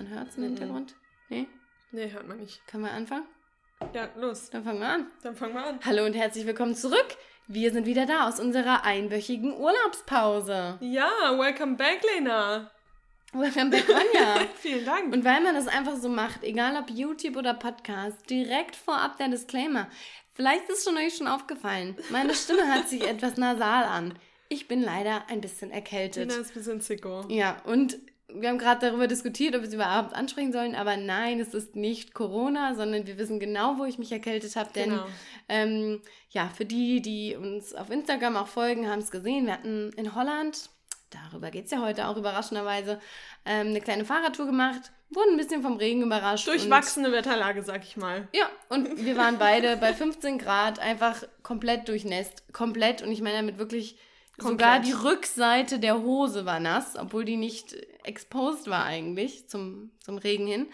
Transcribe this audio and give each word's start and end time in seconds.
man 0.00 0.08
hört 0.08 0.28
es 0.28 0.36
im 0.38 0.44
Hintergrund? 0.44 0.94
Nee? 1.28 1.46
Nee, 1.92 2.10
hört 2.10 2.26
man 2.26 2.38
nicht. 2.38 2.66
Können 2.66 2.84
wir 2.84 2.90
anfangen? 2.90 3.26
Ja, 3.92 4.08
los. 4.16 4.48
Dann 4.48 4.64
fangen 4.64 4.80
wir 4.80 4.88
an. 4.88 5.06
Dann 5.22 5.36
fangen 5.36 5.52
wir 5.52 5.62
an. 5.62 5.78
Hallo 5.84 6.06
und 6.06 6.14
herzlich 6.14 6.46
willkommen 6.46 6.74
zurück. 6.74 7.18
Wir 7.48 7.70
sind 7.70 7.84
wieder 7.84 8.06
da 8.06 8.26
aus 8.26 8.40
unserer 8.40 8.84
einwöchigen 8.84 9.52
Urlaubspause. 9.52 10.78
Ja, 10.80 11.10
welcome 11.38 11.76
back, 11.76 12.00
Lena. 12.14 12.70
Welcome 13.34 13.68
back, 13.68 13.86
Ronja. 13.90 14.46
Vielen 14.54 14.86
Dank. 14.86 15.12
Und 15.12 15.22
weil 15.26 15.42
man 15.42 15.54
das 15.54 15.68
einfach 15.68 15.96
so 15.96 16.08
macht, 16.08 16.44
egal 16.44 16.82
ob 16.82 16.88
YouTube 16.88 17.36
oder 17.36 17.52
Podcast, 17.52 18.30
direkt 18.30 18.76
vorab 18.76 19.18
der 19.18 19.28
Disclaimer. 19.28 19.90
Vielleicht 20.32 20.66
ist 20.70 20.86
schon 20.88 20.96
euch 20.96 21.14
schon 21.14 21.28
aufgefallen, 21.28 21.94
meine 22.08 22.34
Stimme 22.34 22.74
hört 22.74 22.88
sich 22.88 23.02
etwas 23.06 23.36
nasal 23.36 23.84
an. 23.84 24.18
Ich 24.48 24.66
bin 24.66 24.82
leider 24.82 25.28
ein 25.28 25.42
bisschen 25.42 25.70
erkältet. 25.70 26.30
Lena 26.30 26.40
ist 26.40 26.52
ein 26.52 26.54
bisschen 26.54 26.80
sicko. 26.80 27.24
Ja, 27.28 27.60
und 27.66 27.98
wir 28.34 28.48
haben 28.48 28.58
gerade 28.58 28.86
darüber 28.88 29.06
diskutiert, 29.06 29.54
ob 29.54 29.62
wir 29.62 29.68
es 29.68 29.74
überhaupt 29.74 30.14
ansprechen 30.14 30.52
sollen, 30.52 30.74
aber 30.74 30.96
nein, 30.96 31.40
es 31.40 31.54
ist 31.54 31.76
nicht 31.76 32.14
Corona, 32.14 32.74
sondern 32.74 33.06
wir 33.06 33.18
wissen 33.18 33.40
genau, 33.40 33.78
wo 33.78 33.84
ich 33.84 33.98
mich 33.98 34.12
erkältet 34.12 34.56
habe. 34.56 34.70
Denn 34.74 34.90
Genau. 34.90 35.06
ähm, 35.48 36.00
ja, 36.30 36.48
für 36.48 36.64
die, 36.64 37.02
die 37.02 37.36
uns 37.36 37.74
auf 37.74 37.90
Instagram 37.90 38.36
auch 38.36 38.48
folgen, 38.48 38.88
haben 38.88 39.00
es 39.00 39.10
gesehen. 39.10 39.46
Wir 39.46 39.54
hatten 39.54 39.90
in 39.96 40.14
Holland, 40.14 40.70
darüber 41.10 41.50
geht 41.50 41.64
es 41.66 41.70
ja 41.70 41.80
heute 41.80 42.06
auch 42.08 42.16
überraschenderweise, 42.16 43.00
ähm, 43.44 43.68
eine 43.68 43.80
kleine 43.80 44.04
Fahrradtour 44.04 44.46
gemacht, 44.46 44.92
wurden 45.10 45.32
ein 45.32 45.36
bisschen 45.36 45.62
vom 45.62 45.76
Regen 45.76 46.02
überrascht. 46.02 46.46
Durchwachsene 46.46 47.10
Wetterlage, 47.10 47.62
sag 47.62 47.82
ich 47.84 47.96
mal. 47.96 48.28
ja, 48.32 48.48
und 48.68 49.04
wir 49.04 49.16
waren 49.16 49.38
beide 49.38 49.76
bei 49.76 49.92
15 49.92 50.38
Grad 50.38 50.78
einfach 50.78 51.24
komplett 51.42 51.88
durchnässt. 51.88 52.52
Komplett. 52.52 53.02
Und 53.02 53.10
ich 53.10 53.20
meine 53.20 53.38
damit 53.38 53.58
wirklich, 53.58 53.96
sogar 54.40 54.76
Komplett. 54.76 54.86
die 54.86 54.92
Rückseite 55.06 55.78
der 55.78 56.02
Hose 56.02 56.44
war 56.46 56.60
nass, 56.60 56.94
obwohl 56.98 57.24
die 57.24 57.36
nicht 57.36 57.76
exposed 58.04 58.68
war 58.70 58.84
eigentlich 58.84 59.46
zum, 59.48 59.90
zum 60.02 60.16
Regen 60.16 60.46
hin. 60.46 60.68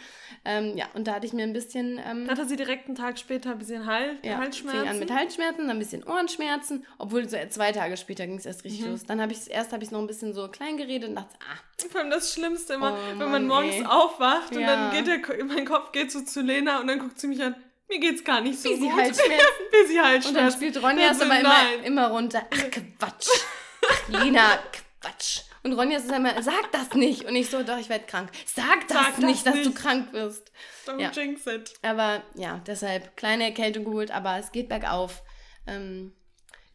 Ähm, 0.45 0.77
ja, 0.77 0.86
und 0.95 1.08
da 1.08 1.14
hatte 1.14 1.27
ich 1.27 1.33
mir 1.33 1.42
ein 1.42 1.53
bisschen. 1.53 2.00
Ähm, 2.08 2.28
Hatte 2.31 2.47
sie 2.47 2.55
direkt 2.56 2.86
einen 2.86 2.95
Tag 2.95 3.19
später 3.19 3.50
ein 3.50 3.58
bisschen 3.58 3.84
Hals, 3.86 4.19
ja, 4.23 4.36
Halsschmerzen. 4.39 4.81
fing 4.81 4.89
an 4.89 4.98
mit 5.00 5.11
Halsschmerzen, 5.12 5.58
dann 5.67 5.70
ein 5.70 5.78
bisschen 5.81 6.05
Ohrenschmerzen, 6.05 6.86
obwohl 6.98 7.28
so 7.28 7.36
zwei 7.48 7.73
Tage 7.73 7.97
später 7.97 8.27
ging 8.27 8.36
es 8.39 8.47
erst 8.47 8.64
Mhm. 8.64 8.70
richtig 8.70 8.86
los. 8.86 9.05
Dann 9.05 9.20
habe 9.20 9.33
ich 9.33 9.50
erst 9.50 9.73
habe 9.73 9.83
ich 9.83 9.91
noch 9.91 9.98
ein 10.01 10.06
bisschen 10.06 10.33
so 10.34 10.47
klein 10.48 10.77
geredet 10.77 11.08
und 11.08 11.17
dachte, 11.17 11.34
ah, 11.41 11.89
Vor 11.91 12.01
allem 12.01 12.11
das 12.11 12.33
Schlimmste 12.33 12.75
immer, 12.75 12.92
Oh 12.92 13.08
wenn 13.11 13.19
Mann, 13.19 13.30
man 13.30 13.47
morgens 13.48 13.75
ey. 13.77 13.84
aufwacht 13.86 14.53
und 14.55 14.61
Ja. 14.61 14.91
dann 14.91 15.05
geht 15.05 15.06
der, 15.28 15.45
mein 15.45 15.64
Kopf 15.67 15.91
geht 15.92 16.12
so 16.12 16.20
zu 16.20 16.41
Lena 16.42 16.80
und 16.80 16.86
dann 16.86 16.98
guckt 17.01 17.19
sie 17.19 17.27
mich 17.27 17.42
an. 17.42 17.56
Mir 17.89 18.01
geht's 18.01 18.25
gar 18.25 18.41
nicht 18.41 18.58
so 18.61 18.69
Busy 18.69 18.80
gut. 18.83 18.92
Halsschmerzen. 18.97 19.47
Busy 19.70 19.95
Halsschmerzen. 19.97 20.28
Und 20.28 20.34
dann 20.34 20.53
spielt 20.53 20.83
Ronja 20.83 21.11
es 21.12 21.20
aber 21.20 21.39
immer, 21.39 21.84
immer 21.84 22.06
runter. 22.08 22.42
Ach, 22.53 22.70
Quatsch. 22.98 23.28
Lina, 24.09 24.59
Quatsch. 25.01 25.42
Und 25.62 25.73
Ronja 25.73 25.98
ist 25.98 26.11
immer, 26.11 26.41
sag 26.42 26.70
das 26.73 26.95
nicht. 26.95 27.25
Und 27.25 27.34
ich 27.34 27.51
so, 27.51 27.62
doch, 27.62 27.79
ich 27.79 27.89
werde 27.89 28.05
krank. 28.06 28.31
Sag 28.47 28.87
das 28.89 28.97
Sag 28.97 29.17
das 29.17 29.19
nicht, 29.25 29.45
dass 29.47 29.55
du 29.55 29.61
nicht. 29.70 29.75
krank 29.77 30.12
wirst. 30.12 30.53
Don't 30.87 31.01
Ja. 31.01 31.11
jinx 31.11 31.45
it. 31.47 31.75
Aber 31.83 32.23
ja, 32.34 32.61
deshalb 32.67 33.17
kleine 33.17 33.45
Erkältung 33.45 33.84
geholt, 33.84 34.12
aber 34.12 34.39
es 34.39 34.53
geht 34.53 34.69
bergauf. 34.69 35.23
Ähm, 35.67 36.12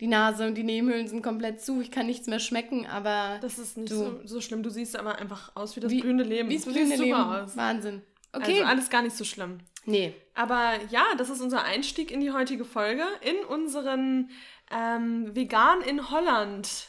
die 0.02 0.08
Nase 0.08 0.46
und 0.48 0.56
die 0.56 0.64
Nebenhöhlen 0.64 1.08
sind 1.08 1.22
komplett 1.22 1.62
zu. 1.62 1.80
Ich 1.80 1.90
kann 1.92 2.08
nichts 2.08 2.28
mehr 2.28 2.40
schmecken, 2.40 2.86
aber 2.86 3.38
Das 3.42 3.60
ist 3.60 3.78
nicht 3.78 3.94
so, 3.94 4.20
so 4.26 4.42
schlimm. 4.42 4.62
Du 4.64 4.70
siehst 4.70 4.98
aber 4.98 5.20
einfach 5.20 5.56
aus 5.56 5.76
wie 5.76 5.80
das 5.80 5.92
Wie- 5.92 6.02
blühende 6.02 6.24
Leben. 6.26 6.50
wie 6.50 6.58
du 6.58 6.66
blühende 6.74 6.96
Leben. 6.98 7.18
super 7.18 7.44
aus. 7.44 7.56
Wahnsinn. 7.56 8.02
Okay. 8.34 8.54
Also 8.60 8.64
alles 8.66 8.90
gar 8.90 9.02
nicht 9.04 9.16
so 9.16 9.24
schlimm. 9.24 9.60
nee. 9.86 10.14
Aber 10.34 10.74
ja, 10.90 11.04
das 11.18 11.30
ist 11.30 11.42
unser 11.42 11.64
Einstieg 11.64 12.10
in 12.12 12.20
die 12.22 12.32
heutige 12.32 12.64
Folge, 12.66 13.04
in 13.22 13.36
unseren 13.46 14.32
ähm, 14.72 15.36
Vegan 15.36 15.82
in 15.82 16.10
Holland 16.10 16.88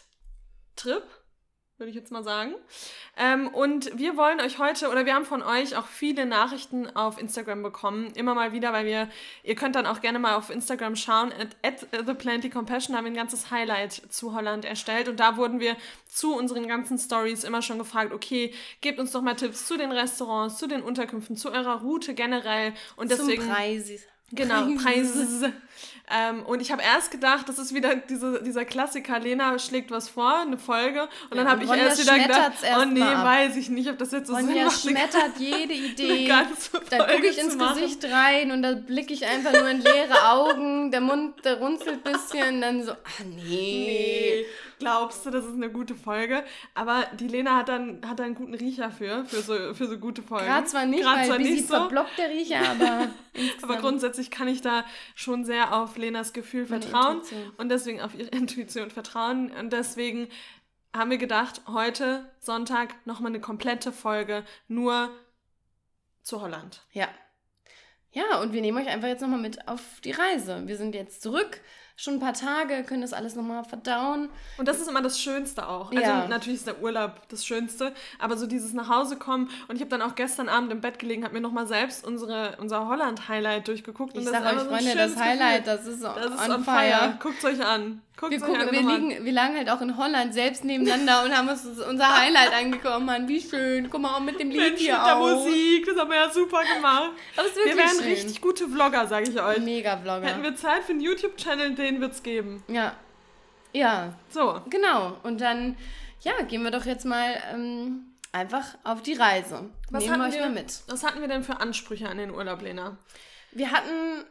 Trip, 0.76 1.02
würde 1.78 1.90
ich 1.90 1.96
jetzt 1.96 2.12
mal 2.12 2.22
sagen. 2.22 2.54
Ähm, 3.16 3.48
und 3.48 3.98
wir 3.98 4.16
wollen 4.16 4.40
euch 4.40 4.58
heute, 4.58 4.88
oder 4.88 5.04
wir 5.04 5.14
haben 5.14 5.24
von 5.24 5.42
euch 5.42 5.76
auch 5.76 5.86
viele 5.86 6.26
Nachrichten 6.26 6.88
auf 6.94 7.20
Instagram 7.20 7.62
bekommen, 7.62 8.12
immer 8.14 8.34
mal 8.34 8.52
wieder, 8.52 8.72
weil 8.72 8.86
wir, 8.86 9.08
ihr 9.42 9.54
könnt 9.54 9.74
dann 9.74 9.86
auch 9.86 10.00
gerne 10.00 10.18
mal 10.18 10.36
auf 10.36 10.50
Instagram 10.50 10.94
schauen, 10.94 11.32
at, 11.32 11.56
at 11.62 12.06
The 12.06 12.14
Plenty 12.14 12.50
Compassion 12.50 12.96
haben 12.96 13.04
wir 13.04 13.10
ein 13.10 13.16
ganzes 13.16 13.50
Highlight 13.50 13.92
zu 13.92 14.32
Holland 14.32 14.64
erstellt 14.64 15.08
und 15.08 15.18
da 15.18 15.36
wurden 15.36 15.60
wir 15.60 15.76
zu 16.06 16.36
unseren 16.36 16.68
ganzen 16.68 16.98
Stories 16.98 17.42
immer 17.42 17.62
schon 17.62 17.78
gefragt, 17.78 18.12
okay, 18.12 18.54
gebt 18.80 19.00
uns 19.00 19.12
doch 19.12 19.22
mal 19.22 19.34
Tipps 19.34 19.66
zu 19.66 19.76
den 19.76 19.92
Restaurants, 19.92 20.58
zu 20.58 20.68
den 20.68 20.82
Unterkünften, 20.82 21.36
zu 21.36 21.50
eurer 21.50 21.80
Route 21.80 22.14
generell 22.14 22.74
und 22.96 23.10
deswegen... 23.10 23.42
Zum 23.42 23.50
Preis. 23.50 23.90
Genau, 24.34 24.66
Preise. 24.82 25.52
Ähm, 26.10 26.42
und 26.44 26.60
ich 26.60 26.70
habe 26.72 26.82
erst 26.82 27.10
gedacht, 27.10 27.48
das 27.48 27.58
ist 27.58 27.72
wieder 27.74 27.94
diese, 27.96 28.42
dieser 28.42 28.64
Klassiker, 28.64 29.18
Lena 29.18 29.58
schlägt 29.58 29.90
was 29.90 30.08
vor, 30.10 30.40
eine 30.40 30.58
Folge. 30.58 31.02
Und 31.30 31.36
dann 31.38 31.46
Ja, 31.46 31.52
habe 31.52 31.64
und 31.66 31.72
ich 31.74 31.80
erst 31.80 32.02
wieder 32.02 32.18
gedacht, 32.18 32.34
schmettert's 32.58 32.62
erst 32.64 32.80
oh 32.80 32.84
nee, 32.86 33.00
weiß 33.00 33.56
ich 33.56 33.68
nicht, 33.70 33.88
ob 33.88 33.98
das 33.98 34.10
jetzt 34.12 34.26
so 34.26 34.34
Sinn 34.34 34.46
Ronja 34.48 34.64
macht. 34.66 34.84
eine- 34.86 34.96
schmettert 34.98 35.38
jede 35.38 35.72
Idee. 35.90 36.28
Da 36.90 36.98
gucke 37.06 37.26
ich 37.26 37.38
ins 37.38 37.56
machen. 37.56 37.80
Gesicht 37.80 38.04
rein 38.12 38.50
und 38.50 38.62
da 38.62 38.72
blicke 38.74 39.14
ich 39.14 39.24
einfach 39.26 39.52
nur 39.52 39.68
in 39.70 39.80
leere 39.80 40.28
Augen. 40.28 40.90
Der 40.90 41.00
Mund, 41.00 41.42
der 41.44 41.58
runzelt 41.58 42.04
ein 42.04 42.12
bisschen. 42.12 42.60
Dann 42.60 42.84
so, 42.84 42.92
ah 42.92 42.96
nee. 43.24 43.42
Nee, 43.46 44.46
glaubst 44.82 45.24
du, 45.24 45.30
das 45.30 45.44
ist 45.44 45.54
eine 45.54 45.70
gute 45.70 45.94
Folge? 45.94 46.44
Aber 46.74 47.06
die 47.18 47.28
Lena 47.28 47.56
hat 47.56 47.68
dann, 47.68 48.00
hat 48.06 48.18
da 48.18 48.24
einen 48.24 48.34
guten 48.34 48.54
Riecher 48.54 48.90
für, 48.90 49.24
für 49.24 49.40
so, 49.42 49.74
für 49.74 49.86
so 49.86 49.98
gute 49.98 50.22
Folgen. 50.22 50.46
Gerade 50.46 50.66
zwar 50.66 50.86
nicht, 50.86 51.02
Grad 51.02 51.18
weil 51.18 51.26
zwar 51.26 51.38
nicht 51.38 51.68
so, 51.68 51.74
verblockt 51.74 52.18
der 52.18 52.30
Riecher, 52.30 52.60
aber 52.60 53.08
aber 53.62 53.76
grundsätzlich 53.76 54.30
kann 54.30 54.48
ich 54.48 54.60
da 54.60 54.84
schon 55.14 55.44
sehr 55.44 55.74
auf 55.74 55.96
Lenas 55.96 56.32
Gefühl 56.32 56.66
Meine 56.68 56.82
vertrauen 56.82 57.18
Intuition. 57.18 57.52
und 57.56 57.68
deswegen 57.68 58.00
auf 58.00 58.14
ihre 58.14 58.28
Intuition 58.36 58.90
vertrauen. 58.90 59.50
Und 59.50 59.72
deswegen 59.72 60.28
haben 60.94 61.10
wir 61.10 61.18
gedacht, 61.18 61.62
heute 61.68 62.30
Sonntag 62.38 62.94
nochmal 63.06 63.32
eine 63.32 63.40
komplette 63.40 63.92
Folge 63.92 64.44
nur 64.68 65.10
zu 66.22 66.40
Holland. 66.40 66.82
Ja. 66.92 67.08
Ja, 68.14 68.40
und 68.42 68.52
wir 68.52 68.60
nehmen 68.60 68.76
euch 68.76 68.88
einfach 68.88 69.08
jetzt 69.08 69.22
nochmal 69.22 69.40
mit 69.40 69.68
auf 69.68 69.80
die 70.04 70.10
Reise. 70.10 70.66
Wir 70.66 70.76
sind 70.76 70.94
jetzt 70.94 71.22
zurück, 71.22 71.62
schon 72.02 72.14
ein 72.14 72.20
paar 72.20 72.32
Tage, 72.32 72.82
können 72.82 73.02
das 73.02 73.12
alles 73.12 73.36
nochmal 73.36 73.62
verdauen. 73.64 74.28
Und 74.58 74.66
das 74.66 74.80
ist 74.80 74.88
immer 74.88 75.02
das 75.02 75.20
Schönste 75.20 75.68
auch. 75.68 75.90
Also 75.90 76.02
Ja. 76.02 76.26
natürlich 76.26 76.58
ist 76.60 76.66
der 76.66 76.82
Urlaub 76.82 77.28
das 77.28 77.46
Schönste, 77.46 77.92
aber 78.18 78.36
so 78.36 78.46
dieses 78.46 78.72
nach 78.72 78.88
Hause 78.88 79.16
kommen. 79.16 79.48
Und 79.68 79.76
ich 79.76 79.80
habe 79.82 79.90
dann 79.90 80.02
auch 80.02 80.16
gestern 80.16 80.48
Abend 80.48 80.72
im 80.72 80.80
Bett 80.80 80.98
gelegen, 80.98 81.22
habe 81.22 81.34
mir 81.34 81.40
nochmal 81.40 81.66
selbst 81.68 82.04
unsere, 82.04 82.56
unser 82.60 82.88
Holland-Highlight 82.88 83.68
durchgeguckt. 83.68 84.14
Ich 84.14 84.18
und 84.26 84.32
das 84.32 84.42
sag 84.42 84.52
ist 84.56 84.62
euch, 84.62 84.68
Freunde, 84.68 84.94
das 84.96 85.16
Highlight, 85.16 85.64
Gefühl. 85.64 85.76
das 85.76 85.86
ist, 85.86 86.02
Das 86.02 86.26
ist 86.26 86.50
on, 86.50 86.64
fire. 86.64 87.18
Guckt 87.22 87.44
euch 87.44 87.64
an. 87.64 88.02
Guckt 88.16 88.30
Wir, 88.32 88.40
gucken, 88.40 88.70
wir, 88.70 88.80
liegen, 88.82 89.24
wir 89.24 89.32
lagen 89.32 89.56
halt 89.56 89.70
auch 89.70 89.80
in 89.80 89.96
Holland 89.96 90.34
selbst 90.34 90.64
nebeneinander 90.64 91.24
und 91.24 91.36
haben 91.36 91.48
uns 91.48 91.64
unser 91.64 92.16
Highlight 92.20 92.52
angekommen. 92.52 93.06
Mann, 93.06 93.26
wie 93.26 93.40
schön. 93.40 93.88
Guck 93.90 94.00
mal, 94.02 94.14
auch 94.16 94.20
mit 94.20 94.38
dem 94.38 94.50
Lied 94.50 94.58
Mensch, 94.60 94.70
mit 94.72 94.80
hier 94.80 94.92
der 94.94 95.16
auch. 95.16 95.44
Musik, 95.44 95.86
das 95.86 95.96
haben 95.98 96.10
wir 96.10 96.16
ja 96.18 96.30
super 96.30 96.62
gemacht. 96.62 97.10
Aber 97.36 97.46
es 97.48 97.52
ist 97.52 97.56
Wir 97.56 97.64
wirklich 97.64 97.76
wären 97.86 97.96
schön. 97.96 98.12
richtig 98.12 98.40
gute 98.40 98.68
Vlogger, 98.68 99.06
sage 99.06 99.28
ich 99.30 99.40
euch. 99.42 99.58
Mega-Vlogger. 99.58 100.26
Hätten 100.26 100.42
wir 100.42 100.54
Zeit 100.54 100.84
für 100.84 100.92
einen 100.92 101.00
YouTube-Channel, 101.00 101.74
den 101.74 102.00
wird's 102.00 102.22
geben. 102.22 102.62
Ja. 102.68 102.94
Ja, 103.72 104.12
So, 104.28 104.60
genau. 104.68 105.16
Und 105.22 105.40
dann, 105.40 105.76
ja, 106.20 106.32
gehen 106.42 106.62
wir 106.62 106.70
doch 106.70 106.84
jetzt 106.84 107.06
mal 107.06 107.34
ähm, 107.54 108.04
einfach 108.30 108.76
auf 108.84 109.00
die 109.02 109.14
Reise. 109.14 109.70
was 109.90 110.04
Nehmen 110.04 110.20
wir 110.20 110.28
euch 110.28 110.34
wir, 110.34 110.40
mal 110.42 110.50
mit. 110.50 110.80
was 110.88 111.02
hatten 111.02 111.20
wir 111.22 111.28
denn 111.28 111.42
für 111.42 111.58
Ansprüche 111.60 112.08
an 112.08 112.18
den 112.18 112.30
Urlaub, 112.30 112.60
Lena? 112.60 112.98
Wir 113.52 113.70
hatten 113.70 114.24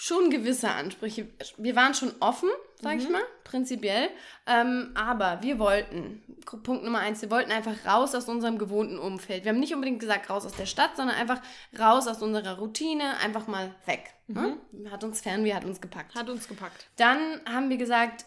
schon 0.00 0.30
gewisse 0.30 0.70
Ansprüche. 0.70 1.28
Wir 1.58 1.76
waren 1.76 1.92
schon 1.92 2.12
offen, 2.20 2.48
sag 2.80 2.96
ich 2.96 3.10
mal, 3.10 3.20
prinzipiell. 3.44 4.08
Ähm, 4.46 4.92
aber 4.94 5.42
wir 5.42 5.58
wollten, 5.58 6.22
Punkt 6.62 6.84
Nummer 6.84 7.00
eins, 7.00 7.20
wir 7.20 7.30
wollten 7.30 7.52
einfach 7.52 7.74
raus 7.84 8.14
aus 8.14 8.26
unserem 8.26 8.56
gewohnten 8.56 8.98
Umfeld. 8.98 9.44
Wir 9.44 9.52
haben 9.52 9.60
nicht 9.60 9.74
unbedingt 9.74 10.00
gesagt 10.00 10.30
raus 10.30 10.46
aus 10.46 10.54
der 10.54 10.64
Stadt, 10.64 10.96
sondern 10.96 11.16
einfach 11.16 11.42
raus 11.78 12.08
aus 12.08 12.22
unserer 12.22 12.56
Routine, 12.56 13.18
einfach 13.18 13.46
mal 13.46 13.74
weg. 13.84 14.14
Ne? 14.26 14.56
Hat 14.90 15.04
uns 15.04 15.20
fern, 15.20 15.44
wie 15.44 15.54
hat 15.54 15.66
uns 15.66 15.82
gepackt. 15.82 16.14
Hat 16.14 16.30
uns 16.30 16.48
gepackt. 16.48 16.86
Dann 16.96 17.18
haben 17.44 17.68
wir 17.68 17.76
gesagt, 17.76 18.24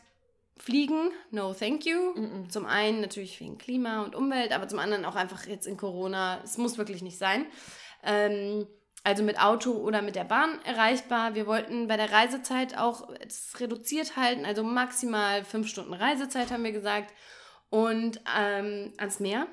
fliegen, 0.58 1.10
no 1.32 1.56
thank 1.56 1.88
you. 1.88 2.14
Zum 2.50 2.68
einen 2.68 3.02
natürlich 3.02 3.40
wegen 3.40 3.58
Klima 3.58 4.04
und 4.04 4.14
Umwelt, 4.14 4.52
aber 4.52 4.68
zum 4.68 4.78
anderen 4.78 5.06
auch 5.06 5.16
einfach 5.16 5.48
jetzt 5.48 5.66
in 5.66 5.78
Corona, 5.78 6.40
es 6.44 6.60
muss 6.60 6.78
wirklich 6.78 7.02
nicht 7.02 7.18
sein. 7.18 7.48
Ähm, 8.04 8.68
also 9.04 9.24
mit 9.24 9.40
Auto 9.40 9.72
oder 9.72 10.02
mit 10.02 10.16
der 10.16 10.24
Bahn 10.24 10.60
erreichbar. 10.64 11.36
Wir 11.36 11.46
wollten 11.48 11.88
bei 11.88 11.98
der 11.98 12.12
Reisezeit 12.12 12.78
auch 12.78 13.10
reduziert 13.60 14.16
halten, 14.16 14.46
also 14.46 14.64
maximal 14.64 15.44
fünf 15.44 15.68
Stunden 15.68 15.94
Reisezeit 15.94 16.52
haben 16.52 16.64
wir 16.64 16.72
gesagt. 16.72 17.14
Und 17.70 18.22
ähm, 18.40 18.94
ans 18.98 19.20
Meer. 19.20 19.48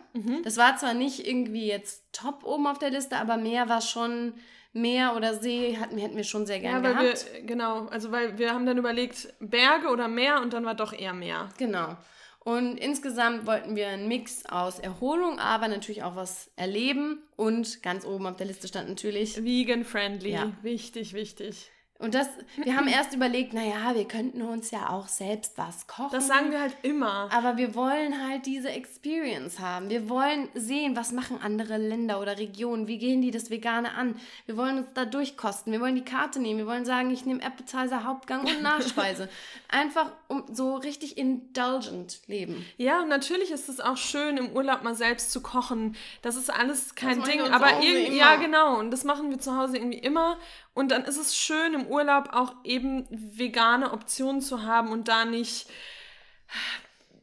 Das 0.45 0.59
war 0.59 0.77
zwar 0.77 0.93
nicht 0.93 1.27
irgendwie 1.27 1.67
jetzt 1.67 2.05
top 2.13 2.45
oben 2.45 2.67
auf 2.67 2.79
der 2.79 2.91
Liste, 2.91 3.17
aber 3.17 3.39
Meer 3.39 3.69
war 3.71 3.81
schon, 3.81 4.35
Meer 4.75 5.17
oder 5.17 5.35
See 5.35 5.79
hatten, 5.81 5.97
hätten 5.97 6.17
wir 6.19 6.25
schon 6.25 6.45
sehr 6.47 6.59
Ja, 6.59 6.79
gerne 6.79 6.85
weil 6.85 6.95
gehabt. 7.05 7.27
wir, 7.33 7.43
genau, 7.43 7.87
also 7.87 8.13
weil 8.13 8.37
wir 8.39 8.53
haben 8.53 8.67
dann 8.67 8.77
überlegt, 8.79 9.33
Berge 9.41 9.89
oder 9.89 10.07
Meer 10.07 10.43
und 10.43 10.53
dann 10.53 10.67
war 10.67 10.75
doch 10.75 10.93
eher 10.93 11.15
Meer. 11.15 11.49
Genau. 11.59 11.97
Und 12.43 12.79
insgesamt 12.79 13.47
wollten 13.47 13.77
wir 13.77 13.89
einen 13.89 14.09
Mix 14.09 14.47
aus 14.47 14.79
Erholung, 14.79 15.39
aber 15.39 15.69
natürlich 15.69 16.03
auch 16.03 16.17
was 16.17 16.51
erleben. 16.57 17.23
Und 17.37 17.83
ganz 17.83 18.05
oben 18.07 18.27
auf 18.27 18.37
der 18.37 18.47
Liste 18.47 18.67
stand 18.67 18.89
natürlich 18.89 19.45
Vegan 19.45 19.85
friendly, 19.85 20.33
Ja. 20.33 20.53
wichtig, 20.63 21.13
wichtig. 21.13 21.71
Und 22.01 22.15
das, 22.15 22.29
wir 22.57 22.77
haben 22.77 22.89
erst 22.89 23.15
überlegt, 23.15 23.53
naja, 23.53 23.95
wir 23.95 24.09
könnten 24.09 24.41
uns 24.41 24.71
ja 24.71 24.89
auch 24.89 25.07
selbst 25.07 25.59
was 25.59 25.87
kochen. 25.87 26.13
Das 26.13 26.29
sagen 26.29 26.51
wir 26.51 26.59
halt 26.59 26.75
immer. 26.81 27.29
Aber 27.31 27.59
wir 27.59 27.75
wollen 27.75 28.27
halt 28.27 28.47
diese 28.47 28.71
Experience 28.71 29.59
haben. 29.59 29.91
Wir 29.91 30.09
wollen 30.09 30.49
sehen, 30.55 30.97
was 30.97 31.13
machen 31.13 31.39
andere 31.43 31.77
Länder 31.77 32.19
oder 32.19 32.39
Regionen, 32.39 32.87
wie 32.87 32.97
gehen 32.97 33.21
die 33.21 33.31
das 33.31 33.51
Vegane 33.51 33.93
an. 33.93 34.19
Wir 34.47 34.57
wollen 34.57 34.79
uns 34.79 34.87
da 34.95 35.05
durchkosten. 35.05 35.75
Wir 35.75 35.83
wollen 35.83 35.95
die 35.95 36.05
Karte 36.05 36.41
nehmen. 36.41 36.61
Wir 36.61 36.67
wollen 36.67 36.87
sagen, 36.87 37.11
ich 37.11 37.27
nehme 37.27 37.45
Appetizer, 37.45 38.05
Hauptgang 38.05 38.47
und 38.47 38.63
Nachspeise. 38.63 39.29
Einfach 39.69 40.11
um 40.29 40.45
so 40.51 40.77
richtig 40.77 41.19
indulgent 41.19 42.23
leben. 42.29 42.65
Ja, 42.79 43.03
und 43.03 43.09
natürlich 43.09 43.51
ist 43.51 43.69
es 43.69 43.79
auch 43.79 43.99
schön, 43.99 44.39
im 44.39 44.57
Urlaub 44.57 44.83
mal 44.85 44.95
selbst 44.95 45.33
zu 45.33 45.43
kochen. 45.43 45.97
Das 46.23 46.37
ist 46.37 46.49
alles 46.49 46.95
kein 46.95 47.23
Ding. 47.25 47.43
Aber 47.43 47.83
irgendwie, 47.83 48.17
ja, 48.17 48.37
genau. 48.37 48.79
Und 48.79 48.91
das 48.91 49.05
machen 49.05 49.29
wir 49.29 49.39
zu 49.39 49.55
Hause 49.55 49.77
irgendwie 49.77 49.99
immer. 49.99 50.39
Und 50.73 50.91
dann 50.91 51.05
ist 51.05 51.17
es 51.17 51.37
schön, 51.37 51.75
im 51.75 51.87
Urlaub 51.87 52.31
auch 52.33 52.55
eben 52.65 53.07
vegane 53.11 53.93
Optionen 53.93 54.41
zu 54.41 54.63
haben 54.63 54.93
und 54.93 55.09
da 55.09 55.25
nicht 55.25 55.69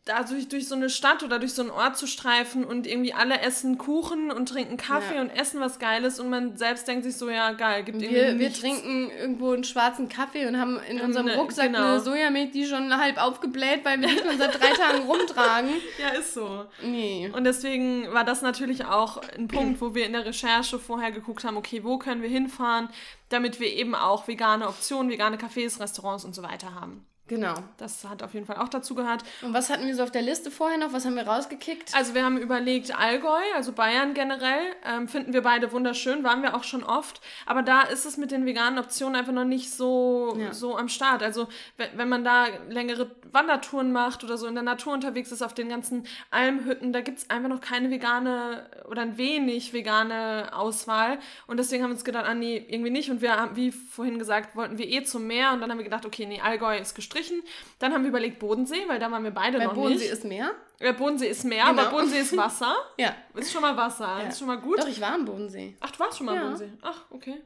da 0.07 0.23
durch, 0.23 0.67
so 0.67 0.75
eine 0.75 0.89
Stadt 0.89 1.23
oder 1.23 1.39
durch 1.39 1.53
so 1.53 1.61
einen 1.61 1.71
Ort 1.71 1.97
zu 1.97 2.07
streifen 2.07 2.63
und 2.63 2.87
irgendwie 2.87 3.13
alle 3.13 3.41
essen 3.41 3.77
Kuchen 3.77 4.31
und 4.31 4.49
trinken 4.49 4.77
Kaffee 4.77 5.15
ja. 5.15 5.21
und 5.21 5.29
essen 5.29 5.59
was 5.59 5.79
Geiles 5.79 6.19
und 6.19 6.29
man 6.29 6.57
selbst 6.57 6.87
denkt 6.87 7.03
sich 7.03 7.15
so, 7.15 7.29
ja 7.29 7.51
geil, 7.51 7.83
gibt 7.83 7.99
wir, 7.99 8.09
irgendwie 8.09 8.45
Wir 8.45 8.53
trinken 8.53 9.09
irgendwo 9.09 9.51
einen 9.51 9.63
schwarzen 9.63 10.09
Kaffee 10.09 10.47
und 10.47 10.59
haben 10.59 10.79
in 10.89 11.01
unserem 11.01 11.27
ne, 11.27 11.35
Rucksack 11.35 11.67
genau. 11.67 11.93
eine 11.93 11.99
Sojamilch, 11.99 12.51
die 12.51 12.65
schon 12.65 12.95
halb 12.95 13.21
aufgebläht, 13.21 13.83
weil 13.83 13.99
wir 13.99 14.07
nicht 14.07 14.25
mehr 14.25 14.37
seit 14.37 14.59
drei 14.59 14.69
Tagen 14.73 15.03
rumtragen. 15.03 15.69
Ja, 15.99 16.09
ist 16.09 16.33
so. 16.33 16.65
Nee. 16.83 17.31
Und 17.33 17.43
deswegen 17.43 18.11
war 18.13 18.23
das 18.23 18.41
natürlich 18.41 18.85
auch 18.85 19.21
ein 19.37 19.47
Punkt, 19.47 19.81
wo 19.81 19.93
wir 19.93 20.05
in 20.05 20.13
der 20.13 20.25
Recherche 20.25 20.79
vorher 20.79 21.11
geguckt 21.11 21.43
haben, 21.43 21.57
okay, 21.57 21.83
wo 21.83 21.97
können 21.97 22.21
wir 22.21 22.29
hinfahren, 22.29 22.89
damit 23.29 23.59
wir 23.59 23.67
eben 23.73 23.95
auch 23.95 24.27
vegane 24.27 24.67
Optionen, 24.67 25.11
vegane 25.11 25.37
Cafés, 25.37 25.79
Restaurants 25.79 26.23
und 26.23 26.33
so 26.33 26.43
weiter 26.43 26.73
haben. 26.75 27.05
Genau. 27.27 27.55
Das 27.77 28.05
hat 28.05 28.23
auf 28.23 28.33
jeden 28.33 28.45
Fall 28.45 28.57
auch 28.57 28.69
dazu 28.69 28.95
gehört. 28.95 29.23
Und 29.41 29.53
was 29.53 29.69
hatten 29.69 29.85
wir 29.85 29.93
so 29.95 30.03
auf 30.03 30.11
der 30.11 30.21
Liste 30.21 30.49
vorher 30.49 30.77
noch? 30.77 30.93
Was 30.93 31.05
haben 31.05 31.15
wir 31.15 31.27
rausgekickt? 31.27 31.93
Also 31.93 32.13
wir 32.13 32.23
haben 32.23 32.37
überlegt, 32.37 32.97
Allgäu, 32.97 33.41
also 33.55 33.73
Bayern 33.73 34.13
generell, 34.13 34.61
ähm, 34.85 35.09
finden 35.09 35.33
wir 35.33 35.41
beide 35.41 35.71
wunderschön, 35.73 36.23
waren 36.23 36.41
wir 36.41 36.55
auch 36.55 36.63
schon 36.63 36.83
oft. 36.83 37.19
Aber 37.45 37.63
da 37.63 37.81
ist 37.81 38.05
es 38.05 38.15
mit 38.15 38.31
den 38.31 38.45
veganen 38.45 38.79
Optionen 38.79 39.17
einfach 39.17 39.33
noch 39.33 39.43
nicht 39.43 39.71
so, 39.71 40.37
ja. 40.39 40.53
so 40.53 40.77
am 40.77 40.87
Start. 40.87 41.21
Also 41.21 41.49
wenn 41.75 42.07
man 42.07 42.23
da 42.23 42.45
längere 42.69 43.11
Wandertouren 43.33 43.91
macht 43.91 44.23
oder 44.23 44.37
so 44.37 44.47
in 44.47 44.55
der 44.55 44.63
Natur 44.63 44.93
unterwegs 44.93 45.31
ist, 45.31 45.41
auf 45.41 45.53
den 45.53 45.67
ganzen 45.67 46.07
Almhütten, 46.31 46.93
da 46.93 47.01
gibt 47.01 47.19
es 47.19 47.29
einfach 47.29 47.49
noch 47.49 47.61
keine 47.61 47.91
vegane 47.91 48.69
oder 48.89 49.01
ein 49.01 49.17
wenig 49.17 49.73
vegane 49.73 50.51
Auswahl. 50.53 51.19
Und 51.45 51.57
deswegen 51.57 51.83
haben 51.83 51.89
wir 51.89 51.95
uns 51.95 52.05
gedacht, 52.05 52.25
ah 52.25 52.33
nee, 52.33 52.65
irgendwie 52.69 52.91
nicht. 52.91 53.11
Und 53.11 53.21
wir 53.21 53.35
haben, 53.35 53.57
wie 53.57 53.71
vorhin 53.71 54.17
gesagt, 54.17 54.55
wollten 54.55 54.77
wir 54.77 54.87
eh 54.87 55.03
zum 55.03 55.27
Meer. 55.27 55.51
Und 55.51 55.59
dann 55.59 55.69
haben 55.69 55.77
wir 55.77 55.83
gedacht, 55.83 56.05
okay, 56.05 56.25
nee, 56.25 56.39
Allgäu 56.39 56.77
ist 56.77 56.95
gestrichen 56.95 57.16
gestrichen. 57.17 57.43
Dann 57.79 57.93
haben 57.93 58.03
wir 58.03 58.09
überlegt 58.09 58.39
Bodensee, 58.39 58.87
weil 58.87 58.99
da 58.99 59.11
waren 59.11 59.23
wir 59.23 59.31
beide 59.31 59.59
weil 59.59 59.67
noch 59.67 59.73
Bodensee 59.73 60.05
nicht. 60.05 60.13
ist 60.13 60.23
Meer? 60.23 60.51
Ja, 60.79 60.91
Bodensee 60.91 61.27
ist 61.27 61.43
Meer, 61.43 61.65
genau. 61.65 61.81
aber 61.81 61.91
Bodensee 61.91 62.19
ist 62.19 62.37
Wasser. 62.37 62.75
ja. 62.97 63.15
Ist 63.35 63.51
schon 63.51 63.61
mal 63.61 63.75
Wasser, 63.75 64.19
ja. 64.21 64.27
ist 64.27 64.39
schon 64.39 64.47
mal 64.47 64.59
gut. 64.59 64.79
Doch, 64.79 64.87
ich 64.87 65.01
war 65.01 65.13
am 65.13 65.25
Bodensee. 65.25 65.75
Ach, 65.79 65.91
du 65.91 65.99
warst 65.99 66.17
schon 66.17 66.25
mal 66.25 66.35
ja. 66.35 66.41
am 66.41 66.53
Bodensee. 66.53 66.71
Ach, 66.81 67.05
okay. 67.11 67.41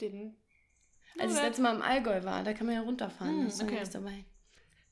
Den. 0.00 0.36
Als 1.18 1.32
ich 1.32 1.38
das 1.38 1.46
letzte 1.46 1.62
Mal 1.62 1.74
im 1.74 1.82
Allgäu 1.82 2.22
war, 2.22 2.44
da 2.44 2.52
kann 2.52 2.66
man 2.66 2.76
ja 2.76 2.82
runterfahren. 2.82 3.50
Hm, 3.50 3.66
okay. 3.66 3.82
dabei. 3.92 4.24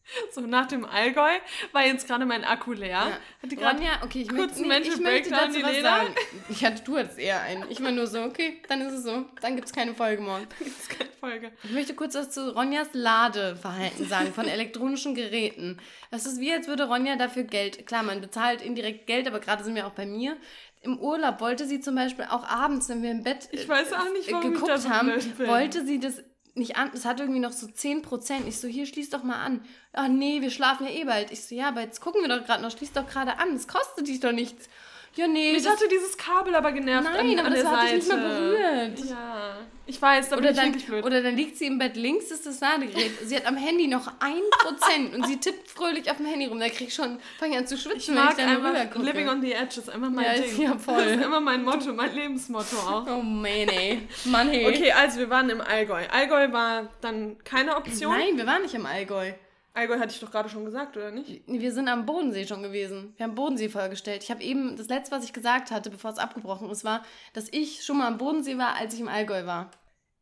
So, 0.32 0.40
nach 0.40 0.66
dem 0.66 0.84
Allgäu 0.84 1.30
war 1.72 1.86
jetzt 1.86 2.06
gerade 2.06 2.26
mein 2.26 2.44
Akku 2.44 2.72
leer. 2.72 2.88
Ja. 2.88 3.18
Hatte 3.42 3.56
Ronja, 3.56 4.02
okay, 4.02 4.22
ich, 4.22 4.30
möchte, 4.30 4.62
nee, 4.62 4.78
ich 4.78 5.00
möchte 5.00 5.30
dazu 5.30 5.62
was 5.62 5.80
sagen. 5.80 6.14
Ich 6.48 6.64
hatte, 6.64 6.82
du 6.82 6.96
hattest 6.98 7.18
eher 7.18 7.40
einen. 7.42 7.64
Ich 7.70 7.82
war 7.82 7.90
nur 7.90 8.06
so, 8.06 8.22
okay, 8.22 8.60
dann 8.68 8.80
ist 8.82 8.92
es 8.92 9.04
so. 9.04 9.24
Dann 9.40 9.56
gibt 9.56 9.68
es 9.68 9.72
keine 9.72 9.94
Folge 9.94 10.22
morgen. 10.22 10.46
Dann 10.58 10.68
gibt 10.68 10.80
es 10.80 10.88
keine 10.88 11.10
Folge. 11.10 11.52
Ich 11.64 11.70
möchte 11.70 11.94
kurz 11.94 12.14
was 12.14 12.30
zu 12.30 12.54
Ronjas 12.54 12.88
Ladeverhalten 12.92 14.06
sagen 14.08 14.32
von 14.32 14.46
elektronischen 14.48 15.14
Geräten. 15.14 15.78
Das 16.10 16.26
ist 16.26 16.40
wie, 16.40 16.52
als 16.52 16.68
würde 16.68 16.86
Ronja 16.86 17.16
dafür 17.16 17.44
Geld, 17.44 17.86
klar, 17.86 18.02
man 18.02 18.20
bezahlt 18.20 18.62
indirekt 18.62 19.06
Geld, 19.06 19.26
aber 19.26 19.40
gerade 19.40 19.64
sind 19.64 19.74
wir 19.74 19.86
auch 19.86 19.92
bei 19.92 20.06
mir. 20.06 20.36
Im 20.82 20.98
Urlaub 20.98 21.40
wollte 21.40 21.66
sie 21.66 21.80
zum 21.80 21.96
Beispiel 21.96 22.26
auch 22.30 22.44
abends, 22.44 22.88
wenn 22.88 23.02
wir 23.02 23.10
im 23.10 23.22
Bett 23.22 23.48
ich 23.50 23.68
weiß 23.68 23.92
auch 23.92 24.12
nicht, 24.12 24.30
warum 24.30 24.52
geguckt 24.52 24.88
haben, 24.88 25.12
wollte 25.38 25.84
sie 25.84 25.98
das 25.98 26.22
nicht 26.56 26.76
an, 26.76 26.90
es 26.94 27.04
hat 27.04 27.20
irgendwie 27.20 27.40
noch 27.40 27.52
so 27.52 27.66
10%. 27.66 28.46
Ich 28.46 28.58
so, 28.58 28.68
hier, 28.68 28.86
schließ 28.86 29.10
doch 29.10 29.22
mal 29.22 29.44
an. 29.44 29.60
Ach 29.92 30.08
nee, 30.08 30.40
wir 30.40 30.50
schlafen 30.50 30.86
ja 30.86 30.92
eh 30.92 31.04
bald. 31.04 31.30
Ich 31.30 31.44
so, 31.44 31.54
ja, 31.54 31.68
aber 31.68 31.82
jetzt 31.82 32.00
gucken 32.00 32.22
wir 32.22 32.28
doch 32.28 32.44
gerade 32.44 32.62
noch, 32.62 32.70
schließ 32.70 32.92
doch 32.92 33.08
gerade 33.08 33.38
an. 33.38 33.54
Es 33.54 33.68
kostet 33.68 34.08
dich 34.08 34.20
doch 34.20 34.32
nichts. 34.32 34.68
Ja, 35.16 35.26
nee. 35.26 35.52
Mich 35.52 35.66
hatte 35.66 35.88
dieses 35.88 36.16
Kabel 36.16 36.54
aber 36.54 36.72
genervt 36.72 37.04
Nein, 37.04 37.38
an, 37.38 37.46
aber 37.46 37.48
an 37.48 37.54
das 37.54 37.64
hat 37.64 37.84
dich 37.84 37.94
nicht 37.94 38.08
mehr 38.08 38.16
berührt. 38.16 38.98
Ja. 39.08 39.56
Ich 39.88 40.02
weiß, 40.02 40.30
da 40.30 40.36
oder 40.36 40.52
bin 40.52 40.56
ich 40.56 40.64
wirklich 40.64 40.86
blöd. 40.86 41.04
Oder 41.04 41.22
dann 41.22 41.36
liegt 41.36 41.56
sie 41.56 41.66
im 41.66 41.78
Bett, 41.78 41.96
links 41.96 42.32
ist 42.32 42.44
das 42.44 42.60
Ladegerät. 42.60 43.12
sie 43.24 43.36
hat 43.36 43.46
am 43.46 43.56
Handy 43.56 43.86
noch 43.86 44.08
1% 44.08 45.14
und 45.14 45.26
sie 45.26 45.38
tippt 45.38 45.70
fröhlich 45.70 46.10
auf 46.10 46.16
dem 46.16 46.26
Handy 46.26 46.46
rum. 46.46 46.58
Da 46.58 46.68
krieg 46.68 46.88
ich 46.88 46.94
schon, 46.94 47.18
fange 47.38 47.52
ich 47.52 47.58
an 47.58 47.66
zu 47.68 47.78
schwitzen, 47.78 48.14
ich 48.14 48.20
wenn 48.20 48.28
ich 48.30 48.36
dann 48.36 48.56
rüber 48.56 48.86
gucke. 48.86 49.04
Living 49.04 49.28
on 49.28 49.40
the 49.40 49.52
Edge 49.52 49.78
ist 49.78 49.88
immer 49.88 50.10
mein 50.10 50.24
ja, 50.24 50.42
Ding. 50.42 50.60
Ja 50.60 50.76
voll. 50.76 51.04
Das 51.04 51.16
ist 51.16 51.24
immer 51.24 51.40
mein 51.40 51.64
Motto, 51.64 51.92
mein 51.92 52.12
Lebensmotto 52.14 52.76
auch. 52.76 53.06
Oh 53.06 53.22
man, 53.22 53.46
ey. 53.46 54.08
Mann, 54.24 54.48
hey. 54.50 54.66
Okay, 54.66 54.90
also 54.90 55.20
wir 55.20 55.30
waren 55.30 55.48
im 55.50 55.60
Allgäu. 55.60 56.04
Allgäu 56.10 56.52
war 56.52 56.88
dann 57.00 57.36
keine 57.44 57.76
Option. 57.76 58.12
Nein, 58.12 58.36
wir 58.36 58.46
waren 58.46 58.62
nicht 58.62 58.74
im 58.74 58.86
Allgäu. 58.86 59.32
Allgäu 59.76 59.98
hatte 59.98 60.14
ich 60.14 60.20
doch 60.20 60.30
gerade 60.30 60.48
schon 60.48 60.64
gesagt, 60.64 60.96
oder 60.96 61.10
nicht? 61.10 61.42
Wir 61.46 61.70
sind 61.70 61.88
am 61.88 62.06
Bodensee 62.06 62.46
schon 62.46 62.62
gewesen. 62.62 63.12
Wir 63.16 63.24
haben 63.24 63.34
Bodensee 63.34 63.68
vorgestellt. 63.68 64.22
Ich 64.22 64.30
habe 64.30 64.42
eben, 64.42 64.76
das 64.76 64.88
letzte, 64.88 65.14
was 65.14 65.24
ich 65.24 65.34
gesagt 65.34 65.70
hatte, 65.70 65.90
bevor 65.90 66.10
es 66.10 66.18
abgebrochen 66.18 66.70
ist, 66.70 66.82
war, 66.82 67.04
dass 67.34 67.48
ich 67.50 67.84
schon 67.84 67.98
mal 67.98 68.06
am 68.06 68.16
Bodensee 68.16 68.56
war, 68.56 68.76
als 68.76 68.94
ich 68.94 69.00
im 69.00 69.08
Allgäu 69.08 69.44
war. 69.44 69.70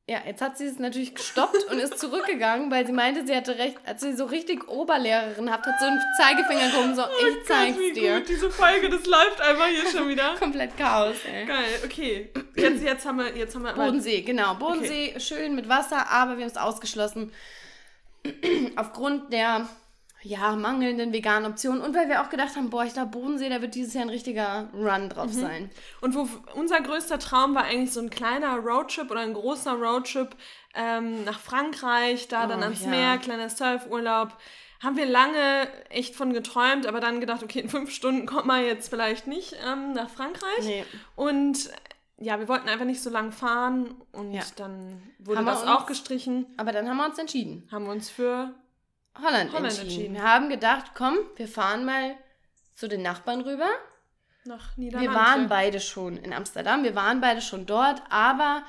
Ja, 0.07 0.19
jetzt 0.27 0.43
hat 0.43 0.59
sie 0.59 0.67
es 0.67 0.79
natürlich 0.79 1.15
gestoppt 1.15 1.71
und 1.71 1.79
ist 1.79 1.99
zurückgegangen, 1.99 2.71
weil 2.71 2.85
sie 2.85 2.93
meinte, 2.93 3.25
sie 3.27 3.35
hatte 3.35 3.57
recht, 3.57 3.79
als 3.87 4.03
sie 4.03 4.15
so 4.15 4.27
richtig 4.27 4.69
Oberlehrerin 4.69 5.51
habt, 5.51 5.65
hat 5.65 5.81
so 5.81 5.87
einen 5.87 6.01
Zeigefinger 6.19 6.71
gehoben, 6.73 6.95
so, 6.95 7.05
oh 7.05 7.27
ich 7.27 7.47
zeig's 7.47 7.77
Gott, 7.77 7.87
wie 7.87 7.93
dir. 7.93 8.19
Gut, 8.19 8.29
diese 8.29 8.51
Folge, 8.51 8.91
das 8.91 9.07
läuft 9.07 9.41
einfach 9.41 9.69
hier 9.69 9.91
schon 9.91 10.09
wieder. 10.09 10.35
Komplett 10.39 10.77
Chaos, 10.77 11.17
ey. 11.33 11.47
Geil, 11.47 11.81
okay. 11.85 12.31
Jetzt, 12.55 12.83
jetzt 12.83 13.07
haben 13.07 13.19
wir, 13.19 13.35
jetzt 13.35 13.55
haben 13.55 13.63
wir... 13.63 13.73
Bodensee, 13.73 14.21
genau. 14.21 14.57
Bodensee, 14.57 15.13
okay. 15.13 15.21
schön 15.21 15.55
mit 15.55 15.71
Wasser, 15.71 16.11
aber 16.11 16.37
wir 16.37 16.45
haben 16.45 16.51
es 16.51 16.59
ausgeschlossen 16.59 17.33
aufgrund 18.77 19.33
der 19.33 19.69
ja, 20.25 20.57
mangelnden 20.57 21.13
veganen 21.13 21.51
Optionen 21.51 21.83
und 21.83 21.95
weil 21.95 22.09
wir 22.09 22.23
auch 22.23 22.31
gedacht 22.31 22.57
haben, 22.57 22.71
boah, 22.71 22.85
ich 22.85 22.95
glaube, 22.95 23.11
Bodensee, 23.11 23.51
da 23.51 23.61
wird 23.61 23.75
dieses 23.75 23.93
Jahr 23.93 24.05
ein 24.05 24.11
richtiger 24.11 24.71
Run 24.73 25.11
drauf 25.11 25.27
mhm. 25.27 25.41
sein. 25.41 25.71
Und 26.01 26.15
wo 26.15 26.27
unser 26.55 26.81
größter 26.81 27.19
Traum 27.19 27.55
war 27.55 27.65
eigentlich 27.65 27.93
so 27.93 28.01
ein 28.01 28.09
kleiner 28.09 28.57
Roadtrip 28.57 29.11
oder 29.11 29.21
ein 29.21 29.35
großer 29.35 29.73
Roadtrip 29.73 30.35
ähm, 30.75 31.25
nach 31.25 31.39
Frankreich, 31.39 32.29
da 32.29 32.47
oh, 32.47 32.49
dann 32.49 32.63
ans 32.63 32.85
ja. 32.85 32.89
Meer, 32.89 33.19
kleiner 33.19 33.51
Surfurlaub. 33.51 34.37
Haben 34.83 34.97
wir 34.97 35.07
lange 35.07 35.69
echt 35.91 36.17
von 36.17 36.33
geträumt, 36.33 36.87
aber 36.87 37.01
dann 37.01 37.21
gedacht, 37.21 37.43
okay, 37.43 37.61
in 37.61 37.69
fünf 37.69 37.91
Stunden 37.91 38.27
kommt 38.27 38.47
man 38.47 38.65
jetzt 38.65 38.89
vielleicht 38.89 39.27
nicht 39.27 39.55
ähm, 39.67 39.93
nach 39.93 40.09
Frankreich. 40.09 40.65
Nee. 40.65 40.85
Und 41.17 41.71
ja, 42.25 42.39
wir 42.39 42.49
wollten 42.49 42.69
einfach 42.69 42.87
nicht 42.87 43.03
so 43.03 43.11
lang 43.11 43.33
fahren 43.33 43.95
und 44.13 44.33
ja. 44.33 44.43
dann 44.57 45.03
wurde 45.19 45.39
haben 45.39 45.47
das 45.47 45.63
uns, 45.63 45.71
auch 45.71 45.87
gestrichen. 45.87 46.47
Aber 46.57 46.73
dann 46.73 46.89
haben 46.89 46.97
wir 46.97 47.05
uns 47.05 47.19
entschieden. 47.19 47.69
Haben 47.71 47.85
wir 47.85 47.93
uns 47.93 48.09
für 48.09 48.55
Holland, 49.23 49.53
Holland 49.53 49.67
entschieden. 49.67 49.83
entschieden. 49.83 50.15
Wir 50.15 50.23
haben 50.23 50.49
gedacht, 50.49 50.93
komm, 50.95 51.19
wir 51.37 51.47
fahren 51.47 51.85
mal 51.85 52.17
zu 52.75 52.89
den 52.89 53.03
Nachbarn 53.03 53.43
rüber. 53.43 53.69
Nach 54.47 54.77
Niederlande. 54.77 55.11
Wir 55.11 55.17
waren 55.17 55.49
beide 55.49 55.81
schon 55.81 56.17
in 56.17 56.33
Amsterdam, 56.33 56.83
wir 56.83 56.95
waren 56.95 57.21
beide 57.21 57.41
schon 57.41 57.67
dort, 57.67 58.03
aber 58.11 58.63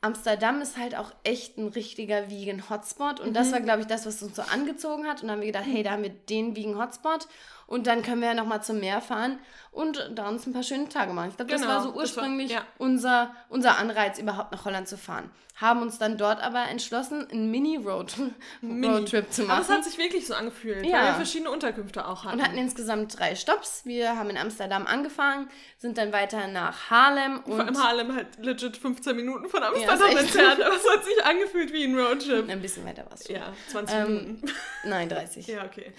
Amsterdam 0.00 0.60
ist 0.60 0.78
halt 0.78 0.96
auch 0.96 1.12
echt 1.24 1.58
ein 1.58 1.68
richtiger 1.68 2.30
Vegan-Hotspot 2.30 3.20
und 3.20 3.30
mhm. 3.30 3.34
das 3.34 3.52
war, 3.52 3.60
glaube 3.60 3.80
ich, 3.80 3.86
das, 3.86 4.06
was 4.06 4.22
uns 4.22 4.36
so 4.36 4.42
angezogen 4.42 5.06
hat 5.06 5.22
und 5.22 5.28
dann 5.28 5.32
haben 5.32 5.40
wir 5.40 5.48
gedacht, 5.48 5.66
hey, 5.66 5.82
da 5.82 5.90
haben 5.92 6.04
wir 6.04 6.10
den 6.10 6.54
Vegan-Hotspot 6.54 7.26
und 7.66 7.86
dann 7.86 8.02
können 8.02 8.20
wir 8.20 8.28
ja 8.28 8.34
nochmal 8.34 8.62
zum 8.62 8.78
Meer 8.78 9.00
fahren 9.00 9.38
und 9.70 10.10
da 10.14 10.28
uns 10.28 10.46
ein 10.46 10.52
paar 10.52 10.62
schöne 10.62 10.88
Tage 10.88 11.12
machen. 11.12 11.30
Ich 11.30 11.36
glaube, 11.36 11.52
genau, 11.52 11.66
das 11.66 11.74
war 11.74 11.82
so 11.82 11.92
ursprünglich 11.92 12.50
war, 12.50 12.58
ja. 12.58 12.66
unser, 12.78 13.34
unser 13.48 13.78
Anreiz, 13.78 14.18
überhaupt 14.18 14.52
nach 14.52 14.64
Holland 14.64 14.88
zu 14.88 14.96
fahren. 14.96 15.30
Haben 15.60 15.82
uns 15.82 15.98
dann 15.98 16.16
dort 16.16 16.40
aber 16.40 16.68
entschlossen, 16.68 17.28
einen 17.30 17.50
Mini-Roadtrip 17.50 18.32
Mini. 18.60 19.04
zu 19.06 19.42
machen. 19.42 19.50
Aber 19.50 19.60
es 19.62 19.68
hat 19.68 19.84
sich 19.84 19.98
wirklich 19.98 20.24
so 20.24 20.34
angefühlt, 20.34 20.86
ja. 20.86 20.92
weil 20.92 21.06
wir 21.06 21.14
verschiedene 21.14 21.50
Unterkünfte 21.50 22.06
auch 22.06 22.24
hatten. 22.24 22.38
Und 22.38 22.44
hatten 22.44 22.58
insgesamt 22.58 23.18
drei 23.18 23.34
Stops. 23.34 23.84
Wir 23.84 24.16
haben 24.16 24.30
in 24.30 24.36
Amsterdam 24.36 24.86
angefangen, 24.86 25.48
sind 25.76 25.98
dann 25.98 26.12
weiter 26.12 26.46
nach 26.46 26.90
Harlem. 26.90 27.40
Und 27.40 27.56
Vor 27.56 27.60
allem 27.60 27.82
Harlem 27.82 28.14
halt 28.14 28.38
legit 28.38 28.76
15 28.76 29.16
Minuten 29.16 29.48
von 29.48 29.62
Amsterdam 29.62 30.12
ja, 30.12 30.18
entfernt, 30.20 30.62
aber 30.64 30.76
es 30.76 30.88
hat 30.88 31.04
sich 31.04 31.24
angefühlt 31.24 31.72
wie 31.72 31.84
ein 31.84 31.98
Roadtrip. 31.98 32.48
Ein 32.48 32.62
bisschen 32.62 32.86
weiter 32.86 33.04
war 33.06 33.14
es 33.14 33.26
schon. 33.26 33.34
Ja, 33.34 33.52
20 33.68 33.96
ähm, 33.96 34.06
Minuten. 34.06 34.52
Nein, 34.84 35.08
30. 35.08 35.46
ja, 35.48 35.64
okay. 35.64 35.92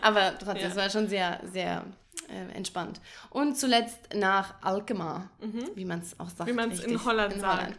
aber 0.00 0.36
trotzdem, 0.36 0.68
es 0.68 0.76
war 0.76 0.90
schon 0.90 1.08
sehr, 1.08 1.40
sehr 1.44 1.84
äh, 2.32 2.56
entspannt. 2.56 3.00
Und 3.30 3.56
zuletzt 3.56 4.14
nach 4.14 4.54
Alkmaar, 4.62 5.30
mhm. 5.40 5.70
wie 5.74 5.84
man 5.84 6.00
es 6.00 6.18
auch 6.18 6.30
sagt. 6.30 6.48
Wie 6.48 6.54
man 6.54 6.70
es 6.70 6.80
in 6.80 7.04
Holland 7.04 7.34
in 7.34 7.40
sagt. 7.40 7.62
Holland. 7.62 7.78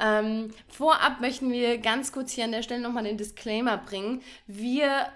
Ähm, 0.00 0.50
vorab 0.68 1.20
möchten 1.20 1.50
wir 1.50 1.78
ganz 1.78 2.12
kurz 2.12 2.32
hier 2.32 2.44
an 2.44 2.52
der 2.52 2.62
Stelle 2.62 2.80
nochmal 2.80 3.04
den 3.04 3.16
Disclaimer 3.16 3.78
bringen. 3.78 4.22
Wir 4.46 5.08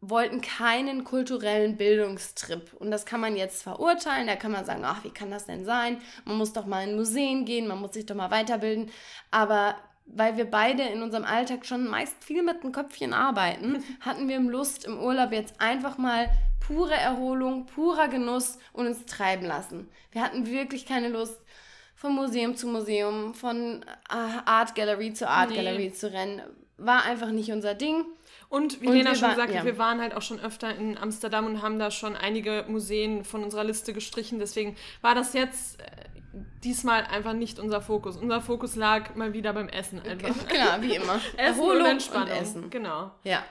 wollten 0.00 0.40
keinen 0.40 1.04
kulturellen 1.04 1.76
Bildungstrip. 1.76 2.74
Und 2.74 2.90
das 2.90 3.06
kann 3.06 3.20
man 3.20 3.36
jetzt 3.36 3.62
verurteilen. 3.62 4.26
Da 4.26 4.36
kann 4.36 4.52
man 4.52 4.64
sagen, 4.64 4.84
ach, 4.84 5.04
wie 5.04 5.10
kann 5.10 5.30
das 5.30 5.46
denn 5.46 5.64
sein? 5.64 5.98
Man 6.24 6.36
muss 6.36 6.52
doch 6.52 6.66
mal 6.66 6.86
in 6.86 6.96
Museen 6.96 7.44
gehen, 7.44 7.66
man 7.66 7.80
muss 7.80 7.94
sich 7.94 8.06
doch 8.06 8.14
mal 8.14 8.30
weiterbilden. 8.30 8.90
Aber 9.30 9.76
weil 10.06 10.36
wir 10.36 10.48
beide 10.48 10.84
in 10.84 11.02
unserem 11.02 11.24
Alltag 11.24 11.66
schon 11.66 11.88
meist 11.88 12.22
viel 12.22 12.42
mit 12.42 12.62
dem 12.62 12.72
Köpfchen 12.72 13.12
arbeiten, 13.12 13.82
hatten 14.00 14.28
wir 14.28 14.38
Lust 14.38 14.84
im 14.84 14.98
Urlaub 14.98 15.32
jetzt 15.32 15.60
einfach 15.60 15.98
mal 15.98 16.28
pure 16.60 16.94
Erholung, 16.94 17.66
purer 17.66 18.08
Genuss 18.08 18.58
und 18.72 18.86
uns 18.86 19.06
treiben 19.06 19.46
lassen. 19.46 19.88
Wir 20.12 20.22
hatten 20.22 20.46
wirklich 20.46 20.86
keine 20.86 21.08
Lust, 21.08 21.40
von 21.96 22.14
Museum 22.14 22.54
zu 22.56 22.68
Museum, 22.68 23.34
von 23.34 23.82
äh, 24.10 24.14
Art 24.44 24.74
Gallery 24.74 25.12
zu 25.14 25.28
Art 25.28 25.50
nee. 25.50 25.56
Gallery 25.56 25.92
zu 25.92 26.12
rennen. 26.12 26.42
War 26.76 27.04
einfach 27.04 27.30
nicht 27.30 27.50
unser 27.50 27.74
Ding. 27.74 28.04
Und 28.48 28.80
wie 28.80 28.86
und 28.86 28.92
Lena 28.92 29.14
schon 29.14 29.30
gesagt 29.30 29.48
hat, 29.48 29.54
ja. 29.54 29.64
wir 29.64 29.78
waren 29.78 30.00
halt 30.00 30.14
auch 30.14 30.22
schon 30.22 30.38
öfter 30.38 30.74
in 30.76 30.98
Amsterdam 30.98 31.46
und 31.46 31.62
haben 31.62 31.78
da 31.78 31.90
schon 31.90 32.14
einige 32.14 32.64
Museen 32.68 33.24
von 33.24 33.42
unserer 33.42 33.64
Liste 33.64 33.92
gestrichen. 33.92 34.38
Deswegen 34.38 34.76
war 35.00 35.14
das 35.14 35.32
jetzt 35.32 35.80
äh, 35.80 35.86
diesmal 36.62 37.04
einfach 37.04 37.32
nicht 37.32 37.58
unser 37.58 37.80
Fokus. 37.80 38.16
Unser 38.16 38.42
Fokus 38.42 38.76
lag 38.76 39.14
mal 39.14 39.32
wieder 39.32 39.52
beim 39.54 39.68
Essen 39.68 40.00
einfach. 40.00 40.46
Klar, 40.46 40.82
wie 40.82 40.94
immer. 40.94 41.14
Essen 41.36 41.38
Erholung 41.38 41.84
und 41.86 41.90
Entspannung. 41.92 42.28
Und 42.28 42.42
Essen. 42.42 42.70
Genau. 42.70 43.10
Ja. 43.24 43.42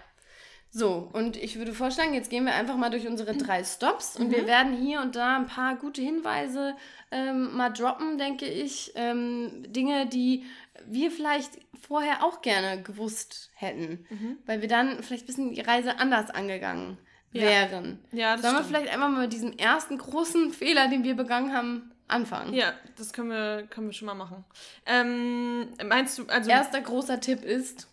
So, 0.77 1.09
und 1.13 1.37
ich 1.37 1.57
würde 1.57 1.73
vorschlagen, 1.73 2.13
jetzt 2.13 2.29
gehen 2.29 2.43
wir 2.43 2.53
einfach 2.53 2.75
mal 2.75 2.89
durch 2.89 3.07
unsere 3.07 3.33
drei 3.37 3.63
Stops 3.63 4.17
und 4.17 4.27
mhm. 4.27 4.31
wir 4.31 4.45
werden 4.45 4.75
hier 4.75 4.99
und 4.99 5.15
da 5.15 5.37
ein 5.37 5.47
paar 5.47 5.77
gute 5.77 6.01
Hinweise 6.01 6.75
ähm, 7.11 7.55
mal 7.55 7.69
droppen, 7.69 8.17
denke 8.17 8.45
ich. 8.45 8.91
Ähm, 8.95 9.63
Dinge, 9.67 10.05
die 10.05 10.43
wir 10.85 11.11
vielleicht 11.11 11.51
vorher 11.87 12.25
auch 12.25 12.41
gerne 12.41 12.83
gewusst 12.83 13.51
hätten, 13.55 14.05
mhm. 14.09 14.37
weil 14.45 14.59
wir 14.59 14.67
dann 14.67 15.01
vielleicht 15.01 15.23
ein 15.23 15.27
bisschen 15.27 15.53
die 15.53 15.61
Reise 15.61 15.97
anders 15.97 16.29
angegangen 16.29 16.97
ja. 17.31 17.43
wären. 17.43 17.99
Ja, 18.11 18.33
das 18.33 18.41
Sollen 18.41 18.55
stimmt. 18.55 18.73
wir 18.73 18.77
vielleicht 18.77 18.93
einfach 18.93 19.09
mal 19.09 19.21
mit 19.21 19.31
diesem 19.31 19.53
ersten 19.53 19.97
großen 19.97 20.51
Fehler, 20.51 20.89
den 20.89 21.05
wir 21.05 21.15
begangen 21.15 21.53
haben, 21.53 21.93
anfangen? 22.09 22.53
Ja, 22.53 22.73
das 22.97 23.13
können 23.13 23.29
wir, 23.29 23.65
können 23.69 23.87
wir 23.87 23.93
schon 23.93 24.07
mal 24.07 24.13
machen. 24.13 24.43
Ähm, 24.85 25.69
meinst 25.87 26.17
du, 26.17 26.25
also. 26.27 26.49
Erster 26.49 26.81
großer 26.81 27.21
Tipp 27.21 27.45
ist. 27.45 27.87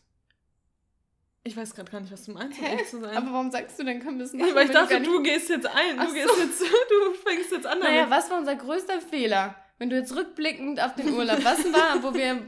Ich 1.44 1.56
weiß 1.56 1.74
gerade 1.74 1.90
gar 1.90 2.00
nicht, 2.00 2.12
was 2.12 2.24
du 2.24 2.32
meinst, 2.32 2.58
um 2.60 2.64
ehrlich 2.64 2.88
zu 2.88 3.00
sein. 3.00 3.16
Aber 3.16 3.32
warum 3.32 3.50
sagst 3.50 3.78
du 3.78 3.84
denn, 3.84 4.00
können 4.00 4.18
wir 4.18 4.26
es 4.26 4.32
machen? 4.32 4.54
Weil 4.54 4.66
ich 4.66 4.72
dachte, 4.72 5.00
du, 5.00 5.18
du 5.18 5.22
gehst 5.22 5.48
jetzt 5.48 5.66
ein. 5.66 5.96
Du, 5.96 6.06
so. 6.06 6.14
gehst 6.14 6.30
jetzt, 6.38 6.60
du 6.62 7.14
fängst 7.28 7.50
jetzt 7.50 7.66
an. 7.66 7.80
Naja, 7.80 8.08
was 8.08 8.30
war 8.30 8.38
unser 8.38 8.54
größter 8.54 9.00
Fehler? 9.00 9.56
Wenn 9.78 9.90
du 9.90 9.96
jetzt 9.96 10.14
rückblickend 10.14 10.80
auf 10.80 10.94
den 10.94 11.12
Urlaub, 11.12 11.44
was 11.44 11.64
war, 11.72 12.00
wo 12.02 12.14
wir 12.14 12.42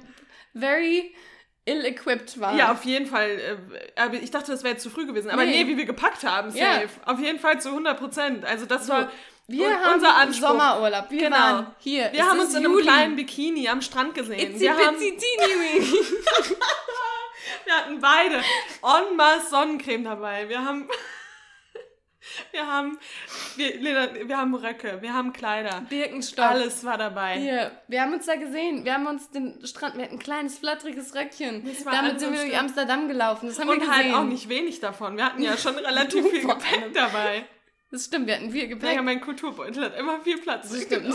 very 0.55 1.13
ill-equipped 1.65 2.39
waren? 2.39 2.57
Ja, 2.57 2.71
auf 2.71 2.85
jeden 2.85 3.07
Fall. 3.07 3.59
Äh, 3.97 4.17
ich 4.19 4.31
dachte, 4.31 4.53
das 4.53 4.63
wäre 4.63 4.75
jetzt 4.75 4.85
zu 4.85 4.91
früh 4.91 5.07
gewesen. 5.07 5.31
Aber 5.31 5.45
nee, 5.45 5.65
nee 5.65 5.69
wie 5.69 5.77
wir 5.77 5.87
gepackt 5.87 6.23
haben, 6.23 6.51
safe. 6.51 6.61
Ja. 6.61 6.83
Auf 7.07 7.19
jeden 7.19 7.41
Fall 7.41 7.61
zu 7.61 7.71
100 7.71 7.99
Prozent. 7.99 8.45
Also 8.45 8.67
das 8.67 8.87
so. 8.87 8.93
war 8.93 9.11
wir 9.49 9.67
und 9.67 9.75
haben 9.75 9.95
unser 9.95 10.15
Anspruch. 10.15 10.49
Sommerurlaub. 10.49 11.11
Wir 11.11 11.25
genau. 11.25 11.37
waren 11.37 11.67
hier. 11.79 12.13
Wir 12.13 12.25
haben 12.25 12.39
uns 12.39 12.55
in 12.55 12.65
einem 12.65 12.79
kleinen 12.79 13.17
Bikini 13.17 13.69
am 13.69 13.83
Strand 13.83 14.15
gesehen. 14.15 14.39
It's 14.39 14.61
wir 14.61 14.77
haben 14.77 14.97
Wir 17.65 17.75
hatten 17.75 18.01
beide 18.01 18.37
en 18.37 19.17
masse 19.17 19.51
Sonnencreme 19.51 20.05
dabei. 20.05 20.49
Wir 20.49 20.65
haben 20.65 20.89
wir 22.53 22.67
haben 22.67 22.99
wir, 23.57 24.29
wir 24.29 24.37
haben 24.37 24.55
Röcke, 24.55 24.99
wir 25.03 25.13
haben 25.13 25.33
Kleider. 25.33 25.83
Birkenstock. 25.89 26.45
Alles 26.45 26.85
war 26.85 26.99
dabei. 26.99 27.39
Hier, 27.39 27.71
wir 27.89 28.01
haben 28.01 28.15
uns 28.15 28.27
da 28.27 28.37
gesehen. 28.37 28.85
Wir 28.85 28.95
haben 28.95 29.07
uns 29.07 29.31
den 29.31 29.65
Strand, 29.67 29.97
wir 29.97 30.05
hatten 30.05 30.15
ein 30.15 30.19
kleines 30.21 30.59
flatteriges 30.59 31.15
Röckchen. 31.15 31.69
Damit 31.85 32.21
sind 32.21 32.33
wir 32.33 32.41
durch 32.41 32.59
Amsterdam 32.59 33.09
gelaufen. 33.09 33.49
Das 33.49 33.59
haben 33.59 33.69
Und 33.69 33.81
wir 33.81 33.89
halt 33.89 33.99
gesehen. 33.99 34.17
halt 34.17 34.27
auch 34.27 34.29
nicht 34.29 34.49
wenig 34.49 34.81
davon. 34.81 35.17
Wir 35.17 35.27
hatten 35.27 35.43
ja 35.43 35.57
schon 35.59 35.77
relativ 35.77 36.29
viel 36.29 36.47
Gepäck 36.47 36.95
dabei. 36.95 37.45
Das 37.91 38.07
stimmt, 38.07 38.27
wir 38.27 38.35
hatten 38.37 38.51
viel 38.51 38.67
Gepäck. 38.69 38.97
Ja, 38.97 39.03
mein 39.03 39.21
Kulturbeutel 39.21 39.85
hat 39.85 39.97
immer 39.97 40.21
viel 40.21 40.39
Platz. 40.39 40.71
Das 40.71 40.83
stimmt. 40.83 41.15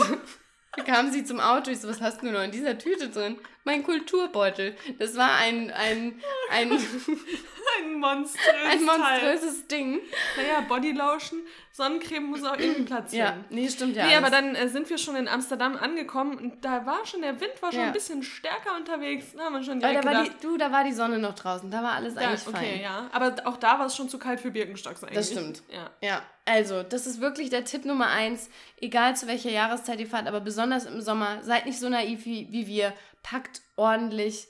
Da 0.76 0.82
kam 0.86 1.10
sie 1.10 1.24
zum 1.24 1.40
Auto. 1.40 1.70
Ich 1.70 1.80
so, 1.80 1.88
was 1.88 2.00
hast 2.00 2.22
du 2.22 2.30
noch 2.30 2.42
in 2.42 2.52
dieser 2.52 2.78
Tüte 2.78 3.08
drin? 3.10 3.38
Mein 3.64 3.82
Kulturbeutel. 3.82 4.74
Das 4.98 5.16
war 5.16 5.36
ein, 5.36 5.70
ein, 5.70 6.20
ein, 6.50 6.72
ein 7.78 7.94
monströses, 7.98 8.48
ein 8.70 8.84
monströses 8.84 9.66
Ding. 9.66 10.00
Naja, 10.36 10.62
Bodylotion, 10.66 11.40
Sonnencreme 11.72 12.24
muss 12.24 12.42
auch 12.42 12.56
irgendwie 12.56 12.82
Platz 12.82 13.12
Ja, 13.12 13.36
nee, 13.50 13.68
stimmt 13.68 13.96
ja. 13.96 14.06
Nee, 14.06 14.14
alles. 14.14 14.26
aber 14.26 14.30
dann 14.30 14.54
äh, 14.54 14.68
sind 14.68 14.88
wir 14.88 14.98
schon 14.98 15.14
in 15.16 15.28
Amsterdam 15.28 15.76
angekommen 15.76 16.38
und 16.38 16.64
da 16.64 16.84
war 16.86 17.04
schon, 17.06 17.22
der 17.22 17.40
Wind 17.40 17.52
war 17.60 17.70
schon 17.70 17.80
ja. 17.80 17.86
ein 17.86 17.92
bisschen 17.92 18.22
stärker 18.22 18.76
unterwegs. 18.76 19.26
Da 19.36 19.44
haben 19.44 19.54
wir 19.54 19.62
schon 19.62 19.78
direkt 19.78 20.04
da 20.04 20.12
war 20.12 20.24
die, 20.24 20.30
Du, 20.40 20.56
da 20.56 20.72
war 20.72 20.84
die 20.84 20.92
Sonne 20.92 21.18
noch 21.18 21.34
draußen. 21.34 21.70
Da 21.70 21.82
war 21.82 21.92
alles 21.92 22.16
eigentlich 22.16 22.46
okay, 22.46 22.56
fein. 22.56 22.64
Okay, 22.64 22.82
ja. 22.82 23.10
Aber 23.12 23.34
auch 23.44 23.56
da 23.56 23.78
war 23.78 23.86
es 23.86 23.96
schon 23.96 24.08
zu 24.08 24.18
kalt 24.18 24.40
für 24.40 24.50
Birkenstocks 24.50 25.04
eigentlich. 25.04 25.16
Das 25.16 25.30
stimmt. 25.30 25.62
Ja. 25.70 25.90
Ja. 26.00 26.22
Also, 26.46 26.82
das 26.82 27.06
ist 27.06 27.20
wirklich 27.20 27.50
der 27.50 27.64
Tipp 27.64 27.84
Nummer 27.84 28.08
eins. 28.08 28.50
Egal 28.80 29.14
zu 29.14 29.28
welcher 29.28 29.50
Jahreszeit 29.50 30.00
ihr 30.00 30.06
fahrt, 30.06 30.26
aber 30.26 30.40
besonders 30.40 30.86
im 30.86 31.00
Sommer, 31.00 31.42
seid 31.42 31.66
nicht 31.66 31.78
so 31.78 31.88
naiv 31.88 32.24
wie, 32.24 32.48
wie 32.50 32.66
wir. 32.66 32.92
Packt 33.22 33.62
ordentlich 33.76 34.48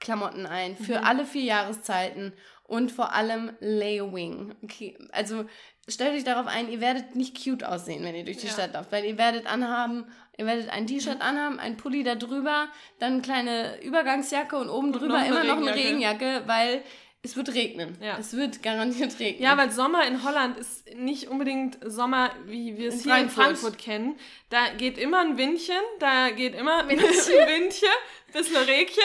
Klamotten 0.00 0.46
ein 0.46 0.76
für 0.76 0.98
mhm. 0.98 1.06
alle 1.06 1.24
vier 1.24 1.44
Jahreszeiten 1.44 2.32
und 2.64 2.90
vor 2.90 3.12
allem 3.12 3.52
Layering. 3.60 4.54
Okay, 4.62 4.98
also 5.12 5.44
stellt 5.88 6.14
euch 6.14 6.24
darauf 6.24 6.46
ein, 6.46 6.70
ihr 6.70 6.80
werdet 6.80 7.14
nicht 7.14 7.42
cute 7.42 7.64
aussehen, 7.64 8.02
wenn 8.02 8.14
ihr 8.14 8.24
durch 8.24 8.38
die 8.38 8.46
ja. 8.46 8.52
Stadt 8.52 8.72
lauft, 8.72 8.90
weil 8.92 9.04
ihr 9.04 9.18
werdet 9.18 9.46
anhaben, 9.46 10.06
ihr 10.36 10.46
werdet 10.46 10.70
ein 10.70 10.86
T-Shirt 10.86 11.20
anhaben, 11.20 11.60
ein 11.60 11.76
Pulli 11.76 12.02
da 12.02 12.14
drüber, 12.14 12.68
dann 12.98 13.14
eine 13.14 13.22
kleine 13.22 13.82
Übergangsjacke 13.82 14.56
und 14.56 14.70
oben 14.70 14.86
und 14.86 14.92
drüber 14.94 15.20
noch 15.20 15.26
immer 15.26 15.44
noch 15.44 15.58
eine 15.58 15.74
Regenjacke, 15.74 16.42
weil 16.46 16.82
es 17.22 17.36
wird 17.36 17.54
regnen. 17.54 17.96
Ja. 18.00 18.18
Es 18.18 18.36
wird 18.36 18.62
garantiert 18.62 19.18
regnen. 19.20 19.42
Ja, 19.42 19.56
weil 19.56 19.70
Sommer 19.70 20.06
in 20.06 20.24
Holland 20.24 20.58
ist 20.58 20.92
nicht 20.96 21.28
unbedingt 21.28 21.78
Sommer, 21.84 22.30
wie 22.46 22.76
wir 22.76 22.88
es 22.88 23.02
hier 23.02 23.12
Frankfurt. 23.12 23.22
in 23.22 23.44
Frankfurt 23.44 23.78
kennen. 23.78 24.18
Da 24.50 24.70
geht 24.76 24.98
immer 24.98 25.20
ein 25.20 25.38
Windchen, 25.38 25.76
da 26.00 26.30
geht 26.30 26.54
immer 26.54 26.78
ein 26.78 26.88
Windchen, 26.88 27.88
bisschen 28.32 28.62
Regchen. 28.64 29.02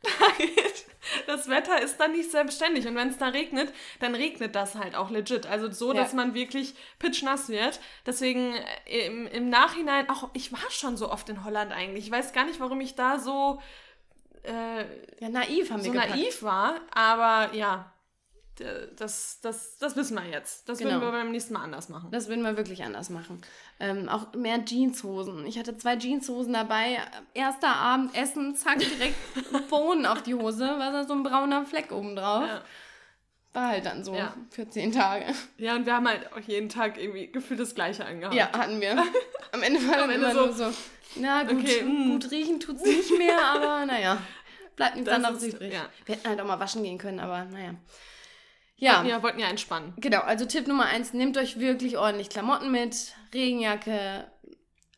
Da 0.20 0.28
geht 0.38 0.86
das 1.26 1.48
Wetter 1.48 1.80
ist 1.80 1.98
dann 1.98 2.12
nicht 2.12 2.30
selbstständig. 2.30 2.86
Und 2.86 2.94
wenn 2.94 3.08
es 3.08 3.18
da 3.18 3.28
regnet, 3.28 3.72
dann 4.00 4.14
regnet 4.14 4.54
das 4.54 4.74
halt 4.74 4.94
auch 4.94 5.10
legit. 5.10 5.46
Also 5.46 5.70
so, 5.70 5.92
ja. 5.92 6.00
dass 6.00 6.12
man 6.12 6.34
wirklich 6.34 6.74
pitchnass 6.98 7.48
wird. 7.48 7.80
Deswegen 8.06 8.54
äh, 8.86 9.06
im, 9.06 9.26
im 9.26 9.48
Nachhinein, 9.48 10.08
auch 10.08 10.30
ich 10.34 10.52
war 10.52 10.70
schon 10.70 10.96
so 10.96 11.10
oft 11.10 11.28
in 11.28 11.44
Holland 11.44 11.72
eigentlich. 11.72 12.06
Ich 12.06 12.10
weiß 12.10 12.32
gar 12.32 12.44
nicht, 12.44 12.60
warum 12.60 12.80
ich 12.80 12.94
da 12.94 13.18
so 13.18 13.60
äh, 14.44 14.84
ja, 15.20 15.28
naiv 15.28 15.70
haben 15.70 15.80
so 15.80 15.86
wir 15.86 15.92
gepackt. 15.92 16.10
naiv 16.10 16.42
war. 16.42 16.80
Aber 16.94 17.54
ja, 17.54 17.92
das, 18.96 19.40
das, 19.40 19.78
das 19.78 19.96
wissen 19.96 20.16
wir 20.16 20.26
jetzt. 20.26 20.68
Das 20.68 20.78
genau. 20.78 20.92
würden 20.92 21.02
wir 21.02 21.12
beim 21.12 21.30
nächsten 21.30 21.54
Mal 21.54 21.62
anders 21.62 21.88
machen. 21.88 22.10
Das 22.10 22.28
würden 22.28 22.42
wir 22.42 22.56
wirklich 22.56 22.82
anders 22.82 23.10
machen. 23.10 23.40
Ähm, 23.78 24.08
auch 24.08 24.32
mehr 24.34 24.64
Jeanshosen. 24.64 25.46
Ich 25.46 25.58
hatte 25.58 25.76
zwei 25.76 25.96
Jeanshosen 25.96 26.52
dabei. 26.52 26.98
Erster 27.34 27.74
Abend 27.76 28.16
Essen, 28.16 28.56
zack, 28.56 28.78
direkt 28.78 29.16
Bohnen 29.70 30.06
auf 30.06 30.22
die 30.22 30.34
Hose. 30.34 30.66
War 30.66 30.92
da 30.92 31.04
so 31.04 31.14
ein 31.14 31.22
brauner 31.22 31.64
Fleck 31.64 31.92
oben 31.92 32.16
drauf. 32.16 32.46
Ja. 32.46 32.62
War 33.52 33.68
halt 33.68 33.86
dann 33.86 34.04
so 34.04 34.14
ja. 34.14 34.34
für 34.50 34.68
zehn 34.68 34.92
Tage. 34.92 35.24
Ja, 35.56 35.74
und 35.74 35.86
wir 35.86 35.94
haben 35.94 36.06
halt 36.06 36.32
auch 36.32 36.40
jeden 36.40 36.68
Tag 36.68 37.00
irgendwie 37.00 37.28
gefühlt 37.32 37.58
das 37.58 37.74
Gleiche 37.74 38.04
angehabt. 38.04 38.34
Ja, 38.34 38.52
hatten 38.52 38.80
wir. 38.80 38.92
Am 39.52 39.62
Ende 39.62 39.80
war 39.88 39.96
dann 39.96 40.10
immer 40.10 40.32
so, 40.32 40.46
nur 40.46 40.52
so, 40.52 40.70
na 41.16 41.42
gut, 41.44 41.58
okay, 41.58 41.82
mm. 41.82 42.10
gut 42.10 42.30
riechen 42.30 42.60
tut's 42.60 42.84
nicht 42.84 43.16
mehr, 43.16 43.42
aber 43.42 43.86
naja, 43.86 44.18
bleibt 44.76 44.96
nichts 44.96 45.10
anderes 45.10 45.42
übrig. 45.42 45.72
Ja. 45.72 45.88
Wir 46.04 46.16
hätten 46.16 46.28
halt 46.28 46.40
auch 46.40 46.46
mal 46.46 46.60
waschen 46.60 46.82
gehen 46.82 46.98
können, 46.98 47.20
aber 47.20 47.44
naja. 47.46 47.74
Ja. 48.76 49.04
Wir 49.04 49.22
wollten 49.22 49.40
ja 49.40 49.48
entspannen. 49.48 49.92
Genau, 49.96 50.20
also 50.20 50.44
Tipp 50.44 50.68
Nummer 50.68 50.84
eins, 50.84 51.12
nehmt 51.12 51.36
euch 51.36 51.58
wirklich 51.58 51.98
ordentlich 51.98 52.28
Klamotten 52.28 52.70
mit, 52.70 53.14
Regenjacke, 53.34 54.30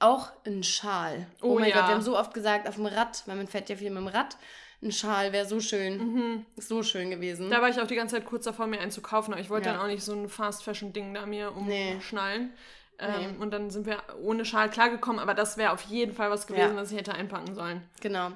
auch 0.01 0.33
ein 0.45 0.63
Schal. 0.63 1.27
Oh, 1.41 1.53
oh 1.53 1.59
mein 1.59 1.71
ja. 1.71 1.77
Gott, 1.77 1.89
wir 1.89 1.95
haben 1.95 2.03
so 2.03 2.19
oft 2.19 2.35
gesagt, 2.35 2.69
auf 2.69 2.75
dem 2.75 2.87
Rad, 2.87 3.23
weil 3.27 3.37
man 3.37 3.49
fährt 3.49 3.71
ja 3.71 3.77
viel 3.77 3.91
mit 3.91 4.01
dem 4.01 4.09
Rad, 4.09 4.37
ein 4.83 4.93
Schal 4.93 5.33
wäre 5.33 5.47
so 5.47 5.61
schön. 5.61 5.99
Mhm. 5.99 6.47
So 6.57 6.83
schön 6.83 7.11
gewesen. 7.11 7.51
Da 7.51 7.61
war 7.61 7.69
ich 7.69 7.81
auch 7.81 7.87
die 7.87 7.97
ganze 7.97 8.17
Zeit 8.17 8.25
kurz 8.25 8.45
davor, 8.45 8.67
mir 8.67 8.81
einen 8.81 8.91
zu 8.91 9.03
kaufen, 9.03 9.33
aber 9.33 9.41
ich 9.41 9.51
wollte 9.51 9.69
ja. 9.69 9.75
dann 9.75 9.83
auch 9.83 9.87
nicht 9.87 10.03
so 10.03 10.13
ein 10.13 10.29
Fast-Fashion-Ding 10.29 11.15
da 11.15 11.27
mir 11.27 11.55
umschnallen. 11.55 12.45
Nee. 12.99 13.07
Ähm, 13.07 13.33
nee. 13.37 13.43
Und 13.43 13.51
dann 13.51 13.71
sind 13.71 13.87
wir 13.87 14.03
ohne 14.23 14.45
Schal 14.45 14.71
klargekommen, 14.71 15.21
aber 15.21 15.35
das 15.35 15.57
wäre 15.57 15.73
auf 15.73 15.83
jeden 15.83 16.13
Fall 16.13 16.31
was 16.31 16.47
gewesen, 16.47 16.75
ja. 16.75 16.77
was 16.77 16.93
ich 16.93 16.99
hätte 16.99 17.15
einpacken 17.15 17.55
sollen. 17.55 17.83
Genau. 18.01 18.33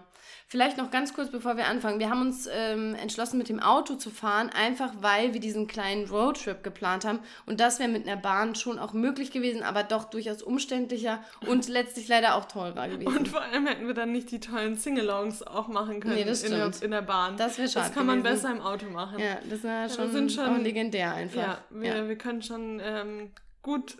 Vielleicht 0.46 0.76
noch 0.76 0.90
ganz 0.90 1.14
kurz, 1.14 1.30
bevor 1.30 1.56
wir 1.56 1.66
anfangen. 1.66 1.98
Wir 1.98 2.10
haben 2.10 2.20
uns 2.20 2.48
ähm, 2.52 2.94
entschlossen, 2.94 3.38
mit 3.38 3.48
dem 3.48 3.60
Auto 3.60 3.94
zu 3.94 4.10
fahren, 4.10 4.50
einfach 4.50 4.92
weil 5.00 5.32
wir 5.32 5.40
diesen 5.40 5.66
kleinen 5.66 6.06
Roadtrip 6.08 6.62
geplant 6.62 7.04
haben. 7.04 7.20
Und 7.46 7.60
das 7.60 7.78
wäre 7.78 7.88
mit 7.88 8.06
einer 8.06 8.20
Bahn 8.20 8.54
schon 8.54 8.78
auch 8.78 8.92
möglich 8.92 9.30
gewesen, 9.30 9.62
aber 9.62 9.82
doch 9.82 10.04
durchaus 10.04 10.42
umständlicher 10.42 11.24
und 11.46 11.68
letztlich 11.68 12.08
leider 12.08 12.36
auch 12.36 12.44
teurer 12.44 12.88
gewesen. 12.88 13.16
Und 13.16 13.28
vor 13.28 13.40
allem 13.40 13.66
hätten 13.66 13.86
wir 13.86 13.94
dann 13.94 14.12
nicht 14.12 14.30
die 14.30 14.40
tollen 14.40 14.76
Singalongs 14.76 15.42
auch 15.42 15.68
machen 15.68 16.00
können 16.00 16.16
nee, 16.16 16.24
das 16.24 16.42
in, 16.42 16.52
der, 16.52 16.70
in 16.82 16.90
der 16.90 17.02
Bahn. 17.02 17.36
Das 17.36 17.58
wäre 17.58 17.68
schade. 17.68 17.86
Das 17.86 17.94
kann 17.94 18.06
man 18.06 18.22
gewesen. 18.22 18.34
besser 18.34 18.50
im 18.52 18.60
Auto 18.60 18.86
machen. 18.90 19.18
Ja, 19.18 19.38
das 19.48 19.62
wäre 19.62 19.88
schon, 19.88 20.28
schon 20.28 20.44
auch 20.44 20.58
legendär 20.58 21.14
einfach. 21.14 21.40
Ja, 21.40 21.58
wir, 21.70 21.96
ja. 21.96 22.08
wir 22.08 22.16
können 22.16 22.42
schon 22.42 22.80
ähm, 22.84 23.32
gut 23.62 23.96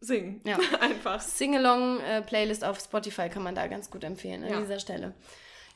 singen. 0.00 0.40
Ja. 0.44 0.58
Einfach. 0.80 1.20
Singalong-Playlist 1.20 2.62
äh, 2.62 2.66
auf 2.66 2.80
Spotify 2.80 3.28
kann 3.28 3.42
man 3.42 3.54
da 3.54 3.66
ganz 3.66 3.90
gut 3.90 4.02
empfehlen 4.02 4.44
an 4.44 4.50
ja. 4.50 4.60
dieser 4.60 4.80
Stelle. 4.80 5.14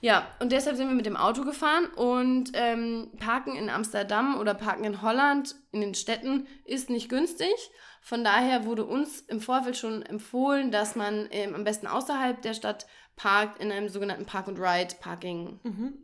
Ja, 0.05 0.27
und 0.39 0.53
deshalb 0.53 0.77
sind 0.77 0.89
wir 0.89 0.95
mit 0.95 1.07
dem 1.07 1.17
Auto 1.17 1.47
gefahren 1.47 1.87
und 1.87 2.51
ähm, 2.53 3.11
Parken 3.19 3.57
in 3.57 3.71
Amsterdam 3.71 4.39
oder 4.39 4.53
Parken 4.53 4.85
in 4.85 5.01
Holland 5.01 5.55
in 5.73 5.81
den 5.81 5.95
Städten 5.95 6.47
ist 6.67 6.91
nicht 6.91 7.09
günstig. 7.09 7.55
Von 8.03 8.23
daher 8.23 8.67
wurde 8.67 8.85
uns 8.85 9.21
im 9.21 9.41
Vorfeld 9.41 9.79
schon 9.79 10.03
empfohlen, 10.03 10.71
dass 10.71 10.95
man 10.95 11.27
ähm, 11.31 11.55
am 11.55 11.65
besten 11.65 11.87
außerhalb 11.87 12.43
der 12.43 12.53
Stadt 12.53 12.87
parkt 13.17 13.63
in 13.63 13.73
einem 13.73 13.89
sogenannten 13.89 14.27
Park 14.27 14.47
and 14.49 14.59
Ride, 14.59 14.95
Parking 15.01 15.59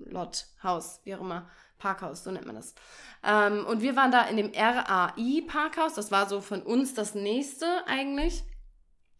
Lot, 0.07 0.47
Haus, 0.63 1.03
wie 1.05 1.15
auch 1.15 1.21
immer. 1.21 1.51
Parkhaus, 1.77 2.25
so 2.25 2.31
nennt 2.31 2.47
man 2.47 2.57
das. 2.57 2.75
Ähm, 3.23 3.67
und 3.67 3.83
wir 3.83 3.97
waren 3.97 4.11
da 4.11 4.23
in 4.23 4.39
dem 4.39 4.51
RAI-Parkhaus, 4.55 5.93
das 5.93 6.11
war 6.11 6.27
so 6.27 6.41
von 6.41 6.63
uns 6.63 6.95
das 6.95 7.15
nächste 7.15 7.67
eigentlich. 7.87 8.45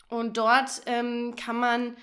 Und 0.09 0.39
dort 0.39 0.81
ähm, 0.87 1.35
kann 1.37 1.57
man, 1.57 1.97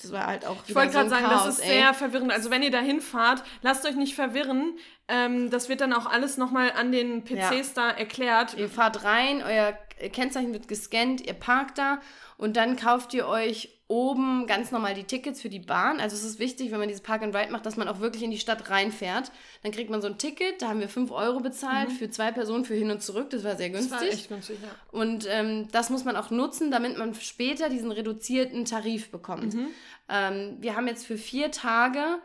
das 0.00 0.12
war 0.12 0.26
halt 0.26 0.46
auch 0.46 0.56
Ich 0.66 0.74
wollte 0.74 0.92
gerade 0.92 1.08
so 1.08 1.14
sagen, 1.14 1.26
Chaos, 1.26 1.44
das 1.44 1.58
ist 1.58 1.64
ey. 1.64 1.74
sehr 1.74 1.94
verwirrend. 1.94 2.32
Also 2.32 2.50
wenn 2.50 2.62
ihr 2.62 2.70
da 2.70 2.80
hinfahrt, 2.80 3.42
lasst 3.62 3.86
euch 3.86 3.96
nicht 3.96 4.14
verwirren. 4.14 4.78
Ähm, 5.08 5.50
das 5.50 5.68
wird 5.68 5.80
dann 5.80 5.92
auch 5.92 6.06
alles 6.06 6.36
nochmal 6.36 6.72
an 6.72 6.92
den 6.92 7.24
PCs 7.24 7.74
da 7.74 7.90
erklärt. 7.90 8.54
Ihr 8.54 8.68
fahrt 8.68 9.04
rein, 9.04 9.42
euer 9.42 9.76
Kennzeichen 10.08 10.52
wird 10.52 10.68
gescannt, 10.68 11.26
ihr 11.26 11.34
parkt 11.34 11.78
da 11.78 12.00
und 12.38 12.56
dann 12.56 12.76
kauft 12.76 13.12
ihr 13.14 13.26
euch 13.26 13.76
oben 13.86 14.46
ganz 14.46 14.70
normal 14.70 14.94
die 14.94 15.02
Tickets 15.02 15.42
für 15.42 15.48
die 15.48 15.58
Bahn. 15.58 15.98
Also 15.98 16.14
es 16.14 16.22
ist 16.22 16.38
wichtig, 16.38 16.70
wenn 16.70 16.78
man 16.78 16.86
dieses 16.86 17.02
Park 17.02 17.22
and 17.22 17.34
Ride 17.34 17.50
macht, 17.50 17.66
dass 17.66 17.76
man 17.76 17.88
auch 17.88 17.98
wirklich 17.98 18.22
in 18.22 18.30
die 18.30 18.38
Stadt 18.38 18.70
reinfährt. 18.70 19.32
Dann 19.64 19.72
kriegt 19.72 19.90
man 19.90 20.00
so 20.00 20.06
ein 20.06 20.16
Ticket, 20.16 20.62
da 20.62 20.68
haben 20.68 20.78
wir 20.78 20.88
5 20.88 21.10
Euro 21.10 21.40
bezahlt 21.40 21.90
für 21.90 22.08
zwei 22.08 22.30
Personen 22.30 22.64
für 22.64 22.74
hin 22.74 22.92
und 22.92 23.02
zurück. 23.02 23.30
Das 23.30 23.42
war 23.42 23.56
sehr 23.56 23.68
Mhm. 23.68 23.72
Das 23.72 23.88
günstig. 23.88 24.00
war 24.08 24.14
echt 24.14 24.28
günstig, 24.28 24.58
ja. 24.62 24.68
Und 24.92 25.26
ähm, 25.28 25.66
das 25.72 25.90
muss 25.90 26.04
man 26.04 26.14
auch 26.14 26.30
nutzen, 26.30 26.70
damit 26.70 26.98
man 26.98 27.14
später 27.14 27.68
diesen 27.68 27.90
reduzierten 27.90 28.64
Tarif 28.64 29.10
bekommt. 29.10 29.54
Mhm. 29.54 29.66
Ähm, 30.08 30.56
wir 30.60 30.76
haben 30.76 30.86
jetzt 30.86 31.04
für 31.04 31.18
vier 31.18 31.50
Tage 31.50 32.20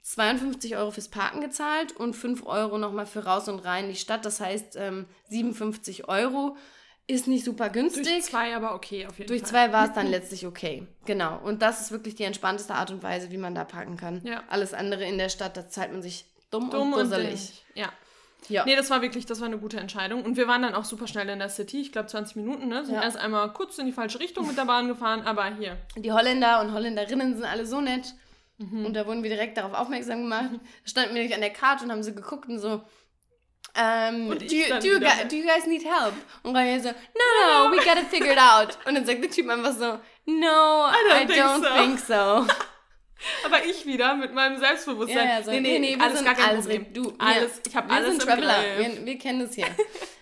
52 0.00 0.76
Euro 0.76 0.90
fürs 0.90 1.08
Parken 1.08 1.40
gezahlt 1.42 1.92
und 1.92 2.14
5 2.14 2.46
Euro 2.46 2.78
nochmal 2.78 3.06
für 3.06 3.24
raus 3.26 3.48
und 3.48 3.58
rein 3.60 3.84
in 3.84 3.90
die 3.90 3.96
Stadt. 3.96 4.24
Das 4.24 4.40
heißt, 4.40 4.76
ähm, 4.76 5.04
57 5.28 6.08
Euro 6.08 6.56
ist 7.06 7.28
nicht 7.28 7.44
super 7.44 7.68
günstig. 7.68 8.04
Durch 8.06 8.22
zwei 8.22 8.56
aber 8.56 8.74
okay 8.74 9.06
auf 9.06 9.18
jeden 9.18 9.28
Durch 9.28 9.42
Fall. 9.42 9.50
zwei 9.50 9.72
war 9.72 9.86
es 9.88 9.92
dann 9.92 10.06
letztlich 10.10 10.46
okay. 10.46 10.86
Genau. 11.04 11.38
Und 11.44 11.60
das 11.62 11.80
ist 11.80 11.90
wirklich 11.92 12.14
die 12.14 12.24
entspannteste 12.24 12.74
Art 12.74 12.90
und 12.90 13.02
Weise, 13.02 13.30
wie 13.30 13.36
man 13.36 13.54
da 13.54 13.64
parken 13.64 13.96
kann. 13.96 14.22
Ja. 14.24 14.42
Alles 14.48 14.72
andere 14.74 15.04
in 15.04 15.18
der 15.18 15.28
Stadt, 15.28 15.56
da 15.56 15.68
zahlt 15.68 15.92
man 15.92 16.02
sich 16.02 16.24
dumm, 16.50 16.70
Dumm 16.70 16.92
und 16.94 17.00
dusselig. 17.00 17.64
Ja. 17.74 17.90
Ja. 18.48 18.64
Nee, 18.66 18.76
das 18.76 18.90
war 18.90 19.00
wirklich, 19.00 19.24
das 19.24 19.40
war 19.40 19.46
eine 19.46 19.56
gute 19.58 19.78
Entscheidung. 19.78 20.22
Und 20.22 20.36
wir 20.36 20.46
waren 20.46 20.60
dann 20.62 20.74
auch 20.74 20.84
super 20.84 21.06
schnell 21.06 21.28
in 21.30 21.38
der 21.38 21.48
City. 21.48 21.80
Ich 21.80 21.92
glaube 21.92 22.08
20 22.08 22.36
Minuten, 22.36 22.68
ne? 22.68 22.84
Sind 22.84 22.94
Ja. 22.94 23.02
erst 23.02 23.16
einmal 23.16 23.50
kurz 23.54 23.78
in 23.78 23.86
die 23.86 23.92
falsche 23.92 24.20
Richtung 24.20 24.46
mit 24.46 24.58
der 24.58 24.66
Bahn 24.66 24.86
gefahren, 24.86 25.22
aber 25.22 25.46
hier. 25.54 25.78
Die 25.96 26.12
Holländer 26.12 26.60
und 26.60 26.72
Holländerinnen 26.74 27.34
sind 27.36 27.44
alle 27.44 27.64
so 27.64 27.80
nett. 27.80 28.14
Mhm. 28.58 28.84
Und 28.86 28.94
da 28.94 29.06
wurden 29.06 29.22
wir 29.22 29.30
direkt 29.30 29.56
darauf 29.56 29.72
aufmerksam 29.72 30.20
gemacht. 30.22 30.50
Da 30.52 30.58
standen 30.84 31.14
wir 31.14 31.22
nämlich 31.22 31.34
an 31.34 31.40
der 31.40 31.50
Karte 31.54 31.84
und 31.84 31.90
haben 31.90 32.02
so 32.02 32.12
geguckt 32.12 32.48
und 32.48 32.58
so, 32.58 32.82
ähm, 33.76 34.28
Und 34.28 34.40
do, 34.42 34.54
you, 34.54 34.66
do, 34.80 34.86
you 34.86 35.00
guys, 35.00 35.18
da. 35.18 35.24
do 35.24 35.36
you 35.36 35.44
guys 35.44 35.66
need 35.66 35.84
help? 35.84 36.14
Und 36.42 36.54
Rania 36.56 36.80
so, 36.80 36.88
no, 36.90 37.68
no, 37.68 37.72
we 37.72 37.76
got 37.78 37.96
it 37.98 38.06
figured 38.10 38.38
out. 38.38 38.78
Und 38.86 38.94
dann 38.94 39.04
sagt 39.06 39.22
der 39.22 39.30
Typ 39.30 39.48
einfach 39.48 39.72
so, 39.72 39.98
no, 40.26 40.88
I 40.88 41.26
don't 41.26 41.26
don't, 41.28 41.62
think 41.62 41.98
so." 41.98 42.44
think 42.44 42.46
so. 42.48 42.54
Aber 43.46 43.64
ich 43.64 43.86
wieder 43.86 44.14
mit 44.14 44.34
meinem 44.34 44.58
Selbstbewusstsein. 44.58 45.26
Ja, 45.28 45.38
ja, 45.38 45.42
so, 45.42 45.50
nee, 45.50 45.60
nee, 45.60 45.78
nee, 45.78 45.90
nee, 45.92 45.96
wir 45.96 46.02
alles 46.04 46.18
sind 46.18 46.24
gar 46.26 46.34
kein 46.34 46.48
alles, 46.50 46.66
Problem. 46.66 46.92
du, 46.92 47.14
alles, 47.18 47.60
ich 47.66 47.74
habe 47.74 47.88
Wir 47.88 47.96
alles 47.96 48.10
sind 48.10 48.22
im 48.22 48.28
Traveler, 48.28 48.54
Griff. 48.76 48.96
wir, 48.96 49.06
wir 49.06 49.18
kennen 49.18 49.40
das 49.40 49.54
hier. 49.54 49.66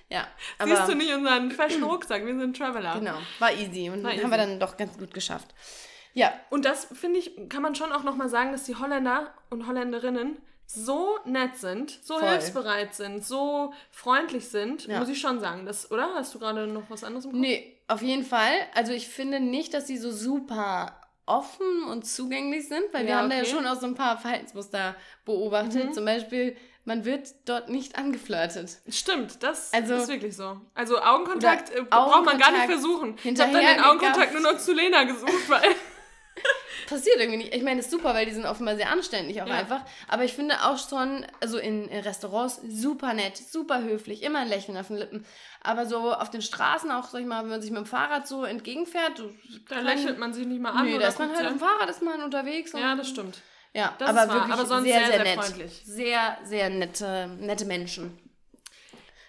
Ja, 0.09 0.27
aber 0.59 0.77
Siehst 0.77 0.89
du 0.91 0.95
nicht 0.95 1.11
unseren 1.15 1.51
fashion 1.53 1.83
Rucksack? 1.85 2.27
Wir 2.27 2.39
sind 2.39 2.55
Traveler. 2.55 2.97
genau, 2.99 3.17
war 3.39 3.51
easy 3.51 3.89
und 3.89 4.03
War 4.05 4.11
haben 4.11 4.19
easy. 4.19 4.31
wir 4.31 4.37
dann 4.37 4.61
doch 4.61 4.77
ganz 4.77 4.99
gut 4.99 5.15
geschafft. 5.15 5.55
Ja, 6.13 6.35
Und 6.51 6.67
das, 6.67 6.87
finde 6.93 7.19
ich, 7.19 7.33
kann 7.49 7.63
man 7.63 7.75
schon 7.75 7.91
auch 7.93 8.03
nochmal 8.03 8.29
sagen, 8.29 8.53
dass 8.53 8.65
die 8.65 8.77
Holländer 8.77 9.33
und 9.49 9.67
Holländerinnen 9.67 10.37
so 10.67 11.19
nett 11.25 11.57
sind, 11.57 11.99
so 12.03 12.19
Voll. 12.19 12.29
hilfsbereit 12.31 12.95
sind, 12.95 13.25
so 13.25 13.73
freundlich 13.91 14.49
sind, 14.49 14.87
Ja. 14.87 14.99
muss 15.01 15.09
ich 15.09 15.21
schon 15.21 15.39
sagen. 15.41 15.67
Das, 15.67 15.91
oder? 15.91 16.15
Hast 16.15 16.35
du 16.35 16.39
gerade 16.39 16.67
noch 16.67 16.85
was 16.89 17.05
anderes 17.05 17.25
im 17.27 17.33
Kopf? 17.33 17.41
Nee, 17.41 17.77
auf 17.89 18.01
jeden 18.03 18.25
Fall. 18.25 18.53
Also 18.75 18.93
ich 18.93 19.09
finde 19.09 19.41
nicht, 19.41 19.75
dass 19.75 19.87
sie 19.87 19.99
so 19.99 20.11
super 20.11 20.99
offen 21.27 21.85
und 21.85 22.07
zugänglich 22.07 22.69
sind, 22.69 22.83
weil 22.93 23.05
wir 23.05 23.11
Ja, 23.11 23.19
haben 23.19 23.31
da 23.31 23.37
ja 23.37 23.43
okay. 23.43 23.51
schon 23.51 23.67
auch 23.67 23.79
so 23.79 23.87
ein 23.87 23.95
paar 23.95 24.19
Verhaltensmuster 24.19 24.97
beobachtet. 25.25 25.95
Zum 25.95 26.05
Beispiel, 26.05 26.57
man 26.85 27.05
wird 27.05 27.29
dort 27.45 27.69
nicht 27.69 27.97
angeflirtet. 27.97 28.79
Stimmt, 28.89 29.43
das 29.43 29.73
Also- 29.73 29.95
ist 29.95 30.09
wirklich 30.09 30.35
so. 30.37 30.61
Also 30.75 30.99
Augenkontakt 31.01 31.71
äh, 31.71 31.83
braucht 31.83 32.25
man 32.25 32.39
gar 32.39 32.51
nicht 32.51 32.65
versuchen. 32.65 33.17
Ich 33.23 33.39
habe 33.41 33.53
dann 33.53 33.65
den 33.65 33.81
Augenkontakt 33.81 34.33
nur 34.33 34.43
noch 34.43 34.59
zu 34.59 34.73
Lena 34.73 35.05
gesucht, 35.05 35.49
weil 35.49 35.63
Passiert 36.87 37.17
irgendwie 37.19 37.39
nicht. 37.39 37.55
Ich 37.55 37.63
meine, 37.63 37.77
das 37.77 37.87
ist 37.87 37.93
super, 37.93 38.15
weil 38.15 38.27
die 38.27 38.33
sind 38.33 38.45
offenbar 38.47 38.77
sehr 38.77 38.91
anständig 38.91 39.41
auch 39.43 39.47
Ja. 39.47 39.55
einfach. 39.55 39.83
Aber 40.09 40.25
ich 40.25 40.33
finde 40.33 40.57
auch 40.65 40.79
schon, 40.79 41.25
also 41.41 41.59
in, 41.59 41.89
in 41.89 42.01
Restaurants 42.01 42.61
super 42.69 43.15
nett, 43.15 43.37
super 43.37 43.83
höflich, 43.83 44.23
immer 44.23 44.41
ein 44.41 44.49
Lächeln 44.49 44.77
auf 44.77 44.89
den 44.89 44.97
Lippen. 44.97 45.25
Aber 45.63 45.87
so 45.87 46.13
auf 46.13 46.31
den 46.31 46.43
Straßen 46.43 46.91
auch, 46.91 47.09
sag 47.09 47.21
ich 47.21 47.27
mal, 47.27 47.43
wenn 47.43 47.51
man 47.51 47.63
sich 47.63 47.71
mit 47.71 47.79
dem 47.79 47.87
Fahrrad 47.87 48.27
so 48.27 48.45
entgegenfährt, 48.45 49.19
so 49.19 49.31
da 49.69 49.77
kann- 49.77 49.85
lächelt 49.85 50.19
man 50.19 50.33
sich 50.33 50.47
nicht 50.47 50.61
mal 50.61 50.71
an. 50.71 50.87
Nee, 50.87 50.99
da 50.99 51.09
ist 51.09 51.19
man 51.19 51.35
halt 51.35 51.47
an. 51.47 51.59
Fahrrad, 51.59 51.89
ist 51.91 52.03
man 52.03 52.23
unterwegs. 52.23 52.73
Ja, 52.73 52.95
das 52.97 53.09
stimmt. 53.09 53.39
Ja, 53.75 53.95
Das 53.99 54.11
aber 54.11 54.33
wirklich 54.35 54.53
aber 54.53 54.67
sonst 54.67 54.85
sehr, 54.85 54.99
sehr, 54.99 55.07
sehr, 55.07 55.15
sehr 55.25 55.25
nett. 55.37 55.45
freundlich. 55.45 55.83
Sehr, 55.85 56.39
sehr 56.45 56.69
nette, 56.71 57.29
nette 57.41 57.65
Menschen. 57.65 58.19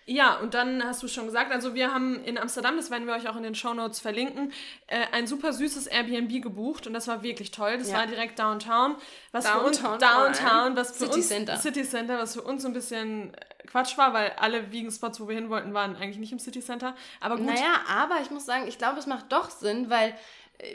Ja, 0.05 0.35
und 0.35 0.53
dann 0.53 0.83
hast 0.83 1.01
du 1.01 1.07
schon 1.07 1.25
gesagt, 1.25 1.51
also 1.51 1.75
wir 1.75 1.93
haben 1.93 2.23
in 2.25 2.37
Amsterdam, 2.37 2.75
das 2.75 2.91
werden 2.91 3.07
wir 3.07 3.13
euch 3.13 3.29
auch 3.29 3.37
in 3.37 3.43
den 3.43 3.55
Shownotes 3.55 3.99
verlinken, 4.01 4.51
äh, 4.87 5.05
ein 5.13 5.27
super 5.27 5.53
süßes 5.53 5.87
Airbnb 5.87 6.41
gebucht 6.43 6.87
und 6.87 6.93
das 6.93 7.07
war 7.07 7.23
wirklich 7.23 7.51
toll. 7.51 7.77
Das 7.77 7.89
Ja. 7.89 7.99
war 7.99 8.07
direkt 8.07 8.37
Downtown. 8.37 8.95
Was 9.31 9.47
für 9.49 9.59
uns, 9.61 9.79
Downtown, 9.81 9.99
Downtown, 10.33 10.75
was 10.75 10.91
für 10.97 11.05
City 11.05 11.15
uns, 11.15 11.27
Center. 11.29 11.57
City 11.57 11.83
Center, 11.83 12.17
was 12.19 12.33
für 12.33 12.41
uns 12.41 12.63
so 12.63 12.67
ein 12.67 12.73
bisschen 12.73 13.33
äh, 13.33 13.37
Quatsch 13.67 13.97
war, 13.97 14.13
weil 14.13 14.33
alle 14.37 14.71
Vegan-Spots, 14.73 15.21
wo 15.21 15.27
wir 15.29 15.35
hin 15.35 15.49
wollten, 15.49 15.73
waren 15.73 15.95
eigentlich 15.95 16.17
nicht 16.17 16.33
im 16.33 16.39
City 16.39 16.59
Center. 16.59 16.95
Aber 17.21 17.37
gut, 17.37 17.45
Naja, 17.45 17.81
aber 17.89 18.15
ich 18.21 18.29
muss 18.29 18.45
sagen, 18.45 18.67
ich 18.67 18.77
glaube, 18.77 18.99
es 18.99 19.07
macht 19.07 19.31
doch 19.31 19.49
Sinn, 19.49 19.89
weil, 19.89 20.13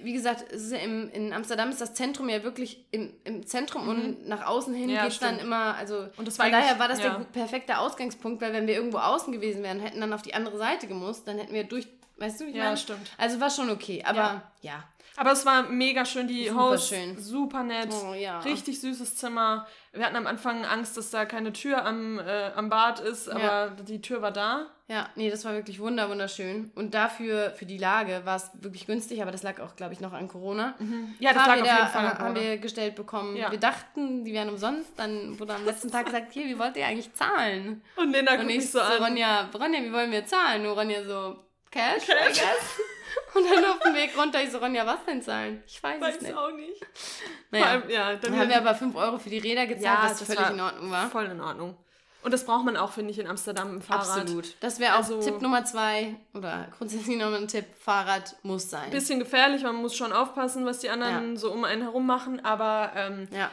wie 0.03 0.13
gesagt, 0.13 0.45
ja 0.53 0.79
im, 0.79 1.11
in 1.11 1.33
Amsterdam 1.33 1.71
ist 1.71 1.81
das 1.81 1.95
Zentrum 1.95 2.29
ja 2.29 2.43
wirklich 2.43 2.85
im, 2.91 3.13
im 3.25 3.47
Zentrum 3.47 3.89
und 3.89 4.27
nach 4.29 4.47
außen 4.47 4.75
hin 4.75 4.89
Mhm. 4.89 4.95
Ja, 4.95 5.03
geht 5.05 5.13
es 5.13 5.19
dann 5.19 5.39
immer, 5.39 5.75
also 5.77 6.07
Und 6.17 6.27
das 6.29 6.37
von 6.37 6.51
daher 6.51 6.79
war 6.79 6.89
das 6.89 7.01
ja. 7.01 7.11
der 7.19 7.25
perfekte 7.27 7.79
Ausgangspunkt, 7.79 8.41
weil 8.43 8.53
wenn 8.53 8.67
wir 8.67 8.75
irgendwo 8.75 8.99
außen 8.99 9.33
gewesen 9.33 9.63
wären, 9.63 9.81
hätten 9.81 10.01
dann 10.01 10.13
auf 10.13 10.23
die 10.23 10.35
andere 10.35 10.57
Seite 10.59 10.87
gemusst, 10.87 11.27
dann 11.29 11.39
hätten 11.39 11.53
wir 11.55 11.65
durch, 11.65 11.87
weißt 12.19 12.41
du, 12.41 12.47
wie 12.47 12.51
ich 12.51 12.57
Ja, 12.57 12.65
meine? 12.65 12.77
stimmt. 12.77 13.11
Also 13.19 13.41
war 13.41 13.51
schon 13.51 13.71
okay, 13.71 14.03
aber 14.05 14.43
Ja. 14.63 14.85
aber 15.17 15.33
es 15.33 15.45
war 15.47 15.65
mega 15.65 16.05
schön, 16.05 16.29
die 16.29 16.49
Super 16.49 16.61
Hosts, 16.71 16.89
schön. 16.89 17.19
super 17.19 17.63
nett, 17.63 17.89
Oh, 17.93 18.15
richtig 18.45 18.81
süßes 18.81 19.17
Zimmer. 19.17 19.67
Wir 19.99 20.07
hatten 20.07 20.17
am 20.17 20.27
Anfang 20.27 20.65
Angst, 20.65 20.97
dass 20.97 21.11
da 21.11 21.25
keine 21.25 21.53
Tür 21.53 21.85
am, 21.85 22.19
äh, 22.21 22.51
am 22.55 22.69
Bad 22.71 23.01
ist, 23.01 23.29
aber 23.29 23.43
Ja. 23.43 23.67
die 23.71 24.01
Tür 24.01 24.23
war 24.23 24.31
da. 24.31 24.67
Ja, 24.87 25.09
nee, 25.17 25.29
das 25.31 25.45
war 25.45 25.53
wirklich 25.53 25.81
wunder 25.81 26.09
wunderschön. 26.09 26.71
Und 26.75 26.95
dafür, 26.95 27.51
für 27.51 27.67
die 27.67 27.77
Lage, 27.77 28.23
war 28.25 28.37
es 28.37 28.51
wirklich 28.55 28.87
günstig, 28.87 29.21
aber 29.21 29.31
das 29.33 29.43
lag 29.43 29.61
auch, 29.61 29.77
glaube 29.77 29.93
ich, 29.93 30.01
noch 30.01 30.15
an 30.15 30.29
Corona. 30.29 30.75
Ja, 31.19 31.35
das 31.35 31.47
lag 31.47 31.61
auf 31.61 31.67
jeden 31.67 31.67
Fall 31.89 32.07
an 32.07 32.09
haben 32.13 32.19
Corona. 32.19 32.41
wir 32.41 32.57
gestellt 32.59 32.95
bekommen. 32.95 33.37
Ja. 33.37 33.51
Wir 33.51 33.59
dachten, 33.61 34.25
die 34.25 34.33
wären 34.33 34.49
umsonst. 34.49 34.93
Dann 34.97 35.39
wurde 35.39 35.55
am 35.57 35.65
letzten 35.67 35.91
Tag 35.91 36.07
gesagt, 36.07 36.33
hier, 36.33 36.47
wie 36.47 36.59
wollt 36.59 36.77
ihr 36.79 36.87
eigentlich 36.87 37.13
zahlen? 37.13 37.83
Und 37.97 38.13
Lena 38.13 38.37
guckt 38.37 38.47
mich 38.47 38.57
ich 38.59 38.71
so 38.71 38.79
so, 38.79 38.85
an. 38.85 39.03
Ronja, 39.03 39.51
Ronja, 39.53 39.81
wie 39.83 39.93
wollen 39.93 40.11
wir 40.11 40.25
zahlen? 40.25 40.65
Und 40.65 40.73
Ronja 40.73 41.05
so, 41.05 41.37
Cash, 41.71 42.05
I 42.05 42.13
Cash. 42.13 42.41
guess. 42.41 42.81
Und 43.35 43.45
dann 43.51 43.65
auf 43.65 43.79
dem 43.81 43.95
Weg 43.95 44.17
runter, 44.17 44.43
ich 44.43 44.51
so, 44.51 44.59
Ronja, 44.59 44.87
was 44.87 45.05
denn 45.07 45.21
zahlen? 45.23 45.63
Ich 45.67 45.83
weiß, 45.83 46.01
Weiß 46.01 46.17
es 46.17 46.23
nicht. 46.23 46.37
auch 46.37 46.51
nicht. 46.53 46.81
Naja, 47.51 47.67
allem, 47.67 47.91
ja, 47.91 48.11
dann 48.13 48.21
dann 48.33 48.39
haben 48.39 48.49
wir 48.49 48.57
aber 48.59 48.75
5 48.75 48.95
Euro 48.95 49.19
für 49.19 49.31
die 49.31 49.39
Räder 49.39 49.67
gezahlt, 49.67 49.99
was 50.03 50.19
das 50.19 50.27
völlig 50.27 50.43
war 50.43 50.51
in 50.53 50.61
Ordnung 50.61 50.91
war. 50.91 51.09
Voll 51.11 51.25
in 51.27 51.41
Ordnung. 51.41 51.77
Und 52.23 52.33
das 52.33 52.45
braucht 52.45 52.65
man 52.65 52.77
auch, 52.77 52.93
finde 52.93 53.11
ich, 53.13 53.19
in 53.19 53.27
Amsterdam 53.27 53.71
im 53.77 53.81
Fahrrad. 53.83 54.21
Absolut. 54.21 54.55
Das 54.61 54.81
wäre 54.81 54.95
auch 54.95 54.99
Also- 54.99 55.21
Tipp 55.23 55.41
Nummer 55.41 55.65
zwei 55.65 56.17
oder 56.35 56.69
grundsätzlich 56.77 57.17
nochmal 57.17 57.41
ein 57.41 57.49
Tipp, 57.49 57.65
Fahrrad 57.81 58.35
muss 58.43 58.69
sein. 58.71 58.91
Bisschen 58.91 59.19
gefährlich, 59.19 59.63
man 59.63 59.77
muss 59.77 59.97
schon 59.97 60.13
aufpassen, 60.13 60.67
was 60.67 60.81
die 60.81 60.91
anderen 60.91 61.35
Ja. 61.35 61.41
so 61.41 61.53
um 61.53 61.65
einen 61.65 61.83
herum 61.83 62.07
machen, 62.07 62.45
aber 62.45 62.93
ähm, 62.97 63.29
ja. 63.31 63.51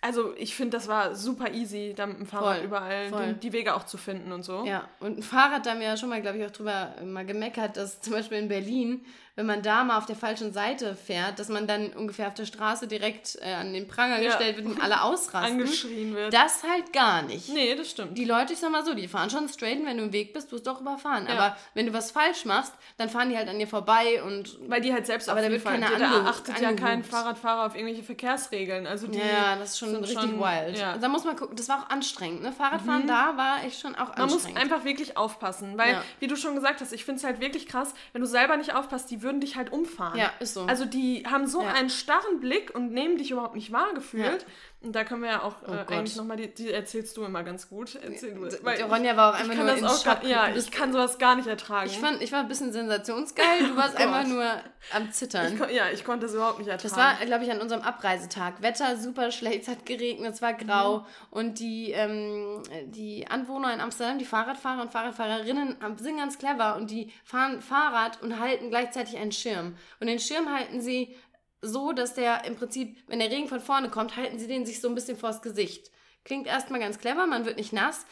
Also 0.00 0.32
ich 0.36 0.54
finde, 0.54 0.76
das 0.76 0.86
war 0.88 1.14
super 1.14 1.52
easy, 1.52 1.92
da 1.94 2.06
mit 2.06 2.18
dem 2.18 2.26
Fahrrad 2.26 2.58
Voll, 2.58 2.64
überall 2.64 3.08
voll. 3.08 3.26
Die, 3.34 3.40
die 3.40 3.52
Wege 3.52 3.74
auch 3.74 3.84
zu 3.84 3.96
finden 3.96 4.32
und 4.32 4.44
so. 4.44 4.64
Ja, 4.64 4.88
und 5.00 5.18
ein 5.18 5.22
Fahrrad, 5.22 5.66
da 5.66 5.72
haben 5.72 5.80
wir 5.80 5.88
ja 5.88 5.96
schon 5.96 6.08
mal, 6.08 6.22
glaube 6.22 6.38
ich, 6.38 6.46
auch 6.46 6.50
drüber 6.50 6.94
mal 7.04 7.26
gemeckert, 7.26 7.76
dass 7.76 8.00
zum 8.00 8.12
Beispiel 8.12 8.38
in 8.38 8.48
Berlin, 8.48 9.04
wenn 9.38 9.46
man 9.46 9.62
da 9.62 9.84
mal 9.84 9.98
auf 9.98 10.06
der 10.06 10.16
falschen 10.16 10.52
Seite 10.52 10.96
fährt, 10.96 11.38
dass 11.38 11.48
man 11.48 11.68
dann 11.68 11.90
ungefähr 11.92 12.26
auf 12.26 12.34
der 12.34 12.44
Straße 12.44 12.88
direkt 12.88 13.38
äh, 13.40 13.52
an 13.54 13.72
den 13.72 13.86
Pranger 13.86 14.18
Ja. 14.20 14.30
gestellt 14.30 14.56
wird 14.56 14.66
und 14.66 14.82
alle 14.82 15.00
ausrasten. 15.02 15.52
Angeschrien 15.60 16.12
wird. 16.12 16.34
Das 16.34 16.64
halt 16.64 16.92
gar 16.92 17.22
nicht. 17.22 17.48
nee, 17.50 17.72
das 17.76 17.88
stimmt. 17.90 18.18
Die 18.18 18.24
Leute, 18.24 18.52
ich 18.54 18.58
sag 18.58 18.72
mal 18.72 18.84
so, 18.84 18.94
die 18.94 19.06
fahren 19.06 19.30
schon 19.30 19.48
straight 19.48 19.78
und 19.78 19.86
wenn 19.86 19.96
du 19.98 20.02
im 20.04 20.12
Weg 20.12 20.32
bist, 20.32 20.50
wirst 20.50 20.66
du 20.66 20.72
auch 20.72 20.80
überfahren. 20.80 21.26
Ja. 21.28 21.34
Aber 21.34 21.56
wenn 21.74 21.86
du 21.86 21.92
was 21.92 22.10
falsch 22.10 22.44
machst, 22.46 22.72
dann 22.96 23.08
fahren 23.08 23.30
die 23.30 23.36
halt 23.36 23.48
an 23.48 23.60
dir 23.60 23.68
vorbei 23.68 24.20
und 24.24 24.58
Weil 24.68 24.80
die 24.80 24.92
halt 24.92 25.06
selbst 25.06 25.28
Aber 25.28 25.40
da 25.40 25.48
wird 25.50 25.62
keiner 25.64 25.88
da 25.96 26.24
achtet 26.24 26.58
ja 26.60 26.72
kein. 26.72 27.04
Fahrradfahrer 27.04 27.66
auf 27.66 27.76
irgendwelche 27.76 28.02
Verkehrsregeln. 28.02 28.88
Also 28.88 29.06
die 29.06 29.18
ja, 29.18 29.54
das 29.56 29.70
ist 29.70 29.78
schon 29.78 29.94
richtig 29.94 30.18
schon- 30.20 30.40
wild. 30.40 30.76
Ja. 30.76 30.98
Da 30.98 31.08
muss 31.08 31.22
man 31.24 31.36
gucken, 31.36 31.54
das 31.54 31.68
war 31.68 31.84
auch 31.84 31.90
anstrengend. 31.90 32.42
Ne? 32.42 32.50
Fahrradfahren 32.52 33.06
da 33.06 33.36
war 33.36 33.62
echt 33.64 33.80
schon 33.80 33.94
auch 33.94 34.16
Man 34.16 34.24
muss 34.26 34.32
anstrengend. 34.46 34.60
einfach 34.60 34.84
wirklich 34.84 35.16
aufpassen, 35.16 35.78
weil, 35.78 36.02
wie 36.18 36.26
du 36.26 36.34
schon 36.34 36.56
gesagt 36.56 36.80
hast, 36.80 36.92
ich 36.92 37.04
finde 37.04 37.18
es 37.20 37.24
halt 37.24 37.38
wirklich 37.40 37.68
krass, 37.68 37.94
wenn 38.12 38.20
du 38.20 38.26
selber 38.26 38.56
nicht 38.56 38.74
aufpasst, 38.74 39.10
die 39.12 39.22
würden 39.28 39.42
dich 39.42 39.56
halt 39.56 39.70
umfahren. 39.70 40.18
Ja, 40.18 40.32
ist 40.40 40.54
so. 40.54 40.62
Also 40.62 40.86
die 40.86 41.22
haben 41.30 41.46
so 41.46 41.60
Ja. 41.62 41.68
einen 41.74 41.90
starren 41.90 42.40
Blick 42.40 42.74
und 42.74 42.92
nehmen 42.92 43.18
dich 43.18 43.30
überhaupt 43.30 43.54
nicht 43.54 43.70
wahr 43.72 43.92
gefühlt. 43.94 44.46
Und 44.80 44.92
da 44.92 45.02
können 45.02 45.22
wir 45.22 45.30
ja 45.30 45.42
auch 45.42 45.56
oh 45.66 45.72
äh, 45.72 45.92
eigentlich 45.92 46.14
nochmal, 46.14 46.36
die, 46.36 46.54
die 46.54 46.70
erzählst 46.70 47.16
du 47.16 47.24
immer 47.24 47.42
ganz 47.42 47.68
gut. 47.68 47.96
Erzähl 47.96 48.34
du. 48.34 48.42
Weil 48.62 48.80
Ronja 48.82 49.16
war 49.16 49.34
auch 49.34 49.38
einfach 49.40 49.54
nur 49.56 49.72
in 49.72 49.80
Schock. 49.80 50.04
Gar, 50.04 50.24
ja, 50.24 50.48
ich 50.54 50.70
kann 50.70 50.92
sowas 50.92 51.18
gar 51.18 51.34
nicht 51.34 51.48
ertragen. 51.48 51.90
Ich, 51.90 51.98
fand, 51.98 52.22
ich 52.22 52.30
war 52.30 52.40
ein 52.40 52.48
bisschen 52.48 52.72
sensationsgeil, 52.72 53.70
du 53.70 53.76
warst 53.76 53.96
oh 53.98 54.02
einfach 54.02 54.24
nur 54.24 54.46
am 54.94 55.10
Zittern. 55.10 55.60
Ich, 55.68 55.74
ja, 55.74 55.90
ich 55.92 56.04
konnte 56.04 56.26
das 56.26 56.34
überhaupt 56.34 56.60
nicht 56.60 56.68
ertragen. 56.68 56.94
Das 56.94 56.96
war, 56.96 57.26
glaube 57.26 57.44
ich, 57.44 57.50
an 57.50 57.60
unserem 57.60 57.82
Abreisetag. 57.82 58.62
Wetter 58.62 58.96
super 58.96 59.32
schlecht, 59.32 59.62
es 59.62 59.68
hat 59.68 59.84
geregnet, 59.84 60.34
es 60.34 60.42
war 60.42 60.54
grau. 60.54 61.00
Mhm. 61.00 61.04
Und 61.30 61.58
die, 61.58 61.90
ähm, 61.90 62.62
die 62.86 63.26
Anwohner 63.26 63.74
in 63.74 63.80
Amsterdam, 63.80 64.18
die 64.18 64.24
Fahrradfahrer 64.24 64.82
und 64.82 64.92
Fahrradfahrerinnen, 64.92 65.76
sind 65.96 66.18
ganz 66.18 66.38
clever 66.38 66.76
und 66.76 66.92
die 66.92 67.12
fahren 67.24 67.62
Fahrrad 67.62 68.22
und 68.22 68.38
halten 68.38 68.70
gleichzeitig 68.70 69.16
einen 69.16 69.32
Schirm. 69.32 69.76
Und 69.98 70.06
den 70.06 70.20
Schirm 70.20 70.48
halten 70.54 70.80
sie 70.80 71.16
so, 71.60 71.92
dass 71.92 72.14
der 72.14 72.44
im 72.44 72.56
Prinzip, 72.56 73.02
wenn 73.08 73.18
der 73.18 73.30
Regen 73.30 73.48
von 73.48 73.60
vorne 73.60 73.90
kommt, 73.90 74.16
halten 74.16 74.38
sie 74.38 74.46
den 74.46 74.66
sich 74.66 74.80
so 74.80 74.88
ein 74.88 74.94
bisschen 74.94 75.16
vors 75.16 75.42
Gesicht. 75.42 75.90
Klingt 76.24 76.46
erstmal 76.46 76.80
ganz 76.80 76.98
clever, 76.98 77.26
man 77.26 77.44
wird 77.44 77.56
nicht 77.56 77.72
nass. 77.72 78.06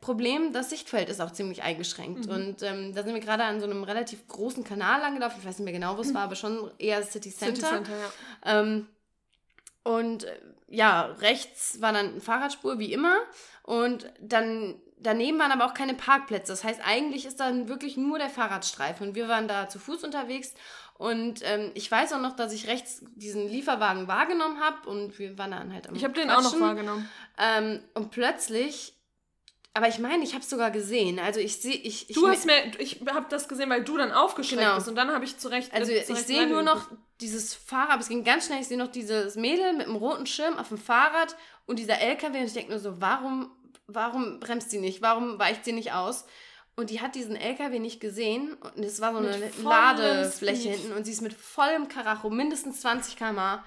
Problem, 0.00 0.52
das 0.52 0.70
Sichtfeld 0.70 1.08
ist 1.08 1.20
auch 1.20 1.32
ziemlich 1.32 1.62
eingeschränkt. 1.62 2.26
Mhm. 2.26 2.32
Und 2.32 2.62
ähm, 2.62 2.94
da 2.94 3.02
sind 3.02 3.14
wir 3.14 3.20
gerade 3.20 3.44
an 3.44 3.60
so 3.60 3.66
einem 3.66 3.82
relativ 3.82 4.28
großen 4.28 4.62
Kanal 4.62 5.02
angelaufen. 5.02 5.36
Ich 5.40 5.46
weiß 5.46 5.58
nicht 5.58 5.64
mehr 5.64 5.72
genau, 5.72 5.96
wo 5.96 6.02
es 6.02 6.10
mhm. 6.10 6.14
war, 6.14 6.22
aber 6.22 6.36
schon 6.36 6.70
eher 6.78 7.02
City 7.02 7.30
Center. 7.30 7.56
City 7.56 7.68
Center 7.68 7.92
ja. 7.92 8.60
Ähm, 8.60 8.86
und 9.82 10.24
äh, 10.24 10.38
ja, 10.68 11.06
rechts 11.20 11.80
war 11.80 11.92
dann 11.92 12.10
eine 12.10 12.20
Fahrradspur, 12.20 12.78
wie 12.78 12.92
immer. 12.92 13.16
Und 13.62 14.12
dann 14.20 14.80
daneben 14.98 15.38
waren 15.38 15.52
aber 15.52 15.66
auch 15.66 15.74
keine 15.74 15.94
Parkplätze. 15.94 16.52
Das 16.52 16.64
heißt, 16.64 16.80
eigentlich 16.84 17.26
ist 17.26 17.40
dann 17.40 17.68
wirklich 17.68 17.96
nur 17.96 18.18
der 18.18 18.30
Fahrradstreifen. 18.30 19.08
Und 19.08 19.14
wir 19.14 19.28
waren 19.28 19.48
da 19.48 19.68
zu 19.68 19.78
Fuß 19.78 20.04
unterwegs 20.04 20.54
und 20.98 21.40
ähm, 21.44 21.72
ich 21.74 21.90
weiß 21.90 22.12
auch 22.14 22.20
noch, 22.20 22.36
dass 22.36 22.52
ich 22.52 22.66
rechts 22.66 23.02
diesen 23.14 23.48
Lieferwagen 23.48 24.08
wahrgenommen 24.08 24.60
habe 24.60 24.88
und 24.88 25.18
wir 25.18 25.36
waren 25.36 25.50
dann 25.50 25.72
halt 25.72 25.88
am 25.88 25.94
Ich 25.94 26.04
habe 26.04 26.14
den 26.14 26.30
auch 26.30 26.42
noch 26.42 26.60
wahrgenommen. 26.60 27.08
Ähm, 27.38 27.80
und 27.94 28.10
plötzlich 28.10 28.96
aber 29.76 29.88
ich 29.88 29.98
meine, 29.98 30.24
ich 30.24 30.32
habe 30.32 30.42
es 30.42 30.48
sogar 30.48 30.70
gesehen. 30.70 31.18
Also 31.18 31.38
ich 31.38 31.60
sehe, 31.60 31.74
ich, 31.74 32.08
ich. 32.08 32.16
Du 32.16 32.26
hast 32.26 32.46
mir, 32.46 32.54
ich 32.78 33.02
habe 33.12 33.26
das 33.28 33.46
gesehen, 33.46 33.68
weil 33.68 33.84
du 33.84 33.98
dann 33.98 34.10
aufgeschreckt 34.10 34.62
genau. 34.62 34.76
bist 34.76 34.88
und 34.88 34.94
dann 34.94 35.12
habe 35.12 35.26
ich 35.26 35.36
zurecht. 35.36 35.70
Also 35.74 35.92
zurecht 35.92 36.08
ich 36.08 36.18
sehe 36.20 36.46
nur 36.46 36.62
noch 36.62 36.88
dieses 37.20 37.52
Fahrrad, 37.52 38.00
es 38.00 38.08
ging 38.08 38.24
ganz 38.24 38.46
schnell. 38.46 38.62
Ich 38.62 38.68
sehe 38.68 38.78
noch 38.78 38.88
dieses 38.88 39.34
Mädel 39.34 39.74
mit 39.74 39.86
dem 39.86 39.96
roten 39.96 40.24
Schirm 40.24 40.56
auf 40.56 40.68
dem 40.68 40.78
Fahrrad 40.78 41.36
und 41.66 41.78
dieser 41.78 42.00
LKW 42.00 42.38
und 42.38 42.46
ich 42.46 42.54
denke 42.54 42.70
nur 42.70 42.80
so, 42.80 43.02
warum, 43.02 43.50
warum 43.86 44.40
bremst 44.40 44.70
sie 44.70 44.78
nicht? 44.78 45.02
Warum 45.02 45.38
weicht 45.38 45.66
sie 45.66 45.72
nicht 45.72 45.92
aus? 45.92 46.24
Und 46.76 46.90
die 46.90 47.00
hat 47.00 47.14
diesen 47.14 47.36
LKW 47.36 47.78
nicht 47.78 48.00
gesehen 48.00 48.54
und 48.54 48.84
es 48.84 49.00
war 49.00 49.12
so 49.12 49.18
eine 49.18 49.50
Ladefläche 49.62 50.60
Speed. 50.60 50.74
hinten 50.74 50.92
und 50.92 51.04
sie 51.04 51.12
ist 51.12 51.22
mit 51.22 51.32
vollem 51.32 51.88
Karacho, 51.88 52.28
mindestens 52.28 52.82
20 52.82 53.16
km 53.16 53.60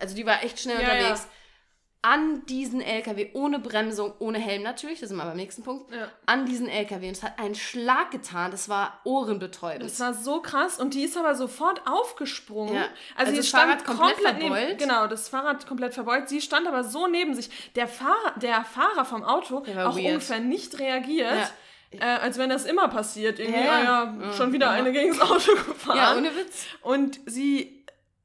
also 0.00 0.14
die 0.14 0.26
war 0.26 0.42
echt 0.42 0.60
schnell 0.60 0.80
ja, 0.80 0.88
unterwegs, 0.88 1.22
ja. 1.24 2.10
an 2.10 2.46
diesen 2.46 2.80
LKW, 2.80 3.30
ohne 3.34 3.58
Bremsung, 3.58 4.12
ohne 4.18 4.38
Helm 4.38 4.62
natürlich, 4.62 5.00
das 5.00 5.08
sind 5.08 5.18
wir 5.18 5.24
beim 5.24 5.36
nächsten 5.36 5.62
Punkt, 5.62 5.92
ja. 5.92 6.08
an 6.26 6.46
diesen 6.46 6.68
LKW 6.68 7.08
und 7.08 7.16
es 7.16 7.22
hat 7.22 7.38
einen 7.38 7.54
Schlag 7.54 8.10
getan, 8.10 8.50
das 8.50 8.68
war 8.68 9.00
ohrenbetäubend. 9.04 9.84
Das 9.84 10.00
war 10.00 10.14
so 10.14 10.40
krass 10.40 10.78
und 10.78 10.94
die 10.94 11.04
ist 11.04 11.16
aber 11.16 11.34
sofort 11.34 11.82
aufgesprungen. 11.86 12.74
Ja. 12.74 12.88
Also, 13.16 13.30
also 13.30 13.36
das 13.36 13.48
Fahrrad 13.48 13.84
komplett, 13.84 14.14
komplett 14.16 14.40
verbeult. 14.40 14.68
Neben, 14.68 14.78
genau, 14.78 15.06
das 15.06 15.28
Fahrrad 15.28 15.66
komplett 15.66 15.94
verbeult. 15.94 16.28
Sie 16.28 16.40
stand 16.40 16.66
aber 16.66 16.84
so 16.84 17.06
neben 17.06 17.34
sich. 17.34 17.50
Der 17.74 17.88
Fahrer, 17.88 18.34
der 18.36 18.64
Fahrer 18.64 19.04
vom 19.04 19.24
Auto 19.24 19.58
auch 19.58 19.66
weird. 19.66 20.06
ungefähr 20.06 20.40
nicht 20.40 20.78
reagiert. 20.78 21.52
Äh, 21.90 22.04
als 22.04 22.38
wenn 22.38 22.50
das 22.50 22.66
immer 22.66 22.88
passiert. 22.88 23.38
Irgendwie, 23.38 23.64
ja, 23.64 23.72
ah 23.72 24.14
ja, 24.20 24.32
schon 24.32 24.52
wieder 24.52 24.66
ja. 24.66 24.72
eine 24.72 24.92
gegen 24.92 25.16
das 25.16 25.20
Auto 25.22 25.52
gefahren. 25.52 25.96
Ja, 25.96 26.16
ohne 26.16 26.34
Witz. 26.36 26.66
Und 26.82 27.20
sie 27.26 27.77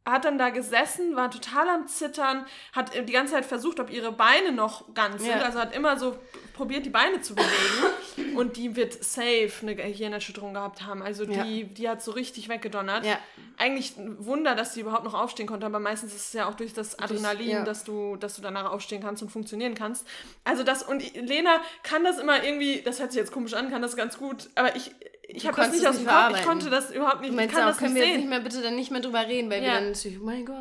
hat 0.05 0.25
dann 0.25 0.37
da 0.37 0.49
gesessen, 0.49 1.15
war 1.15 1.31
total 1.31 1.69
am 1.69 1.87
Zittern, 1.87 2.45
hat 2.73 2.91
die 2.93 3.13
ganze 3.13 3.33
Zeit 3.33 3.45
versucht, 3.45 3.79
ob 3.79 3.89
ihre 3.89 4.11
Beine 4.11 4.51
noch 4.51 4.93
ganz 4.93 5.23
sind. 5.23 5.41
Also 5.41 5.59
hat 5.59 5.75
immer 5.75 5.97
so 5.97 6.17
probiert, 6.53 6.85
die 6.85 6.89
Beine 6.89 7.21
zu 7.21 7.35
bewegen. 7.35 8.35
und 8.35 8.57
die 8.57 8.75
wird 8.75 9.03
safe 9.03 9.51
eine 9.61 9.75
Gehirnerschütterung 9.75 10.53
gehabt 10.53 10.85
haben. 10.85 11.01
Also 11.01 11.25
die, 11.25 11.61
ja. 11.61 11.65
die 11.65 11.89
hat 11.89 12.01
so 12.03 12.11
richtig 12.11 12.49
weggedonnert. 12.49 13.05
Ja. 13.05 13.17
Eigentlich 13.57 13.97
ein 13.97 14.23
Wunder, 14.25 14.55
dass 14.55 14.73
sie 14.73 14.81
überhaupt 14.81 15.05
noch 15.05 15.13
aufstehen 15.13 15.47
konnte, 15.47 15.65
aber 15.65 15.79
meistens 15.79 16.13
ist 16.13 16.27
es 16.27 16.33
ja 16.33 16.47
auch 16.49 16.55
durch 16.55 16.73
das 16.73 16.99
Adrenalin, 16.99 17.49
ja. 17.49 17.63
dass, 17.63 17.83
du, 17.83 18.15
dass 18.17 18.35
du 18.35 18.41
danach 18.41 18.71
aufstehen 18.71 19.01
kannst 19.01 19.23
und 19.23 19.29
funktionieren 19.29 19.75
kannst. 19.75 20.05
Also 20.43 20.63
das, 20.63 20.83
und 20.83 21.01
Lena 21.15 21.61
kann 21.83 22.03
das 22.03 22.19
immer 22.19 22.43
irgendwie, 22.43 22.81
das 22.81 22.99
hört 22.99 23.11
sich 23.11 23.19
jetzt 23.19 23.31
komisch 23.31 23.53
an, 23.53 23.69
kann 23.69 23.81
das 23.81 23.95
ganz 23.95 24.17
gut, 24.17 24.49
aber 24.55 24.75
ich, 24.75 24.93
ich 25.27 25.47
habe 25.47 25.55
das 25.55 25.71
nicht 25.71 25.87
aus 25.87 25.97
dem 25.97 26.05
Kopf, 26.05 26.37
ich 26.37 26.45
konnte 26.45 26.69
das 26.69 26.91
überhaupt 26.91 27.21
nicht, 27.21 27.33
du 27.33 27.39
ich 27.39 27.49
kann 27.49 27.63
auch, 27.63 27.67
das 27.67 27.77
können 27.77 27.93
nicht 27.93 28.03
wir 28.03 28.09
sehen. 28.09 28.19
nicht 28.21 28.29
mehr 28.29 28.39
bitte 28.41 28.61
dann 28.61 28.75
nicht 28.75 28.91
mehr 28.91 29.01
drüber 29.01 29.25
reden, 29.25 29.49
weil 29.49 29.63
ja. 29.63 29.69
wir 29.69 29.73
dann 29.75 29.91
natürlich, 29.91 30.19
oh 30.19 30.25
mein 30.25 30.45
Gott, 30.45 30.57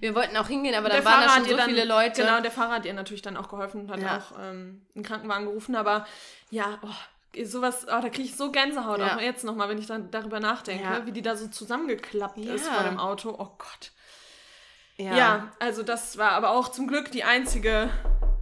wir 0.00 0.14
wollten 0.14 0.36
auch 0.36 0.48
hingehen, 0.48 0.74
aber 0.74 0.88
dann 0.88 1.04
waren 1.04 1.22
da 1.22 1.28
schon 1.34 1.44
so 1.44 1.56
dann, 1.56 1.68
viele 1.68 1.84
Leute. 1.84 2.22
Genau, 2.22 2.40
der 2.40 2.50
Fahrer 2.50 2.72
hat 2.72 2.84
ihr 2.84 2.94
natürlich 2.94 3.22
dann 3.22 3.36
auch 3.36 3.48
geholfen 3.48 3.82
und 3.82 3.90
hat 3.90 4.02
ja. 4.02 4.18
auch 4.18 4.38
ähm, 4.40 4.82
einen 4.94 5.04
Krankenwagen 5.04 5.46
gerufen, 5.46 5.76
aber 5.76 6.06
ja, 6.50 6.78
oh, 6.82 7.42
sowas, 7.44 7.84
oh, 7.84 8.00
da 8.00 8.08
kriege 8.08 8.24
ich 8.24 8.36
so 8.36 8.50
Gänsehaut, 8.50 8.98
ja. 8.98 9.16
auch 9.16 9.20
jetzt 9.20 9.44
nochmal, 9.44 9.68
wenn 9.68 9.78
ich 9.78 9.86
dann 9.86 10.10
darüber 10.10 10.40
nachdenke, 10.40 11.06
wie 11.06 11.12
die 11.12 11.22
da 11.22 11.36
so 11.36 11.46
zusammengeklappt 11.46 12.38
ist 12.38 12.66
vor 12.66 12.84
dem 12.84 12.98
Auto. 12.98 13.30
Oh 13.30 13.54
Gott. 13.56 13.92
Ja. 14.96 15.16
ja. 15.16 15.52
also 15.58 15.82
das 15.82 16.18
war 16.18 16.32
aber 16.32 16.50
auch 16.50 16.68
zum 16.68 16.86
Glück 16.86 17.10
die 17.12 17.24
einzige, 17.24 17.88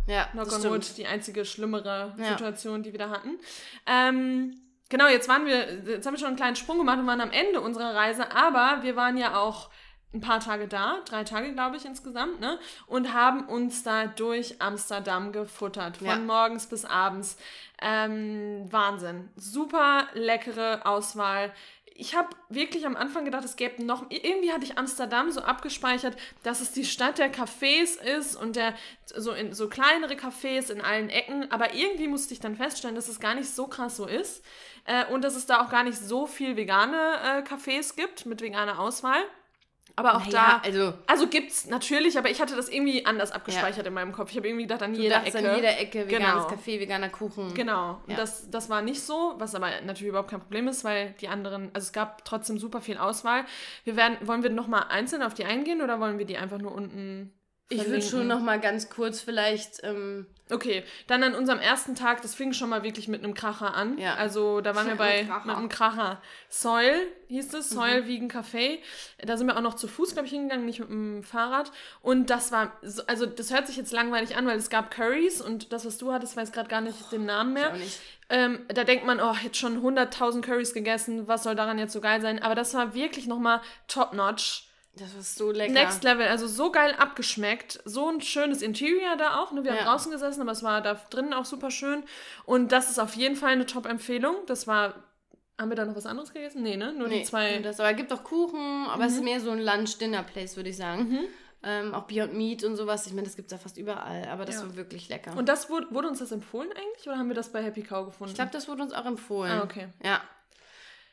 ja, 0.07 0.25
knock 0.33 0.53
on 0.53 0.65
wood, 0.65 0.97
die 0.97 1.07
einzige 1.07 1.45
schlimmere 1.45 2.15
Situation, 2.17 2.83
die 2.83 2.93
wir 2.93 2.99
da 2.99 3.11
hatten. 3.11 3.39
Ähm, 3.87 4.61
genau, 4.91 5.09
jetzt 5.09 5.29
waren 5.29 5.47
wir, 5.47 5.83
jetzt 5.87 6.07
haben 6.07 6.13
wir 6.13 6.19
schon 6.19 6.29
einen 6.29 6.37
kleinen 6.37 6.57
Sprung 6.57 6.77
gemacht 6.77 6.99
und 6.99 7.07
waren 7.07 7.23
am 7.23 7.31
Ende 7.31 7.63
unserer 7.63 7.95
Reise, 7.95 8.31
aber 8.33 8.83
wir 8.83 8.97
waren 8.97 9.17
ja 9.17 9.41
auch 9.41 9.71
ein 10.13 10.21
paar 10.21 10.41
Tage 10.41 10.67
da, 10.67 10.99
drei 11.05 11.25
Tage 11.25 11.53
glaube 11.53 11.77
ich 11.77 11.85
insgesamt, 11.85 12.41
ne? 12.41 12.59
Und 12.87 13.15
haben 13.15 13.47
uns 13.47 13.85
da 13.85 14.07
durch 14.07 14.61
Amsterdam 14.61 15.33
gefuttert, 15.33 15.99
von 15.99 16.07
ja. 16.07 16.17
morgens 16.17 16.67
bis 16.67 16.85
abends. 16.85 17.37
Ähm, 17.81 18.67
Wahnsinn. 18.71 19.31
Super 19.37 20.09
leckere 20.15 20.85
Auswahl. 20.85 21.53
Ich 21.95 22.17
habe 22.17 22.29
wirklich 22.49 22.87
am 22.87 22.97
Anfang 22.97 23.25
gedacht, 23.25 23.45
es 23.45 23.57
gäbe 23.57 23.85
noch. 23.85 24.07
Irgendwie 24.11 24.53
hatte 24.53 24.65
ich 24.65 24.79
Amsterdam 24.79 25.31
so 25.31 25.43
abgespeichert, 25.43 26.17
dass 26.43 26.61
es 26.61 26.73
die 26.73 26.85
Stadt 26.85 27.19
der 27.19 27.33
Cafés 27.33 28.01
ist 28.01 28.37
und 28.37 28.57
der 28.57 28.75
so 29.05 29.33
in 29.33 29.53
so 29.53 29.69
kleinere 29.69 30.15
Cafés 30.15 30.73
in 30.73 30.81
allen 30.81 31.09
Ecken. 31.09 31.53
Aber 31.53 31.75
irgendwie 31.75 32.09
musste 32.09 32.35
ich 32.35 32.41
dann 32.41 32.57
feststellen, 32.57 32.97
dass 32.97 33.09
es 33.09 33.21
gar 33.21 33.35
nicht 33.35 33.51
so 33.51 33.69
krass 33.69 33.97
so 33.97 34.07
ist 34.07 34.43
äh, 34.85 35.05
und 35.07 35.23
dass 35.23 35.37
es 35.37 35.47
da 35.47 35.63
auch 35.63 35.71
gar 35.71 35.85
nicht 35.85 35.99
so 35.99 36.27
viel 36.27 36.57
vegane 36.57 36.97
äh, 36.97 37.43
Cafés 37.43 37.97
gibt 37.97 38.27
mit 38.27 38.43
veganer 38.43 38.79
Auswahl. 38.79 39.23
Aber 39.97 40.17
auch 40.17 40.27
naja, 40.27 40.61
da, 40.63 40.69
also, 40.69 40.95
also 41.07 41.27
es 41.27 41.67
natürlich, 41.67 42.17
aber 42.17 42.31
ich 42.31 42.41
hatte 42.41 42.57
das 42.57 42.69
irgendwie 42.69 43.05
anders 43.05 43.33
abgespeichert 43.33 43.85
ja. 43.85 43.89
in 43.89 43.95
meinem 43.95 44.13
Kopf. 44.13 44.31
Ich 44.31 44.37
habe 44.37 44.49
irgendwie 44.49 44.65
gedacht, 44.65 44.83
an 44.83 44.95
jeder 44.95 45.27
Ecke. 45.27 45.39
an 45.39 45.57
jeder 45.57 45.79
Ecke 45.79 46.09
veganes 46.09 46.29
genau. 46.29 46.47
Kaffee, 46.47 46.81
veganer 46.81 47.09
Kuchen. 47.09 47.53
Genau. 47.55 48.01
Und 48.07 48.19
das, 48.19 48.51
das 48.51 48.71
war 48.71 48.83
nicht 48.83 49.03
so, 49.03 49.35
was 49.39 49.55
aber 49.55 49.69
natürlich 49.85 50.09
überhaupt 50.09 50.31
kein 50.31 50.41
Problem 50.41 50.69
ist, 50.69 50.85
weil 50.85 51.15
die 51.21 51.29
anderen, 51.29 51.71
also 51.75 51.87
es 51.87 51.93
gab 51.93 52.25
trotzdem 52.25 52.59
super 52.59 52.81
viel 52.81 52.99
Auswahl. 52.99 53.45
Wir 53.85 53.97
werden, 53.97 54.17
wollen 54.23 54.43
wir 54.43 54.51
nochmal 54.51 54.85
einzeln 54.89 55.23
auf 55.23 55.35
die 55.35 55.45
eingehen 55.45 55.83
oder 55.83 56.01
wollen 56.01 56.19
wir 56.19 56.27
die 56.27 56.39
einfach 56.39 56.59
nur 56.59 56.73
unten 56.73 57.33
ich 57.71 57.87
würde 57.87 58.03
schon 58.03 58.27
noch 58.27 58.41
mal 58.41 58.61
ganz 58.61 58.91
kurz 58.91 59.21
vielleicht. 59.21 59.83
Ähm 59.85 60.27
okay, 60.51 60.83
dann 61.07 61.23
an 61.23 61.37
unserem 61.37 61.61
ersten 61.61 61.95
Tag, 61.95 62.21
das 62.23 62.35
fing 62.35 62.53
schon 62.53 62.69
mal 62.69 62.83
wirklich 62.83 63.07
mit 63.07 63.23
einem 63.23 63.33
Kracher 63.33 63.75
an. 63.75 63.97
Ja. 63.97 64.17
Also 64.17 64.61
da 64.61 64.75
waren 64.75 64.89
wir 64.89 64.97
bei 64.97 65.25
Kracher. 65.25 65.47
mit 65.47 65.57
einem 65.57 65.69
Kracher. 65.69 66.21
Soil 66.49 67.07
hieß 67.29 67.55
es, 67.55 67.71
Soil 67.71 68.03
mhm. 68.03 68.09
Vegan 68.09 68.31
Café. 68.31 68.79
Da 69.19 69.37
sind 69.37 69.47
wir 69.47 69.57
auch 69.57 69.63
noch 69.63 69.75
zu 69.75 69.87
Fuß, 69.87 70.15
glaube 70.15 70.27
ich, 70.27 70.33
hingegangen, 70.33 70.67
nicht 70.67 70.81
mit 70.81 70.91
dem 70.91 71.23
Fahrrad. 71.23 71.71
Und 72.03 72.29
das 72.31 72.51
war, 72.51 72.73
so, 72.83 73.03
also 73.07 73.25
das 73.25 73.53
hört 73.53 73.69
sich 73.69 73.77
jetzt 73.77 73.93
langweilig 73.93 74.37
an, 74.37 74.47
weil 74.47 74.59
es 74.59 74.69
gab 74.69 74.91
Curries 74.91 75.41
und 75.41 75.73
das, 75.73 75.87
was 75.87 75.97
du 75.97 76.13
hattest, 76.13 76.37
weiß 76.37 76.51
gerade 76.51 76.69
gar 76.69 76.81
nicht 76.81 76.97
oh, 77.07 77.11
den 77.13 77.25
Namen 77.25 77.53
mehr. 77.53 77.73
Ähm, 78.29 78.61
da 78.67 78.83
denkt 78.83 79.07
man, 79.07 79.21
oh, 79.21 79.35
jetzt 79.45 79.59
schon 79.59 79.81
100.000 79.81 80.41
Curries 80.43 80.75
gegessen, 80.75 81.29
was 81.29 81.45
soll 81.45 81.55
daran 81.55 81.79
jetzt 81.79 81.93
so 81.93 82.01
geil 82.01 82.21
sein? 82.21 82.43
Aber 82.43 82.57
das 82.57 82.75
war 82.75 82.95
wirklich 82.95 83.29
noch 83.29 83.39
mal 83.39 83.61
top-notch 83.87 84.70
das 84.97 85.15
war 85.15 85.23
so 85.23 85.53
lecker. 85.53 85.73
Next 85.73 86.03
Level, 86.03 86.27
also 86.27 86.47
so 86.47 86.73
geil 86.73 86.95
abgeschmeckt. 86.99 87.81
So 87.85 88.09
ein 88.09 88.21
schönes 88.21 88.61
Interior 88.61 89.17
da 89.17 89.41
auch. 89.41 89.53
Ne? 89.53 89.65
Wir 89.65 89.73
ja. 89.73 89.79
haben 89.79 89.87
draußen 89.87 90.11
gesessen, 90.11 90.43
aber 90.43 90.53
es 90.53 90.63
war 90.63 90.83
da 90.83 90.95
drinnen 91.11 91.33
auch 91.33 91.45
super 91.45 91.71
schön. 91.71 92.03
Und 92.45 92.73
das 92.73 92.91
ist 92.91 92.99
auf 92.99 93.15
jeden 93.15 93.37
Fall 93.37 93.53
eine 93.53 93.67
Top-Empfehlung. 93.67 94.37
Das 94.47 94.67
war. 94.67 94.95
Haben 95.59 95.71
wir 95.71 95.77
da 95.77 95.85
noch 95.85 95.95
was 95.95 96.07
anderes 96.07 96.33
gegessen? 96.33 96.63
Nee, 96.63 96.77
ne? 96.77 96.95
Nur 96.95 97.09
nee, 97.09 97.19
die 97.19 97.25
zwei. 97.25 97.59
Das, 97.59 97.79
aber 97.81 97.91
es 97.91 97.97
gibt 97.97 98.11
auch 98.15 98.25
Kuchen, 98.25 98.87
aber 98.89 99.03
mhm. 99.03 99.03
es 99.03 99.13
ist 99.13 99.19
mhm. 99.19 99.25
mehr 99.25 99.41
so 99.41 99.51
ein 99.51 99.61
Lunch-Dinner-Place, 99.61 100.57
würde 100.57 100.71
ich 100.71 100.77
sagen. 100.77 101.11
Mhm. 101.11 101.19
Ähm, 101.63 101.95
auch 101.95 102.05
Beyond 102.05 102.33
Meat 102.33 102.65
und 102.65 102.77
sowas. 102.77 103.07
Ich 103.07 103.13
meine, 103.13 103.27
das 103.27 103.37
gibt 103.37 103.53
es 103.53 103.53
ja 103.53 103.59
fast 103.59 103.77
überall, 103.77 104.25
aber 104.25 104.47
das 104.47 104.57
ja. 104.57 104.63
war 104.63 104.77
wirklich 104.77 105.11
lecker. 105.11 105.37
Und 105.37 105.51
das 105.51 105.69
wurde, 105.69 105.87
wurde 105.91 106.09
uns 106.09 106.19
das 106.19 106.33
empfohlen 106.33 106.71
eigentlich 106.73 107.07
oder 107.07 107.19
haben 107.19 107.29
wir 107.29 107.35
das 107.35 107.53
bei 107.53 107.63
Happy 107.63 107.83
Cow 107.83 108.07
gefunden? 108.07 108.31
Ich 108.31 108.37
glaube, 108.37 108.51
das 108.53 108.69
wurde 108.69 108.83
uns 108.83 108.95
auch 108.95 109.05
empfohlen. 109.05 109.53
Ah, 109.53 109.63
okay. 109.63 109.89
Ja. 110.03 110.23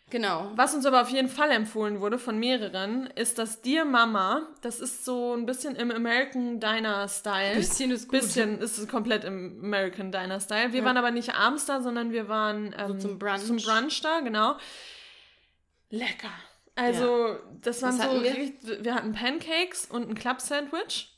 Genau. 0.09 0.51
Was 0.55 0.73
uns 0.73 0.85
aber 0.85 1.01
auf 1.01 1.09
jeden 1.09 1.27
Fall 1.27 1.51
empfohlen 1.51 1.99
wurde 1.99 2.17
von 2.17 2.39
mehreren, 2.39 3.07
ist 3.15 3.37
das 3.37 3.61
Dear 3.61 3.83
Mama. 3.83 4.47
Das 4.61 4.79
ist 4.79 5.03
so 5.03 5.33
ein 5.33 5.45
bisschen 5.45 5.75
im 5.75 5.91
American 5.91 6.61
Diner 6.61 7.09
Style. 7.09 7.55
Bisschen 7.55 7.91
ist 7.91 8.07
gut. 8.07 8.21
Bisschen 8.21 8.59
ist 8.59 8.77
es 8.77 8.87
komplett 8.87 9.25
im 9.25 9.59
American 9.61 10.13
Diner 10.13 10.39
Style. 10.39 10.71
Wir 10.71 10.79
ja. 10.79 10.85
waren 10.85 10.95
aber 10.95 11.11
nicht 11.11 11.35
abends 11.35 11.65
da, 11.65 11.81
sondern 11.81 12.13
wir 12.13 12.29
waren 12.29 12.73
ähm, 12.77 12.87
so 12.87 13.09
zum 13.09 13.19
Brunch. 13.19 13.43
Zum 13.43 13.57
Brunch 13.57 14.01
da, 14.01 14.21
genau. 14.21 14.55
Lecker. 15.89 16.31
Also, 16.75 17.27
ja. 17.27 17.39
das 17.61 17.81
waren 17.81 17.97
so, 17.97 18.23
wir? 18.23 18.83
wir 18.83 18.95
hatten 18.95 19.11
Pancakes 19.11 19.85
und 19.87 20.09
ein 20.09 20.15
Club 20.15 20.39
Sandwich. 20.39 21.13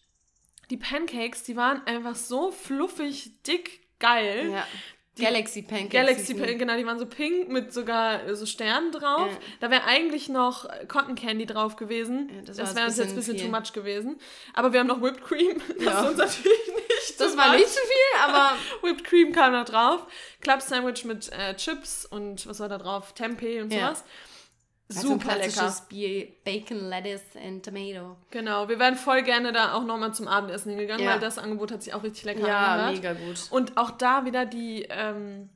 die 0.71 0.77
Pancakes, 0.77 1.43
die 1.43 1.55
waren 1.55 1.85
einfach 1.85 2.15
so 2.15 2.51
fluffig, 2.51 3.43
dick, 3.43 3.81
geil. 3.99 4.49
Ja. 4.51 4.65
Galaxy 5.19 5.61
Pancakes. 5.61 5.91
Galaxy 5.91 6.33
die. 6.33 6.39
Pancakes, 6.39 6.59
genau, 6.59 6.77
die 6.77 6.85
waren 6.85 6.99
so 6.99 7.05
pink 7.05 7.49
mit 7.49 7.73
sogar 7.73 8.23
äh, 8.25 8.35
so 8.35 8.45
Sternen 8.45 8.91
drauf. 8.91 9.29
Ja. 9.31 9.37
Da 9.59 9.69
wäre 9.71 9.83
eigentlich 9.85 10.29
noch 10.29 10.67
Cotton 10.87 11.15
Candy 11.15 11.45
drauf 11.45 11.75
gewesen. 11.75 12.29
Ja, 12.33 12.41
das 12.45 12.57
das 12.57 12.75
wäre 12.75 12.85
uns 12.87 12.97
jetzt 12.97 13.09
ein 13.09 13.15
bisschen 13.15 13.35
bisschen 13.35 13.51
too 13.51 13.51
viel. 13.57 13.61
much 13.61 13.73
gewesen. 13.73 14.19
Aber 14.53 14.73
wir 14.73 14.79
haben 14.79 14.87
noch 14.87 15.01
Whipped 15.01 15.23
Cream. 15.23 15.61
Das 15.77 15.85
Ja. 15.85 16.01
ist 16.01 16.07
uns 16.09 16.17
natürlich 16.17 16.67
nicht 16.75 17.19
Das 17.19 17.37
war 17.37 17.47
much. 17.49 17.57
nicht 17.57 17.69
zu 17.69 17.79
viel, 17.81 18.21
aber 18.23 18.51
Whipped 18.81 19.03
Cream 19.03 19.31
kam 19.31 19.53
noch 19.53 19.65
drauf. 19.65 20.05
Club 20.41 20.61
Sandwich 20.61 21.03
mit 21.05 21.31
äh, 21.31 21.55
Chips 21.55 22.05
und 22.05 22.47
was 22.47 22.59
war 22.59 22.69
da 22.69 22.77
drauf? 22.77 23.13
Tempeh 23.13 23.61
und 23.61 23.71
Ja. 23.73 23.93
Also 24.89 25.07
Super 25.07 25.37
lecker. 25.37 25.73
Bier, 25.89 26.27
Bacon, 26.43 26.89
Lettuce 26.89 27.21
and 27.45 27.63
Tomato. 27.63 28.15
Genau, 28.31 28.67
wir 28.67 28.79
wären 28.79 28.95
voll 28.95 29.21
gerne 29.23 29.51
da 29.53 29.73
auch 29.73 29.83
nochmal 29.83 30.13
zum 30.13 30.27
Abendessen 30.27 30.71
hingegangen, 30.71 31.03
Ja. 31.05 31.11
weil 31.13 31.19
das 31.19 31.37
Angebot 31.37 31.71
hat 31.71 31.83
sich 31.83 31.93
auch 31.93 32.03
richtig 32.03 32.23
lecker 32.25 32.47
Ja, 32.47 32.73
angehört. 32.73 32.95
mega 32.95 33.13
gut. 33.13 33.47
Und 33.51 33.77
auch 33.77 33.91
da 33.91 34.25
wieder 34.25 34.45
die, 34.45 34.87
ähm, 34.89 35.49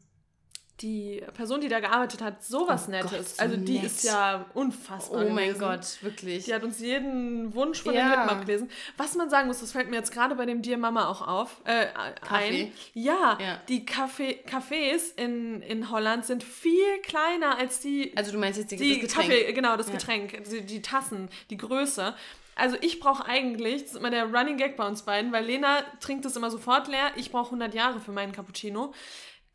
die 0.81 1.23
Person, 1.35 1.61
die 1.61 1.67
da 1.69 1.79
gearbeitet 1.79 2.21
hat, 2.21 2.43
sowas 2.43 2.85
Oh 2.87 2.91
Nettes. 2.91 3.11
Gott, 3.11 3.27
so 3.29 3.41
also 3.43 3.57
die 3.57 3.73
nett. 3.73 3.83
ist 3.85 4.03
ja 4.03 4.45
unfassbar 4.55 5.25
Oh 5.25 5.29
mein 5.29 5.49
gewesen. 5.53 5.59
Gott, 5.59 5.97
wirklich. 6.01 6.45
Die 6.45 6.53
hat 6.53 6.63
uns 6.63 6.79
jeden 6.79 7.53
Wunsch 7.53 7.81
von 7.83 7.93
Ja. 7.93 8.01
den 8.01 8.09
Lippen 8.09 8.29
abgelesen. 8.29 8.69
Was 8.97 9.15
man 9.15 9.29
sagen 9.29 9.47
muss, 9.47 9.59
das 9.59 9.71
fällt 9.71 9.89
mir 9.89 9.97
jetzt 9.97 10.11
gerade 10.11 10.35
bei 10.35 10.45
dem 10.45 10.61
Dear 10.63 10.77
Mama 10.79 11.07
auch 11.07 11.25
auf, 11.27 11.61
äh, 11.65 11.85
Kaffee. 12.21 12.63
ein. 12.65 12.71
Ja, 12.93 13.37
Ja. 13.39 13.59
die 13.69 13.85
Kaffee, 13.85 14.39
Cafés 14.49 15.15
in, 15.15 15.61
in 15.61 15.89
Holland 15.91 16.25
sind 16.25 16.43
viel 16.43 16.99
kleiner 17.03 17.57
als 17.57 17.79
die, 17.79 18.11
Also 18.17 18.31
du 18.31 18.39
meinst 18.39 18.59
jetzt 18.59 18.71
die, 18.71 18.77
die 18.77 18.99
das 18.99 19.11
Getränk? 19.11 19.29
Kaffee, 19.29 19.53
genau, 19.53 19.77
das 19.77 19.87
Ja. 19.87 19.93
Getränk, 19.93 20.43
die, 20.49 20.61
die 20.65 20.81
Tassen, 20.81 21.29
die 21.51 21.57
Größe. 21.57 22.15
Also 22.55 22.77
ich 22.81 22.99
brauche 22.99 23.25
eigentlich, 23.25 23.81
das 23.83 23.91
ist 23.93 23.97
immer 23.97 24.11
der 24.11 24.25
Running 24.25 24.57
Gag 24.57 24.75
bei 24.77 24.87
uns 24.87 25.01
beiden, 25.03 25.31
weil 25.31 25.43
Lena 25.45 25.81
trinkt 25.99 26.23
es 26.25 26.35
immer 26.35 26.51
sofort 26.51 26.87
leer, 26.87 27.11
ich 27.15 27.31
brauche 27.31 27.47
100 27.47 27.73
Jahre 27.73 27.99
für 27.99 28.11
meinen 28.11 28.31
Cappuccino. 28.31 28.93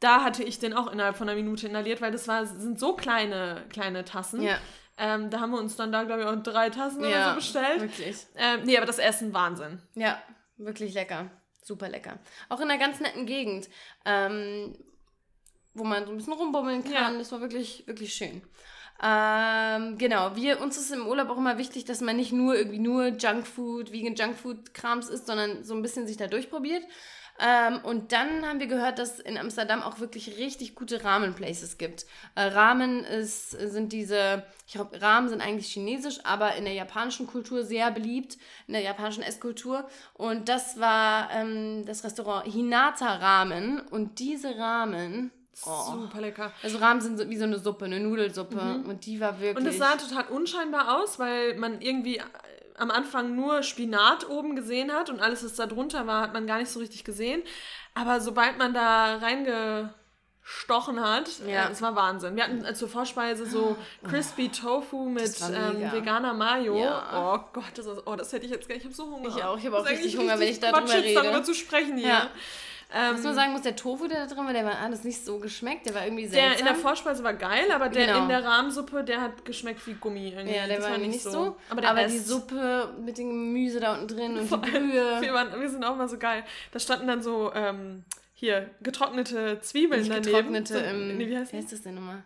Da 0.00 0.22
hatte 0.22 0.44
ich 0.44 0.58
den 0.58 0.74
auch 0.74 0.92
innerhalb 0.92 1.16
von 1.16 1.28
einer 1.28 1.36
Minute 1.36 1.66
inhaliert, 1.66 2.00
weil 2.00 2.12
das 2.12 2.28
war, 2.28 2.46
sind 2.46 2.78
so 2.78 2.94
kleine, 2.94 3.64
kleine 3.70 4.04
Tassen. 4.04 4.42
Ja. 4.42 4.58
Ähm, 4.96 5.30
da 5.30 5.40
haben 5.40 5.50
wir 5.50 5.58
uns 5.58 5.76
dann 5.76 5.92
da, 5.92 6.04
glaube 6.04 6.22
ich, 6.22 6.26
auch 6.28 6.36
drei 6.42 6.70
Tassen 6.70 6.98
oder 7.00 7.08
Ja, 7.10 7.28
so 7.30 7.36
bestellt. 7.36 7.80
wirklich. 7.80 8.26
Ähm, 8.36 8.60
nee, 8.64 8.76
aber 8.76 8.86
das 8.86 8.98
Essen, 8.98 9.32
Wahnsinn. 9.32 9.80
Ja, 9.94 10.20
wirklich 10.56 10.94
lecker. 10.94 11.30
Super 11.62 11.88
lecker. 11.88 12.18
Auch 12.48 12.60
in 12.60 12.70
einer 12.70 12.78
ganz 12.78 12.98
netten 13.00 13.26
Gegend, 13.26 13.68
ähm, 14.04 14.76
wo 15.74 15.84
man 15.84 16.04
so 16.06 16.12
ein 16.12 16.16
bisschen 16.16 16.32
rumbummeln 16.32 16.82
kann. 16.82 17.12
Ja. 17.12 17.18
Das 17.18 17.30
war 17.30 17.40
wirklich, 17.40 17.86
wirklich 17.86 18.14
schön. 18.14 18.42
Ähm, 19.00 19.96
genau, 19.98 20.34
wir, 20.34 20.60
uns 20.60 20.76
ist 20.76 20.90
im 20.90 21.06
Urlaub 21.06 21.30
auch 21.30 21.36
immer 21.36 21.58
wichtig, 21.58 21.84
dass 21.84 22.00
man 22.00 22.16
nicht 22.16 22.32
nur 22.32 22.56
irgendwie 22.56 22.80
nur 22.80 23.08
Junkfood, 23.08 23.92
Vegan 23.92 24.16
Junkfood-Krams 24.16 25.08
isst, 25.08 25.26
sondern 25.26 25.62
so 25.62 25.74
ein 25.74 25.82
bisschen 25.82 26.06
sich 26.08 26.16
da 26.16 26.26
durchprobiert. 26.26 26.82
Ähm, 27.40 27.80
und 27.84 28.12
dann 28.12 28.44
haben 28.44 28.58
wir 28.58 28.66
gehört, 28.66 28.98
dass 28.98 29.20
in 29.20 29.38
Amsterdam 29.38 29.82
auch 29.82 30.00
wirklich 30.00 30.38
richtig 30.38 30.74
gute 30.74 31.04
Ramen-Places 31.04 31.78
gibt. 31.78 32.06
Äh, 32.34 32.42
Ramen 32.42 33.04
ist, 33.04 33.50
sind 33.50 33.92
diese, 33.92 34.42
ich 34.66 34.74
glaube, 34.74 35.00
Ramen 35.00 35.28
sind 35.28 35.40
eigentlich 35.40 35.72
chinesisch, 35.72 36.18
aber 36.24 36.56
in 36.56 36.64
der 36.64 36.74
japanischen 36.74 37.28
Kultur 37.28 37.64
sehr 37.64 37.90
beliebt, 37.92 38.38
in 38.66 38.72
der 38.72 38.82
japanischen 38.82 39.22
Esskultur. 39.22 39.88
Und 40.14 40.48
das 40.48 40.80
war 40.80 41.30
ähm, 41.32 41.84
das 41.86 42.02
Restaurant 42.02 42.52
Hinata 42.52 43.16
Ramen. 43.16 43.80
Und 43.80 44.18
diese 44.18 44.58
Ramen, 44.58 45.30
oh, 45.64 45.92
Super 45.92 46.20
lecker. 46.20 46.52
also 46.62 46.78
Ramen 46.78 47.00
sind 47.00 47.18
so, 47.18 47.30
wie 47.30 47.36
so 47.36 47.44
eine 47.44 47.60
Suppe, 47.60 47.84
eine 47.84 48.00
Nudelsuppe. 48.00 48.82
Und 48.84 49.06
die 49.06 49.20
war 49.20 49.40
wirklich. 49.40 49.64
Und 49.64 49.70
es 49.70 49.78
sah 49.78 49.94
total 49.94 50.24
unscheinbar 50.26 51.00
aus, 51.00 51.20
weil 51.20 51.56
man 51.56 51.80
irgendwie 51.80 52.16
äh, 52.16 52.22
am 52.78 52.90
Anfang 52.90 53.34
nur 53.34 53.62
Spinat 53.62 54.28
oben 54.28 54.56
gesehen 54.56 54.92
hat 54.92 55.10
und 55.10 55.20
alles, 55.20 55.44
was 55.44 55.54
da 55.54 55.66
drunter 55.66 56.06
war, 56.06 56.22
hat 56.22 56.32
man 56.32 56.46
gar 56.46 56.58
nicht 56.58 56.70
so 56.70 56.80
richtig 56.80 57.04
gesehen. 57.04 57.42
Aber 57.94 58.20
sobald 58.20 58.58
man 58.58 58.72
da 58.74 59.16
reingestochen 59.16 61.00
hat, 61.00 61.30
Ja. 61.46 61.66
äh, 61.68 61.72
es 61.72 61.82
war 61.82 61.94
Wahnsinn. 61.96 62.36
Wir 62.36 62.44
hatten 62.44 62.64
äh, 62.64 62.74
zur 62.74 62.88
Vorspeise 62.88 63.46
so 63.46 63.76
Crispy 64.08 64.48
Tofu 64.48 65.08
mit 65.08 65.34
ähm, 65.52 65.92
veganer 65.92 66.34
Mayo. 66.34 66.78
Ja. 66.78 67.34
Oh 67.34 67.40
Gott, 67.52 67.64
das, 67.74 67.86
ist, 67.86 68.02
oh, 68.06 68.16
das 68.16 68.32
hätte 68.32 68.46
ich 68.46 68.52
jetzt 68.52 68.68
nicht. 68.68 68.78
Ich 68.78 68.84
habe 68.84 68.94
so 68.94 69.04
Hunger. 69.10 69.28
Ich 69.28 69.42
auch. 69.42 69.58
Ich 69.58 69.66
habe 69.66 69.78
auch 69.78 69.86
richtig 69.88 70.16
Hunger, 70.16 70.38
wenn 70.38 70.48
ich 70.48 70.60
darüber 70.60 70.92
rede. 70.92 71.14
darüber 71.14 71.42
zu 71.42 71.54
sprechen 71.54 71.96
hier. 71.96 72.08
Ja. 72.08 72.30
Ähm, 72.90 73.16
Was 73.16 73.22
man 73.22 73.34
sagen 73.34 73.52
muss, 73.52 73.60
der 73.62 73.76
Tofu, 73.76 74.06
der 74.08 74.26
da 74.26 74.34
drin 74.34 74.46
war, 74.46 74.52
der 74.54 74.64
war 74.64 74.78
alles 74.78 75.04
nicht 75.04 75.22
so 75.22 75.38
geschmeckt. 75.38 75.84
Der 75.86 75.94
war 75.94 76.04
irgendwie 76.04 76.22
der 76.22 76.30
seltsam. 76.30 76.58
in 76.60 76.64
der 76.72 76.74
Vorspeise 76.74 77.22
war 77.22 77.34
geil, 77.34 77.70
aber 77.70 77.90
der 77.90 78.06
Genau. 78.06 78.22
in 78.22 78.28
der 78.30 78.42
Rahmensuppe, 78.42 79.04
der 79.04 79.20
hat 79.20 79.44
geschmeckt 79.44 79.86
wie 79.86 79.92
Gummi 79.94 80.28
irgendwie. 80.28 80.56
ja, 80.56 80.66
der 80.66 80.78
Das 80.78 80.90
war 80.90 80.96
nicht 80.96 81.22
so. 81.22 81.56
Aber, 81.68 81.80
der 81.82 81.90
Aber, 81.90 82.00
Rest, 82.00 82.14
die 82.14 82.18
Suppe 82.20 82.94
mit 83.04 83.18
dem 83.18 83.28
Gemüse 83.28 83.78
da 83.80 83.92
unten 83.94 84.08
drin 84.08 84.38
und 84.38 84.46
Vor 84.48 84.58
die 84.58 84.70
Brühe. 84.70 85.20
Wir, 85.20 85.34
waren, 85.34 85.60
wir 85.60 85.68
sind 85.68 85.84
auch 85.84 85.96
mal 85.96 86.08
so 86.08 86.16
geil. 86.16 86.44
Da 86.72 86.78
standen 86.78 87.06
dann 87.06 87.22
so, 87.22 87.52
ähm, 87.54 88.04
hier, 88.32 88.70
getrocknete 88.80 89.60
Zwiebeln 89.60 90.00
Nicht 90.00 90.10
daneben. 90.10 90.26
getrocknete, 90.32 90.72
so, 90.74 90.80
ähm, 90.80 91.16
nee, 91.18 91.28
wie 91.28 91.36
heißt 91.36 91.52
wie 91.52 91.56
heißt 91.58 91.72
das 91.72 91.82
denn 91.82 91.94
nochmal? 91.96 92.22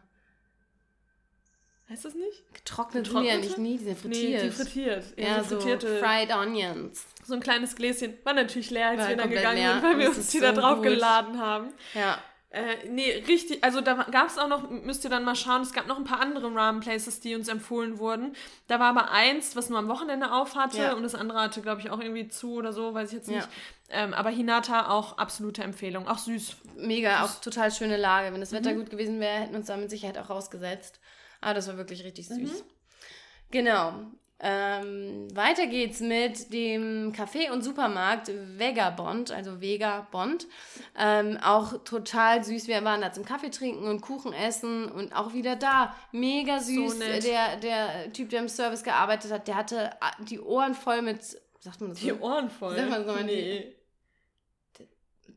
Heißt 1.92 2.06
das 2.06 2.14
nicht? 2.14 2.42
Getrocknet, 2.54 3.06
sind 3.06 3.22
ja 3.24 3.36
nicht 3.36 3.58
nie, 3.58 3.76
die 3.76 3.84
sind 3.84 3.98
frittiert. 3.98 4.42
Nee, 4.42 4.48
die 4.48 4.50
frittiert. 4.50 5.04
ja, 5.18 5.42
so 5.44 5.50
so 5.50 5.60
frittierte. 5.60 5.98
fried 5.98 6.34
onions. 6.34 7.04
so 7.26 7.34
ein 7.34 7.40
kleines 7.40 7.76
Gläschen. 7.76 8.14
War 8.24 8.32
natürlich 8.32 8.70
leer, 8.70 8.88
als 8.88 9.00
War 9.02 9.08
wir 9.10 9.16
dann 9.16 9.30
gegangen 9.30 9.58
leer. 9.58 9.72
sind, 9.74 9.82
weil 9.82 9.98
wir 9.98 10.06
Das 10.08 10.16
uns 10.16 10.28
die 10.30 10.40
da 10.40 10.54
so 10.54 10.60
drauf 10.62 10.76
gut. 10.76 10.84
geladen 10.84 11.38
haben. 11.38 11.68
Ja. 11.94 12.18
Äh, 12.50 12.86
nee, 12.88 13.10
richtig, 13.28 13.64
also 13.64 13.80
da 13.80 13.94
gab 14.10 14.28
es 14.28 14.36
auch 14.36 14.46
noch, 14.48 14.68
müsst 14.68 15.04
ihr 15.04 15.10
dann 15.10 15.24
mal 15.24 15.34
schauen, 15.34 15.62
es 15.62 15.72
gab 15.72 15.86
noch 15.86 15.96
ein 15.96 16.04
paar 16.04 16.20
andere 16.20 16.54
Ramen-Places, 16.54 17.20
die 17.20 17.34
uns 17.34 17.48
empfohlen 17.48 17.98
wurden. 17.98 18.36
Da 18.68 18.78
war 18.78 18.88
aber 18.90 19.10
eins, 19.10 19.56
was 19.56 19.70
nur 19.70 19.78
am 19.78 19.88
Wochenende 19.88 20.32
auf 20.32 20.54
hatte 20.54 20.76
Ja. 20.78 20.92
und 20.92 21.02
das 21.02 21.14
andere 21.14 21.40
hatte, 21.40 21.62
glaube 21.62 21.80
ich, 21.80 21.88
auch 21.88 21.98
irgendwie 21.98 22.28
zu 22.28 22.52
oder 22.56 22.74
so, 22.74 22.92
weiß 22.92 23.08
ich 23.08 23.14
jetzt 23.14 23.28
Ja. 23.30 23.36
nicht. 23.36 23.48
Ähm, 23.88 24.12
aber 24.12 24.28
Hinata 24.30 24.90
auch 24.90 25.16
absolute 25.16 25.62
Empfehlung, 25.62 26.06
auch 26.08 26.18
süß. 26.18 26.56
Mega, 26.76 27.24
auch 27.24 27.40
total 27.40 27.70
schöne 27.70 27.96
Lage. 27.96 28.32
Wenn 28.34 28.40
das 28.40 28.50
Mhm. 28.50 28.56
Wetter 28.56 28.74
gut 28.74 28.90
gewesen 28.90 29.18
wäre, 29.18 29.40
hätten 29.40 29.52
wir 29.52 29.58
uns 29.58 29.66
da 29.68 29.76
mit 29.78 29.88
Sicherheit 29.90 30.18
auch 30.18 30.28
rausgesetzt. 30.28 31.00
Aber 31.42 31.52
das 31.54 31.68
war 31.68 31.76
wirklich 31.76 32.02
richtig 32.04 32.26
süß. 32.28 32.38
Mhm. 32.38 32.62
Genau. 33.50 33.92
Ähm, 34.44 35.28
weiter 35.36 35.68
geht's 35.68 36.00
mit 36.00 36.52
dem 36.52 37.12
Café 37.12 37.52
und 37.52 37.62
Supermarkt 37.62 38.28
Vegabond, 38.58 39.30
also 39.30 39.60
Vegabond. 39.60 40.48
Ähm, 40.98 41.38
auch 41.44 41.84
total 41.84 42.42
süß. 42.42 42.66
Wir 42.66 42.82
waren 42.82 43.02
da 43.02 43.12
zum 43.12 43.24
Kaffee 43.24 43.50
trinken 43.50 43.86
und 43.86 44.00
Kuchen 44.00 44.32
essen 44.32 44.90
und 44.90 45.14
auch 45.14 45.32
wieder 45.32 45.54
da. 45.54 45.94
Mega 46.10 46.58
süß. 46.58 46.98
nett. 46.98 47.22
der, 47.24 47.56
der 47.58 48.12
Typ, 48.12 48.30
der 48.30 48.40
im 48.40 48.48
Service 48.48 48.82
gearbeitet 48.82 49.30
hat, 49.30 49.46
der 49.46 49.54
hatte 49.54 49.90
die 50.28 50.40
Ohren 50.40 50.74
voll 50.74 51.02
mit, 51.02 51.22
sagt 51.60 51.80
man 51.80 51.90
das 51.90 52.00
Die 52.00 52.08
so? 52.10 52.16
Ohren 52.18 52.50
voll. 52.50 52.74
Sag 52.74 52.90
mal 52.90 53.04
so, 53.04 53.16
die- 53.18 53.24
nee. 53.24 53.76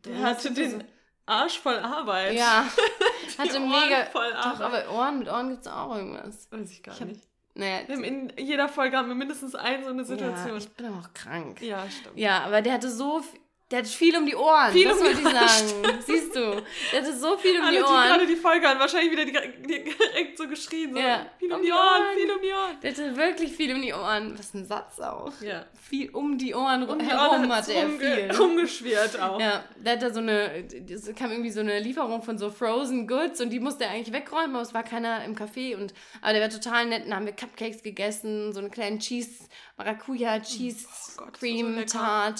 Der 0.05 0.19
hatte 0.19 0.51
den 0.51 0.83
Arsch 1.27 1.59
voll 1.59 1.77
Arbeit. 1.77 2.33
Ja, 2.35 2.67
Die 2.75 3.03
hatte 3.39 3.57
Ohren 3.59 3.69
mega. 3.69 4.05
voll 4.11 4.31
Doch, 4.31 4.59
Arbeit. 4.59 4.85
aber 4.87 4.91
Ohren, 4.93 5.19
mit 5.19 5.27
Ohren 5.29 5.49
gibt's 5.49 5.67
auch 5.67 5.95
irgendwas. 5.95 6.47
Weiß 6.51 6.71
ich 6.71 6.83
gar 6.83 6.93
Ich 6.95 7.01
hab- 7.01 7.07
nicht. 7.07 7.21
Naja, 7.57 7.79
Wir 7.87 7.95
haben 7.95 8.03
in 8.03 8.33
jeder 8.37 8.67
Folge 8.67 8.97
haben 8.97 9.07
wir 9.07 9.15
mindestens 9.15 9.55
eine 9.55 9.81
so 9.83 9.89
eine 9.89 10.01
ja, 10.01 10.07
Situation. 10.07 10.57
ich 10.57 10.69
bin 10.73 10.87
aber 10.87 10.97
auch 10.99 11.13
krank. 11.13 11.61
Ja, 11.61 11.89
stimmt. 11.89 12.17
Ja, 12.17 12.39
aber 12.43 12.61
der 12.61 12.73
hatte 12.73 12.89
so 12.91 13.21
viel, 13.21 13.39
der 13.71 13.79
hatte 13.79 13.89
viel 13.89 14.15
um 14.15 14.25
die 14.27 14.35
Ohren. 14.35 14.71
Viel 14.71 14.87
das 14.87 14.99
um 14.99 15.05
wollte 15.05 15.19
ich 15.21 15.25
Ohren, 15.25 15.35
sagen. 15.35 15.99
Siehst 16.05 16.35
du, 16.35 16.61
der 16.91 17.01
hatte 17.01 17.17
so 17.17 17.35
viel 17.37 17.55
um 17.59 17.63
Alle, 17.63 17.71
die 17.71 17.77
die 17.77 17.83
gerade 17.83 18.19
Ohren. 18.19 18.27
die 18.27 18.35
Folge 18.35 18.67
hören, 18.67 18.79
wahrscheinlich 18.79 19.11
wieder 19.11 19.25
direkt, 19.25 20.37
so 20.37 20.47
geschrien. 20.47 20.93
So, 20.93 20.99
Ja. 20.99 21.25
Viel 21.39 21.51
um, 21.51 21.59
Um 21.59 21.65
die 21.65 21.71
Ohren, 21.71 21.81
Ohren. 21.81 22.15
viel 22.15 22.31
um 22.31 22.41
die 22.41 22.51
Ohren. 22.51 22.79
Der 22.83 22.91
hatte 22.91 23.17
wirklich 23.17 23.51
viel 23.53 23.73
um 23.75 23.81
die 23.81 23.93
Ohren. 23.93 24.37
Was 24.37 24.53
ein 24.53 24.65
Satz 24.65 24.99
auch. 24.99 25.31
Ja. 25.41 25.65
Viel 25.89 26.09
um 26.11 26.37
die 26.37 26.53
Ohren 26.53 26.87
Um 26.87 26.99
die 26.99 27.05
herum 27.07 27.41
Ohren 27.41 27.51
hatte 27.55 27.73
er 27.73 27.85
rumge 27.85 27.99
viel. 27.99 28.31
rumgeschwirrt 28.37 29.19
auch. 29.19 29.39
Ja, 29.39 29.63
der 29.77 29.93
hatte 29.93 30.13
so 30.13 30.19
eine, 30.19 30.63
es 30.89 31.13
kam 31.15 31.31
irgendwie 31.31 31.51
so 31.51 31.59
eine 31.61 31.79
Lieferung 31.79 32.21
von 32.21 32.37
so 32.37 32.51
Frozen 32.51 33.07
Goods 33.07 33.41
und 33.41 33.49
die 33.49 33.59
musste 33.59 33.85
er 33.85 33.91
eigentlich 33.91 34.13
wegräumen, 34.13 34.55
aber 34.55 34.61
es 34.63 34.73
war 34.75 34.83
keiner 34.83 35.23
im 35.25 35.35
Café 35.35 35.75
und, 35.75 35.93
aber 36.21 36.33
der 36.33 36.41
war 36.43 36.49
total 36.49 36.85
nett, 36.85 37.05
dann 37.05 37.15
haben 37.15 37.25
wir 37.25 37.33
Cupcakes 37.33 37.81
gegessen, 37.81 38.53
so 38.53 38.59
einen 38.59 38.69
kleinen 38.71 38.99
Cheese, 38.99 39.45
Maracuja 39.77 40.39
Cheese 40.39 40.85
Oh 40.87 41.17
Gott, 41.17 41.25
war 41.27 41.33
so 41.33 41.39
Cream 41.39 41.75
lecker. 41.75 42.35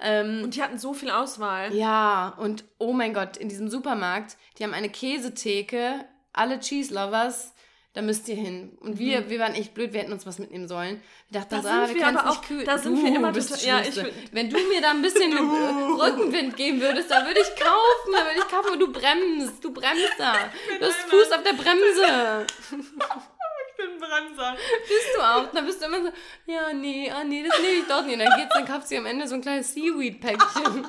Ähm, 0.00 0.42
Und 0.44 0.54
die 0.54 0.62
hatten 0.62 0.78
so 0.78 0.94
viel 0.94 1.10
Auswahl. 1.10 1.74
ja, 1.74 2.34
und 2.38 2.64
oh 2.78 2.92
mein 2.92 3.14
Gott, 3.14 3.36
in 3.36 3.48
diesem 3.48 3.68
Supermarkt, 3.68 4.36
die 4.58 4.64
haben 4.64 4.74
eine 4.74 4.88
Käsetheke, 4.90 6.04
alle 6.32 6.60
Cheese 6.60 6.94
Lovers, 6.94 7.52
da 7.94 8.02
müsst 8.02 8.28
ihr 8.28 8.36
hin. 8.36 8.76
Und 8.80 9.00
wir, 9.00 9.28
wir 9.28 9.40
waren 9.40 9.54
echt 9.54 9.74
blöd, 9.74 9.92
wir 9.92 10.00
hätten 10.02 10.12
uns 10.12 10.24
was 10.24 10.38
mitnehmen 10.38 10.68
sollen. 10.68 11.02
Wir 11.30 11.40
dachten 11.40 11.56
Mhm. 11.56 11.62
Da 11.62 11.62
so, 11.62 11.68
ah, 11.68 11.88
wir 11.88 12.00
können 12.00 12.16
es 12.16 12.24
nicht 12.24 12.36
auch- 12.38 12.42
kühlen. 12.42 12.64
da 12.64 12.78
sind 12.78 13.02
wir 13.04 13.16
immer 13.16 13.32
bist 13.32 13.48
total- 13.50 13.84
ja, 13.84 14.04
Wenn 14.30 14.48
du 14.50 14.56
mir 14.68 14.80
da 14.80 14.90
ein 14.90 15.02
bisschen 15.02 15.32
Rückenwind 15.98 16.56
geben 16.56 16.80
würdest, 16.80 17.10
da 17.10 17.26
würde 17.26 17.40
ich 17.40 17.48
kaufen, 17.60 18.12
da 18.12 18.24
würde 18.24 18.38
ich 18.38 18.48
kaufen, 18.48 18.68
aber 18.68 18.76
du 18.76 18.92
bremst, 18.92 19.64
du 19.64 19.72
bremst 19.72 20.12
da. 20.16 20.34
Du 20.78 20.86
hast 20.86 21.00
Fuß 21.10 21.32
auf 21.32 21.42
der 21.42 21.54
Bremse. 21.54 22.46
Ich 23.78 23.84
bin 23.86 23.98
Bremser. 23.98 24.56
Bist 24.88 25.08
du 25.16 25.20
auch. 25.20 25.46
Dann 25.52 25.64
bist 25.66 25.80
du 25.80 25.86
immer 25.86 26.02
so, 26.02 26.08
ja, 26.46 26.72
nee, 26.72 27.10
ah, 27.14 27.22
nee, 27.24 27.44
das 27.48 27.60
nehme 27.60 27.74
ich 27.74 27.86
doch 27.86 28.02
nicht. 28.04 28.14
Und 28.14 28.24
dann 28.24 28.36
geht's, 28.38 28.52
dann 28.54 28.66
kauft 28.66 28.88
sie 28.88 28.96
am 28.98 29.06
Ende 29.06 29.28
so 29.28 29.34
ein 29.36 29.40
kleines 29.40 29.72
Seaweed-Päckchen. 29.74 30.86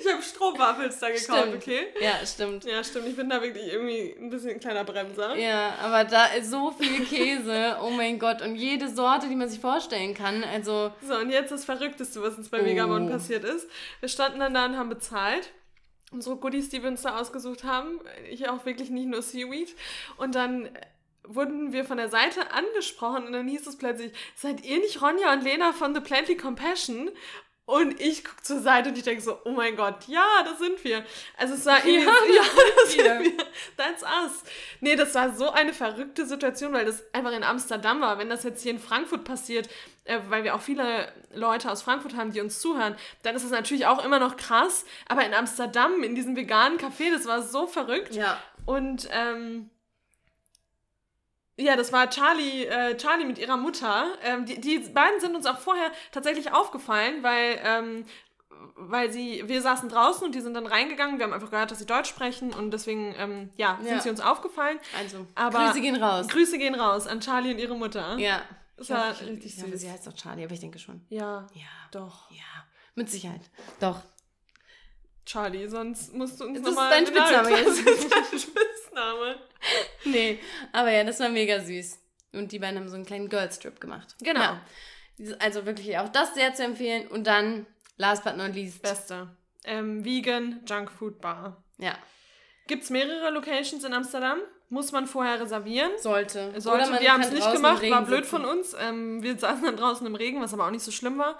Ich 0.00 0.12
habe 0.12 0.22
Strohwaffels 0.22 0.98
da 0.98 1.08
gekauft, 1.08 1.40
Stimmt. 1.40 1.56
okay? 1.56 1.86
Ja, 2.00 2.24
stimmt. 2.26 2.64
Ja, 2.64 2.84
stimmt. 2.84 3.08
Ich 3.08 3.16
bin 3.16 3.28
da 3.30 3.40
wirklich 3.40 3.72
irgendwie 3.72 4.14
ein 4.20 4.28
bisschen 4.28 4.50
ein 4.50 4.60
kleiner 4.60 4.84
Bremser. 4.84 5.34
Ja, 5.36 5.74
aber 5.80 6.04
da 6.04 6.26
ist 6.26 6.50
so 6.50 6.70
viel 6.72 7.04
Käse. 7.06 7.78
Oh 7.82 7.88
mein 7.90 8.18
Gott. 8.18 8.42
Und 8.42 8.54
jede 8.56 8.88
Sorte, 8.88 9.28
die 9.28 9.34
man 9.34 9.48
sich 9.48 9.60
vorstellen 9.60 10.14
kann. 10.14 10.44
Also, 10.44 10.92
So, 11.00 11.14
und 11.16 11.30
jetzt 11.30 11.50
das 11.52 11.64
Verrückteste, 11.64 12.22
was 12.22 12.36
uns 12.36 12.50
bei 12.50 12.60
Oh. 12.60 12.64
Vegamon 12.66 13.08
passiert 13.10 13.44
ist. 13.44 13.66
Wir 14.00 14.08
standen 14.10 14.40
dann 14.40 14.52
da 14.54 14.66
und 14.66 14.76
haben 14.76 14.90
bezahlt. 14.90 15.50
Unsere 16.12 16.36
Goodies, 16.36 16.68
die 16.68 16.82
wir 16.82 16.90
uns 16.90 17.02
da 17.02 17.18
ausgesucht 17.18 17.64
haben. 17.64 17.98
Ich 18.30 18.48
auch 18.48 18.64
wirklich 18.66 18.90
nicht 18.90 19.06
nur 19.06 19.22
Seaweed. 19.22 19.74
Und 20.18 20.34
dann 20.34 20.68
wurden 21.24 21.72
wir 21.72 21.84
von 21.84 21.96
der 21.96 22.08
Seite 22.08 22.52
angesprochen 22.52 23.26
und 23.26 23.32
dann 23.32 23.48
hieß 23.48 23.66
es 23.66 23.76
plötzlich, 23.76 24.12
seid 24.34 24.64
ihr 24.64 24.78
nicht 24.78 25.00
Ronja 25.00 25.32
und 25.32 25.42
Lena 25.42 25.72
von 25.72 25.94
The 25.94 26.00
Plenty 26.00 26.36
Compassion? 26.36 27.10
Und 27.64 28.00
ich 28.00 28.24
gucke 28.24 28.42
zur 28.42 28.60
Seite 28.60 28.88
und 28.88 28.98
ich 28.98 29.04
denke 29.04 29.22
so, 29.22 29.38
oh 29.44 29.52
mein 29.52 29.76
Gott, 29.76 30.08
ja, 30.08 30.26
das 30.44 30.58
sind 30.58 30.82
wir. 30.84 31.04
Also 31.36 31.54
es 31.54 31.64
war 31.64 31.78
irgendwie, 31.84 32.04
ja, 32.36 32.42
das 32.76 32.92
sind 32.92 33.38
wir. 33.38 33.41
That's 33.92 34.02
us. 34.02 34.44
Nee, 34.80 34.96
das 34.96 35.14
war 35.14 35.34
so 35.34 35.50
eine 35.50 35.72
verrückte 35.72 36.26
Situation, 36.26 36.72
weil 36.72 36.84
das 36.84 37.02
einfach 37.12 37.32
in 37.32 37.44
Amsterdam 37.44 38.00
war. 38.00 38.18
Wenn 38.18 38.30
das 38.30 38.42
jetzt 38.42 38.62
hier 38.62 38.72
in 38.72 38.78
Frankfurt 38.78 39.24
passiert, 39.24 39.68
äh, 40.04 40.18
weil 40.28 40.44
wir 40.44 40.54
auch 40.54 40.60
viele 40.60 41.12
Leute 41.34 41.70
aus 41.70 41.82
Frankfurt 41.82 42.16
haben, 42.16 42.32
die 42.32 42.40
uns 42.40 42.60
zuhören, 42.60 42.96
dann 43.22 43.36
ist 43.36 43.44
es 43.44 43.50
natürlich 43.50 43.86
auch 43.86 44.04
immer 44.04 44.18
noch 44.18 44.36
krass. 44.36 44.84
Aber 45.08 45.24
in 45.24 45.34
Amsterdam, 45.34 46.02
in 46.02 46.14
diesem 46.14 46.36
veganen 46.36 46.78
Café, 46.78 47.12
das 47.12 47.26
war 47.26 47.42
so 47.42 47.66
verrückt. 47.66 48.14
ja. 48.14 48.38
Und 48.64 49.08
ähm, 49.10 49.70
ja, 51.56 51.76
das 51.76 51.92
war 51.92 52.08
Charlie, 52.08 52.64
äh, 52.64 52.96
Charlie 52.96 53.26
mit 53.26 53.38
ihrer 53.38 53.56
Mutter. 53.56 54.06
Ähm, 54.22 54.46
die, 54.46 54.60
die 54.60 54.78
beiden 54.78 55.20
sind 55.20 55.34
uns 55.34 55.46
auch 55.46 55.58
vorher 55.58 55.90
tatsächlich 56.10 56.52
aufgefallen, 56.52 57.22
weil, 57.22 57.60
ähm, 57.62 58.04
weil 58.76 59.10
sie, 59.12 59.42
wir 59.48 59.60
saßen 59.62 59.88
draußen 59.88 60.24
und 60.24 60.34
die 60.34 60.40
sind 60.40 60.54
dann 60.54 60.66
reingegangen. 60.66 61.18
Wir 61.18 61.24
haben 61.26 61.32
einfach 61.32 61.50
gehört, 61.50 61.70
dass 61.70 61.78
sie 61.78 61.86
Deutsch 61.86 62.08
sprechen 62.08 62.52
und 62.54 62.70
deswegen, 62.72 63.14
ähm, 63.18 63.50
ja, 63.56 63.78
sind 63.80 63.90
Ja. 63.96 64.00
sie 64.00 64.10
uns 64.10 64.20
aufgefallen. 64.20 64.78
Also, 64.98 65.26
Aber- 65.34 65.66
Grüße 65.66 65.80
gehen 65.80 65.96
raus. 66.02 66.28
Grüße 66.28 66.58
gehen 66.58 66.74
raus 66.74 67.06
an 67.06 67.20
Charlie 67.20 67.52
und 67.52 67.58
ihre 67.58 67.76
Mutter. 67.76 68.16
ja. 68.18 68.42
Das 68.76 68.88
Ich 68.88 68.94
war 68.96 69.10
hoffe, 69.10 69.26
richtig 69.26 69.46
ich 69.46 69.54
süß. 69.56 69.80
sie 69.80 69.90
heißt 69.90 70.06
doch 70.06 70.14
Charlie, 70.14 70.44
aber 70.44 70.54
ich 70.54 70.60
denke 70.60 70.78
schon. 70.78 71.04
Ja, 71.08 71.46
Ja. 71.54 71.62
doch. 71.92 72.30
Ja. 72.30 72.38
Mit 72.94 73.08
Sicherheit. 73.10 73.42
Doch. 73.80 74.00
Charlie, 75.24 75.68
sonst 75.68 76.12
musst 76.14 76.40
du 76.40 76.44
uns 76.46 76.58
Das 76.60 76.68
ist 76.68 76.74
nochmal... 76.74 76.90
dein 76.90 77.06
Spitzname 77.06 77.50
jetzt. 77.50 77.86
Das 77.86 77.94
ist 77.98 78.12
dein 78.12 78.38
Spitzname. 78.40 79.36
Nee, 80.04 80.40
aber 80.72 80.90
ja, 80.90 81.04
das 81.04 81.20
war 81.20 81.28
mega 81.28 81.60
süß. 81.60 81.98
Und 82.32 82.50
die 82.50 82.58
beiden 82.58 82.78
haben 82.78 82.88
so 82.88 82.96
einen 82.96 83.04
kleinen 83.06 83.28
Girls-Trip 83.28 83.80
gemacht. 83.80 84.16
Genau. 84.20 84.40
Ja. 84.40 84.60
Also 85.38 85.64
wirklich 85.66 85.96
auch 85.98 86.08
das 86.08 86.34
sehr 86.34 86.52
zu 86.54 86.64
empfehlen. 86.64 87.06
Und 87.08 87.26
dann, 87.26 87.66
last 87.96 88.24
but 88.24 88.36
not 88.36 88.54
least, 88.54 88.82
Beste. 88.82 89.28
Ähm, 89.64 90.04
Vegan 90.04 90.60
Junkfood 90.66 91.20
Bar. 91.20 91.62
ja, 91.78 91.94
Gibt 92.68 92.84
es 92.84 92.90
mehrere 92.90 93.30
Locations 93.30 93.82
in 93.84 93.92
Amsterdam? 93.92 94.38
Muss 94.68 94.90
man 94.92 95.06
vorher 95.06 95.38
reservieren? 95.40 95.90
sollte. 95.98 96.58
Sollte, 96.58 96.98
wir 97.00 97.12
haben 97.12 97.20
es 97.20 97.30
nicht 97.32 97.52
gemacht, 97.52 97.82
war 97.90 98.02
blöd 98.02 98.24
sitzen. 98.24 98.30
von 98.30 98.44
uns. 98.46 98.74
Ähm, 98.80 99.22
wir 99.22 99.36
saßen 99.36 99.64
dann 99.64 99.76
draußen 99.76 100.06
im 100.06 100.14
Regen, 100.14 100.40
was 100.40 100.54
aber 100.54 100.66
auch 100.66 100.70
nicht 100.70 100.84
so 100.84 100.90
schlimm 100.90 101.18
war. 101.18 101.38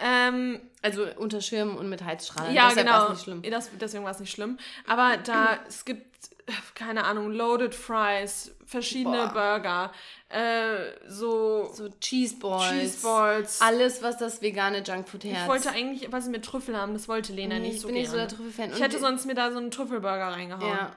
Ähm, 0.00 0.60
Also 0.82 1.06
unter 1.18 1.40
Schirm 1.40 1.76
und 1.76 1.88
mit 1.88 2.02
Heizstrahlen. 2.02 2.52
ja, 2.54 2.68
Deshalb 2.70 2.86
genau. 2.88 3.10
nicht 3.10 3.22
schlimm. 3.22 3.42
Das, 3.42 3.70
deswegen 3.80 4.02
war 4.02 4.10
es 4.10 4.18
nicht 4.18 4.32
schlimm. 4.32 4.58
Aber 4.88 5.16
da, 5.18 5.60
es 5.68 5.84
gibt, 5.84 6.06
äh, 6.46 6.52
keine 6.74 7.04
Ahnung, 7.04 7.30
Loaded 7.30 7.72
Fries, 7.74 8.52
verschiedene 8.66 9.28
Boah. 9.28 9.32
Burger, 9.60 9.92
äh, 10.32 10.92
so, 11.08 11.70
So 11.72 11.88
Cheeseballs. 12.00 12.70
Cheeseballs. 12.70 13.60
Alles, 13.60 14.02
was 14.02 14.16
das 14.18 14.40
vegane 14.42 14.82
Junkfood 14.82 15.24
herz 15.24 15.42
Ich 15.42 15.48
wollte 15.48 15.70
eigentlich 15.70 16.10
was 16.10 16.26
mit 16.28 16.44
Trüffel 16.44 16.76
haben, 16.76 16.94
das 16.94 17.08
wollte 17.08 17.32
Lena 17.32 17.56
Nee, 17.56 17.60
nicht 17.66 17.74
ich 17.76 17.80
so 17.82 17.88
bin 17.88 17.96
nicht 17.96 18.10
so 18.10 18.16
der 18.16 18.28
Trüffelfan. 18.28 18.70
Ich 18.70 18.76
Und 18.76 18.82
hätte 18.82 18.98
sonst 18.98 19.26
mir 19.26 19.34
da 19.34 19.50
so 19.52 19.58
einen 19.58 19.70
Trüffelburger 19.70 20.28
reingehauen. 20.28 20.66
Ja. 20.68 20.96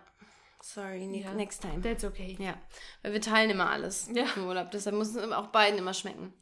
Sorry, 0.61 1.05
ne 1.05 1.21
Ja. 1.21 1.33
next 1.33 1.61
time. 1.61 1.81
That's 1.81 2.03
okay. 2.03 2.37
Ja, 2.39 2.55
weil 3.03 3.13
wir 3.13 3.21
teilen 3.21 3.51
immer 3.51 3.69
alles 3.69 4.09
Ja. 4.13 4.25
im 4.35 4.47
Urlaub. 4.47 4.71
Deshalb 4.71 4.95
muss 4.95 5.13
es 5.15 5.31
auch 5.31 5.47
beiden 5.47 5.77
immer 5.77 5.93
schmecken. 5.93 6.33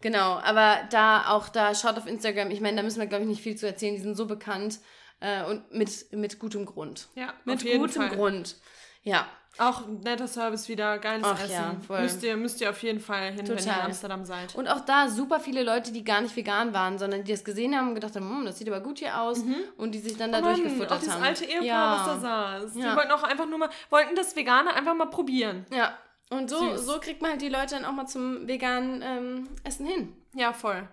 Genau, 0.00 0.38
aber 0.38 0.78
da 0.90 1.28
auch 1.28 1.48
da, 1.48 1.74
schaut 1.74 1.98
auf 1.98 2.06
Instagram. 2.06 2.50
Ich 2.52 2.60
meine, 2.60 2.76
da 2.76 2.82
müssen 2.82 3.00
wir, 3.00 3.08
glaube 3.08 3.24
ich, 3.24 3.28
nicht 3.28 3.42
viel 3.42 3.56
zu 3.56 3.66
erzählen. 3.66 3.94
Die 3.96 4.00
sind 4.00 4.14
so 4.16 4.26
bekannt 4.26 4.78
äh, 5.20 5.42
und 5.44 5.72
mit, 5.74 6.12
mit 6.12 6.38
gutem 6.38 6.64
Grund. 6.66 7.08
Ja, 7.16 7.34
Mit 7.44 7.64
gutem 7.64 7.90
Fall. 7.90 8.08
Grund. 8.10 8.56
Ja, 9.02 9.26
Auch 9.58 9.82
netter 9.86 10.28
Service 10.28 10.68
wieder, 10.68 10.98
geiles 10.98 11.24
Ach 11.26 11.38
Essen. 11.40 11.50
ja, 11.52 11.76
voll. 11.86 12.02
Müsst, 12.02 12.22
ihr, 12.22 12.36
müsst 12.36 12.60
ihr 12.60 12.70
auf 12.70 12.80
jeden 12.82 13.00
Fall 13.00 13.32
hin, 13.32 13.38
wenn 13.38 13.46
ihr 13.46 13.52
in 13.52 13.58
Total. 13.58 13.80
Amsterdam 13.82 14.24
seid. 14.24 14.54
und 14.54 14.68
auch 14.68 14.80
da 14.80 15.08
super 15.08 15.40
viele 15.40 15.64
Leute, 15.64 15.90
die 15.92 16.04
gar 16.04 16.20
nicht 16.20 16.36
vegan 16.36 16.72
waren, 16.72 16.98
sondern 16.98 17.24
die 17.24 17.32
das 17.32 17.42
gesehen 17.44 17.76
haben 17.76 17.88
und 17.88 17.94
gedacht 17.96 18.14
haben, 18.14 18.28
hm, 18.28 18.44
das 18.44 18.58
sieht 18.58 18.68
aber 18.68 18.80
gut 18.80 19.00
hier 19.00 19.20
aus 19.20 19.42
und 19.76 19.92
die 19.92 19.98
sich 19.98 20.16
dann 20.16 20.30
da 20.30 20.38
Mhm. 20.38 20.44
Mann, 20.44 20.54
durchgefuttert 20.54 21.08
haben. 21.10 21.22
alte 21.22 21.44
Ehepaar, 21.44 21.64
ja. 21.64 21.92
was 21.98 22.06
da 22.06 22.18
saß. 22.60 22.72
Die 22.74 22.80
Ja. 22.80 22.94
wollten 22.96 23.10
auch 23.10 23.22
einfach 23.24 23.46
nur 23.46 23.58
mal, 23.58 23.70
wollten 23.90 24.14
das 24.14 24.36
Vegane 24.36 24.72
einfach 24.74 24.94
mal 24.94 25.06
probieren. 25.06 25.66
Ja, 25.74 25.96
und 26.30 26.48
so, 26.50 26.76
Süß. 26.76 26.86
so 26.86 27.00
kriegt 27.00 27.20
man 27.22 27.32
halt 27.32 27.42
die 27.42 27.48
Leute 27.48 27.74
dann 27.74 27.84
auch 27.84 27.92
mal 27.92 28.06
zum 28.06 28.46
veganen 28.46 29.02
ähm, 29.02 29.48
Essen 29.64 29.86
hin. 29.86 30.12
Ja, 30.34 30.52
voll. 30.52 30.86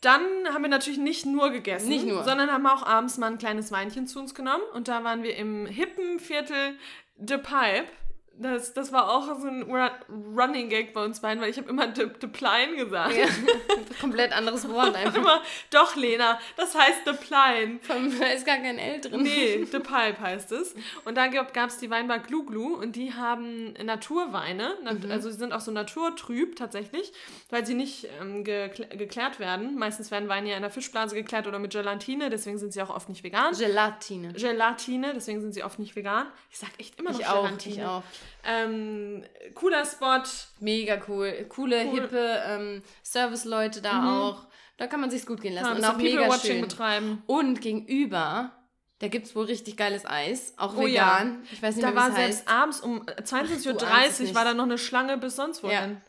Dann 0.00 0.20
haben 0.52 0.62
wir 0.62 0.68
natürlich 0.68 0.98
nicht 0.98 1.24
nur 1.24 1.48
gegessen, 1.50 1.88
Nicht 1.88 2.06
nur. 2.06 2.24
sondern 2.24 2.50
haben 2.52 2.66
auch 2.66 2.82
abends 2.84 3.16
mal 3.16 3.28
ein 3.28 3.38
kleines 3.38 3.72
Weinchen 3.72 4.06
zu 4.06 4.18
uns 4.18 4.34
genommen. 4.34 4.62
Und 4.74 4.86
da 4.88 5.02
waren 5.02 5.22
wir 5.22 5.34
im 5.36 5.64
hippen 5.64 6.20
Viertel 6.20 6.74
The 7.18 7.38
Pipe. 7.38 7.88
Das, 8.36 8.74
das 8.74 8.92
war 8.92 9.10
auch 9.10 9.26
so 9.40 9.46
ein 9.46 9.62
Ru- 9.64 9.90
Running 10.36 10.68
Gag 10.68 10.92
bei 10.92 11.04
uns 11.04 11.20
beiden, 11.20 11.40
weil 11.40 11.50
ich 11.50 11.56
habe 11.56 11.68
immer 11.68 11.94
The, 11.94 12.06
The 12.20 12.26
Plein 12.26 12.76
gesagt. 12.76 13.14
Ja. 13.16 13.26
Komplett 14.00 14.32
anderes 14.32 14.68
Wort 14.68 14.96
einfach. 14.96 15.14
Immer, 15.14 15.40
doch, 15.70 15.94
Lena, 15.94 16.40
das 16.56 16.74
heißt 16.74 17.02
The 17.06 17.12
Plein. 17.12 17.78
Da 18.18 18.26
ist 18.26 18.44
gar 18.44 18.56
kein 18.56 18.78
L 18.78 19.00
drin. 19.00 19.22
Nee, 19.22 19.64
The 19.70 19.78
Pipe 19.78 20.18
heißt 20.20 20.50
es. 20.52 20.74
Und 21.04 21.16
da 21.16 21.28
gab 21.28 21.68
es 21.68 21.78
die 21.78 21.90
Weinbar 21.90 22.18
Glu 22.18 22.44
Glu 22.44 22.74
und 22.74 22.96
die 22.96 23.14
haben 23.14 23.72
Naturweine. 23.84 24.74
Nat 24.82 25.08
Also 25.10 25.30
sie 25.30 25.36
sind 25.38 25.52
auch 25.52 25.60
so 25.60 25.70
naturtrüb 25.70 26.56
tatsächlich, 26.56 27.12
weil 27.50 27.64
sie 27.64 27.74
nicht 27.74 28.08
ähm, 28.20 28.42
gekl 28.44 28.84
geklärt 28.96 29.38
werden. 29.38 29.76
Meistens 29.78 30.10
werden 30.10 30.28
Weine 30.28 30.50
ja 30.50 30.56
in 30.56 30.62
der 30.62 30.70
Fischblase 30.70 31.14
geklärt 31.14 31.46
oder 31.46 31.58
mit 31.58 31.72
Gelatine, 31.72 32.30
deswegen 32.30 32.58
sind 32.58 32.72
sie 32.72 32.82
auch 32.82 32.90
oft 32.90 33.08
nicht 33.08 33.22
vegan. 33.22 33.54
Gelatine. 33.56 34.32
Gelatine, 34.32 35.12
deswegen 35.14 35.40
sind 35.40 35.52
sie 35.54 35.62
oft 35.62 35.78
nicht 35.78 35.94
vegan. 35.96 36.26
Ich 36.50 36.58
sag 36.58 36.70
echt 36.78 36.98
immer 36.98 37.12
noch 37.12 37.20
Ich 37.20 37.26
auch, 37.26 37.44
Gelatine. 37.44 37.74
ich 37.76 37.84
auch. 37.84 38.02
Ähm, 38.44 39.24
cooler 39.54 39.84
Spot. 39.84 40.22
Mega 40.60 41.00
cool. 41.08 41.46
Coole, 41.48 41.84
Cool. 41.86 42.00
hippe 42.02 42.42
ähm, 42.46 42.82
Service-Leute 43.02 43.82
da 43.82 44.20
auch. 44.20 44.46
Da 44.76 44.86
kann 44.86 45.00
man 45.00 45.10
sich's 45.10 45.26
gut 45.26 45.40
gehen 45.40 45.54
lassen. 45.54 45.66
Kann 45.68 45.76
und 45.78 45.84
auch 45.84 45.96
mega 45.96 46.32
schön. 46.38 46.60
betreiben. 46.60 47.22
Und 47.26 47.60
gegenüber, 47.60 48.50
da 48.98 49.08
gibt's 49.08 49.36
wohl 49.36 49.44
richtig 49.46 49.76
geiles 49.76 50.04
Eis. 50.04 50.54
Auch 50.56 50.76
Oh 50.76 50.86
ja. 50.86 51.18
vegan. 51.20 51.42
Ich 51.52 51.62
weiß 51.62 51.76
nicht 51.76 51.84
Da 51.86 51.92
mehr, 51.92 52.02
war 52.02 52.12
selbst 52.12 52.38
heißt. 52.40 52.48
abends 52.48 52.80
um 52.80 53.02
Ach, 53.08 53.14
du 53.14 53.22
22.30 53.22 53.84
ahnst 53.84 54.20
es 54.20 54.28
Uhr 54.30 54.34
war 54.34 54.44
da 54.44 54.54
noch 54.54 54.64
eine 54.64 54.78
Schlange 54.78 55.16
bis 55.18 55.36
sonst 55.36 55.62
wohin. 55.62 56.00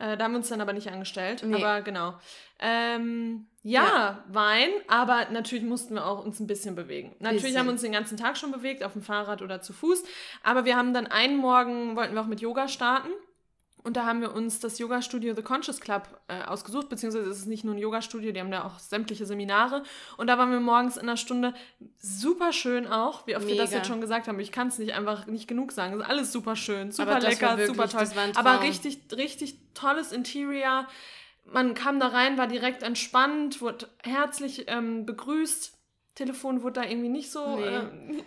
Ja. 0.00 0.12
Äh, 0.12 0.16
da 0.16 0.24
haben 0.24 0.32
wir 0.32 0.38
uns 0.38 0.48
dann 0.48 0.60
aber 0.60 0.72
nicht 0.72 0.88
angestellt. 0.90 1.42
Nee. 1.44 1.56
Aber 1.56 1.82
genau. 1.82 2.14
Ähm, 2.60 3.46
ja, 3.70 4.24
Wein, 4.28 4.70
aber 4.88 5.26
natürlich 5.30 5.64
mussten 5.64 5.94
wir 5.94 6.06
auch 6.06 6.24
uns 6.24 6.40
ein 6.40 6.46
bisschen 6.46 6.74
bewegen. 6.74 7.14
Natürlich 7.18 7.42
Bisschen. 7.42 7.58
haben 7.58 7.66
wir 7.66 7.72
uns 7.72 7.82
den 7.82 7.92
ganzen 7.92 8.16
Tag 8.16 8.36
schon 8.36 8.50
bewegt, 8.52 8.82
auf 8.82 8.92
dem 8.92 9.02
Fahrrad 9.02 9.42
oder 9.42 9.60
zu 9.60 9.72
Fuß. 9.72 10.04
Aber 10.42 10.64
wir 10.64 10.76
haben 10.76 10.94
dann 10.94 11.06
einen 11.06 11.36
Morgen, 11.36 11.96
wollten 11.96 12.14
wir 12.14 12.22
auch 12.22 12.26
mit 12.26 12.40
Yoga 12.40 12.68
starten. 12.68 13.10
Und 13.84 13.96
da 13.96 14.04
haben 14.04 14.20
wir 14.20 14.34
uns 14.34 14.58
das 14.60 14.78
Yoga-Studio 14.78 15.34
The 15.34 15.42
Conscious 15.42 15.80
Club 15.80 16.20
äh, 16.26 16.42
ausgesucht, 16.42 16.88
beziehungsweise 16.88 17.30
ist 17.30 17.38
es 17.38 17.46
nicht 17.46 17.64
nur 17.64 17.74
ein 17.74 17.78
Yoga-Studio, 17.78 18.32
die 18.32 18.40
haben 18.40 18.50
da 18.50 18.64
auch 18.64 18.78
sämtliche 18.80 19.24
Seminare. 19.24 19.82
Und 20.16 20.26
da 20.26 20.36
waren 20.36 20.50
wir 20.50 20.60
morgens 20.60 20.96
in 20.96 21.02
einer 21.04 21.16
Stunde 21.16 21.54
super 21.96 22.52
schön 22.52 22.86
auch, 22.86 23.26
wie 23.26 23.36
oft 23.36 23.46
wir 23.46 23.56
das 23.56 23.70
Mega. 23.70 23.78
jetzt 23.78 23.86
schon 23.88 24.00
gesagt 24.00 24.28
haben. 24.28 24.40
Ich 24.40 24.52
kann 24.52 24.68
es 24.68 24.78
nicht 24.78 24.94
einfach 24.94 25.26
nicht 25.26 25.46
genug 25.46 25.72
sagen. 25.72 25.94
Es 25.94 26.00
ist 26.00 26.06
alles 26.06 26.32
super 26.32 26.56
schön, 26.56 26.90
super 26.90 27.20
lecker, 27.20 27.56
wirklich- 27.56 27.68
super 27.68 27.88
toll. 27.88 28.32
Aber 28.34 28.62
richtig, 28.62 28.98
richtig 29.16 29.56
tolles 29.74 30.12
Interior. 30.12 30.86
Man 31.50 31.74
kam 31.74 31.98
da 32.00 32.08
rein, 32.08 32.36
war 32.38 32.46
direkt 32.46 32.82
entspannt, 32.82 33.60
wurde 33.60 33.88
herzlich 34.02 34.64
ähm, 34.68 35.06
begrüßt. 35.06 35.72
Telefon 36.14 36.62
wurde 36.62 36.80
da 36.80 36.88
irgendwie 36.88 37.08
nicht 37.08 37.30
so, 37.30 37.56
Nee. 37.56 37.64
äh, 37.64 37.82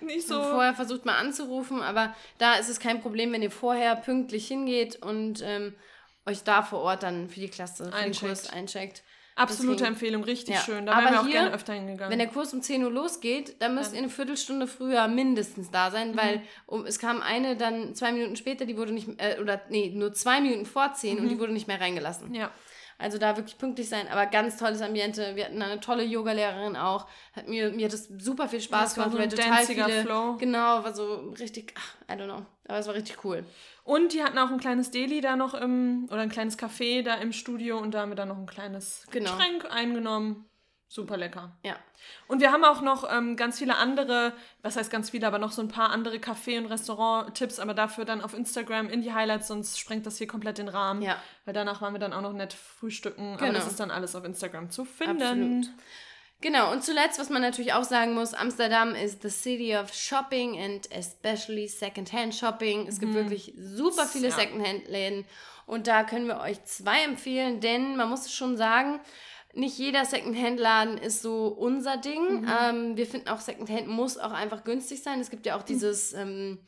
nicht 0.06 0.28
So. 0.28 0.42
Vorher 0.42 0.74
versucht 0.74 1.06
mal 1.06 1.18
anzurufen, 1.18 1.82
aber 1.82 2.16
da 2.38 2.56
ist 2.56 2.70
es 2.70 2.80
kein 2.80 3.02
Problem, 3.02 3.32
wenn 3.34 3.42
ihr 3.42 3.52
vorher 3.52 3.96
pünktlich 3.98 4.48
hingeht 4.48 4.96
und 5.04 5.42
ähm, 5.44 5.74
euch 6.26 6.44
da 6.44 6.62
vor 6.64 6.80
Ort 6.80 7.04
dann 7.04 7.28
für 7.30 7.40
die 7.42 7.50
Klasse, 7.50 7.84
für 7.86 7.90
den 7.92 7.94
Eincheckt. 8.00 8.20
Kurs 8.28 8.50
eincheckt. 8.50 9.04
Absolute 9.36 9.78
Deswegen- 9.78 9.94
Empfehlung, 9.94 10.24
richtig 10.24 10.56
Ja. 10.56 10.62
schön. 10.62 10.86
Da 10.86 10.94
Aber 10.94 11.04
wären 11.04 11.14
wir 11.14 11.20
auch 11.22 11.26
hier, 11.26 11.34
gerne 11.34 11.54
öfter 11.54 11.74
hingegangen. 11.74 12.12
Wenn 12.12 12.20
der 12.20 12.28
Kurs 12.28 12.54
um 12.54 12.62
10 12.62 12.84
Uhr 12.84 12.92
losgeht, 12.92 13.62
dann 13.62 13.76
müsst 13.76 13.90
Dann- 13.90 13.96
ihr 13.96 14.02
eine 14.04 14.10
Viertelstunde 14.10 14.68
früher 14.68 15.08
mindestens 15.08 15.70
da 15.72 15.90
sein, 15.92 16.12
Mhm. 16.12 16.18
weil 16.18 16.42
um, 16.68 16.86
es 16.86 17.00
kam 17.00 17.22
eine 17.22 17.56
dann 17.58 17.94
zwei 17.96 18.12
Minuten 18.12 18.36
später, 18.36 18.66
die 18.66 18.78
wurde 18.78 18.94
nicht, 18.94 19.08
äh, 19.18 19.38
oder 19.42 19.62
nee, 19.70 19.92
nur 19.94 20.14
zwei 20.14 20.40
Minuten 20.42 20.66
vor 20.66 20.94
10 20.94 21.20
und 21.20 21.28
die 21.30 21.40
wurde 21.40 21.54
nicht 21.54 21.68
mehr 21.68 21.80
reingelassen. 21.82 22.30
Mhm. 22.30 22.36
ja. 22.36 22.52
Also 23.02 23.18
da 23.18 23.36
wirklich 23.36 23.58
pünktlich 23.58 23.90
sein, 23.90 24.08
aber 24.08 24.28
ganz 24.28 24.58
tolles 24.58 24.82
Ambiente. 24.82 25.36
Wir 25.36 25.46
hatten 25.46 25.62
eine 25.62 25.80
tolle 25.80 26.04
Yogalehrerin 26.04 26.76
auch. 26.76 27.08
Hat 27.34 27.48
mir, 27.48 27.72
mir 27.72 27.86
hat 27.86 27.94
das 27.94 28.08
super 28.20 28.48
viel 28.48 28.62
Spaß 28.62 28.96
war 28.98 29.10
gemacht. 29.10 29.12
so 29.12 29.18
ein 29.18 29.32
weil 29.32 29.38
total 29.38 29.66
viele, 29.66 30.02
Flow. 30.04 30.38
Genau, 30.38 30.84
war 30.84 30.94
so 30.94 31.34
richtig, 31.40 31.74
ach, 31.78 32.14
I 32.14 32.18
don't 32.18 32.26
know. 32.26 32.46
Aber 32.68 32.78
es 32.78 32.88
war 32.88 32.94
richtig 32.94 33.26
cool. 33.26 33.44
Und 33.84 34.14
die 34.14 34.24
hatten 34.24 34.38
auch 34.38 34.52
ein 34.52 34.60
kleines 34.60 34.92
Deli 34.92 35.20
da 35.20 35.36
noch 35.36 35.56
im, 35.56 36.08
oder 36.12 36.22
ein 36.22 36.30
kleines 36.30 36.60
Café 36.60 37.02
da 37.04 37.16
im 37.16 37.34
Studio 37.34 37.80
und 37.80 37.94
da 37.94 38.02
haben 38.02 38.10
wir 38.12 38.16
dann 38.16 38.28
noch 38.28 38.38
ein 38.38 38.46
kleines 38.46 39.08
Genau. 39.10 39.32
Getränk 39.32 39.66
eingenommen. 39.72 40.46
Super 40.94 41.16
lecker. 41.16 41.56
Ja. 41.64 41.78
Und 42.28 42.42
wir 42.42 42.52
haben 42.52 42.66
auch 42.66 42.82
noch 42.82 43.10
ähm, 43.10 43.38
ganz 43.38 43.60
viele 43.60 43.78
andere, 43.78 44.34
was 44.62 44.76
heißt 44.76 44.92
ganz 44.92 45.12
viele, 45.12 45.26
aber 45.26 45.40
noch 45.40 45.54
so 45.54 45.62
ein 45.62 45.70
paar 45.70 45.90
andere 45.90 46.18
Café- 46.18 46.58
und 46.58 46.66
Restaurant-Tipps, 46.66 47.60
aber 47.60 47.74
dafür 47.74 48.04
dann 48.04 48.20
auf 48.22 48.34
Instagram 48.34 48.90
in 48.90 49.02
die 49.02 49.14
Highlights, 49.14 49.48
sonst 49.48 49.80
sprengt 49.80 50.06
das 50.06 50.18
hier 50.18 50.28
komplett 50.28 50.58
den 50.58 50.68
Rahmen. 50.68 51.02
Ja. 51.02 51.16
Weil 51.46 51.54
danach 51.54 51.82
waren 51.82 51.94
wir 51.94 52.00
dann 52.00 52.12
auch 52.12 52.20
noch 52.20 52.34
nett 52.34 52.52
frühstücken. 52.52 53.36
Aber 53.36 53.46
Genau. 53.46 53.54
das 53.54 53.68
ist 53.68 53.80
dann 53.80 53.90
alles 53.90 54.18
auf 54.18 54.26
Instagram 54.26 54.70
zu 54.70 54.84
finden. 54.84 55.22
Absolut. 55.22 55.70
Genau, 56.42 56.74
und 56.74 56.84
zuletzt, 56.84 57.20
was 57.20 57.30
man 57.30 57.42
natürlich 57.42 57.72
auch 57.72 57.86
sagen 57.86 58.14
muss, 58.14 58.34
Amsterdam 58.34 58.94
ist 58.94 59.22
the 59.22 59.30
city 59.30 59.78
of 59.78 59.94
shopping 59.94 60.60
and 60.62 60.92
especially 60.92 61.70
secondhand 61.70 62.36
shopping. 62.36 62.86
Es 62.88 63.00
gibt 63.00 63.14
wirklich 63.14 63.54
super 63.58 64.06
viele 64.08 64.28
Ja. 64.28 64.36
Secondhand-Läden 64.36 65.24
und 65.68 65.88
da 65.88 66.04
können 66.04 66.28
wir 66.28 66.42
euch 66.42 66.62
zwei 66.66 67.04
empfehlen, 67.04 67.62
denn 67.62 67.96
man 67.96 68.10
muss 68.10 68.30
schon 68.34 68.58
sagen, 68.58 69.00
nicht 69.54 69.78
jeder 69.78 70.06
Secondhand-Laden 70.06 70.98
ist 70.98 71.22
so 71.22 71.48
unser 71.48 71.98
Ding. 71.98 72.48
Ähm, 72.62 72.98
wir 72.98 73.06
finden 73.06 73.30
auch 73.30 73.40
Secondhand 73.40 73.88
muss 73.88 74.18
auch 74.18 74.32
einfach 74.32 74.64
günstig 74.64 75.04
sein. 75.04 75.20
Es 75.20 75.30
gibt 75.30 75.46
ja 75.46 75.58
auch 75.58 75.64
dieses 75.64 76.14
ähm, 76.14 76.60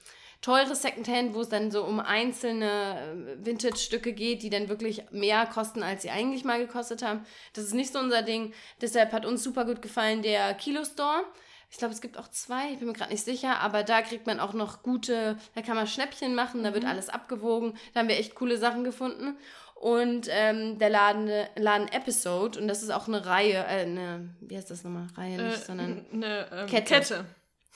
teure 0.41 0.75
Secondhand, 0.75 1.33
wo 1.33 1.41
es 1.41 1.49
dann 1.49 1.71
so 1.71 1.83
um 1.85 1.99
einzelne 1.99 3.35
äh, 3.39 3.45
Vintage-Stücke 3.45 4.13
geht, 4.13 4.43
die 4.43 4.49
dann 4.49 4.69
wirklich 4.69 5.03
mehr 5.11 5.45
kosten, 5.45 5.81
als 5.81 6.01
sie 6.01 6.09
eigentlich 6.09 6.43
mal 6.43 6.59
gekostet 6.59 7.01
haben. 7.01 7.25
Das 7.53 7.63
ist 7.63 7.73
nicht 7.73 7.93
so 7.93 7.99
unser 7.99 8.21
Ding. 8.21 8.53
Deshalb 8.81 9.13
hat 9.13 9.25
uns 9.25 9.43
super 9.43 9.65
gut 9.65 9.81
gefallen 9.81 10.21
der 10.21 10.53
Kilo 10.53 10.83
Store. 10.83 11.23
Ich 11.71 11.79
glaube, 11.79 11.93
es 11.93 12.01
gibt 12.01 12.19
auch 12.19 12.27
zwei, 12.27 12.71
ich 12.71 12.77
bin 12.77 12.87
mir 12.87 12.93
gerade 12.93 13.11
nicht 13.11 13.25
sicher, 13.25 13.59
aber 13.61 13.81
da 13.81 14.03
kriegt 14.03 14.27
man 14.27 14.39
auch 14.39 14.53
noch 14.53 14.83
gute, 14.83 15.39
da 15.55 15.61
kann 15.63 15.75
man 15.75 15.87
Schnäppchen 15.87 16.35
machen, 16.35 16.63
da 16.63 16.75
wird 16.75 16.85
alles 16.85 17.09
abgewogen. 17.09 17.73
Da 17.93 18.01
haben 18.01 18.09
wir 18.09 18.19
echt 18.19 18.35
coole 18.35 18.57
Sachen 18.57 18.83
gefunden. 18.83 19.35
Und 19.83 20.27
ähm, 20.31 20.79
der 20.79 20.89
Laden, 20.89 21.29
Laden 21.57 21.89
Episode, 21.89 22.57
und 22.57 22.69
das 22.69 22.83
ist 22.83 22.89
auch 22.89 23.09
eine 23.09 23.25
Reihe, 23.25 23.55
äh, 23.57 23.81
eine, 23.81 24.29
wie 24.39 24.55
heißt 24.55 24.71
das 24.71 24.85
nochmal? 24.85 25.07
Reihe 25.17 25.35
nicht, 25.41 25.57
Äh, 25.57 25.65
sondern 25.65 26.05
eine 26.13 26.47
ähm, 26.53 26.67
Kette. 26.67 26.93
Kette. 26.93 27.25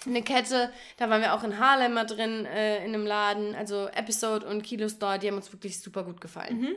eine 0.05 0.21
Kette. 0.23 0.71
Da 0.95 1.09
waren 1.09 1.19
wir 1.21 1.33
auch 1.33 1.43
in 1.43 1.59
Harlem 1.59 1.93
mal 1.95 2.05
drin, 2.05 2.45
äh, 2.45 2.77
in 2.85 2.93
einem 2.93 3.05
Laden. 3.05 3.55
Also 3.55 3.87
Episode 3.89 4.45
und 4.45 4.61
Kilo 4.63 4.87
Store, 4.87 5.19
die 5.19 5.27
haben 5.27 5.35
uns 5.35 5.51
wirklich 5.51 5.81
super 5.81 6.03
gut 6.05 6.21
gefallen. 6.21 6.61
Mhm. 6.61 6.75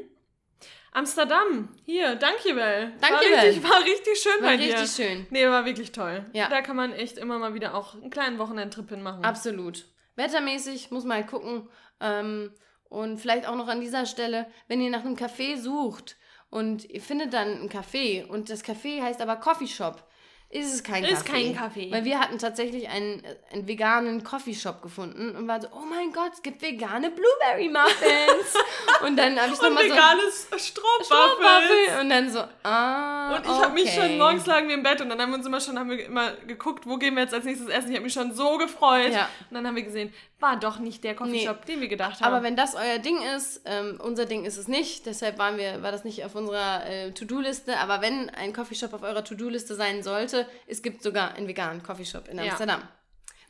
Amsterdam, 0.93 1.69
hier, 1.87 2.17
dankjewel. 2.17 2.93
Dankjewel. 3.01 3.37
War 3.37 3.45
richtig, 3.45 3.63
war 3.63 3.81
richtig 3.85 4.19
schön 4.21 4.43
War 4.43 4.51
bei 4.51 4.57
dir. 4.57 4.75
richtig 4.81 4.91
schön. 4.91 5.27
Nee, 5.31 5.47
war 5.47 5.65
wirklich 5.65 5.93
toll. 5.93 6.25
Ja. 6.33 6.49
Da 6.49 6.61
kann 6.61 6.75
man 6.75 6.93
echt 6.93 7.19
immer 7.19 7.39
mal 7.39 7.55
wieder 7.55 7.75
auch 7.77 7.95
einen 7.95 8.11
kleinen 8.11 8.41
Wochenendtrip 8.41 8.89
hinmachen. 8.89 9.25
Absolut. 9.25 9.85
Wettermäßig 10.17 10.91
muss 10.91 11.05
man 11.05 11.19
halt 11.19 11.29
gucken. 11.29 11.69
Ähm, 12.01 12.51
und 12.91 13.19
vielleicht 13.19 13.49
auch 13.49 13.55
noch 13.57 13.69
an 13.69 13.81
dieser 13.81 14.05
Stelle, 14.05 14.47
wenn 14.69 14.83
ihr 14.83 14.91
nach 14.91 15.05
einem 15.05 15.17
Café 15.17 15.57
sucht 15.57 16.17
und 16.51 16.85
ihr 16.91 17.01
findet 17.01 17.33
dann 17.33 17.63
ein 17.63 17.71
Café 17.71 18.27
und 18.27 18.51
das 18.51 18.65
Café 18.65 19.01
heißt 19.03 19.23
aber 19.23 19.37
Coffeeshop, 19.37 20.05
ist 20.53 20.75
es 20.75 20.83
kein 20.83 21.05
Ist 21.05 21.25
Café. 21.25 21.55
kein 21.55 21.57
Café. 21.57 21.93
Weil 21.93 22.05
wir 22.05 22.19
hatten 22.19 22.39
tatsächlich 22.39 22.89
einen, 22.89 23.23
äh, 23.23 23.37
einen 23.53 23.69
veganen 23.69 24.25
Coffeeshop 24.25 24.83
gefunden 24.83 25.37
und 25.37 25.47
waren 25.47 25.61
so, 25.63 25.69
oh 25.73 25.85
mein 25.89 26.13
Gott, 26.13 26.33
es 26.35 26.43
gibt 26.43 26.61
vegane 26.61 27.11
Blueberry 27.11 27.69
Muffins. 27.69 28.55
und 29.07 29.17
dann 29.17 29.41
habe 29.41 29.53
ich 29.53 29.63
nochmal 29.63 29.85
so 29.85 29.95
veganes 29.95 30.49
Strohwaffel. 30.57 32.01
Und 32.01 32.11
dann 32.11 32.31
so, 32.31 32.43
ah, 32.65 33.37
Und 33.37 33.45
ich 33.45 33.51
habe 33.51 33.75
mich 33.75 33.85
okay. 33.85 34.09
schon, 34.09 34.19
morgens 34.19 34.45
lagen 34.47 34.67
wir 34.67 34.75
im 34.75 34.83
Bett 34.83 35.01
und 35.01 35.09
dann 35.09 35.21
haben 35.23 35.31
wir 35.31 35.37
uns 35.37 35.47
immer 35.47 35.61
schon, 35.61 35.79
haben 35.79 35.91
wir 35.91 36.05
immer 36.05 36.33
geguckt, 36.33 36.85
wo 36.85 36.97
gehen 36.97 37.15
wir 37.15 37.23
jetzt 37.23 37.35
als 37.35 37.45
nächstes 37.45 37.69
essen. 37.69 37.91
Ich 37.91 37.95
habe 37.95 38.05
mich 38.05 38.13
schon 38.13 38.35
so 38.35 38.59
gefreut. 38.59 39.13
Ja. 39.13 39.29
Und 39.51 39.55
dann 39.55 39.65
haben 39.69 39.77
wir 39.77 39.85
gesehen, 39.85 40.13
war 40.41 40.59
doch 40.59 40.79
nicht 40.79 41.05
der 41.05 41.15
Coffeeshop, 41.15 41.67
den 41.67 41.81
wir 41.81 41.89
gedacht 41.89 42.21
haben. 42.21 42.35
Aber 42.35 42.43
wenn 42.43 42.57
das 42.57 42.75
euer 42.75 42.99
Ding 42.99 43.19
ist, 43.37 43.61
ähm, 43.67 44.01
unser 44.03 44.25
Ding 44.25 44.45
ist 44.45 44.57
es 44.57 44.69
nicht, 44.69 45.07
deshalb 45.07 45.39
waren 45.39 45.59
wir, 45.59 45.83
war 45.83 45.93
das 45.93 46.05
nicht 46.05 46.25
auf 46.25 46.35
unserer 46.35 46.87
äh, 46.87 47.13
To-Do-Liste, 47.13 47.77
aber 47.77 48.01
wenn 48.01 48.31
ein 48.31 48.53
Coffeeshop 48.53 48.95
auf 48.95 49.03
eurer 49.03 49.23
To-Do-Liste 49.23 49.75
sein 49.75 50.03
sollte, 50.03 50.40
es 50.67 50.83
gibt 50.83 51.03
sogar 51.03 51.35
einen 51.35 51.49
veganen 51.49 51.83
Coffeeshop 51.83 52.29
in 52.29 52.39
Ja. 52.39 52.45
Amsterdam. 52.51 52.83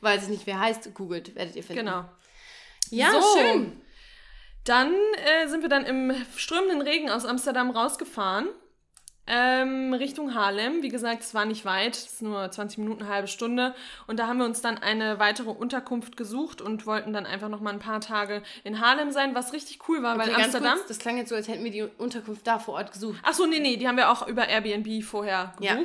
Weiß 0.01 0.23
ich 0.23 0.29
nicht, 0.29 0.47
wer 0.47 0.59
heißt, 0.59 0.93
googelt, 0.95 1.35
werdet 1.35 1.55
ihr 1.55 1.63
finden. 1.63 1.85
genau. 1.85 2.05
Ja, 2.89 3.11
So. 3.11 3.37
schön. 3.37 3.81
Dann 4.63 4.93
äh, 5.43 5.47
sind 5.47 5.61
wir 5.61 5.69
dann 5.69 5.85
im 5.85 6.13
strömenden 6.37 6.81
Regen 6.81 7.09
aus 7.09 7.25
Amsterdam 7.25 7.71
rausgefahren. 7.71 8.47
Ähm, 9.27 9.93
Richtung 9.93 10.33
Harlem. 10.33 10.81
Wie 10.81 10.89
gesagt, 10.89 11.21
es 11.21 11.33
war 11.35 11.45
nicht 11.45 11.63
weit, 11.63 11.95
es 11.95 12.05
ist 12.13 12.21
nur 12.23 12.49
20 12.49 12.79
Minuten, 12.79 13.03
eine 13.03 13.13
halbe 13.13 13.27
Stunde. 13.27 13.75
Und 14.07 14.17
da 14.19 14.27
haben 14.27 14.39
wir 14.39 14.45
uns 14.45 14.61
dann 14.61 14.79
eine 14.79 15.19
weitere 15.19 15.49
Unterkunft 15.51 16.17
gesucht 16.17 16.59
und 16.59 16.85
wollten 16.87 17.13
dann 17.13 17.25
einfach 17.27 17.47
noch 17.47 17.61
mal 17.61 17.71
ein 17.71 17.79
paar 17.79 18.01
Tage 18.01 18.41
in 18.63 18.81
Harlem 18.81 19.11
sein, 19.11 19.33
was 19.35 19.53
richtig 19.53 19.87
cool 19.87 20.01
war, 20.03 20.17
weil 20.17 20.27
Okay, 20.29 20.31
ganz 20.41 20.55
Amsterdam. 20.55 20.77
kurz, 20.77 20.87
das 20.87 20.99
klang 20.99 21.17
jetzt 21.17 21.29
so, 21.29 21.35
als 21.35 21.47
hätten 21.47 21.63
wir 21.63 21.71
die 21.71 21.83
Unterkunft 21.83 22.45
da 22.47 22.57
vor 22.59 22.73
Ort 22.73 22.91
gesucht. 22.91 23.19
Ach 23.23 23.33
so, 23.33 23.45
nee, 23.45 23.59
nee, 23.59 23.77
die 23.77 23.87
haben 23.87 23.95
wir 23.97 24.09
auch 24.11 24.27
über 24.27 24.47
Airbnb 24.49 25.03
vorher 25.03 25.53
Ja. 25.59 25.75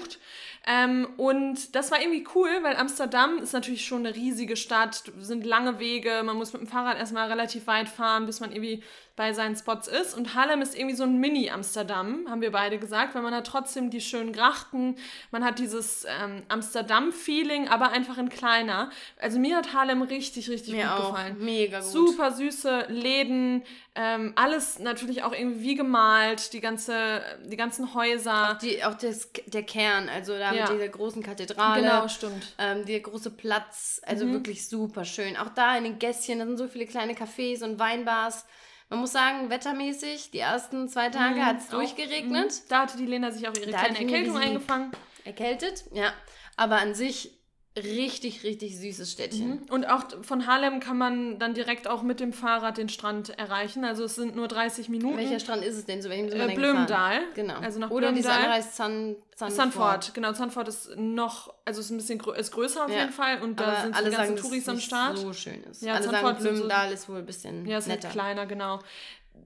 Ähm, 0.69 1.07
und 1.17 1.77
das 1.77 1.93
war 1.93 2.01
irgendwie 2.01 2.27
cool, 2.35 2.51
weil 2.63 2.75
Amsterdam 2.75 3.39
ist 3.39 3.53
natürlich 3.53 3.85
schon 3.87 4.05
eine 4.05 4.17
riesige 4.17 4.57
Stadt, 4.57 5.05
sind 5.21 5.47
lange 5.47 5.79
Wege, 5.79 6.23
man 6.25 6.37
muss 6.37 6.53
mit 6.53 6.61
dem 6.61 6.69
Fahrrad 6.69 6.99
erstmal 6.99 7.29
relativ 7.29 7.69
weit 7.69 7.89
fahren, 7.89 8.27
bis 8.27 8.41
man 8.41 8.51
irgendwie 8.51 8.83
bei 9.17 9.33
seinen 9.33 9.57
Spots 9.57 9.89
ist. 9.89 10.15
Und 10.15 10.35
Harlem 10.35 10.61
ist 10.63 10.77
irgendwie 10.77 10.95
so 10.95 11.05
ein 11.05 11.17
Mini-Amsterdam, 11.19 12.27
haben 12.29 12.43
wir 12.43 12.53
beide 12.53 12.79
gesagt, 12.79 13.15
weil 13.15 13.23
man 13.23 13.35
hat 13.35 13.47
trotzdem 13.47 13.89
die 13.91 14.01
schönen 14.03 14.33
Grachten, 14.33 14.97
man 15.31 15.43
hat 15.45 15.59
dieses 15.59 16.05
ähm, 16.23 16.43
Amsterdam-Feeling, 16.49 17.69
aber 17.69 17.91
einfach 17.91 18.19
in 18.19 18.29
kleiner. 18.29 18.91
Also 19.19 19.39
mir 19.39 19.57
hat 19.57 19.73
Harlem 19.73 20.03
richtig, 20.03 20.49
richtig 20.51 20.75
Mir 20.75 20.83
gut 20.85 20.93
auch. 20.93 21.11
gefallen. 21.11 21.37
Mega 21.41 21.81
gut. 21.81 21.89
Super 21.89 22.31
süße 22.33 22.87
Läden, 22.89 23.63
ähm, 23.95 24.33
alles 24.37 24.79
natürlich 24.79 25.23
auch 25.23 25.33
irgendwie 25.33 25.63
wie 25.63 25.75
gemalt, 25.75 26.53
die 26.53 26.61
ganze, 26.61 27.23
die 27.47 27.57
ganzen 27.57 27.95
Häuser. 27.95 28.59
Die, 28.61 28.85
auch 28.85 28.95
das, 28.95 29.31
der 29.47 29.63
Kern, 29.63 30.09
also 30.09 30.33
da 30.39 30.53
Ja. 30.53 30.63
mit 30.69 30.75
dieser 30.75 30.89
großen 30.89 31.23
Kathedrale. 31.23 31.81
Genau, 31.83 32.09
stimmt. 32.09 32.55
Ähm, 32.59 32.85
der 32.85 33.01
große 33.01 33.31
Platz, 33.31 34.01
also 34.05 34.27
Mhm. 34.27 34.33
wirklich 34.35 34.69
super 34.69 35.05
schön. 35.05 35.37
Auch 35.37 35.49
da 35.51 35.77
in 35.79 35.85
den 35.85 35.99
Gässchen, 35.99 36.39
da 36.39 36.45
sind 36.47 36.59
so 36.59 36.69
viele 36.69 36.87
kleine 36.87 37.15
Cafés 37.15 37.65
und 37.65 37.79
Weinbars. 37.79 38.45
Man 38.89 39.01
muss 39.01 39.13
sagen, 39.13 39.51
wettermäßig, 39.51 40.31
die 40.31 40.39
ersten 40.39 40.89
zwei 40.89 41.09
Tage 41.11 41.45
hat 41.45 41.59
es 41.59 41.69
durchgeregnet. 41.69 42.53
mhm. 42.53 42.69
Da 42.69 42.83
hatte 42.83 42.97
die 42.97 43.07
Lena 43.07 43.31
sich 43.33 43.49
auch 43.49 43.55
ihre 43.55 43.71
Da 43.71 43.79
kleine 43.79 43.99
Erkältung 43.99 44.37
eingefangen. 44.37 44.93
Erkältet, 45.25 45.85
ja. 45.93 46.13
Aber 46.57 46.77
an 46.77 46.95
sich 46.95 47.36
richtig, 47.77 48.43
richtig 48.45 48.77
süßes 48.79 49.13
Städtchen. 49.13 49.63
Und 49.71 49.85
auch 49.89 50.03
von 50.23 50.47
Harlem 50.47 50.81
kann 50.81 50.97
man 50.99 51.39
dann 51.39 51.55
direkt 51.55 51.87
auch 51.89 52.03
mit 52.03 52.21
dem 52.21 52.33
Fahrrad 52.33 52.79
den 52.79 52.89
Strand 52.89 53.31
erreichen. 53.39 53.85
Also 53.85 54.05
es 54.05 54.15
sind 54.15 54.35
nur 54.35 54.49
30 54.49 54.89
Minuten. 54.89 55.17
Welcher 55.17 55.39
Strand 55.41 55.63
ist 55.65 55.77
es 55.77 55.85
denn? 55.85 56.01
Zu 56.03 56.09
welchem 56.09 56.29
sind 56.31 56.39
wir 56.39 56.49
Äh, 56.49 56.55
gefahren? 56.55 57.23
Genau. 57.35 57.55
Also 57.61 57.79
nach 57.79 57.91
Oder 57.91 58.13
dieses 58.13 58.31
andere 58.31 58.53
heißt 58.53 58.77
Sun, 58.77 59.17
Sunford. 59.37 59.53
Sanford, 59.57 60.15
genau. 60.15 60.33
Sanford 60.33 60.69
ist 60.69 60.97
noch, 60.97 61.53
also 61.65 61.81
ist 61.81 61.91
ein 61.91 61.99
bisschen 61.99 62.19
grö 62.19 62.35
ist 62.35 62.51
größer 62.53 62.85
auf 62.85 62.91
Ja. 62.91 63.01
jeden 63.01 63.13
Fall. 63.13 63.43
Und 63.43 63.61
da 63.61 63.65
Aber 63.65 63.83
sind 63.83 63.95
alle 63.95 64.11
die 64.11 64.17
ganzen 64.17 64.37
sagen, 64.37 64.49
Touris 64.49 64.69
am 64.69 64.81
Start. 64.81 65.19
so 65.19 65.33
schön 65.33 65.63
ist. 65.65 65.83
Ja, 65.83 65.95
alle 65.95 66.05
Zandvoort 66.07 66.41
sagen, 66.43 66.57
sind 66.57 66.71
so- 66.71 66.93
ist 66.95 67.09
wohl 67.09 67.19
ein 67.19 67.27
bisschen 67.27 67.67
Ja, 67.67 67.79
es 67.79 67.85
ist 67.85 67.89
netter. 67.93 68.09
kleiner, 68.09 68.47
genau. 68.47 68.81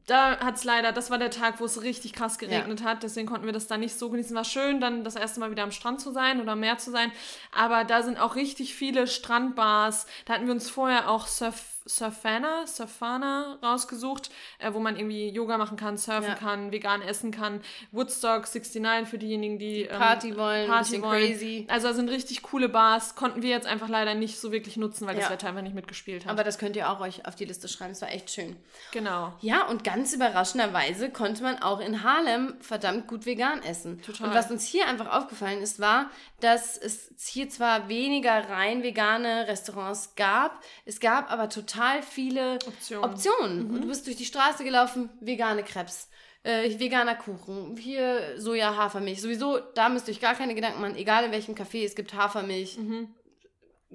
Da 0.06 0.40
hat 0.40 0.56
es 0.56 0.64
leider, 0.64 0.90
das 0.90 1.10
war 1.10 1.18
der 1.18 1.30
Tag, 1.30 1.60
wo 1.60 1.64
es 1.64 1.82
richtig 1.82 2.12
krass 2.12 2.38
geregnet 2.38 2.82
hat, 2.82 3.04
deswegen 3.04 3.28
konnten 3.28 3.46
wir 3.46 3.52
das 3.52 3.68
da 3.68 3.76
nicht 3.76 3.96
so 3.96 4.10
genießen. 4.10 4.34
War 4.34 4.44
schön, 4.44 4.80
dann 4.80 5.04
das 5.04 5.14
erste 5.14 5.38
Mal 5.38 5.52
wieder 5.52 5.62
am 5.62 5.70
Strand 5.70 6.00
zu 6.00 6.10
sein 6.10 6.40
oder 6.40 6.52
am 6.52 6.60
Meer 6.60 6.78
zu 6.78 6.90
sein. 6.90 7.12
Aber 7.56 7.84
da 7.84 8.02
sind 8.02 8.18
auch 8.18 8.34
richtig 8.34 8.74
viele 8.74 9.06
Strandbars. 9.06 10.06
Da 10.24 10.34
hatten 10.34 10.46
wir 10.46 10.52
uns 10.52 10.68
vorher 10.68 11.08
auch 11.08 11.28
Surf, 11.28 11.79
Surfana, 11.86 12.66
Surfana 12.66 13.58
rausgesucht, 13.62 14.30
äh, 14.58 14.72
wo 14.72 14.78
man 14.80 14.96
irgendwie 14.96 15.28
Yoga 15.30 15.58
machen 15.58 15.76
kann, 15.76 15.96
surfen 15.96 16.24
Ja. 16.30 16.34
kann, 16.34 16.72
vegan 16.72 17.02
essen 17.02 17.30
kann. 17.30 17.60
Woodstock 17.92 18.46
69 18.46 19.08
für 19.08 19.18
diejenigen, 19.18 19.58
die 19.58 19.82
ähm, 19.82 19.98
Party 19.98 20.36
wollen, 20.36 20.68
Party 20.68 21.00
wollen. 21.02 21.26
crazy. 21.26 21.66
Also 21.68 21.88
da 21.88 21.94
sind 21.94 22.08
richtig 22.08 22.42
coole 22.42 22.68
Bars, 22.68 23.14
konnten 23.14 23.42
wir 23.42 23.50
jetzt 23.50 23.66
einfach 23.66 23.88
leider 23.88 24.14
nicht 24.14 24.38
so 24.38 24.52
wirklich 24.52 24.76
nutzen, 24.76 25.06
weil 25.06 25.14
das 25.16 25.24
Ja. 25.24 25.30
Wetter 25.30 25.48
einfach 25.48 25.62
nicht 25.62 25.74
mitgespielt 25.74 26.24
hat. 26.24 26.30
Aber 26.32 26.44
das 26.44 26.58
könnt 26.58 26.76
ihr 26.76 26.90
auch 26.90 27.00
euch 27.00 27.26
auf 27.26 27.34
die 27.34 27.44
Liste 27.44 27.68
schreiben. 27.68 27.92
Es 27.92 28.02
war 28.02 28.10
echt 28.10 28.30
schön. 28.30 28.56
genau. 28.92 29.32
Ja, 29.40 29.66
und 29.66 29.84
ganz 29.84 30.12
überraschenderweise 30.12 31.10
konnte 31.10 31.42
man 31.42 31.60
auch 31.62 31.80
in 31.80 32.02
Harlem 32.02 32.54
verdammt 32.60 33.06
gut 33.06 33.26
vegan 33.26 33.62
essen. 33.62 34.00
Total. 34.02 34.28
Und 34.28 34.34
was 34.34 34.50
uns 34.50 34.64
hier 34.64 34.86
einfach 34.86 35.10
aufgefallen 35.16 35.62
ist, 35.62 35.80
war, 35.80 36.10
dass 36.40 36.76
es 36.76 37.10
hier 37.26 37.48
zwar 37.48 37.88
weniger 37.88 38.48
rein 38.48 38.82
vegane 38.82 39.46
Restaurants 39.48 40.14
gab, 40.16 40.62
es 40.84 41.00
gab 41.00 41.30
aber 41.30 41.48
total 41.48 41.79
viele 42.02 42.54
Optionen. 42.66 43.04
Optionen. 43.04 43.70
Und 43.70 43.82
du 43.82 43.88
bist 43.88 44.06
durch 44.06 44.16
die 44.16 44.24
Straße 44.24 44.64
gelaufen, 44.64 45.10
vegane 45.20 45.62
Crepes. 45.62 46.08
Äh, 46.42 46.78
veganer 46.78 47.16
Kuchen, 47.16 47.76
hier 47.76 48.38
Soja, 48.38 48.74
Hafermilch. 48.74 49.20
Sowieso, 49.20 49.58
da 49.74 49.90
müsst 49.90 50.08
ihr 50.08 50.14
euch 50.14 50.20
gar 50.20 50.34
keine 50.34 50.54
Gedanken 50.54 50.80
machen, 50.80 50.96
egal 50.96 51.24
in 51.24 51.32
welchem 51.32 51.54
Café, 51.54 51.84
es 51.84 51.94
gibt 51.94 52.14
Hafermilch. 52.14 52.78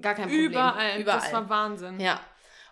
Gar 0.00 0.14
kein 0.14 0.24
Problem. 0.24 0.42
Mhm. 0.42 0.50
Überall. 0.50 1.00
Überall. 1.00 1.20
Das 1.20 1.32
war 1.32 1.48
Wahnsinn. 1.48 1.98
Ja. 1.98 2.20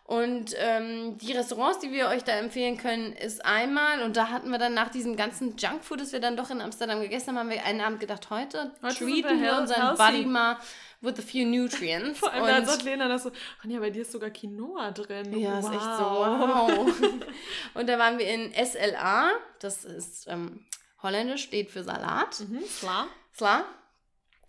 Und 0.04 0.54
ähm, 0.58 1.16
die 1.16 1.32
Restaurants, 1.32 1.78
die 1.78 1.90
wir 1.90 2.08
euch 2.08 2.22
da 2.24 2.32
empfehlen 2.32 2.76
können, 2.76 3.14
ist 3.14 3.42
einmal, 3.44 4.02
und 4.02 4.18
da 4.18 4.28
hatten 4.28 4.50
wir 4.50 4.58
dann 4.58 4.74
nach 4.74 4.90
diesem 4.90 5.16
ganzen 5.16 5.56
Junkfood, 5.56 5.98
das 5.98 6.12
wir 6.12 6.20
dann 6.20 6.36
doch 6.36 6.50
in 6.50 6.60
Amsterdam 6.60 7.00
gegessen 7.00 7.28
haben, 7.30 7.38
haben 7.38 7.50
wir 7.50 7.64
einen 7.64 7.80
Abend 7.80 8.00
gedacht, 8.00 8.28
heute, 8.28 8.72
Heute 8.82 8.96
treaten 8.96 9.40
wir 9.40 9.52
wir 9.52 9.58
unseren 9.58 9.96
healthy. 9.96 9.96
Body 9.96 10.26
mal 10.26 10.58
with 11.04 11.18
a 11.18 11.22
few 11.22 11.46
nutrients. 11.46 12.18
Vor 12.20 12.32
allem, 12.32 12.46
da 12.46 12.58
und 12.58 12.66
sagt 12.66 12.82
Lena 12.82 13.08
das 13.08 13.24
so, 13.24 13.32
Anja, 13.62 13.80
bei 13.80 13.90
dir 13.90 14.02
ist 14.02 14.12
sogar 14.12 14.30
Quinoa 14.30 14.90
drin. 14.90 15.38
ja, 15.38 15.52
wow. 15.52 15.58
ist 15.58 15.74
echt 15.74 15.96
so, 15.98 16.04
wow. 16.04 17.20
und 17.74 17.88
da 17.88 17.98
waren 17.98 18.18
wir 18.18 18.28
in 18.28 18.52
SLA, 18.52 19.30
das 19.60 19.84
ist 19.84 20.26
ähm, 20.28 20.64
holländisch, 21.02 21.44
steht 21.44 21.70
für 21.70 21.84
Salat. 21.84 22.40
Mhm, 22.40 22.62
klar. 22.80 23.06
Sla. 23.36 23.64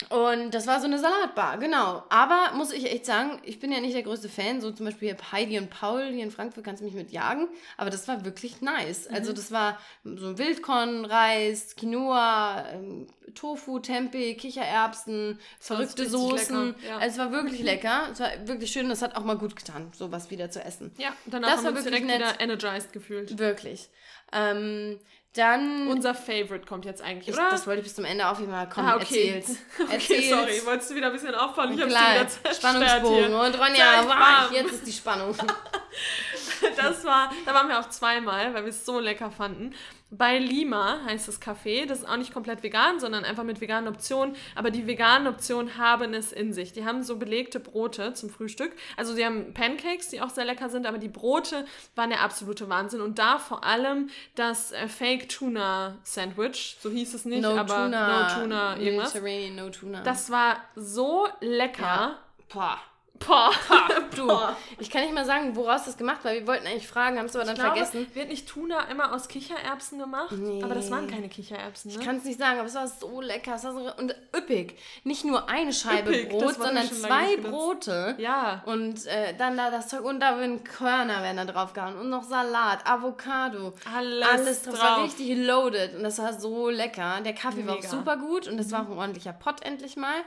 Und 0.10 0.52
das 0.54 0.68
war 0.68 0.80
so 0.82 0.86
eine 0.88 1.00
Salatbar, 1.00 1.58
genau. 1.58 2.04
Aber 2.10 2.52
muss 2.56 2.72
ich 2.74 2.92
echt 2.92 3.06
sagen, 3.06 3.40
ich 3.44 3.60
bin 3.60 3.72
ja 3.72 3.80
nicht 3.80 3.96
der 3.96 4.04
größte 4.04 4.28
Fan. 4.30 4.60
So 4.60 4.72
zum 4.72 4.86
Beispiel 4.86 5.16
Heidi 5.32 5.58
und 5.58 5.70
Paul 5.70 6.04
hier 6.12 6.24
in 6.24 6.32
Frankfurt 6.32 6.64
kannst 6.66 6.82
du 6.82 6.86
mich 6.86 6.94
mit 6.94 7.12
jagen. 7.12 7.48
Aber 7.78 7.90
das 7.90 8.08
war 8.08 8.26
wirklich 8.26 8.62
nice. 8.62 9.08
Also 9.08 9.32
Mhm. 9.32 9.36
das 9.36 9.52
war 9.52 9.80
so 10.04 10.38
Wildkorn, 10.38 11.06
Reis, 11.06 11.76
Quinoa, 11.78 12.66
ähm, 12.74 13.08
Tofu, 13.36 13.80
Tempeh, 13.80 14.36
Kichererbsen, 14.36 15.40
verrückte 15.60 16.08
Soßen. 16.10 16.76
ja. 16.88 16.98
Also 16.98 17.14
es 17.14 17.18
war 17.18 17.32
wirklich 17.32 17.62
lecker. 17.62 18.10
Es 18.12 18.20
war 18.20 18.30
wirklich 18.48 18.72
schön. 18.72 18.90
Das 18.90 19.02
hat 19.02 19.16
auch 19.16 19.24
mal 19.24 19.38
gut 19.38 19.56
getan, 19.56 19.92
sowas 19.96 20.30
wieder 20.30 20.52
zu 20.52 20.62
essen. 20.64 20.92
Ja, 20.98 21.10
danach 21.26 21.50
Das 21.56 21.58
haben 21.60 21.74
wir 21.74 21.82
uns 21.82 21.86
wirklich 21.86 22.06
direkt 22.06 22.20
nett. 22.22 22.34
wieder 22.34 22.42
energized 22.42 22.92
gefühlt. 22.94 23.38
Wirklich. 23.40 23.90
Ähm, 24.34 25.00
dann... 25.36 25.88
Unser 25.88 26.16
Favorite 26.16 26.66
kommt 26.66 26.86
jetzt 26.86 27.02
eigentlich, 27.02 27.30
ich, 27.30 27.34
oder? 27.34 27.50
das 27.50 27.68
wollte 27.68 27.80
ich 27.80 27.86
bis 27.86 27.96
zum 27.96 28.06
Ende 28.06 28.28
auf 28.28 28.40
jeden 28.40 28.52
Fall. 28.52 28.70
Komm, 28.74 28.86
ah, 28.86 28.96
okay. 28.96 29.34
erzähl's. 29.36 29.60
okay, 29.84 29.94
Erzähl's. 29.94 30.30
sorry, 30.30 30.62
wolltest 30.66 30.92
du 30.92 30.96
wieder 30.96 31.08
ein 31.08 31.14
bisschen 31.14 31.36
aufbauen? 31.36 31.74
Ich 31.74 31.82
hab's 31.82 31.92
Klar, 31.92 32.14
wieder 32.14 32.28
zerstört 32.28 32.56
Spannungsbogen. 32.56 33.28
hier. 33.28 33.40
Und 33.40 33.60
Ronja, 33.60 34.06
wow, 34.06 34.52
jetzt 34.52 34.72
ist 34.72 34.88
die 34.88 34.94
Spannung. 34.94 35.36
Das 36.78 37.04
war, 37.04 37.32
da 37.46 37.54
waren 37.54 37.68
wir 37.68 37.80
auch 37.80 37.90
zweimal, 37.90 38.54
weil 38.54 38.64
wir 38.64 38.70
es 38.70 38.86
so 38.86 39.00
lecker 39.00 39.32
fanden. 39.32 39.74
Bei 40.18 40.38
Lima 40.38 41.00
heißt 41.06 41.28
das 41.28 41.42
Café. 41.42 41.86
Das 41.86 42.00
ist 42.00 42.08
auch 42.08 42.18
nicht 42.18 42.34
komplett 42.34 42.64
vegan, 42.64 43.00
sondern 43.00 43.24
einfach 43.26 43.44
mit 43.44 43.62
veganen 43.62 43.88
Optionen. 43.94 44.36
Aber 44.56 44.72
die 44.72 44.88
veganen 44.88 45.28
Optionen 45.28 45.78
haben 45.78 46.14
es 46.14 46.32
in 46.32 46.54
sich. 46.54 46.74
Die 46.74 46.86
haben 46.86 47.04
so 47.04 47.18
belegte 47.18 47.60
Brote 47.60 48.14
zum 48.14 48.30
Frühstück. 48.30 48.72
Also 48.98 49.14
sie 49.14 49.26
haben 49.26 49.54
Pancakes, 49.54 50.10
die 50.10 50.22
auch 50.22 50.30
sehr 50.30 50.46
lecker 50.46 50.70
sind, 50.70 50.86
aber 50.86 50.98
die 50.98 51.10
Brote 51.10 51.66
waren 51.96 52.10
der 52.10 52.22
absolute 52.22 52.70
Wahnsinn. 52.70 53.02
Und 53.02 53.20
da 53.20 53.40
vor 53.40 53.64
allem 53.64 54.10
das 54.36 54.72
äh, 54.72 54.88
Fake 54.88 55.30
Tuna 55.30 55.98
Sandwich, 56.04 56.78
so 56.80 56.90
hieß 56.90 57.14
es 57.14 57.26
nicht, 57.26 57.42
No 57.42 57.58
aber 57.58 57.86
Tuna. 57.86 58.36
No 58.36 58.42
Tuna 58.42 58.78
irgendwas. 58.78 59.14
No 59.56 59.70
Tuna. 59.70 60.02
Das 60.02 60.30
war 60.30 60.58
so 60.76 61.28
lecker. 61.42 61.82
Ja. 61.82 62.20
Boah. 62.54 62.80
Boah. 63.20 63.52
Du, 64.16 64.28
Boah. 64.28 64.56
ich 64.80 64.90
kann 64.90 65.02
nicht 65.02 65.14
mal 65.14 65.26
sagen, 65.26 65.56
woraus 65.58 65.84
das 65.86 65.98
gemacht 65.98 66.24
war. 66.24 66.32
Wir 66.32 66.48
wollten 66.48 66.66
eigentlich 66.68 66.88
fragen, 66.88 67.18
haben 67.20 67.26
es 67.26 67.36
aber 67.36 67.44
dann 67.44 67.56
glaube, 67.56 67.76
vergessen. 67.76 68.08
wird 68.14 68.30
nicht 68.30 68.48
Tuna 68.48 68.84
immer 68.90 69.14
aus 69.14 69.28
Kichererbsen 69.28 70.00
gemacht? 70.00 70.32
Nee. 70.32 70.64
Aber 70.64 70.74
das 70.74 70.90
waren 70.90 71.08
keine 71.10 71.28
Kichererbsen, 71.28 71.92
ne? 71.92 71.98
Ich 72.00 72.06
kann 72.06 72.16
es 72.18 72.24
nicht 72.24 72.40
sagen, 72.40 72.60
aber 72.60 72.68
es 72.70 72.76
war 72.76 72.88
so 72.88 73.20
lecker. 73.20 73.56
Es 73.56 73.66
war 73.66 73.74
so, 73.74 73.94
und 73.98 74.16
üppig. 74.36 74.78
Nicht 75.04 75.26
nur 75.26 75.50
eine 75.50 75.74
Scheibe 75.74 76.12
Üppig, 76.12 76.30
Brot, 76.30 76.56
sondern 76.56 76.90
zwei. 76.90 77.36
Brote. 77.38 78.16
ja. 78.20 78.64
Und 78.66 79.06
äh, 79.08 79.36
dann 79.38 79.58
da 79.58 79.70
das 79.70 79.90
Zeug. 79.90 80.06
Und 80.06 80.22
da 80.22 80.40
werden 80.40 80.64
Körner 80.64 81.22
werden 81.22 81.38
da 81.38 81.46
drauf 81.46 81.74
gehauen. 81.74 81.98
Und 81.98 82.10
noch 82.10 82.24
Salat, 82.24 82.88
Avocado. 82.88 83.74
Alles 83.94 84.28
Alles 84.28 84.62
drauf. 84.64 84.76
Das 84.76 84.82
war 84.84 85.04
richtig 85.04 85.36
loaded. 85.38 85.96
Und 85.96 86.04
das 86.04 86.20
war 86.20 86.32
so 86.40 86.70
lecker. 86.70 87.20
Der 87.26 87.34
Kaffee 87.34 87.66
war 87.68 87.74
auch 87.74 87.80
Mega. 87.80 87.90
super 87.90 88.16
gut. 88.18 88.48
Und 88.48 88.56
das 88.58 88.72
war 88.72 88.84
auch 88.84 88.92
ein 88.92 88.98
ordentlicher 88.98 89.34
Pott 89.34 89.62
endlich 89.66 89.98
mal. 89.98 90.22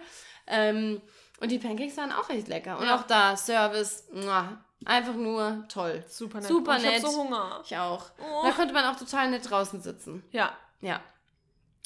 Ähm, 0.46 1.00
und 1.40 1.50
die 1.50 1.58
Pancakes 1.58 1.96
waren 1.96 2.12
auch 2.12 2.28
echt 2.30 2.48
lecker. 2.48 2.78
Und 2.78 2.86
Ja. 2.86 2.96
auch 2.96 3.02
da 3.02 3.36
Service. 3.36 4.04
muah, 4.12 4.58
einfach 4.84 5.14
nur 5.14 5.64
toll. 5.68 6.04
Super 6.08 6.38
nett. 6.38 6.48
Super 6.48 6.72
Oh, 6.72 6.76
ich 6.76 6.82
nett. 6.82 7.02
hab 7.04 7.10
so 7.10 7.18
Hunger. 7.22 7.60
Ich 7.64 7.76
auch. 7.76 8.04
Oh. 8.20 8.42
Da 8.44 8.50
konnte 8.52 8.72
man 8.74 8.84
auch 8.84 8.96
total 8.96 9.30
nett 9.30 9.48
draußen 9.48 9.80
sitzen. 9.80 10.22
Ja. 10.30 10.52
Ja. 10.80 11.00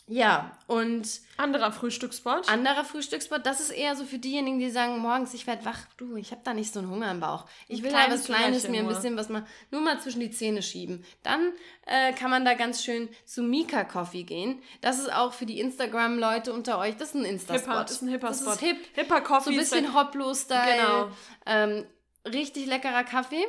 Ja, 0.08 0.50
und 0.66 1.08
Anderer 1.36 1.70
Frühstücksspot. 1.72 2.48
anderer 2.48 2.84
Frühstücksspot, 2.84 3.46
das 3.46 3.60
ist 3.60 3.70
eher 3.70 3.94
so 3.94 4.04
für 4.04 4.18
diejenigen, 4.18 4.58
die 4.58 4.68
sagen, 4.70 4.98
morgens, 4.98 5.32
ich 5.32 5.46
werde 5.46 5.64
wach, 5.64 5.78
du, 5.96 6.16
ich 6.16 6.32
habe 6.32 6.42
da 6.44 6.52
nicht 6.54 6.72
so 6.72 6.80
einen 6.80 6.90
Hunger 6.90 7.10
im 7.10 7.20
Bauch. 7.20 7.46
Ich 7.68 7.82
will 7.82 7.90
da 7.90 7.98
kleines 8.04 8.20
was 8.28 8.36
Kleines, 8.36 8.68
mir 8.68 8.80
ein 8.80 8.88
bisschen 8.88 9.16
was 9.16 9.28
mal, 9.28 9.46
nur 9.70 9.80
mal 9.80 10.00
zwischen 10.00 10.20
die 10.20 10.30
Zähne 10.30 10.60
schieben. 10.62 11.04
Dann 11.22 11.52
äh, 11.86 12.12
kann 12.14 12.30
man 12.30 12.44
da 12.44 12.54
ganz 12.54 12.84
schön 12.84 13.08
zu 13.24 13.42
Mika 13.42 13.84
Coffee 13.84 14.24
gehen. 14.24 14.60
Das 14.80 14.98
ist 14.98 15.10
auch 15.12 15.32
für 15.32 15.46
die 15.46 15.60
Instagram-Leute 15.60 16.52
unter 16.52 16.78
euch, 16.78 16.96
das 16.96 17.10
ist 17.10 17.14
ein 17.14 17.24
Insta-Spot. 17.24 17.70
Hipper, 17.70 17.84
ist 17.84 18.02
ein 18.02 18.08
hipper 18.08 18.28
Das 18.28 18.40
Spot. 18.40 18.52
ist 18.52 18.60
hip. 18.60 18.76
Hipper 18.94 19.20
Coffee 19.20 19.44
So 19.44 19.50
ein 19.50 19.56
bisschen 19.56 19.94
Hoplo-Style. 19.94 20.76
Genau. 20.76 21.08
Ähm, 21.46 21.86
richtig 22.26 22.66
leckerer 22.66 23.04
Kaffee. 23.04 23.44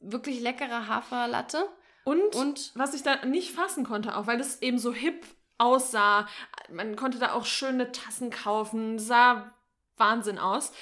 Wirklich 0.00 0.40
leckerer 0.40 0.86
Haferlatte. 0.86 1.68
Und, 2.04 2.36
Und 2.36 2.70
was 2.76 2.94
ich 2.94 3.02
da 3.02 3.24
nicht 3.26 3.50
fassen 3.50 3.84
konnte, 3.84 4.16
auch 4.16 4.28
weil 4.28 4.38
das 4.38 4.62
eben 4.62 4.78
so 4.78 4.94
hip 4.94 5.26
aussah. 5.58 6.26
Man 6.70 6.96
konnte 6.96 7.18
da 7.18 7.32
auch 7.32 7.44
schöne 7.44 7.92
Tassen 7.92 8.30
kaufen, 8.30 8.98
sah 8.98 9.52
Wahnsinn 9.96 10.38
aus. 10.38 10.72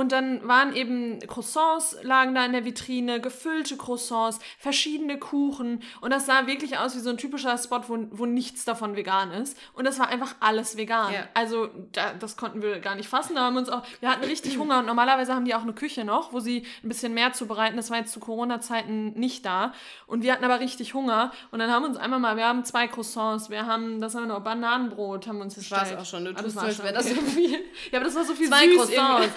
Und 0.00 0.12
dann 0.12 0.46
waren 0.48 0.74
eben 0.74 1.18
Croissants, 1.26 1.96
lagen 2.02 2.34
da 2.34 2.44
in 2.46 2.52
der 2.52 2.64
Vitrine, 2.64 3.20
gefüllte 3.20 3.76
Croissants, 3.76 4.38
verschiedene 4.58 5.18
Kuchen. 5.18 5.82
Und 6.00 6.10
das 6.10 6.24
sah 6.24 6.46
wirklich 6.46 6.78
aus 6.78 6.94
wie 6.96 7.00
so 7.00 7.10
ein 7.10 7.18
typischer 7.18 7.58
Spot, 7.58 7.82
wo, 7.86 7.98
wo 8.12 8.24
nichts 8.24 8.64
davon 8.64 8.96
vegan 8.96 9.30
ist. 9.30 9.58
Und 9.74 9.84
das 9.86 9.98
war 9.98 10.08
einfach 10.08 10.34
alles 10.40 10.78
vegan. 10.78 11.12
Ja. 11.12 11.24
Also 11.34 11.68
da, 11.92 12.14
das 12.18 12.38
konnten 12.38 12.62
wir 12.62 12.80
gar 12.80 12.94
nicht 12.94 13.08
fassen. 13.10 13.34
Da 13.34 13.42
haben 13.42 13.54
wir 13.54 13.60
uns 13.60 13.68
auch, 13.68 13.82
wir 14.00 14.10
hatten 14.10 14.24
richtig 14.24 14.56
Hunger. 14.56 14.78
Und 14.78 14.86
normalerweise 14.86 15.34
haben 15.34 15.44
die 15.44 15.54
auch 15.54 15.62
eine 15.62 15.74
Küche 15.74 16.04
noch, 16.04 16.32
wo 16.32 16.40
sie 16.40 16.64
ein 16.82 16.88
bisschen 16.88 17.12
mehr 17.12 17.34
zubereiten. 17.34 17.76
Das 17.76 17.90
war 17.90 17.98
jetzt 17.98 18.12
zu 18.12 18.20
Corona-Zeiten 18.20 19.12
nicht 19.20 19.44
da. 19.44 19.74
Und 20.06 20.22
wir 20.22 20.32
hatten 20.32 20.44
aber 20.44 20.60
richtig 20.60 20.94
Hunger. 20.94 21.30
Und 21.50 21.58
dann 21.58 21.70
haben 21.70 21.82
wir 21.82 21.88
uns 21.90 21.98
einmal 21.98 22.20
mal, 22.20 22.36
wir 22.38 22.46
haben 22.46 22.64
zwei 22.64 22.88
Croissants, 22.88 23.50
wir 23.50 23.66
haben, 23.66 24.00
das 24.00 24.14
haben 24.14 24.22
wir 24.22 24.28
noch, 24.34 24.40
Bananenbrot 24.40 25.26
haben 25.26 25.36
wir 25.36 25.44
uns 25.44 25.56
das 25.56 25.70
war 25.70 25.80
bestellt. 25.80 26.00
auch 26.00 26.06
schon. 26.06 26.24
Du 26.24 26.30
Ah, 26.30 26.42
tust 26.42 26.56
das 26.56 26.64
als 26.64 26.76
schon, 26.76 26.84
wäre 26.86 26.94
das 26.94 27.06
so 27.06 27.16
okay. 27.16 27.26
viel. 27.26 27.58
Ja, 27.92 27.98
aber 27.98 28.04
das 28.06 28.14
war 28.14 28.24
so 28.24 28.34
viel 28.34 28.48
Zwei 28.48 28.66
süß. 28.66 28.76
Croissants, 28.76 29.28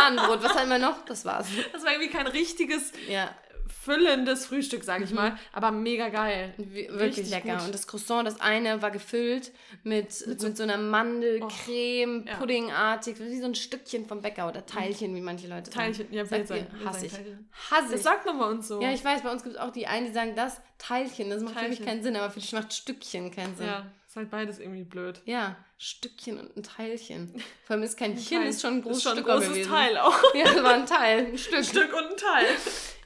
Bananenbrot, 0.00 0.42
was 0.42 0.54
hatten 0.54 0.70
wir 0.70 0.78
noch? 0.78 1.04
Das 1.04 1.24
war's. 1.24 1.46
Das 1.72 1.84
war 1.84 1.92
irgendwie 1.92 2.10
kein 2.10 2.26
richtiges, 2.26 2.92
Ja, 3.08 3.34
füllendes 3.82 4.46
Frühstück, 4.46 4.84
sag 4.84 5.00
ich 5.02 5.12
mal. 5.12 5.38
Aber 5.52 5.70
mega 5.70 6.08
geil. 6.08 6.52
wie- 6.58 6.88
wirklich 6.88 7.18
Richtig 7.18 7.30
lecker. 7.30 7.56
gut. 7.56 7.66
Und 7.66 7.74
das 7.74 7.86
Croissant, 7.86 8.26
das 8.26 8.40
eine 8.40 8.82
war 8.82 8.90
gefüllt 8.90 9.52
mit, 9.84 10.26
mit, 10.26 10.56
so, 10.56 10.62
einer 10.62 10.76
Mandelcreme, 10.76 12.24
ja. 12.26 12.36
Puddingartig, 12.36 13.18
wie 13.20 13.38
so 13.40 13.46
ein 13.46 13.54
Stückchen 13.54 14.06
vom 14.06 14.20
Bäcker 14.20 14.48
oder 14.48 14.66
Teilchen, 14.66 15.14
wie 15.14 15.20
manche 15.20 15.46
Leute 15.48 15.70
sagen. 15.70 15.92
Teilchen, 15.94 16.12
ja, 16.12 16.24
Sagt 16.24 16.48
sagen, 16.48 16.66
hasse 16.84 17.06
ich. 17.06 17.12
Teilchen. 17.12 17.48
Hasse 17.70 17.84
Das 17.90 17.94
ich. 17.94 18.02
sagt 18.02 18.26
man 18.26 18.38
bei 18.38 18.46
uns 18.46 18.68
so. 18.68 18.80
Ja, 18.82 18.92
ich 18.92 19.04
weiß, 19.04 19.22
bei 19.22 19.30
uns 19.32 19.42
gibt 19.42 19.54
es 19.56 19.60
auch 19.60 19.70
die 19.72 19.86
einen, 19.86 20.06
die 20.06 20.12
sagen 20.12 20.34
das 20.36 20.60
Teilchen. 20.78 21.30
Das 21.30 21.42
macht 21.42 21.54
für 21.54 21.60
mich 21.68 21.78
Teilchen. 21.78 21.86
keinen 21.86 22.02
Sinn, 22.02 22.16
aber 22.16 22.30
für 22.30 22.40
dich 22.40 22.52
macht 22.52 22.72
Stückchen 22.72 23.30
keinen 23.30 23.56
Sinn. 23.56 23.66
Ja, 23.66 23.86
ist 24.10 24.16
halt 24.16 24.28
beides 24.32 24.58
irgendwie 24.58 24.82
blöd. 24.82 25.22
Ja, 25.24 25.54
Stückchen 25.78 26.40
und 26.40 26.56
ein 26.56 26.64
Teilchen. 26.64 27.32
Vor 27.64 27.74
allem 27.74 27.84
ist 27.84 27.96
kein 27.96 28.16
Teil. 28.28 28.48
ist 28.48 28.60
schon 28.60 28.74
ein 28.78 28.82
großes 28.82 28.96
ist 28.98 29.02
schon 29.04 29.12
ein 29.12 29.16
Stück 29.18 29.26
großes 29.28 29.48
gewesen. 29.50 29.70
Teil 29.70 29.98
auch. 29.98 30.34
Ja, 30.34 30.44
das 30.52 30.62
war 30.64 30.74
ein 30.74 30.86
Teil, 30.86 31.26
ein 31.26 31.38
Stück. 31.38 31.54
Ein 31.58 31.64
Stück 31.64 31.92
und 31.94 32.04
ein 32.10 32.16
Teil. 32.16 32.46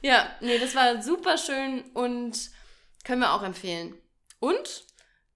Ja, 0.01 0.27
nee, 0.41 0.57
das 0.57 0.73
war 0.75 1.03
super 1.03 1.37
schön 1.37 1.83
und 1.93 2.49
können 3.03 3.21
wir 3.21 3.33
auch 3.33 3.43
empfehlen. 3.43 3.95
Und, 4.39 4.85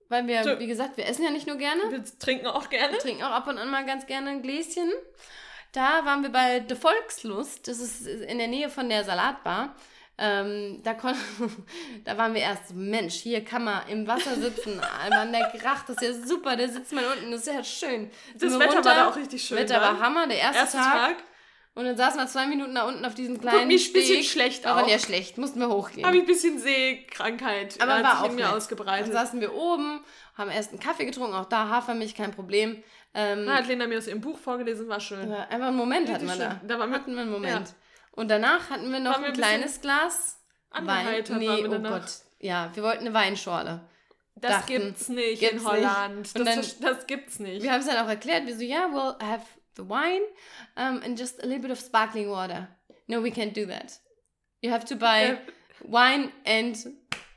weil 0.08 0.26
wir, 0.26 0.44
So. 0.44 0.58
wie 0.58 0.66
gesagt, 0.66 0.98
wir 0.98 1.06
essen 1.06 1.24
ja 1.24 1.30
nicht 1.30 1.46
nur 1.46 1.58
gerne, 1.58 1.84
Wir 1.92 2.04
trinken 2.18 2.48
auch 2.48 2.68
gerne. 2.70 2.94
wir 2.94 3.00
trinken 3.00 3.22
auch 3.22 3.30
ab 3.32 3.46
und 3.48 3.60
an 3.60 3.70
mal 3.70 3.86
ganz 3.86 4.08
gerne 4.08 4.32
ein 4.32 4.42
Gläschen. 4.42 4.92
Da 5.72 6.04
waren 6.04 6.24
wir 6.24 6.32
bei 6.32 6.66
The 6.68 6.74
Volkslust, 6.74 7.68
das 7.68 7.78
ist 7.78 8.08
in 8.08 8.40
der 8.40 8.48
Nähe 8.48 8.72
von 8.72 8.90
der 8.90 9.04
Salatbar. 9.04 9.76
Ähm, 10.22 10.82
da, 10.84 10.94
kon 10.96 11.14
da 12.04 12.18
waren 12.18 12.34
wir 12.34 12.42
erst 12.42 12.68
so, 12.70 12.74
Mensch, 12.76 13.14
hier 13.16 13.44
kann 13.46 13.64
man 13.64 13.88
im 13.88 14.06
Wasser 14.06 14.36
sitzen, 14.36 14.82
Mann, 15.10 15.32
der 15.32 15.50
Gracht, 15.58 15.88
das 15.88 16.02
ist 16.02 16.04
ja 16.22 16.28
super, 16.28 16.58
der 16.58 16.68
sitzt 16.68 16.92
mal 16.92 17.06
unten, 17.06 17.32
das 17.32 17.48
ist 17.48 17.54
ja 17.54 17.64
schön. 17.64 18.12
Das 18.36 18.60
Wetter 18.60 18.84
war 18.84 18.96
da 18.96 19.08
auch 19.10 19.16
richtig 19.16 19.42
schön. 19.42 19.58
Wetter 19.58 19.80
war 19.80 19.94
dann. 19.94 20.02
Hammer, 20.02 20.28
der 20.28 20.38
erste, 20.40 20.58
Erster 20.60 20.78
Tag. 20.80 21.18
Tag. 21.18 21.24
Und 21.76 21.86
dann 21.86 21.96
saßen 21.96 22.20
wir 22.20 22.28
zwei 22.28 22.48
Minuten 22.48 22.76
da 22.76 22.84
unten 22.86 23.06
auf 23.06 23.14
diesem 23.16 23.40
kleinen 23.40 23.68
mich 23.68 23.90
ein 23.90 23.94
bisschen 23.94 24.16
Steg. 24.18 24.26
schlecht 24.30 24.66
Aber 24.66 24.84
auch. 24.84 24.90
ja, 24.90 25.00
schlecht, 25.00 25.38
mussten 25.38 25.60
wir 25.62 25.70
hochgehen. 25.70 26.06
Habe 26.06 26.18
ich 26.18 26.24
ein 26.24 26.28
bisschen 26.28 26.60
Seekrankheit. 26.60 27.78
Aber 27.82 28.04
war 28.04 28.22
auch 28.24 28.30
in 28.30 28.36
mir 28.36 28.52
ausgebreitet. 28.54 29.08
Dann 29.08 29.14
saßen 29.26 29.40
wir 29.40 29.54
oben, 29.54 30.04
haben 30.38 30.50
erst 30.50 30.72
einen 30.72 30.80
Kaffee 30.82 31.06
getrunken, 31.06 31.36
auch 31.36 31.46
da 31.46 31.70
Hafermilch, 31.70 32.16
kein 32.16 32.32
Problem. 32.32 32.84
Ähm, 33.14 33.46
Da 33.46 33.56
hat 33.58 33.68
Lena 33.68 33.88
mir 33.88 33.98
aus 33.98 34.08
ihrem 34.08 34.20
Buch 34.22 34.38
vorgelesen, 34.38 34.90
war 34.90 35.00
schön. 35.00 35.32
einfach 35.32 35.68
einen 35.68 35.78
Moment 35.78 36.12
hatten 36.12 36.28
wir 36.28 36.36
da. 36.36 36.60
Da 36.68 36.78
waren 36.80 36.90
wir- 36.90 36.98
hatten 36.98 37.14
wir 37.14 37.22
einen 37.22 37.32
Moment. 37.32 37.74
Und 38.20 38.28
danach 38.28 38.70
hatten 38.70 38.92
wir 38.92 39.00
noch 39.00 39.14
Waren 39.14 39.22
wir 39.22 39.28
ein 39.30 39.34
ein 39.34 39.38
kleines 39.38 39.80
Glas 39.80 40.42
Wein. 40.72 41.24
Nee, 41.38 41.64
oh 41.64 41.68
danach. 41.70 42.02
Gott. 42.02 42.12
Ja, 42.40 42.70
wir 42.74 42.84
wollten 42.84 43.06
eine 43.06 43.14
Weinschorle. 43.14 43.80
Das 44.36 44.52
dachten, 44.52 44.68
gibt's 44.74 45.08
nicht 45.08 45.40
gibt's 45.40 45.62
in 45.64 45.66
Holland. 45.66 46.18
nicht. 46.18 46.36
Das, 46.38 46.44
dann- 46.44 46.96
das 46.96 47.08
gibt's 47.08 47.40
nicht. 47.40 47.64
Wir 47.64 47.72
haben 47.72 47.80
es 47.80 47.88
dann 47.88 47.96
auch 48.04 48.10
erklärt. 48.10 48.46
Wir 48.46 48.58
so, 48.58 48.64
ja, 48.64 48.88
we'll 48.88 49.18
have 49.24 49.46
the 49.78 49.84
wine 49.84 50.24
um, 50.76 51.02
and 51.02 51.18
just 51.18 51.42
a 51.42 51.46
little 51.46 51.62
bit 51.62 51.72
of 51.72 51.80
sparkling 51.80 52.30
water. 52.30 52.68
No, 53.08 53.24
we 53.24 53.30
can't 53.30 53.54
do 53.54 53.66
that. 53.72 54.02
You 54.60 54.70
have 54.72 54.84
to 54.88 54.98
buy 54.98 55.38
wine 55.86 56.34
and 56.46 56.78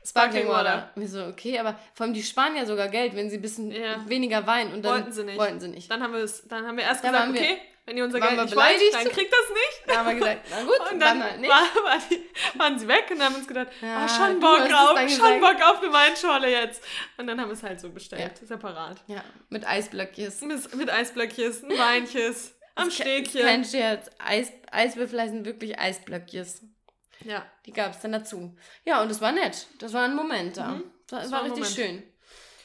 Sparkling 0.05 0.49
water. 0.49 0.91
Wir 0.95 1.07
so, 1.07 1.23
okay, 1.27 1.59
aber 1.59 1.79
vor 1.93 2.05
allem 2.05 2.13
die 2.13 2.23
sparen 2.23 2.57
ja 2.57 2.65
sogar 2.65 2.89
Geld, 2.89 3.15
wenn 3.15 3.29
sie 3.29 3.37
ein 3.37 3.41
bisschen 3.41 3.71
Ja. 3.71 4.03
weniger 4.09 4.45
Wein 4.45 4.73
und 4.73 4.83
dann 4.83 4.95
Wollten 4.95 5.13
sie 5.13 5.23
nicht. 5.23 5.37
Wollten 5.39 5.61
sie 5.61 5.69
nicht. 5.69 5.89
Dann 5.89 6.03
haben 6.03 6.11
wir 6.11 6.19
es, 6.19 6.45
dann 6.45 6.67
haben 6.67 6.75
wir 6.75 6.83
erst 6.83 7.05
Da 7.05 7.09
gesagt, 7.11 7.29
okay, 7.29 7.57
wenn 7.85 7.97
ihr 7.97 8.03
unser 8.05 8.19
Geld 8.19 8.31
nicht 8.31 8.41
wollt, 8.41 8.49
beleidigt. 8.51 8.93
dann 8.93 9.09
kriegt 9.09 9.33
das 9.33 9.49
nicht. 9.49 9.83
Da 9.87 9.95
haben 9.97 10.07
wir 10.07 10.15
gesagt, 10.15 10.47
na 10.49 10.63
gut, 10.63 10.91
Und 10.91 10.99
dann 10.99 11.23
halt 11.23 11.41
war, 11.41 11.83
war 11.83 11.99
die, 12.09 12.23
waren 12.59 12.79
sie 12.79 12.87
weg 12.87 13.05
und 13.11 13.21
haben 13.21 13.35
uns 13.35 13.47
gedacht, 13.47 13.67
Ja, 13.81 14.05
oh, 14.05 14.07
schon 14.07 14.39
Bock 14.39 14.59
auf, 14.61 14.97
schon 14.97 15.07
gesagt. 15.07 15.41
Bock 15.41 15.61
auf 15.69 15.81
eine 15.83 15.91
Weinschorle 15.93 16.49
jetzt. 16.49 16.83
Und 17.17 17.27
dann 17.27 17.39
haben 17.41 17.49
wir 17.49 17.53
es 17.53 17.63
halt 17.63 17.79
so 17.81 17.89
bestellt, 17.89 18.37
separat. 18.37 19.03
ja, 19.07 19.23
mit 19.49 19.67
Eisblöckjes. 19.67 20.41
Mit, 20.41 20.75
mit 20.75 20.89
Eisblöckjes, 20.89 21.63
ein 21.63 21.77
Weinches, 21.77 22.55
am 22.75 22.89
Stäbchen. 22.89 23.41
Kein 23.41 23.65
Scherz. 23.65 24.09
Eis, 24.17 24.51
Eiswürfel 24.71 25.19
sind 25.29 25.45
wirklich 25.45 25.77
Eisblöckjes. 25.77 26.61
Ja, 27.25 27.45
Die 27.65 27.71
gab 27.73 27.91
es 27.93 27.99
dann 28.01 28.11
dazu. 28.13 28.55
Ja, 28.85 29.01
und 29.01 29.09
es 29.11 29.21
war 29.21 29.31
nett. 29.31 29.67
Das 29.79 29.93
war 29.93 30.03
ein 30.03 30.15
Moment 30.15 30.57
da. 30.57 30.69
Mhm. 30.69 30.83
Das, 31.07 31.23
Das 31.23 31.31
war, 31.31 31.43
war 31.49 31.55
richtig 31.57 31.67
schön. 31.75 32.03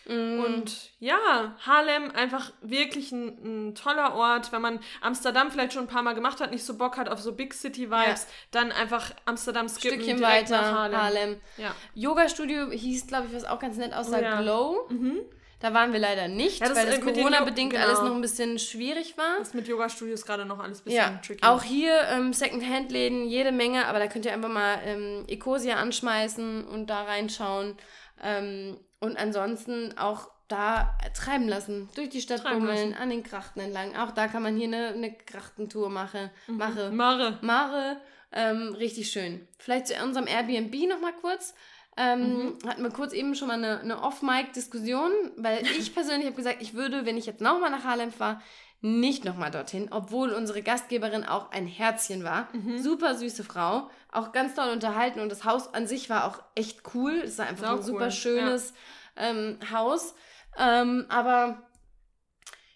Mm. 0.09 0.41
Und 0.41 0.91
ja, 1.01 1.55
Harlem 1.61 2.11
einfach 2.11 2.53
wirklich 2.63 3.13
ein, 3.13 3.69
ein, 3.69 3.75
toller 3.75 4.15
Ort. 4.15 4.53
Wenn 4.53 4.63
man 4.63 4.81
Amsterdam 5.03 5.51
vielleicht 5.51 5.75
schon 5.75 5.85
ein 5.85 5.89
paar 5.89 6.03
Mal 6.03 6.15
gemacht 6.15 6.41
hat, 6.41 6.51
nicht 6.51 6.65
so 6.65 6.79
Bock 6.79 6.97
hat 6.97 7.11
auf 7.11 7.21
so 7.21 7.33
Big 7.33 7.53
City 7.53 7.91
Vibes, 7.91 8.23
ja. 8.23 8.29
dann 8.51 8.73
einfach 8.73 9.13
Amsterdam 9.27 9.69
skippen. 9.69 10.01
Stückchen 10.01 10.23
weiter, 10.23 10.61
Harlem. 10.61 10.99
Harlem. 10.99 11.41
Ja. 11.59 11.75
Yoga-Studio 11.95 12.71
hieß, 12.71 13.07
glaube 13.07 13.29
ich, 13.29 13.35
was 13.35 13.45
auch 13.45 13.59
ganz 13.59 13.77
nett 13.77 13.93
aussah, 13.93 14.19
oh, 14.19 14.23
ja. 14.23 14.41
Glow. 14.41 14.89
Mhm. 14.89 15.21
Da 15.61 15.75
waren 15.75 15.93
wir 15.93 15.99
leider 15.99 16.29
nicht, 16.29 16.61
ja, 16.61 16.69
das 16.69 16.79
weil 16.79 16.87
das 16.87 17.01
Corona-bedingt 17.01 17.73
genau. 17.73 17.85
alles 17.85 18.01
noch 18.01 18.15
ein 18.15 18.21
bisschen 18.21 18.61
schwierig 18.61 19.19
war. 19.19 19.41
Das 19.41 19.55
mit 19.55 19.67
Yoga-Studios 19.67 20.25
gerade 20.25 20.47
noch 20.47 20.61
alles 20.61 20.81
ein 20.81 20.85
bisschen 20.85 20.99
ja. 20.99 21.21
tricky. 21.23 21.45
Auch 21.45 21.65
hier 21.65 22.01
ähm, 22.13 22.33
Second-Hand-Läden, 22.33 23.27
jede 23.27 23.51
Menge, 23.51 23.87
aber 23.87 23.99
da 23.99 24.07
könnt 24.07 24.25
ihr 24.25 24.33
einfach 24.33 24.49
mal 24.49 24.79
ähm, 24.85 25.25
Ecosia 25.27 25.77
anschmeißen 25.77 26.65
und 26.65 26.87
da 26.87 27.03
reinschauen. 27.03 27.77
Ähm, 28.23 28.79
und 29.01 29.17
ansonsten 29.17 29.97
auch 29.99 30.31
da 30.49 30.97
treiben 31.15 31.47
lassen, 31.47 31.89
durch 31.95 32.09
die 32.09 32.23
Stadt 32.23 32.43
bummeln, 32.43 32.95
an 32.95 33.11
den 33.11 33.23
Krachten 33.23 33.61
entlang. 33.61 33.95
Auch 33.97 34.13
da 34.13 34.29
kann 34.29 34.43
man 34.43 34.57
hier 34.57 34.67
eine, 34.67 34.89
eine 34.89 35.15
Krachtentour 35.15 35.91
machen. 35.91 36.31
Mhm. 36.47 36.57
Mache. 36.57 36.91
Mare. 36.91 37.39
Mare. 37.43 38.01
Ähm, 38.33 38.75
richtig 38.75 39.11
schön. 39.11 39.47
Vielleicht 39.59 39.89
zu 39.89 39.95
unserem 40.03 40.27
Airbnb 40.27 40.75
nochmal 40.89 41.13
kurz. 41.21 41.55
Ähm, 41.97 42.21
mhm. 42.21 42.59
Hatten 42.67 42.83
wir 42.83 42.91
kurz 42.91 43.13
eben 43.13 43.35
schon 43.35 43.49
mal 43.49 43.55
eine, 43.55 43.81
eine 43.81 44.03
Off-Mic-Diskussion, 44.03 45.11
weil 45.37 45.63
ich 45.79 45.93
persönlich 45.95 46.27
habe 46.27 46.37
gesagt, 46.37 46.63
ich 46.63 46.75
würde, 46.75 47.05
wenn 47.05 47.19
ich 47.19 47.27
jetzt 47.27 47.41
nochmal 47.41 47.71
nach 47.71 47.85
Harlem 47.85 48.13
fahre, 48.13 48.41
nicht 48.81 49.25
nochmal 49.25 49.51
dorthin, 49.51 49.89
obwohl 49.91 50.31
unsere 50.31 50.63
Gastgeberin 50.63 51.25
auch 51.25 51.51
ein 51.51 51.67
Herzchen 51.67 52.23
war. 52.23 52.49
Mhm. 52.53 52.79
Super 52.79 53.17
süße 53.17 53.43
Frau, 53.43 53.91
auch 54.13 54.33
ganz 54.33 54.55
toll 54.55 54.71
unterhalten 54.71 55.21
und 55.21 55.31
das 55.31 55.45
Haus 55.45 55.73
an 55.75 55.87
sich 55.87 56.09
war 56.09 56.27
auch 56.27 56.43
echt 56.55 56.83
cool. 56.95 57.23
Es 57.25 57.39
war 57.39 57.47
einfach 57.47 57.73
ein 57.73 57.83
super 57.83 58.07
cool. 58.07 58.11
schönes 58.11 58.73
ja. 59.17 59.31
ähm, 59.31 59.59
Haus. 59.71 60.15
Ähm, 60.57 61.07
aber 61.09 61.68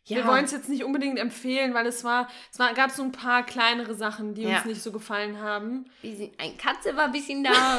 ja. 0.05 0.17
Wir 0.17 0.27
wollen 0.27 0.45
es 0.45 0.51
jetzt 0.51 0.69
nicht 0.69 0.83
unbedingt 0.83 1.17
empfehlen, 1.17 1.75
weil 1.75 1.87
es 1.87 2.03
war, 2.03 2.29
es 2.53 2.59
war, 2.59 2.75
gab 2.75 2.91
so 2.91 3.05
ein 3.05 3.13
paar 3.13 3.47
kleinere 3.47 3.95
Sachen, 3.95 4.35
die 4.35 4.43
ja. 4.43 4.57
uns 4.57 4.65
nicht 4.65 4.83
so 4.83 4.91
gefallen 4.91 5.41
haben. 5.41 5.85
Ein 6.03 6.59
Katze 6.59 6.97
war 6.97 7.05
ein 7.05 7.13
bisschen 7.13 7.45
da. 7.45 7.79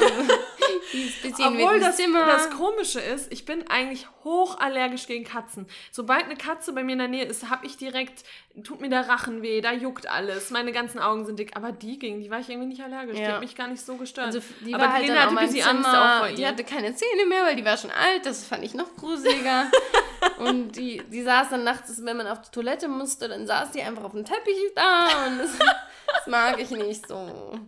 bisschen 1.22 1.48
Obwohl 1.48 1.80
das, 1.80 1.96
Zimmer. 1.96 2.24
das 2.24 2.48
Komische 2.50 3.00
ist, 3.00 3.30
ich 3.30 3.44
bin 3.44 3.68
eigentlich 3.68 4.06
hochallergisch 4.24 5.06
gegen 5.06 5.24
Katzen. 5.24 5.66
Sobald 5.90 6.24
eine 6.24 6.36
Katze 6.36 6.72
bei 6.72 6.82
mir 6.82 6.92
in 6.92 6.98
der 7.00 7.08
Nähe 7.08 7.24
ist, 7.26 7.50
habe 7.50 7.66
ich 7.66 7.76
direkt, 7.76 8.24
tut 8.62 8.80
mir 8.80 8.88
der 8.88 9.06
Rachen 9.06 9.42
weh, 9.42 9.60
da 9.60 9.72
juckt 9.72 10.08
alles, 10.08 10.50
meine 10.50 10.72
ganzen 10.72 11.00
Augen 11.00 11.26
sind 11.26 11.38
dick. 11.38 11.54
Aber 11.58 11.72
die 11.72 11.98
gegen 11.98 12.22
die 12.22 12.30
war 12.30 12.40
ich 12.40 12.48
irgendwie 12.48 12.68
nicht 12.68 12.82
allergisch. 12.82 13.18
Ja. 13.18 13.26
Die 13.26 13.32
hat 13.32 13.40
mich 13.40 13.54
gar 13.54 13.68
nicht 13.68 13.84
so 13.84 13.96
gestört. 13.96 14.28
Also 14.28 14.40
die 14.64 14.72
Aber 14.72 14.84
war 14.84 14.92
halt 14.94 15.06
Lena 15.06 15.20
hatte 15.20 15.36
ein 15.36 15.46
bisschen 15.46 15.68
Angst 15.68 15.90
auch 15.90 16.18
vor 16.20 16.28
ihr. 16.28 16.36
Die 16.36 16.46
hatte 16.46 16.64
keine 16.64 16.94
Zähne 16.94 17.26
mehr, 17.26 17.42
weil 17.44 17.56
die 17.56 17.66
war 17.66 17.76
schon 17.76 17.90
alt. 17.90 18.24
Das 18.24 18.46
fand 18.46 18.64
ich 18.64 18.72
noch 18.72 18.96
gruseliger. 18.96 19.70
und 20.38 20.72
die, 20.72 21.02
die 21.08 21.22
saß 21.22 21.50
dann 21.50 21.64
nachts, 21.64 22.04
wenn 22.04 22.16
man 22.16 22.26
auf 22.26 22.40
die 22.42 22.50
Toilette 22.50 22.88
musste, 22.88 23.28
dann 23.28 23.46
saß 23.46 23.72
die 23.72 23.82
einfach 23.82 24.04
auf 24.04 24.12
dem 24.12 24.24
Teppich 24.24 24.56
da 24.74 25.26
und 25.26 25.38
das, 25.38 25.58
das 25.58 26.26
mag 26.26 26.60
ich 26.60 26.70
nicht 26.70 27.06
so. 27.06 27.58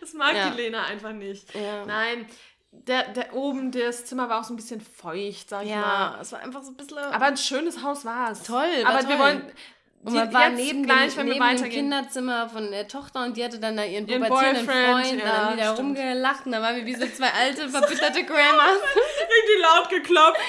Das 0.00 0.12
mag 0.12 0.34
ja. 0.34 0.50
die 0.50 0.56
Lena 0.62 0.84
einfach 0.84 1.12
nicht. 1.12 1.54
Ja. 1.54 1.84
Nein, 1.86 2.26
der, 2.70 3.08
der 3.08 3.34
oben, 3.34 3.72
das 3.72 4.04
Zimmer 4.04 4.28
war 4.28 4.40
auch 4.40 4.44
so 4.44 4.52
ein 4.52 4.56
bisschen 4.56 4.80
feucht, 4.80 5.48
sag 5.48 5.64
ich 5.64 5.70
ja, 5.70 5.80
mal. 5.80 6.18
Es 6.20 6.32
war 6.32 6.40
einfach 6.40 6.62
so 6.62 6.70
ein 6.70 6.76
bisschen. 6.76 6.98
Aber 6.98 7.24
ein 7.26 7.36
schönes 7.36 7.82
Haus 7.82 8.04
war 8.04 8.32
es. 8.32 8.42
Toll, 8.42 8.68
war 8.82 8.90
aber 8.90 9.00
toll. 9.00 9.08
wir 9.08 9.18
wollen. 9.18 9.52
Und 10.04 10.14
man 10.14 10.32
war 10.32 10.50
neben, 10.50 10.84
gleich, 10.84 11.16
dem, 11.16 11.26
neben 11.26 11.56
dem 11.56 11.68
Kinderzimmer 11.68 12.48
von 12.48 12.70
der 12.70 12.86
Tochter 12.86 13.24
und 13.24 13.36
die 13.36 13.44
hatte 13.44 13.58
dann 13.58 13.76
da 13.76 13.82
ihren 13.82 14.06
pubertierenden 14.06 14.64
Freund, 14.64 15.18
ja, 15.18 15.48
da 15.48 15.52
die 15.52 15.58
da 15.58 15.72
rumgelacht 15.72 16.46
und 16.46 16.52
da 16.52 16.62
waren 16.62 16.76
wir 16.76 16.86
wie 16.86 16.94
so 16.94 17.06
zwei 17.08 17.28
alte, 17.32 17.68
verbitterte 17.68 18.22
Grandmas. 18.24 18.78
Richtig 18.94 19.62
laut 19.62 19.88
geklopft. 19.88 20.40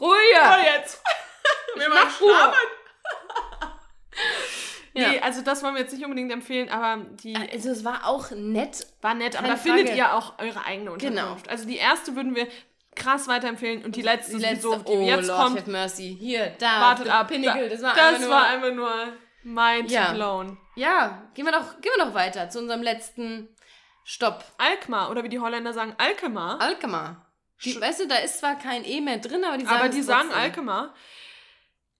Ruhe! 0.00 0.08
Ruhe 0.08 0.64
jetzt! 0.76 1.02
wir 1.76 1.88
machen 1.88 2.10
schlafen. 2.10 2.58
Ja. 4.94 5.10
Nee, 5.10 5.20
also 5.20 5.42
das 5.42 5.62
wollen 5.62 5.74
wir 5.74 5.82
jetzt 5.82 5.92
nicht 5.92 6.04
unbedingt 6.04 6.32
empfehlen, 6.32 6.68
aber 6.70 7.04
die. 7.22 7.36
Also 7.36 7.70
es 7.70 7.84
war 7.84 8.06
auch 8.06 8.30
nett. 8.32 8.86
War 9.00 9.14
nett, 9.14 9.36
aber 9.36 9.46
da 9.46 9.56
Frage. 9.56 9.76
findet 9.76 9.96
ihr 9.96 10.14
auch 10.14 10.38
eure 10.38 10.64
eigene 10.64 10.90
Unterkunft. 10.90 11.44
Genau. 11.44 11.52
Also 11.52 11.66
die 11.66 11.76
erste 11.76 12.16
würden 12.16 12.34
wir 12.34 12.48
krass 12.96 13.28
weiterempfehlen 13.28 13.84
und 13.84 13.94
die 13.96 14.02
letzte, 14.02 14.36
die 14.36 14.42
letzte 14.42 14.62
so, 14.62 14.76
die 14.76 14.92
oh, 14.92 15.06
jetzt 15.06 15.28
Lord 15.28 15.40
kommt. 15.40 15.60
Have 15.60 15.70
mercy. 15.70 16.16
Hier, 16.18 16.52
da, 16.58 16.80
wartet 16.80 17.08
ab. 17.08 17.28
Pinnacle, 17.28 17.68
das 17.68 17.80
war 17.80 17.94
das 17.94 18.04
einfach 18.04 18.20
nur, 18.20 18.30
war 18.30 18.46
einfach 18.46 18.72
nur 18.72 19.12
mind 19.44 19.90
ja. 19.90 20.12
blown. 20.12 20.58
Ja, 20.74 21.22
gehen 21.34 21.44
wir 21.44 21.52
doch, 21.52 21.80
gehen 21.80 21.92
wir 21.96 22.04
doch 22.04 22.14
weiter 22.14 22.50
zu 22.50 22.58
unserem 22.58 22.82
letzten 22.82 23.48
Stopp. 24.04 24.44
Alkmaar 24.58 25.10
oder 25.10 25.22
wie 25.22 25.28
die 25.28 25.38
Holländer 25.38 25.72
sagen, 25.72 25.94
Alkmaar. 25.98 26.60
Alkmaar. 26.60 27.27
Die, 27.64 27.80
weißt 27.80 28.00
du, 28.00 28.06
da 28.06 28.16
ist 28.16 28.38
zwar 28.38 28.56
kein 28.56 28.84
E 28.84 29.00
mehr 29.00 29.18
drin, 29.18 29.44
aber 29.44 29.58
die 29.58 29.64
sagen 29.64 29.78
Aber 29.78 29.88
die 29.88 30.02
sagen 30.02 30.30
Alkmaar. 30.30 30.94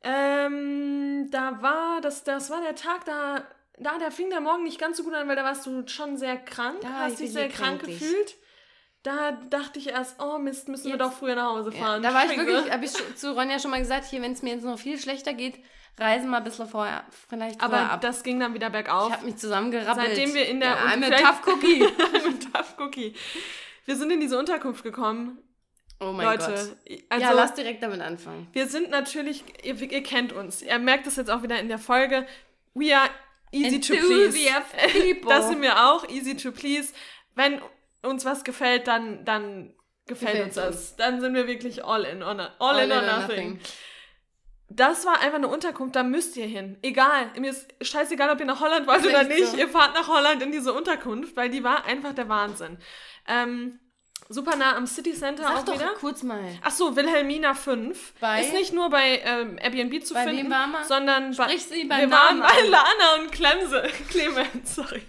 Ähm, 0.02 1.28
da 1.30 1.60
war, 1.60 2.00
das, 2.00 2.22
das 2.22 2.50
war 2.50 2.60
der 2.60 2.76
Tag, 2.76 3.04
da, 3.04 3.44
da, 3.78 3.98
da 3.98 4.10
fing 4.10 4.30
der 4.30 4.40
Morgen 4.40 4.62
nicht 4.62 4.78
ganz 4.78 4.96
so 4.96 5.02
gut 5.02 5.14
an, 5.14 5.26
weil 5.26 5.34
da 5.34 5.42
warst 5.42 5.66
du 5.66 5.86
schon 5.88 6.16
sehr 6.16 6.36
krank, 6.36 6.80
da 6.82 6.88
hast 7.00 7.18
dich 7.18 7.32
sehr 7.32 7.48
krank 7.48 7.80
kränklich. 7.80 7.98
gefühlt. 7.98 8.36
Da 9.02 9.32
dachte 9.50 9.78
ich 9.78 9.88
erst, 9.88 10.20
oh 10.20 10.38
Mist, 10.38 10.68
müssen 10.68 10.88
jetzt, 10.88 10.98
wir 10.98 11.04
doch 11.04 11.12
früher 11.12 11.34
nach 11.34 11.50
Hause 11.50 11.72
fahren. 11.72 12.02
Ja, 12.02 12.10
da 12.10 12.14
war 12.14 12.26
ich 12.26 12.36
wirklich, 12.36 12.70
habe 12.70 12.84
ich 12.84 12.92
zu 13.16 13.32
Ronja 13.32 13.58
schon 13.58 13.70
mal 13.70 13.80
gesagt, 13.80 14.06
hier, 14.06 14.22
wenn 14.22 14.32
es 14.32 14.42
mir 14.42 14.54
jetzt 14.54 14.64
noch 14.64 14.78
viel 14.78 14.98
schlechter 14.98 15.34
geht, 15.34 15.58
reisen 15.96 16.28
mal 16.28 16.38
ein 16.38 16.44
bisschen 16.44 16.68
vorher, 16.68 17.04
vielleicht 17.28 17.60
Aber 17.60 17.90
ab. 17.90 18.00
das 18.00 18.22
ging 18.22 18.38
dann 18.38 18.54
wieder 18.54 18.70
bergauf. 18.70 19.08
Ich 19.08 19.14
habe 19.14 19.26
mich 19.26 19.36
zusammengerappelt. 19.36 20.06
Seitdem 20.06 20.34
wir 20.34 20.46
in 20.46 20.60
der... 20.60 20.70
Ja, 20.70 20.76
I'm 20.86 21.04
a 21.04 21.16
tough 21.16 21.46
cookie. 21.46 21.82
I'm 22.14 22.36
a 22.36 22.50
tough 22.52 22.74
cookie. 22.78 23.14
Wir 23.84 23.96
sind 23.96 24.10
in 24.10 24.20
diese 24.20 24.38
Unterkunft 24.38 24.84
gekommen 24.84 25.38
Oh 26.00 26.12
mein 26.12 26.26
Leute, 26.26 26.46
Gott. 26.46 26.98
Also, 27.08 27.24
ja, 27.24 27.32
lass 27.32 27.54
direkt 27.54 27.82
damit 27.82 28.00
anfangen. 28.00 28.46
Wir 28.52 28.68
sind 28.68 28.90
natürlich, 28.90 29.44
ihr, 29.64 29.74
ihr, 29.80 30.02
kennt 30.02 30.32
uns. 30.32 30.62
Ihr 30.62 30.78
merkt 30.78 31.06
das 31.06 31.16
jetzt 31.16 31.30
auch 31.30 31.42
wieder 31.42 31.58
in 31.58 31.68
der 31.68 31.78
Folge. 31.78 32.26
We 32.74 32.96
are 32.96 33.10
easy 33.50 33.80
to 33.80 33.94
please. 33.94 34.38
das 35.28 35.48
sind 35.48 35.60
wir 35.60 35.88
auch, 35.88 36.08
easy 36.08 36.36
to 36.36 36.52
please. 36.52 36.92
Wenn 37.34 37.60
uns 38.02 38.24
was 38.24 38.44
gefällt, 38.44 38.86
dann, 38.86 39.24
dann 39.24 39.74
gefällt, 40.06 40.32
gefällt 40.32 40.44
uns 40.44 40.54
das. 40.54 40.96
Dann 40.96 41.20
sind 41.20 41.34
wir 41.34 41.48
wirklich 41.48 41.84
all 41.84 42.04
in, 42.04 42.22
on 42.22 42.38
a, 42.38 42.54
all, 42.60 42.76
all 42.76 42.84
in, 42.84 42.90
in 42.90 42.96
or 42.96 43.02
nothing. 43.02 43.50
nothing. 43.50 43.60
Das 44.70 45.06
war 45.06 45.20
einfach 45.20 45.38
eine 45.38 45.48
Unterkunft, 45.48 45.96
da 45.96 46.02
müsst 46.02 46.36
ihr 46.36 46.46
hin. 46.46 46.76
Egal, 46.82 47.30
mir 47.38 47.50
ist 47.50 47.74
scheißegal, 47.80 48.30
ob 48.30 48.38
ihr 48.38 48.46
nach 48.46 48.60
Holland 48.60 48.86
wollt 48.86 49.04
oder 49.06 49.24
nicht. 49.24 49.46
So. 49.46 49.56
Ihr 49.56 49.68
fahrt 49.68 49.94
nach 49.94 50.08
Holland 50.08 50.42
in 50.42 50.52
diese 50.52 50.74
Unterkunft, 50.74 51.36
weil 51.36 51.48
die 51.48 51.64
war 51.64 51.86
einfach 51.86 52.12
der 52.12 52.28
Wahnsinn. 52.28 52.76
Ähm, 53.26 53.80
super 54.28 54.56
nah 54.56 54.76
am 54.76 54.86
City 54.86 55.12
Center 55.12 55.44
Sag 55.44 55.56
auch 55.56 55.64
doch 55.64 55.74
wieder. 55.74 55.94
kurz 55.98 56.22
mal. 56.22 56.40
Ach 56.62 56.70
so, 56.70 56.96
Wilhelmina 56.96 57.54
5. 57.54 58.14
Bei? 58.20 58.42
Ist 58.42 58.52
nicht 58.52 58.72
nur 58.72 58.90
bei 58.90 59.20
ähm, 59.24 59.58
Airbnb 59.58 60.04
zu 60.04 60.14
bei 60.14 60.24
finden, 60.24 60.44
wem 60.44 60.50
war 60.50 60.66
man? 60.66 60.84
sondern 60.84 61.34
bei, 61.36 61.56
sie 61.56 61.84
beim 61.84 62.00
wir 62.00 62.10
waren 62.10 62.40
bei 62.40 62.60
Lana 62.68 63.14
und 63.20 63.32
Clemse. 63.32 63.82
Clemens, 64.08 64.74
sorry. 64.74 65.02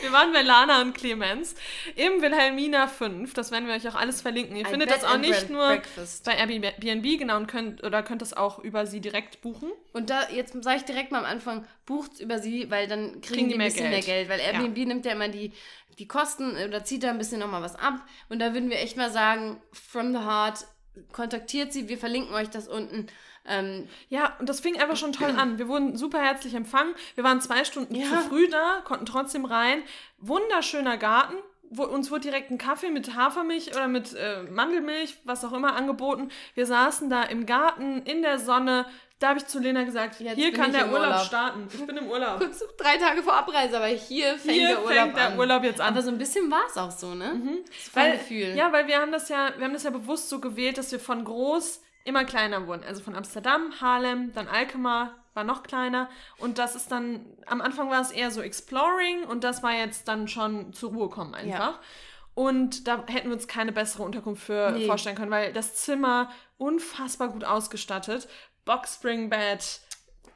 Wir 0.00 0.12
waren 0.12 0.32
bei 0.32 0.42
Lana 0.42 0.82
und 0.82 0.94
Clemens 0.94 1.54
im 1.96 2.20
Wilhelmina 2.20 2.86
5. 2.86 3.32
Das 3.34 3.50
werden 3.50 3.66
wir 3.66 3.74
euch 3.74 3.88
auch 3.88 3.94
alles 3.94 4.20
verlinken. 4.20 4.56
Ihr 4.56 4.66
Ein 4.66 4.70
findet 4.70 4.90
Bed 4.90 4.98
das 4.98 5.04
auch 5.04 5.18
nicht 5.18 5.50
nur 5.50 5.66
breakfast. 5.66 6.24
bei 6.24 6.36
Airbnb, 6.36 7.18
genau, 7.18 7.36
und 7.36 7.46
könnt, 7.46 7.82
oder 7.82 8.02
könnt 8.02 8.22
das 8.22 8.34
auch 8.34 8.58
über 8.58 8.86
sie 8.86 9.00
direkt 9.00 9.40
buchen. 9.40 9.70
Und 9.92 10.10
da, 10.10 10.28
jetzt 10.30 10.54
sage 10.62 10.76
ich 10.76 10.84
direkt 10.84 11.12
mal 11.12 11.18
am 11.18 11.24
Anfang, 11.24 11.66
bucht 11.86 12.20
über 12.20 12.38
sie, 12.38 12.70
weil 12.70 12.86
dann 12.86 13.20
kriegen, 13.20 13.22
kriegen 13.22 13.48
die, 13.48 13.54
die 13.54 13.60
ein 13.60 13.66
bisschen 13.66 13.90
mehr 13.90 14.00
Geld. 14.00 14.06
mehr 14.06 14.16
Geld. 14.16 14.28
Weil 14.28 14.40
Airbnb 14.40 14.78
ja. 14.78 14.84
nimmt 14.84 15.04
ja 15.06 15.12
immer 15.12 15.28
die 15.28 15.52
die 16.00 16.08
Kosten 16.08 16.56
oder 16.56 16.82
zieht 16.82 17.04
da 17.04 17.10
ein 17.10 17.18
bisschen 17.18 17.40
nochmal 17.40 17.62
was 17.62 17.76
ab. 17.76 18.00
Und 18.28 18.40
da 18.40 18.54
würden 18.54 18.70
wir 18.70 18.80
echt 18.80 18.96
mal 18.96 19.10
sagen, 19.10 19.60
from 19.72 20.12
the 20.12 20.20
heart, 20.20 20.66
kontaktiert 21.12 21.72
sie, 21.72 21.88
wir 21.88 21.98
verlinken 21.98 22.34
euch 22.34 22.48
das 22.48 22.66
unten. 22.66 23.06
Ähm, 23.46 23.86
ja, 24.08 24.34
und 24.38 24.48
das 24.48 24.60
fing 24.60 24.80
einfach 24.80 24.96
schon 24.96 25.12
toll 25.12 25.30
an. 25.36 25.58
Wir 25.58 25.68
wurden 25.68 25.96
super 25.96 26.20
herzlich 26.20 26.54
empfangen. 26.54 26.94
Wir 27.14 27.24
waren 27.24 27.40
zwei 27.40 27.64
Stunden 27.64 27.94
ja. 27.94 28.06
zu 28.06 28.16
früh 28.28 28.48
da, 28.48 28.80
konnten 28.84 29.06
trotzdem 29.06 29.44
rein. 29.44 29.82
Wunderschöner 30.18 30.96
Garten. 30.96 31.36
Wo, 31.72 31.84
uns 31.84 32.10
wurde 32.10 32.22
direkt 32.22 32.50
ein 32.50 32.58
Kaffee 32.58 32.90
mit 32.90 33.14
Hafermilch 33.14 33.70
oder 33.70 33.86
mit 33.86 34.14
äh, 34.14 34.42
Mandelmilch, 34.42 35.18
was 35.24 35.44
auch 35.44 35.52
immer, 35.52 35.76
angeboten. 35.76 36.30
Wir 36.54 36.66
saßen 36.66 37.08
da 37.08 37.22
im 37.22 37.46
Garten, 37.46 38.02
in 38.02 38.22
der 38.22 38.40
Sonne, 38.40 38.86
da 39.20 39.28
habe 39.28 39.38
ich 39.38 39.46
zu 39.46 39.58
Lena 39.58 39.84
gesagt, 39.84 40.18
Jetzt 40.18 40.36
hier 40.36 40.50
kann 40.50 40.72
der 40.72 40.86
Urlaub, 40.90 41.10
Urlaub, 41.10 41.26
starten. 41.26 41.68
Ich 41.72 41.86
bin 41.86 41.96
im 41.98 42.08
Urlaub. 42.08 42.38
Kurz 42.40 42.64
drei 42.78 42.96
Tage 42.96 43.22
vor 43.22 43.34
Abreise, 43.34 43.76
aber 43.76 43.86
hier 43.86 44.38
fängt 44.38 44.54
hier 44.54 44.68
der 44.68 44.78
Urlaub 44.82 44.94
fängt 44.94 45.16
der 45.16 45.26
an. 45.26 45.38
Urlaub 45.38 45.62
jetzt 45.62 45.80
an. 45.80 45.92
Aber 45.92 46.02
so 46.02 46.10
ein 46.10 46.16
bisschen 46.16 46.50
war 46.50 46.62
es 46.66 46.78
auch 46.78 46.90
so, 46.90 47.14
ne? 47.14 47.34
Mhm. 47.34 47.58
Das 47.66 47.94
weil, 47.94 48.12
Gefühl. 48.12 48.56
Ja, 48.56 48.72
weil 48.72 48.86
wir 48.86 48.98
haben 48.98 49.12
das 49.12 49.28
ja, 49.28 49.52
wir 49.58 49.64
haben 49.66 49.74
das 49.74 49.82
ja 49.82 49.90
bewusst 49.90 50.30
so 50.30 50.40
gewählt, 50.40 50.78
dass 50.78 50.90
wir 50.90 50.98
von 50.98 51.22
groß 51.22 51.82
immer 52.04 52.24
kleiner 52.24 52.66
wurden. 52.66 52.82
Also 52.82 53.02
von 53.02 53.14
Amsterdam, 53.14 53.74
Haarlem, 53.78 54.32
dann 54.32 54.48
Alkmaar 54.48 55.14
war 55.34 55.44
noch 55.44 55.62
kleiner 55.62 56.08
und 56.38 56.58
das 56.58 56.74
ist 56.74 56.90
dann 56.90 57.24
am 57.46 57.60
Anfang 57.60 57.90
war 57.90 58.00
es 58.00 58.10
eher 58.10 58.30
so 58.30 58.40
exploring 58.40 59.24
und 59.24 59.44
das 59.44 59.62
war 59.62 59.72
jetzt 59.72 60.08
dann 60.08 60.28
schon 60.28 60.72
zur 60.72 60.90
Ruhe 60.90 61.08
kommen 61.08 61.34
einfach. 61.34 61.74
Ja. 61.74 61.80
Und 62.34 62.88
da 62.88 63.04
hätten 63.06 63.28
wir 63.28 63.34
uns 63.34 63.48
keine 63.48 63.70
bessere 63.70 64.02
Unterkunft 64.02 64.44
für 64.44 64.70
nee. 64.70 64.86
vorstellen 64.86 65.16
können, 65.16 65.30
weil 65.30 65.52
das 65.52 65.74
Zimmer 65.74 66.30
unfassbar 66.58 67.28
gut 67.28 67.44
ausgestattet, 67.44 68.28
Boxspringbett, 68.64 69.80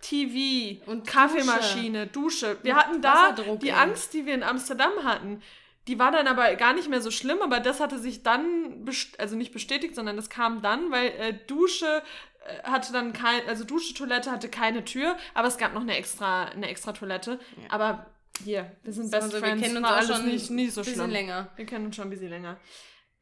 TV 0.01 0.85
und 0.87 1.07
Kaffeemaschine, 1.07 2.07
Dusche. 2.07 2.59
Wir 2.63 2.77
hatten 2.77 3.01
da 3.01 3.33
die 3.33 3.73
Angst, 3.73 4.13
die 4.13 4.27
wir 4.27 4.35
in 4.35 4.43
Amsterdam 4.43 4.93
hatten. 5.03 5.43
Die 5.87 5.99
war 5.99 6.13
dann 6.13 6.27
aber 6.27 6.55
gar 6.57 6.73
nicht 6.73 6.89
mehr 6.89 7.01
so 7.01 7.11
schlimm, 7.11 7.43
aber 7.43 7.61
das 7.61 7.81
hatte 7.81 7.99
sich 7.99 8.23
dann, 8.23 8.87
also 9.19 9.37
nicht 9.37 9.53
bestätigt, 9.53 9.95
sondern 9.95 10.17
das 10.17 10.31
kam 10.31 10.63
dann, 10.63 10.91
weil 10.91 11.09
äh, 11.09 11.35
Dusche 11.47 12.03
äh, 12.47 12.63
hatte 12.63 12.93
dann 12.93 13.13
kein, 13.13 13.47
also 13.49 13.65
Dusche, 13.65 13.93
Toilette 13.93 14.31
hatte 14.31 14.49
keine 14.49 14.85
Tür, 14.85 15.17
aber 15.35 15.49
es 15.49 15.59
gab 15.59 15.75
noch 15.75 15.83
eine 15.83 15.97
extra, 15.97 16.45
eine 16.45 16.69
extra 16.69 16.93
Toilette. 16.93 17.39
Ja. 17.63 17.71
Aber 17.71 18.07
hier, 18.43 18.73
wir 18.83 18.93
sind 18.93 19.11
Best 19.11 19.25
also, 19.25 19.39
Friends, 19.39 19.61
wir 19.61 19.69
kennen 19.69 19.77
uns 19.77 19.87
war 19.87 19.97
alles 19.97 20.17
schon 20.17 20.27
nicht, 20.27 20.51
nicht 20.51 20.73
so 20.73 20.83
schlimm. 20.83 21.11
länger. 21.11 21.49
Wir 21.57 21.67
kennen 21.67 21.87
uns 21.87 21.97
schon 21.97 22.07
ein 22.07 22.11
bisschen 22.11 22.31
länger. 22.31 22.59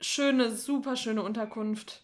Schöne, 0.01 0.51
super 0.51 0.97
schöne 0.97 1.23
Unterkunft. 1.23 2.03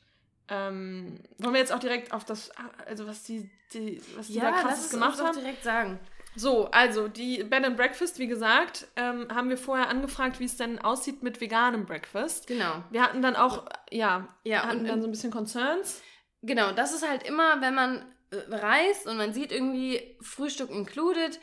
Ähm, 0.51 1.21
wollen 1.39 1.55
wir 1.55 1.61
jetzt 1.61 1.73
auch 1.73 1.79
direkt 1.79 2.13
auf 2.13 2.25
das, 2.25 2.51
also 2.87 3.07
was 3.07 3.23
die, 3.25 3.51
die 3.73 4.01
was 4.17 4.29
die 4.29 4.35
ja, 4.35 4.51
da 4.51 4.63
krasses 4.63 4.91
gemacht 4.91 5.21
haben? 5.21 5.37
direkt 5.37 5.63
sagen. 5.63 5.99
So, 6.37 6.71
also 6.71 7.09
die 7.09 7.43
Bed 7.43 7.65
and 7.65 7.77
Breakfast, 7.77 8.19
wie 8.19 8.29
gesagt, 8.29 8.87
ähm, 8.97 9.27
haben 9.35 9.49
wir 9.49 9.59
vorher 9.59 9.89
angefragt, 9.89 10.39
wie 10.39 10.45
es 10.45 10.57
denn 10.57 10.79
aussieht 10.79 11.23
mit 11.23 11.41
veganem 11.41 11.85
Breakfast. 11.85 12.47
Genau. 12.47 12.85
Wir 12.91 13.03
hatten 13.03 13.23
dann 13.23 13.35
auch, 13.35 13.65
ja, 13.91 14.29
ja 14.45 14.65
hatten 14.65 14.85
dann 14.85 15.01
so 15.01 15.09
ein 15.09 15.11
bisschen 15.11 15.33
Concerns. 15.33 16.01
Genau, 16.43 16.71
das 16.73 16.95
ist 16.95 17.09
halt 17.09 17.25
immer, 17.25 17.61
wenn 17.61 17.75
man 17.75 18.05
äh, 18.31 18.55
reist 18.55 19.07
und 19.07 19.17
man 19.17 19.33
sieht 19.33 19.51
irgendwie 19.51 20.17
Frühstück 20.21 20.71
included, 20.71 21.41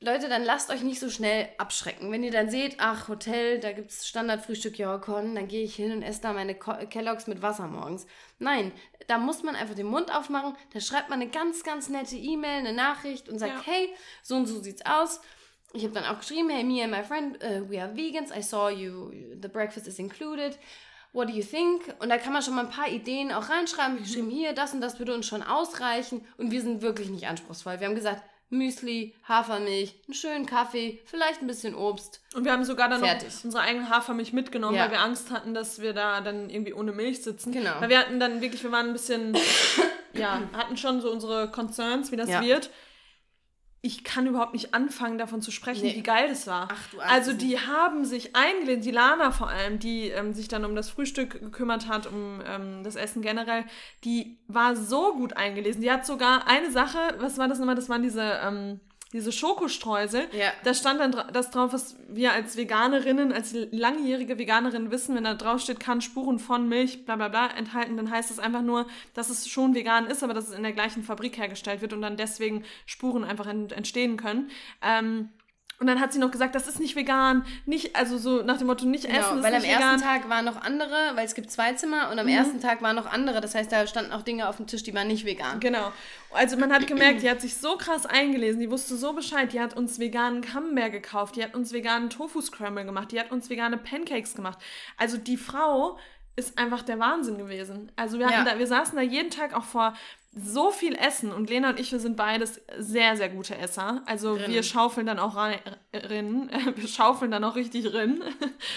Leute, 0.00 0.28
dann 0.28 0.44
lasst 0.44 0.70
euch 0.70 0.82
nicht 0.82 1.00
so 1.00 1.08
schnell 1.08 1.48
abschrecken. 1.56 2.12
Wenn 2.12 2.22
ihr 2.22 2.30
dann 2.30 2.50
seht, 2.50 2.76
ach, 2.78 3.08
Hotel, 3.08 3.58
da 3.60 3.72
gibt 3.72 3.90
es 3.90 4.06
Standardfrühstück, 4.06 4.78
ja, 4.78 4.98
komm, 4.98 5.34
dann 5.34 5.48
gehe 5.48 5.64
ich 5.64 5.74
hin 5.74 5.90
und 5.90 6.02
esse 6.02 6.20
da 6.20 6.34
meine 6.34 6.54
Kelloggs 6.54 7.26
mit 7.26 7.40
Wasser 7.40 7.66
morgens. 7.66 8.06
Nein, 8.38 8.72
da 9.06 9.16
muss 9.16 9.42
man 9.42 9.56
einfach 9.56 9.74
den 9.74 9.86
Mund 9.86 10.14
aufmachen, 10.14 10.54
da 10.74 10.80
schreibt 10.80 11.08
man 11.08 11.22
eine 11.22 11.30
ganz, 11.30 11.62
ganz 11.62 11.88
nette 11.88 12.16
E-Mail, 12.16 12.58
eine 12.58 12.74
Nachricht 12.74 13.30
und 13.30 13.38
sagt, 13.38 13.54
ja. 13.54 13.72
hey, 13.72 13.88
so 14.22 14.36
und 14.36 14.46
so 14.46 14.60
sieht's 14.60 14.84
aus. 14.84 15.20
Ich 15.72 15.82
habe 15.82 15.94
dann 15.94 16.04
auch 16.04 16.18
geschrieben, 16.18 16.50
hey, 16.50 16.62
me 16.62 16.82
and 16.82 16.92
my 16.92 17.02
friend, 17.02 17.42
uh, 17.42 17.68
we 17.68 17.80
are 17.80 17.96
vegans, 17.96 18.30
I 18.30 18.42
saw 18.42 18.68
you, 18.68 19.10
the 19.40 19.48
breakfast 19.48 19.86
is 19.86 19.98
included. 19.98 20.58
What 21.14 21.28
do 21.28 21.32
you 21.32 21.42
think? 21.42 21.94
Und 22.00 22.10
da 22.10 22.18
kann 22.18 22.34
man 22.34 22.42
schon 22.42 22.54
mal 22.54 22.66
ein 22.66 22.70
paar 22.70 22.88
Ideen 22.88 23.32
auch 23.32 23.48
reinschreiben. 23.48 23.96
Ich 23.96 24.04
geschrieben, 24.04 24.28
hier, 24.28 24.52
das 24.52 24.74
und 24.74 24.82
das 24.82 24.98
würde 24.98 25.14
uns 25.14 25.26
schon 25.26 25.42
ausreichen. 25.42 26.26
Und 26.36 26.50
wir 26.50 26.60
sind 26.60 26.82
wirklich 26.82 27.08
nicht 27.08 27.26
anspruchsvoll. 27.26 27.80
Wir 27.80 27.86
haben 27.86 27.94
gesagt, 27.94 28.22
Müsli, 28.50 29.14
Hafermilch, 29.28 29.94
einen 30.06 30.14
schönen 30.14 30.46
Kaffee, 30.46 31.00
vielleicht 31.04 31.42
ein 31.42 31.46
bisschen 31.46 31.74
Obst. 31.74 32.20
Und 32.34 32.44
wir 32.44 32.52
haben 32.52 32.64
sogar 32.64 32.88
dann 32.88 33.00
Fertig. 33.00 33.28
noch 33.28 33.44
unsere 33.44 33.62
eigene 33.64 33.90
Hafermilch 33.90 34.32
mitgenommen, 34.32 34.76
ja. 34.76 34.84
weil 34.84 34.92
wir 34.92 35.00
Angst 35.00 35.30
hatten, 35.30 35.52
dass 35.52 35.80
wir 35.80 35.92
da 35.92 36.20
dann 36.20 36.48
irgendwie 36.48 36.72
ohne 36.72 36.92
Milch 36.92 37.22
sitzen. 37.22 37.52
Genau. 37.52 37.80
Weil 37.80 37.88
wir 37.88 37.98
hatten 37.98 38.20
dann 38.20 38.40
wirklich, 38.40 38.62
wir 38.62 38.70
waren 38.70 38.86
ein 38.86 38.92
bisschen, 38.92 39.36
ja, 40.14 40.42
hatten 40.52 40.76
schon 40.76 41.00
so 41.00 41.10
unsere 41.10 41.50
Concerns, 41.50 42.12
wie 42.12 42.16
das 42.16 42.28
ja. 42.28 42.40
wird 42.40 42.70
ich 43.86 44.02
kann 44.02 44.26
überhaupt 44.26 44.52
nicht 44.52 44.74
anfangen, 44.74 45.16
davon 45.16 45.40
zu 45.40 45.52
sprechen, 45.52 45.84
nee. 45.84 45.94
wie 45.94 46.02
geil 46.02 46.28
das 46.28 46.46
war. 46.48 46.68
Ach, 46.72 46.88
du 46.90 46.98
also 46.98 47.32
die 47.32 47.58
haben 47.58 48.04
sich 48.04 48.34
eingelehnt, 48.34 48.84
die 48.84 48.90
Lana 48.90 49.30
vor 49.30 49.48
allem, 49.48 49.78
die 49.78 50.08
ähm, 50.08 50.34
sich 50.34 50.48
dann 50.48 50.64
um 50.64 50.74
das 50.74 50.90
Frühstück 50.90 51.40
gekümmert 51.40 51.88
hat, 51.88 52.06
um 52.06 52.42
ähm, 52.44 52.82
das 52.82 52.96
Essen 52.96 53.22
generell, 53.22 53.64
die 54.02 54.38
war 54.48 54.74
so 54.74 55.14
gut 55.14 55.36
eingelesen. 55.36 55.82
Die 55.82 55.90
hat 55.90 56.04
sogar 56.04 56.48
eine 56.48 56.72
Sache, 56.72 56.98
was 57.18 57.38
war 57.38 57.46
das 57.46 57.60
nochmal? 57.60 57.76
Das 57.76 57.88
waren 57.88 58.02
diese 58.02 58.40
ähm, 58.42 58.80
diese 59.16 59.32
Schokostreusel, 59.32 60.28
ja. 60.32 60.52
da 60.62 60.74
stand 60.74 61.00
dann 61.00 61.32
das 61.32 61.50
drauf, 61.50 61.72
was 61.72 61.96
wir 62.08 62.32
als 62.32 62.56
Veganerinnen, 62.56 63.32
als 63.32 63.54
langjährige 63.70 64.38
Veganerinnen 64.38 64.90
wissen, 64.90 65.16
wenn 65.16 65.24
da 65.24 65.34
drauf 65.34 65.60
steht, 65.62 65.80
kann 65.80 66.00
Spuren 66.00 66.38
von 66.38 66.68
Milch, 66.68 67.04
bla 67.06 67.16
bla 67.16 67.28
bla 67.28 67.48
enthalten, 67.48 67.96
dann 67.96 68.10
heißt 68.10 68.30
es 68.30 68.38
einfach 68.38 68.62
nur, 68.62 68.86
dass 69.14 69.30
es 69.30 69.48
schon 69.48 69.74
vegan 69.74 70.06
ist, 70.06 70.22
aber 70.22 70.34
dass 70.34 70.48
es 70.48 70.54
in 70.54 70.62
der 70.62 70.72
gleichen 70.72 71.02
Fabrik 71.02 71.38
hergestellt 71.38 71.80
wird 71.80 71.94
und 71.94 72.02
dann 72.02 72.16
deswegen 72.16 72.64
Spuren 72.84 73.24
einfach 73.24 73.46
entstehen 73.46 74.16
können. 74.18 74.50
Ähm, 74.82 75.30
und 75.78 75.86
dann 75.86 76.00
hat 76.00 76.12
sie 76.12 76.18
noch 76.18 76.30
gesagt, 76.30 76.54
das 76.54 76.68
ist 76.68 76.80
nicht 76.80 76.96
vegan, 76.96 77.44
nicht, 77.66 77.96
also 77.96 78.16
so 78.16 78.42
nach 78.42 78.56
dem 78.56 78.66
Motto, 78.66 78.86
nicht 78.86 79.06
genau, 79.06 79.18
essen. 79.18 79.42
Weil 79.42 79.54
am 79.54 79.62
ersten 79.62 80.00
vegan. 80.00 80.00
Tag 80.00 80.28
waren 80.30 80.44
noch 80.46 80.62
andere, 80.62 81.12
weil 81.14 81.26
es 81.26 81.34
gibt 81.34 81.50
zwei 81.50 81.74
Zimmer 81.74 82.10
und 82.10 82.18
am 82.18 82.26
mhm. 82.26 82.32
ersten 82.32 82.60
Tag 82.60 82.80
waren 82.80 82.96
noch 82.96 83.06
andere. 83.06 83.42
Das 83.42 83.54
heißt, 83.54 83.70
da 83.70 83.86
standen 83.86 84.12
auch 84.12 84.22
Dinge 84.22 84.48
auf 84.48 84.56
dem 84.56 84.66
Tisch, 84.66 84.82
die 84.82 84.94
waren 84.94 85.08
nicht 85.08 85.26
vegan. 85.26 85.60
Genau. 85.60 85.92
Also 86.32 86.56
man 86.56 86.72
hat 86.72 86.86
gemerkt, 86.86 87.22
die 87.22 87.30
hat 87.30 87.40
sich 87.40 87.56
so 87.56 87.76
krass 87.76 88.06
eingelesen, 88.06 88.60
die 88.60 88.70
wusste 88.70 88.96
so 88.96 89.12
Bescheid, 89.12 89.52
die 89.52 89.60
hat 89.60 89.76
uns 89.76 89.98
veganen 89.98 90.40
Camembert 90.40 90.92
gekauft, 90.92 91.36
die 91.36 91.44
hat 91.44 91.54
uns 91.54 91.72
veganen 91.72 92.08
Tofu-Scramble 92.08 92.84
gemacht, 92.84 93.12
die 93.12 93.20
hat 93.20 93.30
uns 93.30 93.50
vegane 93.50 93.76
Pancakes 93.76 94.34
gemacht. 94.34 94.58
Also 94.96 95.18
die 95.18 95.36
Frau 95.36 95.98
ist 96.36 96.58
einfach 96.58 96.82
der 96.82 96.98
Wahnsinn 96.98 97.38
gewesen. 97.38 97.90
Also 97.96 98.18
wir, 98.18 98.26
hatten 98.26 98.46
ja. 98.46 98.52
da, 98.52 98.58
wir 98.58 98.66
saßen 98.66 98.94
da 98.94 99.02
jeden 99.02 99.30
Tag 99.30 99.54
auch 99.54 99.64
vor 99.64 99.94
so 100.34 100.70
viel 100.70 100.94
Essen 100.94 101.32
und 101.32 101.48
Lena 101.48 101.70
und 101.70 101.80
ich, 101.80 101.92
wir 101.92 101.98
sind 101.98 102.16
beides 102.16 102.60
sehr, 102.78 103.16
sehr 103.16 103.30
gute 103.30 103.56
Esser. 103.56 104.02
Also 104.04 104.34
Rinnen. 104.34 104.52
wir 104.52 104.62
schaufeln 104.62 105.06
dann 105.06 105.18
auch 105.18 105.34
rein, 105.34 105.58
rein 105.94 106.50
wir 106.76 106.88
schaufeln 106.88 107.30
dann 107.30 107.42
auch 107.42 107.56
richtig 107.56 107.86
rein. 107.94 108.22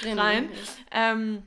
rein. 0.06 0.50
Ähm, 0.92 1.44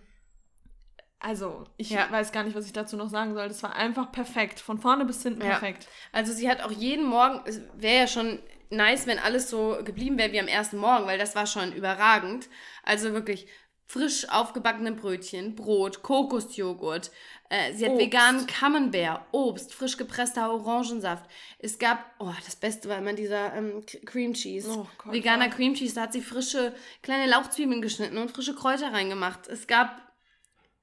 also, 1.19 1.65
ich 1.77 1.91
ja. 1.91 2.11
weiß 2.11 2.33
gar 2.33 2.43
nicht, 2.43 2.57
was 2.57 2.67
ich 2.67 2.73
dazu 2.73 2.97
noch 2.97 3.09
sagen 3.09 3.35
soll. 3.35 3.47
Das 3.47 3.63
war 3.63 3.77
einfach 3.77 4.11
perfekt. 4.11 4.59
Von 4.59 4.81
vorne 4.81 5.05
bis 5.05 5.23
hinten 5.23 5.39
perfekt. 5.39 5.85
Ja. 5.85 6.19
Also, 6.19 6.33
sie 6.33 6.51
hat 6.51 6.63
auch 6.63 6.73
jeden 6.73 7.07
Morgen, 7.07 7.41
es 7.45 7.61
wäre 7.75 8.01
ja 8.01 8.07
schon 8.09 8.41
nice, 8.73 9.07
wenn 9.07 9.19
alles 9.19 9.49
so 9.49 9.79
geblieben 9.85 10.19
wäre 10.19 10.33
wie 10.33 10.41
am 10.41 10.49
ersten 10.49 10.79
Morgen, 10.79 11.07
weil 11.07 11.19
das 11.19 11.37
war 11.37 11.47
schon 11.47 11.73
überragend. 11.73 12.49
Also 12.83 13.13
wirklich 13.13 13.47
frisch 13.93 14.27
aufgebackene 14.31 14.93
Brötchen, 14.93 15.55
Brot, 15.55 16.03
Kokosjoghurt. 16.03 17.11
Äh, 17.51 17.75
sie 17.75 17.85
hat 17.85 17.93
Obst. 17.93 18.07
veganen 18.07 18.47
Camembert, 18.47 19.21
Obst, 19.33 19.75
frisch 19.75 19.99
gepresster 19.99 20.51
Orangensaft. 20.51 21.29
Es 21.59 21.79
gab, 21.79 21.99
oh, 22.19 22.33
das 22.47 22.57
Beste 22.57 22.89
war 22.89 22.97
immer 22.97 23.13
dieser 23.13 23.55
ähm, 23.55 23.85
Cream 24.07 24.33
Cheese. 24.33 24.71
Oh 24.71 24.87
Gott, 24.97 25.13
Veganer 25.13 25.47
ja. 25.47 25.51
Cream 25.51 25.75
Cheese, 25.75 25.95
da 25.95 26.03
hat 26.03 26.15
sie 26.15 26.23
frische 26.23 26.75
kleine 27.03 27.31
Lauchzwiebeln 27.31 27.83
geschnitten 27.83 28.17
und 28.17 28.31
frische 28.31 28.55
Kräuter 28.55 28.95
reingemacht. 28.95 29.47
Es 29.49 29.67
gab 29.67 30.01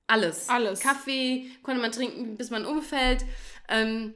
alles. 0.05 0.47
Alles. 0.47 0.79
Kaffee 0.79 1.49
konnte 1.63 1.81
man 1.81 1.91
trinken, 1.91 2.37
bis 2.37 2.51
man 2.51 2.63
umfällt. 2.63 3.25
Ähm, 3.69 4.13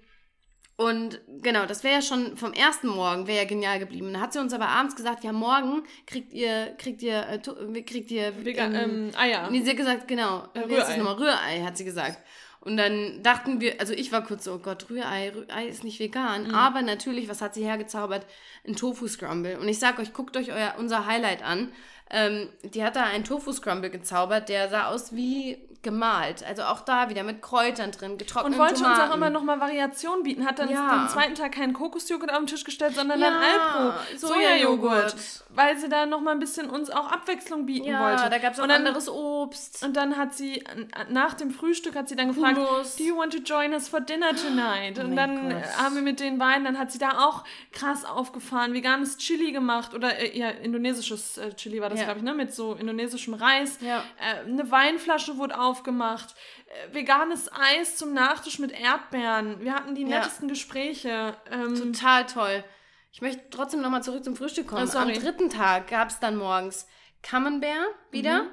und 0.75 1.21
genau, 1.41 1.65
das 1.67 1.83
wäre 1.83 1.95
ja 1.95 2.01
schon 2.01 2.35
vom 2.35 2.51
ersten 2.51 2.87
Morgen, 2.87 3.27
wäre 3.27 3.39
ja 3.39 3.45
genial 3.45 3.77
geblieben. 3.77 4.11
Dann 4.11 4.21
hat 4.21 4.33
sie 4.33 4.39
uns 4.39 4.53
aber 4.53 4.69
abends 4.69 4.95
gesagt, 4.95 5.23
ja, 5.23 5.31
morgen 5.31 5.83
kriegt 6.07 6.33
ihr, 6.33 6.73
kriegt 6.79 7.03
ihr, 7.03 7.27
äh, 7.29 7.81
kriegt 7.83 8.09
ihr 8.09 8.43
Vegan, 8.43 8.73
ähm, 8.73 8.81
ähm, 8.81 9.11
Eier. 9.15 9.49
Nee, 9.51 9.61
sie 9.61 9.69
hat 9.69 9.77
gesagt, 9.77 10.07
genau, 10.07 10.47
äh, 10.55 10.67
das 10.67 10.97
nochmal? 10.97 11.15
Rührei, 11.15 11.61
hat 11.63 11.77
sie 11.77 11.85
gesagt. 11.85 12.17
Und 12.59 12.77
dann 12.77 13.21
dachten 13.21 13.59
wir, 13.59 13.79
also 13.81 13.93
ich 13.93 14.11
war 14.11 14.23
kurz 14.23 14.45
so, 14.45 14.53
oh 14.53 14.57
Gott, 14.57 14.89
Rührei, 14.89 15.31
Rührei 15.31 15.67
ist 15.67 15.83
nicht 15.83 15.99
vegan. 15.99 16.47
Mhm. 16.47 16.55
Aber 16.55 16.81
natürlich, 16.81 17.27
was 17.27 17.41
hat 17.41 17.53
sie 17.53 17.65
hergezaubert? 17.65 18.25
Ein 18.65 18.75
Tofu-Scrumble. 18.75 19.59
Und 19.59 19.67
ich 19.67 19.79
sag 19.79 19.99
euch, 19.99 20.13
guckt 20.13 20.37
euch 20.37 20.53
euer, 20.53 20.75
unser 20.79 21.05
Highlight 21.05 21.43
an. 21.43 21.71
Ähm, 22.09 22.49
die 22.63 22.83
hat 22.83 22.95
da 22.95 23.03
einen 23.03 23.25
Tofu-Scrumble 23.25 23.89
gezaubert, 23.89 24.47
der 24.47 24.69
sah 24.69 24.87
aus 24.87 25.13
wie 25.13 25.57
gemalt. 25.83 26.43
Also 26.43 26.63
auch 26.63 26.81
da 26.81 27.09
wieder 27.09 27.23
mit 27.23 27.41
Kräutern 27.41 27.91
drin, 27.91 28.17
getrockneten 28.17 28.53
Und 28.53 28.59
wollte 28.59 28.81
Tomaten. 28.81 29.01
uns 29.01 29.11
auch 29.11 29.15
immer 29.15 29.29
nochmal 29.29 29.59
Variation 29.59 30.23
bieten. 30.23 30.45
Hat 30.45 30.59
dann 30.59 30.69
ja. 30.69 31.03
am 31.03 31.09
zweiten 31.09 31.35
Tag 31.35 31.51
keinen 31.51 31.73
Kokosjoghurt 31.73 32.31
auf 32.31 32.37
den 32.37 32.47
Tisch 32.47 32.63
gestellt, 32.63 32.95
sondern 32.95 33.19
ja. 33.19 33.29
dann 33.29 33.41
Alpro, 33.43 34.17
Sojajoghurt. 34.17 35.15
Weil 35.55 35.77
sie 35.77 35.89
da 35.89 36.05
nochmal 36.05 36.33
ein 36.33 36.39
bisschen 36.39 36.69
uns 36.69 36.89
auch 36.89 37.11
Abwechslung 37.11 37.65
bieten 37.65 37.89
ja, 37.89 38.01
wollte. 38.01 38.29
da 38.29 38.37
gab 38.39 38.53
es 38.53 38.59
auch 38.59 38.67
dann, 38.67 38.87
anderes 38.87 39.07
Obst. 39.07 39.83
Und 39.83 39.95
dann 39.95 40.17
hat 40.17 40.33
sie, 40.33 40.63
nach 41.09 41.33
dem 41.35 41.51
Frühstück 41.51 41.95
hat 41.95 42.09
sie 42.09 42.15
dann 42.15 42.29
gefragt, 42.29 42.57
Hummus. 42.57 42.95
do 42.95 43.03
you 43.03 43.15
want 43.15 43.33
to 43.33 43.39
join 43.39 43.73
us 43.73 43.87
for 43.87 44.01
dinner 44.01 44.35
tonight? 44.35 44.97
Oh 44.97 45.01
und 45.01 45.15
dann 45.15 45.49
Gott. 45.49 45.77
haben 45.77 45.95
wir 45.95 46.01
mit 46.01 46.19
den 46.19 46.37
beiden, 46.37 46.63
dann 46.63 46.79
hat 46.79 46.91
sie 46.91 46.97
da 46.97 47.25
auch 47.25 47.43
krass 47.71 48.05
aufgefahren, 48.05 48.73
veganes 48.73 49.17
Chili 49.17 49.51
gemacht 49.51 49.93
oder 49.93 50.17
äh, 50.17 50.37
ja, 50.37 50.49
indonesisches 50.49 51.37
äh, 51.37 51.53
Chili 51.53 51.81
war 51.81 51.89
das, 51.89 51.99
ja. 51.99 52.05
glaube 52.05 52.19
ich, 52.19 52.25
ne? 52.25 52.33
Mit 52.33 52.53
so 52.53 52.73
indonesischem 52.73 53.33
Reis. 53.33 53.77
Ja. 53.81 54.03
Äh, 54.19 54.47
eine 54.47 54.71
Weinflasche 54.71 55.37
wurde 55.37 55.59
auf 55.59 55.72
aufgemacht. 55.73 56.35
Äh, 56.67 56.93
veganes 56.93 57.51
Eis 57.51 57.97
zum 57.97 58.13
Nachtisch 58.13 58.59
mit 58.59 58.71
Erdbeeren. 58.71 59.59
Wir 59.59 59.73
hatten 59.73 59.95
die 59.95 60.03
nettesten 60.03 60.47
ja. 60.47 60.53
Gespräche. 60.53 61.35
Ähm, 61.51 61.75
Total 61.75 62.25
toll. 62.27 62.63
Ich 63.11 63.21
möchte 63.21 63.41
trotzdem 63.49 63.81
nochmal 63.81 64.03
zurück 64.03 64.23
zum 64.23 64.35
Frühstück 64.35 64.67
kommen. 64.67 64.89
Oh, 64.93 64.97
Am 64.97 65.13
dritten 65.13 65.49
Tag 65.49 65.87
gab 65.87 66.09
es 66.09 66.19
dann 66.19 66.35
morgens 66.35 66.87
Camembert 67.21 67.87
wieder. 68.11 68.43
Mhm. 68.43 68.49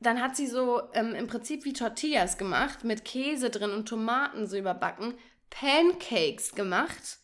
Dann 0.00 0.22
hat 0.22 0.36
sie 0.36 0.46
so 0.46 0.82
ähm, 0.92 1.14
im 1.14 1.26
Prinzip 1.26 1.64
wie 1.64 1.72
Tortillas 1.72 2.38
gemacht, 2.38 2.84
mit 2.84 3.04
Käse 3.04 3.50
drin 3.50 3.70
und 3.70 3.88
Tomaten 3.88 4.46
so 4.46 4.56
überbacken. 4.56 5.14
Pancakes 5.50 6.54
gemacht 6.54 7.18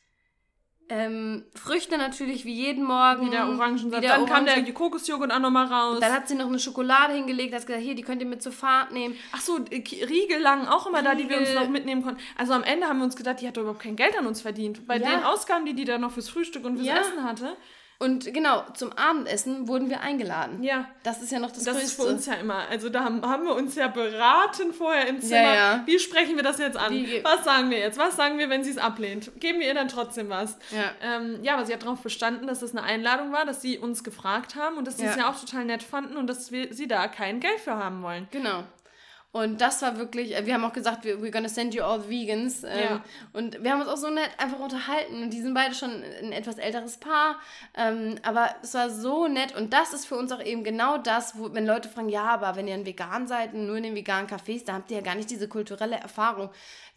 ähm, 0.92 1.44
Früchte 1.54 1.96
natürlich 1.96 2.44
wie 2.44 2.52
jeden 2.52 2.84
Morgen. 2.84 3.26
Wieder 3.26 3.48
Orangensaft. 3.48 4.02
Wieder 4.02 4.12
dann 4.12 4.22
Orangen. 4.22 4.46
kam 4.46 4.64
der 4.64 4.74
Kokosjoghurt 4.74 5.32
auch 5.32 5.38
nochmal 5.38 5.66
raus. 5.66 6.00
Dann 6.00 6.12
hat 6.12 6.28
sie 6.28 6.34
noch 6.34 6.48
eine 6.48 6.58
Schokolade 6.58 7.14
hingelegt, 7.14 7.54
hat 7.54 7.66
gesagt, 7.66 7.82
hier, 7.82 7.94
die 7.94 8.02
könnt 8.02 8.20
ihr 8.20 8.28
mit 8.28 8.42
zur 8.42 8.52
Fahrt 8.52 8.92
nehmen. 8.92 9.16
Ach 9.32 9.40
so, 9.40 9.58
Riegel 9.70 10.40
lagen 10.40 10.68
auch 10.68 10.86
immer 10.86 10.98
Riegel. 10.98 11.12
da, 11.12 11.14
die 11.14 11.28
wir 11.30 11.38
uns 11.38 11.54
noch 11.54 11.68
mitnehmen 11.68 12.02
konnten. 12.02 12.20
Also 12.36 12.52
am 12.52 12.62
Ende 12.62 12.86
haben 12.88 12.98
wir 12.98 13.04
uns 13.04 13.16
gedacht, 13.16 13.40
die 13.40 13.48
hat 13.48 13.56
überhaupt 13.56 13.80
kein 13.80 13.96
Geld 13.96 14.18
an 14.18 14.26
uns 14.26 14.42
verdient. 14.42 14.86
Bei 14.86 14.98
ja. 14.98 15.10
den 15.10 15.24
Ausgaben, 15.24 15.64
die 15.64 15.72
die 15.72 15.86
da 15.86 15.96
noch 15.96 16.12
fürs 16.12 16.28
Frühstück 16.28 16.66
und 16.66 16.76
fürs 16.76 16.86
ja. 16.86 16.98
Essen 16.98 17.24
hatte. 17.24 17.56
Und 18.02 18.32
genau, 18.34 18.64
zum 18.74 18.92
Abendessen 18.92 19.68
wurden 19.68 19.88
wir 19.88 20.00
eingeladen. 20.00 20.62
Ja. 20.62 20.86
Das 21.04 21.22
ist 21.22 21.30
ja 21.30 21.38
noch 21.38 21.50
das, 21.52 21.64
Das 21.64 21.74
Größte. 21.76 21.86
ist 21.86 21.94
für 22.02 22.08
uns 22.08 22.26
ja 22.26 22.34
immer. 22.34 22.66
Also 22.68 22.88
da 22.88 23.04
haben, 23.04 23.22
haben 23.22 23.44
wir 23.44 23.54
uns 23.54 23.74
ja 23.76 23.86
beraten 23.88 24.72
vorher 24.72 25.06
im 25.06 25.20
Zimmer. 25.20 25.40
Ja, 25.40 25.54
ja. 25.54 25.82
Wie 25.86 25.98
sprechen 25.98 26.36
wir 26.36 26.42
das 26.42 26.58
jetzt 26.58 26.76
an? 26.76 26.92
Wie- 26.92 27.22
Was 27.22 27.44
sagen 27.44 27.70
wir 27.70 27.78
jetzt? 27.78 27.98
Was 27.98 28.16
sagen 28.16 28.38
wir, 28.38 28.50
wenn 28.50 28.64
sie 28.64 28.70
es 28.70 28.78
ablehnt? 28.78 29.30
Geben 29.40 29.60
wir 29.60 29.66
ihr 29.68 29.74
dann 29.74 29.88
trotzdem 29.88 30.28
was? 30.28 30.58
Ja. 30.70 30.90
Ähm, 31.16 31.38
ja, 31.42 31.54
aber 31.54 31.64
sie 31.66 31.72
hat 31.72 31.82
darauf 31.82 32.00
bestanden, 32.02 32.46
dass 32.46 32.60
das 32.60 32.72
eine 32.72 32.82
Einladung 32.82 33.32
war, 33.32 33.44
dass 33.44 33.62
sie 33.62 33.78
uns 33.78 34.02
gefragt 34.04 34.56
haben 34.56 34.76
und 34.78 34.86
dass 34.86 34.98
sie 34.98 35.04
es 35.06 35.16
Ja. 35.16 35.22
ja 35.22 35.30
auch 35.30 35.38
total 35.40 35.64
nett 35.64 35.82
fanden 35.82 36.16
und 36.16 36.26
dass 36.26 36.50
wir 36.52 36.74
sie 36.74 36.88
da 36.88 37.06
kein 37.08 37.38
Geld 37.40 37.60
für 37.60 37.76
haben 37.76 38.02
wollen. 38.02 38.26
Genau. 38.32 38.64
Und 39.32 39.62
das 39.62 39.80
war 39.80 39.96
wirklich, 39.96 40.36
äh, 40.36 40.44
wir 40.44 40.52
haben 40.52 40.64
auch 40.64 40.74
gesagt, 40.74 41.04
wir, 41.04 41.16
we're 41.16 41.30
gonna 41.30 41.48
send 41.48 41.74
you 41.74 41.82
all 41.82 42.06
vegans. 42.06 42.64
Ähm, 42.64 42.70
Ja. 42.78 43.04
Und 43.32 43.64
wir 43.64 43.72
haben 43.72 43.80
uns 43.80 43.88
auch 43.88 43.96
so 43.96 44.10
nett 44.10 44.28
einfach 44.36 44.58
unterhalten. 44.58 45.22
Und 45.22 45.30
die 45.30 45.40
sind 45.40 45.54
beide 45.54 45.74
schon 45.74 45.90
ein 46.02 46.32
etwas 46.32 46.58
älteres 46.58 46.98
Paar. 46.98 47.38
Ähm, 47.74 48.16
aber 48.22 48.50
es 48.62 48.74
war 48.74 48.90
so 48.90 49.28
nett. 49.28 49.56
Und 49.56 49.72
das 49.72 49.94
ist 49.94 50.04
für 50.04 50.16
uns 50.16 50.32
auch 50.32 50.42
eben 50.42 50.64
genau 50.64 50.98
das, 50.98 51.38
wo, 51.38 51.52
wenn 51.54 51.64
Leute 51.66 51.88
fragen, 51.88 52.10
ja, 52.10 52.24
aber 52.24 52.56
wenn 52.56 52.68
ihr 52.68 52.74
ein 52.74 52.84
Vegan 52.84 53.26
seid 53.26 53.54
und 53.54 53.66
nur 53.66 53.76
in 53.78 53.84
den 53.84 53.94
veganen 53.94 54.28
Cafés, 54.28 54.66
da 54.66 54.74
habt 54.74 54.90
ihr 54.90 54.98
ja 54.98 55.02
gar 55.02 55.14
nicht 55.14 55.30
diese 55.30 55.48
kulturelle 55.48 55.96
Erfahrung. 55.96 56.50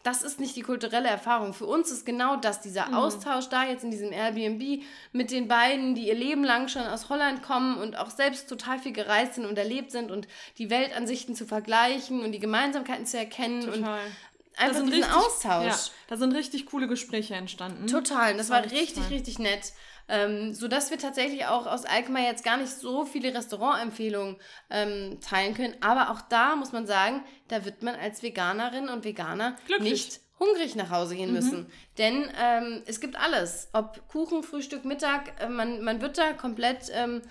Das 0.05 0.21
ist 0.21 0.39
nicht 0.39 0.55
die 0.55 0.61
kulturelle 0.61 1.09
Erfahrung. 1.09 1.55
Für 1.55 1.65
uns 1.65 1.89
ist 1.89 2.05
genau 2.05 2.35
das, 2.35 2.61
dieser 2.61 2.95
Austausch 2.95 3.49
da 3.49 3.63
jetzt 3.63 3.83
in 3.83 3.89
diesem 3.89 4.11
Airbnb 4.11 4.83
mit 5.13 5.31
den 5.31 5.47
beiden, 5.47 5.95
die 5.95 6.09
ihr 6.09 6.13
Leben 6.13 6.43
lang 6.43 6.67
schon 6.67 6.83
aus 6.83 7.09
Holland 7.09 7.41
kommen 7.41 7.79
und 7.79 7.97
auch 7.97 8.11
selbst 8.11 8.47
total 8.47 8.77
viel 8.77 8.91
gereist 8.91 9.33
sind 9.33 9.47
und 9.47 9.57
erlebt 9.57 9.89
sind 9.89 10.11
und 10.11 10.27
die 10.59 10.69
Weltansichten 10.69 11.33
zu 11.33 11.47
vergleichen 11.47 12.23
und 12.23 12.33
die 12.33 12.39
Gemeinsamkeiten 12.39 13.07
zu 13.07 13.17
erkennen 13.17 13.67
und 13.67 13.79
Total. 13.79 13.99
einfach 14.57 14.85
diesen 14.85 15.03
Austausch. 15.05 15.65
Ja, 15.65 15.79
da 16.09 16.17
sind 16.17 16.35
richtig 16.35 16.67
coole 16.67 16.87
Gespräche 16.87 17.33
entstanden. 17.33 17.87
Total, 17.87 18.37
das 18.37 18.51
war 18.51 18.61
richtig 18.61 18.79
richtig, 18.79 19.03
toll. 19.05 19.13
richtig 19.13 19.39
nett. 19.39 19.73
Ähm, 20.07 20.53
sodass 20.53 20.91
wir 20.91 20.99
tatsächlich 20.99 21.47
auch 21.47 21.65
aus 21.65 21.85
Alkmaar 21.85 22.21
jetzt 22.23 22.43
gar 22.45 22.57
nicht 22.57 22.71
so 22.71 23.05
viele 23.05 23.33
Restaurantempfehlungen 23.33 24.37
ähm, 24.69 25.19
teilen 25.19 25.55
können. 25.55 25.75
Aber 25.81 26.11
auch 26.11 26.21
da 26.21 26.55
muss 26.55 26.71
man 26.71 26.85
sagen, 26.85 27.23
da 27.47 27.65
wird 27.65 27.81
man 27.81 27.95
als 27.95 28.21
Veganerin 28.21 28.87
und 28.89 29.03
Veganer 29.03 29.55
Glücklich. 29.65 29.91
nicht 29.91 30.19
hungrig 30.39 30.75
nach 30.75 30.89
Hause 30.89 31.15
gehen 31.15 31.33
müssen. 31.33 31.71
Denn 31.97 32.29
ähm, 32.39 32.83
es 32.85 32.99
gibt 32.99 33.15
alles. 33.15 33.69
Ob 33.73 34.07
Kuchen, 34.07 34.43
Frühstück, 34.43 34.85
Mittag, 34.85 35.41
äh, 35.41 35.49
man, 35.49 35.83
man 35.83 36.01
wird 36.01 36.17
da 36.17 36.33
komplett, 36.33 36.91
ähm, 36.93 37.21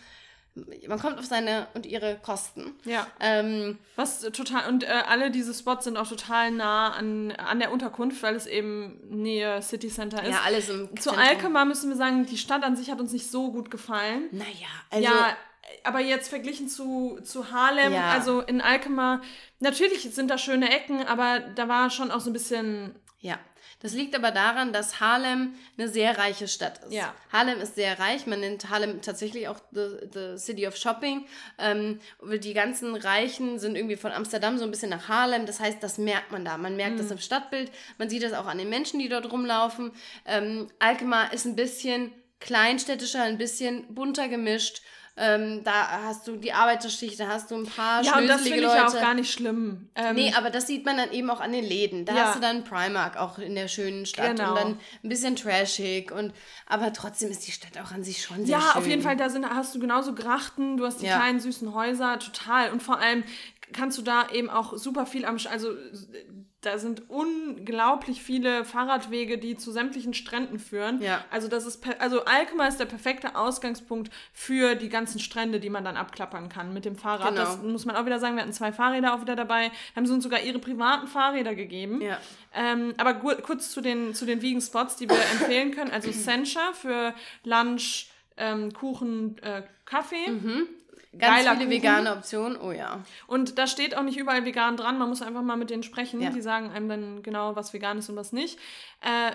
man 0.87 1.01
kommt 1.01 1.19
auf 1.19 1.25
seine 1.25 1.67
und 1.75 1.85
ihre 1.85 2.17
Kosten. 2.19 2.75
Ja. 2.85 3.07
Ähm, 3.21 3.79
Was 3.97 4.21
total, 4.21 4.69
und 4.69 4.85
äh, 4.85 4.87
alle 4.87 5.31
diese 5.31 5.53
Spots 5.53 5.85
sind 5.85 5.97
auch 5.97 6.07
total 6.09 6.53
nah 6.53 6.93
an, 6.93 7.33
an 7.33 7.59
der 7.59 7.73
Unterkunft, 7.73 8.23
weil 8.23 8.37
es 8.37 8.47
eben 8.47 9.01
Nähe 9.09 9.61
City 9.63 9.89
Center 9.89 10.23
ist. 10.23 10.31
ja, 10.31 10.43
alles 10.45 10.69
im 10.69 10.89
Zu. 11.01 11.11
Alkmaar 11.11 11.65
müssen 11.65 11.91
wir 11.91 11.97
sagen, 11.97 12.25
die 12.27 12.39
Stadt 12.39 12.63
an 12.63 12.77
sich 12.77 12.91
hat 12.91 13.01
uns 13.01 13.13
nicht 13.13 13.31
so 13.31 13.51
gut 13.51 13.71
gefallen. 13.71 14.29
Naja, 14.31 14.69
also... 14.91 15.05
ja, 15.05 15.37
aber 15.83 16.01
jetzt 16.01 16.29
verglichen 16.29 16.69
zu, 16.69 17.19
zu 17.25 17.51
Harlem, 17.51 17.93
Ja. 17.93 18.11
also 18.11 18.41
in 18.41 18.61
Alkmaar, 18.61 19.23
natürlich 19.61 20.03
sind 20.15 20.31
da 20.31 20.39
schöne 20.39 20.71
Ecken, 20.71 21.05
aber 21.07 21.41
da 21.41 21.69
war 21.69 21.91
schon 21.91 22.11
auch 22.11 22.21
so 22.21 22.31
ein 22.31 22.35
bisschen, 22.35 22.95
Ja, 23.19 23.39
das 23.85 23.93
liegt 23.93 24.17
aber 24.17 24.31
daran, 24.31 24.73
dass 24.73 24.99
Harlem 24.99 25.57
eine 25.77 25.91
sehr 25.91 26.17
reiche 26.17 26.49
Stadt 26.49 26.79
ist. 26.85 26.95
Ja. 26.95 27.15
Harlem 27.31 27.61
ist 27.61 27.75
sehr 27.75 27.99
reich. 27.99 28.27
Man 28.27 28.41
nennt 28.41 28.71
Harlem 28.71 29.03
tatsächlich 29.03 29.47
auch 29.47 29.61
the, 29.73 29.99
the 30.11 30.39
City 30.39 30.67
of 30.67 30.75
Shopping. 30.75 31.27
Ähm, 31.59 32.01
die 32.23 32.55
ganzen 32.55 32.97
Reichen 32.97 33.59
sind 33.59 33.77
irgendwie 33.77 33.97
von 33.97 34.11
Amsterdam 34.11 34.57
so 34.57 34.65
ein 34.65 34.71
bisschen 34.71 34.89
nach 34.89 35.09
Harlem. 35.09 35.45
Das 35.45 35.61
heißt, 35.61 35.83
das 35.83 35.99
merkt 35.99 36.33
man 36.33 36.47
da. 36.47 36.57
Man 36.57 36.77
merkt 36.77 36.99
das 36.99 37.11
im 37.11 37.19
Stadtbild. 37.19 37.71
Man 37.99 38.09
sieht 38.09 38.23
das 38.23 38.33
auch 38.33 38.47
an 38.47 38.57
den 38.57 38.71
Menschen, 38.71 39.01
die 39.01 39.11
dort 39.11 39.31
rumlaufen. 39.31 39.93
Ähm, 40.25 40.69
Alkmaar 40.79 41.35
ist 41.35 41.45
ein 41.45 41.55
bisschen 41.55 42.11
kleinstädtischer, 42.41 43.23
ein 43.23 43.37
bisschen 43.37 43.95
bunter 43.95 44.29
gemischt. 44.29 44.81
Ähm, 45.17 45.63
da 45.63 46.03
hast 46.03 46.27
du 46.27 46.35
die 46.37 46.53
Arbeiterschicht, 46.53 47.21
da 47.21 47.29
hast 47.29 47.51
du 47.53 47.55
ein 47.55 47.67
paar 47.67 48.03
ja, 48.03 48.19
und 48.19 48.27
das 48.27 48.43
finde 48.43 48.57
ich 48.59 48.63
ja 48.65 48.89
auch 48.89 48.93
gar 48.93 49.15
nicht 49.15 49.33
schlimm. 49.33 49.89
Ähm, 49.95 50.17
Nee, 50.17 50.33
aber 50.37 50.51
das 50.51 50.67
sieht 50.67 50.85
man 50.85 50.97
dann 50.97 51.13
eben 51.13 51.31
auch 51.31 51.41
an 51.41 51.53
den 51.53 51.63
Läden. 51.65 52.05
Da 52.05 52.15
Ja. 52.17 52.25
hast 52.25 52.37
du 52.37 52.41
dann 52.41 52.65
Primark 52.65 53.17
auch 53.17 53.39
in 53.39 53.55
der 53.55 53.69
schönen 53.69 54.07
Stadt 54.07 54.37
Genau. 54.37 54.49
und 54.51 54.55
dann 54.57 54.79
ein 55.05 55.09
bisschen 55.09 55.37
trashig 55.37 56.11
und 56.11 56.33
aber 56.67 56.93
trotzdem 56.93 57.31
ist 57.31 57.47
die 57.47 57.53
Stadt 57.53 57.79
auch 57.81 57.93
an 57.93 58.03
sich 58.03 58.23
schon 58.23 58.45
sehr 58.45 58.59
Ja, 58.59 58.61
schön. 58.73 58.83
auf 58.83 58.87
jeden 58.89 59.03
Fall, 59.03 59.17
da 59.17 59.29
sind, 59.31 59.49
hast 59.49 59.73
du 59.77 59.79
genauso 59.79 60.17
Grachten, 60.17 60.77
du 60.79 60.85
hast 60.85 61.01
die 61.01 61.07
Ja. 61.07 61.17
kleinen 61.19 61.39
süßen 61.39 61.73
Häuser, 61.75 62.19
total. 62.19 62.73
Und 62.73 62.83
vor 62.83 62.99
allem 62.99 63.23
kannst 63.73 63.97
du 63.99 64.03
da 64.03 64.29
eben 64.33 64.51
auch 64.51 64.77
super 64.77 65.07
viel 65.07 65.25
am, 65.25 65.37
also 65.49 65.69
da 66.65 66.79
sind 66.79 67.11
unglaublich 67.11 68.23
viele 68.23 68.65
Fahrradwege, 68.65 69.39
die 69.39 69.57
zu 69.57 69.73
sämtlichen 69.73 70.15
Stränden 70.15 70.59
führen. 70.59 71.03
Ja. 71.03 71.25
Also 71.31 71.49
das 71.49 71.67
ist, 71.67 71.85
also 71.99 72.25
Alkmaar 72.25 72.69
ist 72.69 72.81
der 72.81 72.87
perfekte 72.87 73.37
Ausgangspunkt 73.37 74.11
für 74.33 74.75
die 74.75 74.89
ganzen 74.89 75.19
Strände, 75.19 75.61
die 75.61 75.71
man 75.71 75.85
dann 75.85 75.97
abklappern 75.97 76.49
kann 76.49 76.73
mit 76.73 76.85
dem 76.85 76.97
Fahrrad. 76.97 77.31
Genau. 77.31 77.45
Das 77.45 77.63
muss 77.63 77.85
man 77.85 77.97
auch 77.97 78.07
wieder 78.07 78.19
sagen, 78.19 78.37
wir 78.37 78.43
hatten 78.43 78.53
zwei 78.53 78.73
Fahrräder 78.73 79.15
auch 79.15 79.21
wieder 79.21 79.37
dabei, 79.37 79.71
haben 79.95 80.07
sie 80.07 80.13
uns 80.13 80.25
sogar 80.25 80.41
ihre 80.41 80.59
privaten 80.59 81.07
Fahrräder 81.07 81.55
gegeben. 81.55 82.01
Ja. 82.01 82.19
Ähm, 82.55 82.95
aber 82.97 83.15
kurz 83.15 83.71
zu 83.71 83.81
den, 83.81 84.15
zu 84.15 84.27
den 84.27 84.41
Vegan 84.43 84.61
Spots, 84.61 84.97
die 84.97 85.09
wir 85.09 85.17
empfehlen 85.41 85.71
können. 85.71 85.91
Also 85.91 86.11
Sencha 86.13 86.73
für 86.73 87.15
Lunch, 87.45 88.09
ähm, 88.37 88.73
Kuchen, 88.73 89.39
äh, 89.43 89.63
Kaffee. 89.85 90.27
Ganz 91.19 91.37
geiler 91.45 91.57
viele 91.57 91.67
Kuchen. 91.67 91.71
vegane 91.71 92.13
Optionen. 92.13 92.59
Oh 92.61 92.73
ja. 92.73 93.03
Und 93.27 93.59
da 93.59 93.67
steht 93.67 93.97
auch 93.97 94.03
nicht 94.03 94.19
überall 94.19 94.45
vegan 94.45 94.77
dran. 94.77 94.99
Man 94.99 95.09
muss 95.09 95.23
einfach 95.23 95.43
mal 95.43 95.57
mit 95.57 95.71
denen 95.71 95.83
sprechen. 95.83 96.21
Ja. 96.21 96.31
Die 96.31 96.41
sagen 96.43 96.71
einem 96.71 96.89
dann 96.89 97.23
genau, 97.23 97.57
was 97.57 97.73
vegan 97.73 97.99
ist 97.99 98.09
und 98.09 98.17
was 98.17 98.33
nicht. 98.33 98.59
Äh, 99.01 99.33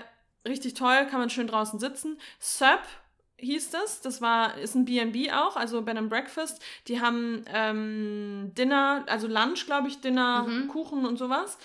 richtig 0.48 0.74
toll, 0.74 1.06
kann 1.10 1.20
man 1.20 1.30
schön 1.30 1.48
draußen 1.48 1.80
sitzen. 1.80 2.20
Sup 2.40 2.82
hieß 3.38 3.72
das. 3.72 4.02
Das 4.02 4.22
war, 4.22 4.58
ist 4.58 4.76
ein 4.76 4.84
B&B 4.86 5.32
auch, 5.32 5.56
also 5.56 5.82
Bed 5.82 5.98
and 5.98 6.10
Breakfast. 6.10 6.62
Die 6.88 7.00
haben 7.00 7.46
ähm, 7.54 8.52
Dinner, 8.58 9.06
also 9.08 9.28
Lunch, 9.28 9.66
glaube 9.66 9.88
ich, 9.88 10.02
Dinner, 10.02 10.44
Mhm. 10.44 10.68
Kuchen 10.68 11.06
und 11.06 11.18
sowas. 11.18 11.58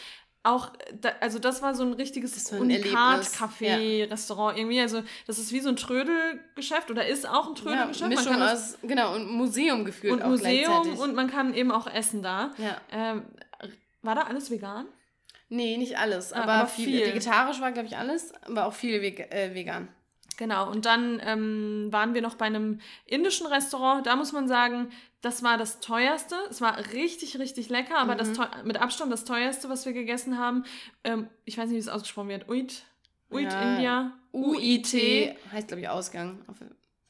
Auch, 0.46 0.72
da, 1.00 1.10
also 1.20 1.38
das 1.38 1.62
war 1.62 1.74
so 1.74 1.84
ein 1.84 1.94
richtiges 1.94 2.50
Erlebnis. 2.52 2.84
Unikat-Café, 2.84 4.10
Restaurant 4.10 4.58
irgendwie. 4.58 4.78
Also 4.80 5.02
das 5.26 5.38
ist 5.38 5.52
wie 5.52 5.60
so 5.60 5.70
ein 5.70 5.76
Trödelgeschäft 5.76 6.90
oder 6.90 7.06
ist 7.06 7.26
auch 7.26 7.48
ein 7.48 7.54
ja 7.54 7.62
Trödelgeschäft. 7.62 8.00
Man 8.00 8.08
Mischung 8.10 8.32
kann 8.32 8.40
das- 8.40 8.74
aus, 8.74 8.78
genau, 8.82 9.14
und 9.14 9.30
Museum 9.30 9.84
geführt 9.86 10.12
und 10.12 10.22
auch 10.22 10.28
Museum 10.28 10.98
und 10.98 11.14
man 11.14 11.30
kann 11.30 11.54
eben 11.54 11.70
auch 11.72 11.86
essen 11.86 12.22
da. 12.22 12.52
ja. 12.58 12.78
Ähm, 12.92 13.22
war 14.02 14.14
da 14.14 14.22
alles 14.24 14.50
vegan? 14.50 14.84
Nee, 15.48 15.78
nicht 15.78 15.96
alles, 15.98 16.32
Ah, 16.34 16.42
aber, 16.42 16.52
aber 16.52 16.66
viel. 16.68 17.06
Vegetarisch 17.06 17.60
war, 17.62 17.72
glaube 17.72 17.88
ich, 17.88 17.96
alles, 17.96 18.32
aber 18.44 18.66
auch 18.66 18.74
viel 18.74 18.96
äh, 19.02 19.54
vegan. 19.54 19.88
Genau, 20.36 20.70
und 20.70 20.84
dann 20.86 21.20
ähm, 21.24 21.88
waren 21.90 22.14
wir 22.14 22.22
noch 22.22 22.34
bei 22.34 22.46
einem 22.46 22.80
indischen 23.06 23.46
Restaurant. 23.46 24.06
Da 24.06 24.16
muss 24.16 24.32
man 24.32 24.48
sagen, 24.48 24.90
das 25.20 25.42
war 25.42 25.56
das 25.58 25.80
teuerste. 25.80 26.34
Es 26.50 26.60
war 26.60 26.76
richtig, 26.92 27.38
richtig 27.38 27.68
lecker, 27.68 27.98
aber 27.98 28.14
das 28.14 28.32
teu- 28.32 28.46
mit 28.64 28.76
Abstand 28.80 29.12
das 29.12 29.24
teuerste, 29.24 29.68
was 29.68 29.86
wir 29.86 29.92
gegessen 29.92 30.38
haben. 30.38 30.64
Ähm, 31.04 31.28
ich 31.44 31.56
weiß 31.56 31.66
nicht, 31.66 31.76
wie 31.76 31.80
es 31.80 31.88
ausgesprochen 31.88 32.28
wird. 32.28 32.48
Uit. 32.48 32.84
Uit 33.32 33.52
Ja. 33.52 33.74
India. 33.74 34.12
UIT 34.32 35.36
heißt, 35.52 35.68
glaube 35.68 35.80
ich, 35.82 35.88
Ausgang 35.88 36.42
auf 36.48 36.56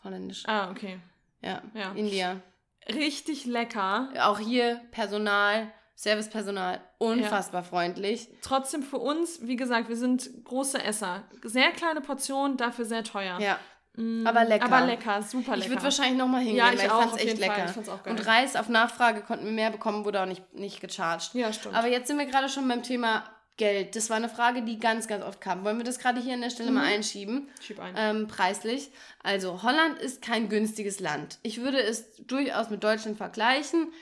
Holländisch. 0.05 0.43
Ah, 0.47 0.71
okay. 0.71 0.99
Ja. 1.41 1.63
Ja. 1.75 1.93
India. 1.93 2.41
Richtig 2.89 3.47
lecker. 3.47 4.11
Auch 4.21 4.39
hier 4.39 4.81
Personal, 4.91 5.73
Servicepersonal, 5.97 6.81
unfassbar 6.99 7.63
freundlich. 7.63 8.29
Trotzdem 8.43 8.83
für 8.83 8.99
uns, 8.99 9.41
wie 9.47 9.57
gesagt, 9.57 9.89
wir 9.89 9.97
sind 9.97 10.29
große 10.45 10.83
Esser. 10.83 11.23
Sehr 11.43 11.71
kleine 11.71 12.01
Portion, 12.01 12.57
dafür 12.57 12.85
sehr 12.85 13.05
teuer. 13.05 13.39
Ja. 13.41 13.59
Mm, 13.97 14.27
Aber 14.27 14.45
lecker. 14.45 14.65
Aber 14.67 14.87
lecker, 14.87 15.23
super 15.23 15.53
lecker. 15.53 15.59
Ich 15.67 15.69
würde 15.71 15.83
wahrscheinlich 15.85 16.19
nochmal 16.19 16.41
hingehen, 16.41 16.57
Ja, 16.59 16.73
ich 16.73 16.79
weil 16.81 16.87
ich 16.87 16.93
fand 16.93 17.13
es 17.15 17.25
echt 17.25 17.39
lecker. 17.39 17.73
Und 18.07 18.27
Reis 18.27 18.57
auf 18.57 18.69
Nachfrage 18.69 19.21
konnten 19.21 19.45
wir 19.45 19.53
mehr 19.53 19.71
bekommen, 19.71 20.05
wurde 20.05 20.21
auch 20.21 20.27
nicht, 20.27 20.53
nicht 20.55 20.81
gecharged. 20.81 21.31
Ja, 21.35 21.53
stimmt. 21.53 21.77
Aber 21.77 21.87
jetzt 21.87 22.09
sind 22.09 22.19
wir 22.19 22.27
gerade 22.27 22.49
schon 22.49 22.67
beim 22.67 22.83
Thema 22.83 23.23
Geld. 23.57 23.95
Das 23.95 24.11
war 24.11 24.17
eine 24.17 24.29
Frage, 24.29 24.63
die 24.63 24.81
ganz, 24.81 25.07
ganz 25.07 25.23
oft 25.25 25.41
kam. 25.41 25.63
Wollen 25.65 25.77
wir 25.79 25.85
das 25.85 26.01
gerade 26.01 26.21
hier 26.21 26.35
an 26.35 26.41
der 26.41 26.51
Stelle 26.51 26.71
Mhm. 26.71 26.75
mal 26.75 26.87
einschieben? 26.87 27.49
Schieb 27.61 27.79
ein. 27.79 27.95
Ähm, 27.97 28.27
preislich. 28.27 28.91
Also 29.23 29.63
Holland 29.63 29.97
ist 30.01 30.23
kein 30.23 30.49
günstiges 30.49 30.99
Land. 30.99 31.39
Ich 31.45 31.61
würde 31.61 31.81
es 31.81 32.17
durchaus 32.27 32.71
mit 32.71 32.83
Deutschland 32.83 33.17
vergleichen, 33.17 33.93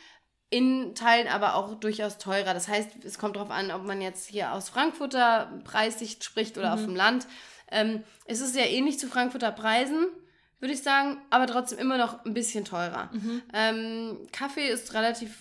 in 0.53 0.95
Teilen 0.95 1.29
aber 1.29 1.55
auch 1.57 1.75
durchaus 1.75 2.19
teurer. 2.19 2.53
Das 2.55 2.69
heißt, 2.69 3.05
es 3.05 3.19
kommt 3.19 3.37
darauf 3.37 3.51
an, 3.51 3.71
ob 3.71 3.85
man 3.85 4.01
jetzt 4.03 4.29
hier 4.29 4.53
aus 4.53 4.69
Frankfurter 4.69 5.51
Preissicht 5.65 6.23
spricht 6.25 6.59
oder 6.59 6.69
Mhm. 6.69 6.75
auf 6.75 6.85
dem 6.85 6.97
Land. 6.97 7.27
Ähm, 7.71 8.05
es 8.27 8.41
ist 8.41 8.53
sehr 8.53 8.71
ähnlich 8.71 8.99
zu 8.99 9.09
Frankfurter 9.09 9.51
Preisen, 9.51 10.07
würde 10.61 10.75
ich 10.75 10.83
sagen, 10.83 11.19
aber 11.31 11.47
trotzdem 11.47 11.79
immer 11.79 11.97
noch 11.99 12.25
ein 12.25 12.35
bisschen 12.35 12.65
teurer. 12.67 13.09
Mhm. 13.13 13.43
Ähm, 13.55 14.19
Kaffee 14.31 14.69
ist 14.69 14.93
relativ 14.95 15.39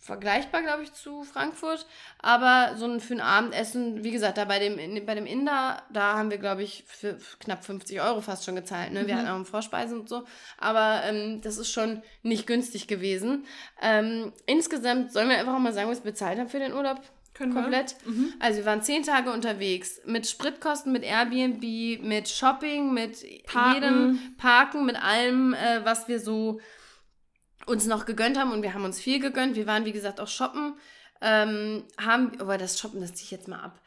vergleichbar, 0.00 0.62
glaube 0.62 0.82
ich, 0.82 0.92
zu 0.92 1.22
Frankfurt. 1.24 1.86
Aber 2.18 2.76
so 2.76 2.86
ein, 2.86 3.00
für 3.00 3.14
ein 3.14 3.20
Abendessen, 3.20 4.02
wie 4.02 4.10
gesagt, 4.10 4.38
da 4.38 4.46
bei 4.46 4.58
dem, 4.58 5.04
bei 5.04 5.14
dem 5.14 5.26
Inder, 5.26 5.82
da 5.92 6.16
haben 6.16 6.30
wir, 6.30 6.38
glaube 6.38 6.62
ich, 6.62 6.84
für 6.86 7.18
knapp 7.38 7.64
50 7.64 8.00
Euro 8.00 8.22
fast 8.22 8.44
schon 8.44 8.56
gezahlt. 8.56 8.92
Ne? 8.92 9.06
Wir 9.06 9.14
mhm. 9.14 9.18
hatten 9.18 9.42
auch 9.42 9.46
Vorspeisen 9.46 10.00
und 10.00 10.08
so. 10.08 10.24
Aber 10.58 11.02
ähm, 11.04 11.42
das 11.42 11.58
ist 11.58 11.70
schon 11.70 12.02
nicht 12.22 12.46
günstig 12.46 12.88
gewesen. 12.88 13.44
Ähm, 13.80 14.32
insgesamt 14.46 15.12
sollen 15.12 15.28
wir 15.28 15.38
einfach 15.38 15.58
mal 15.58 15.74
sagen, 15.74 15.90
was 15.90 16.02
wir 16.02 16.10
bezahlt 16.10 16.38
haben 16.38 16.48
für 16.48 16.58
den 16.58 16.72
Urlaub. 16.72 17.00
Können 17.34 17.54
komplett. 17.54 17.94
Mhm. 18.04 18.34
Also 18.38 18.58
wir 18.58 18.66
waren 18.66 18.82
zehn 18.82 19.02
Tage 19.02 19.32
unterwegs 19.32 20.00
mit 20.04 20.26
Spritkosten, 20.26 20.92
mit 20.92 21.04
Airbnb, 21.04 22.02
mit 22.02 22.28
Shopping, 22.28 22.92
mit 22.92 23.24
Parken. 23.46 23.74
jedem 23.74 24.36
Parken, 24.36 24.84
mit 24.84 25.02
allem, 25.02 25.54
äh, 25.54 25.84
was 25.84 26.08
wir 26.08 26.20
so 26.20 26.60
uns 27.70 27.86
noch 27.86 28.04
gegönnt 28.04 28.38
haben 28.38 28.52
und 28.52 28.62
wir 28.62 28.74
haben 28.74 28.84
uns 28.84 29.00
viel 29.00 29.20
gegönnt. 29.20 29.56
Wir 29.56 29.66
waren, 29.66 29.84
wie 29.84 29.92
gesagt, 29.92 30.20
auch 30.20 30.28
shoppen. 30.28 30.74
Ähm, 31.22 31.84
haben, 31.98 32.40
aber 32.40 32.58
das 32.58 32.78
Shoppen, 32.78 33.00
das 33.00 33.14
ziehe 33.14 33.24
ich 33.24 33.30
jetzt 33.30 33.48
mal 33.48 33.60
ab. 33.60 33.80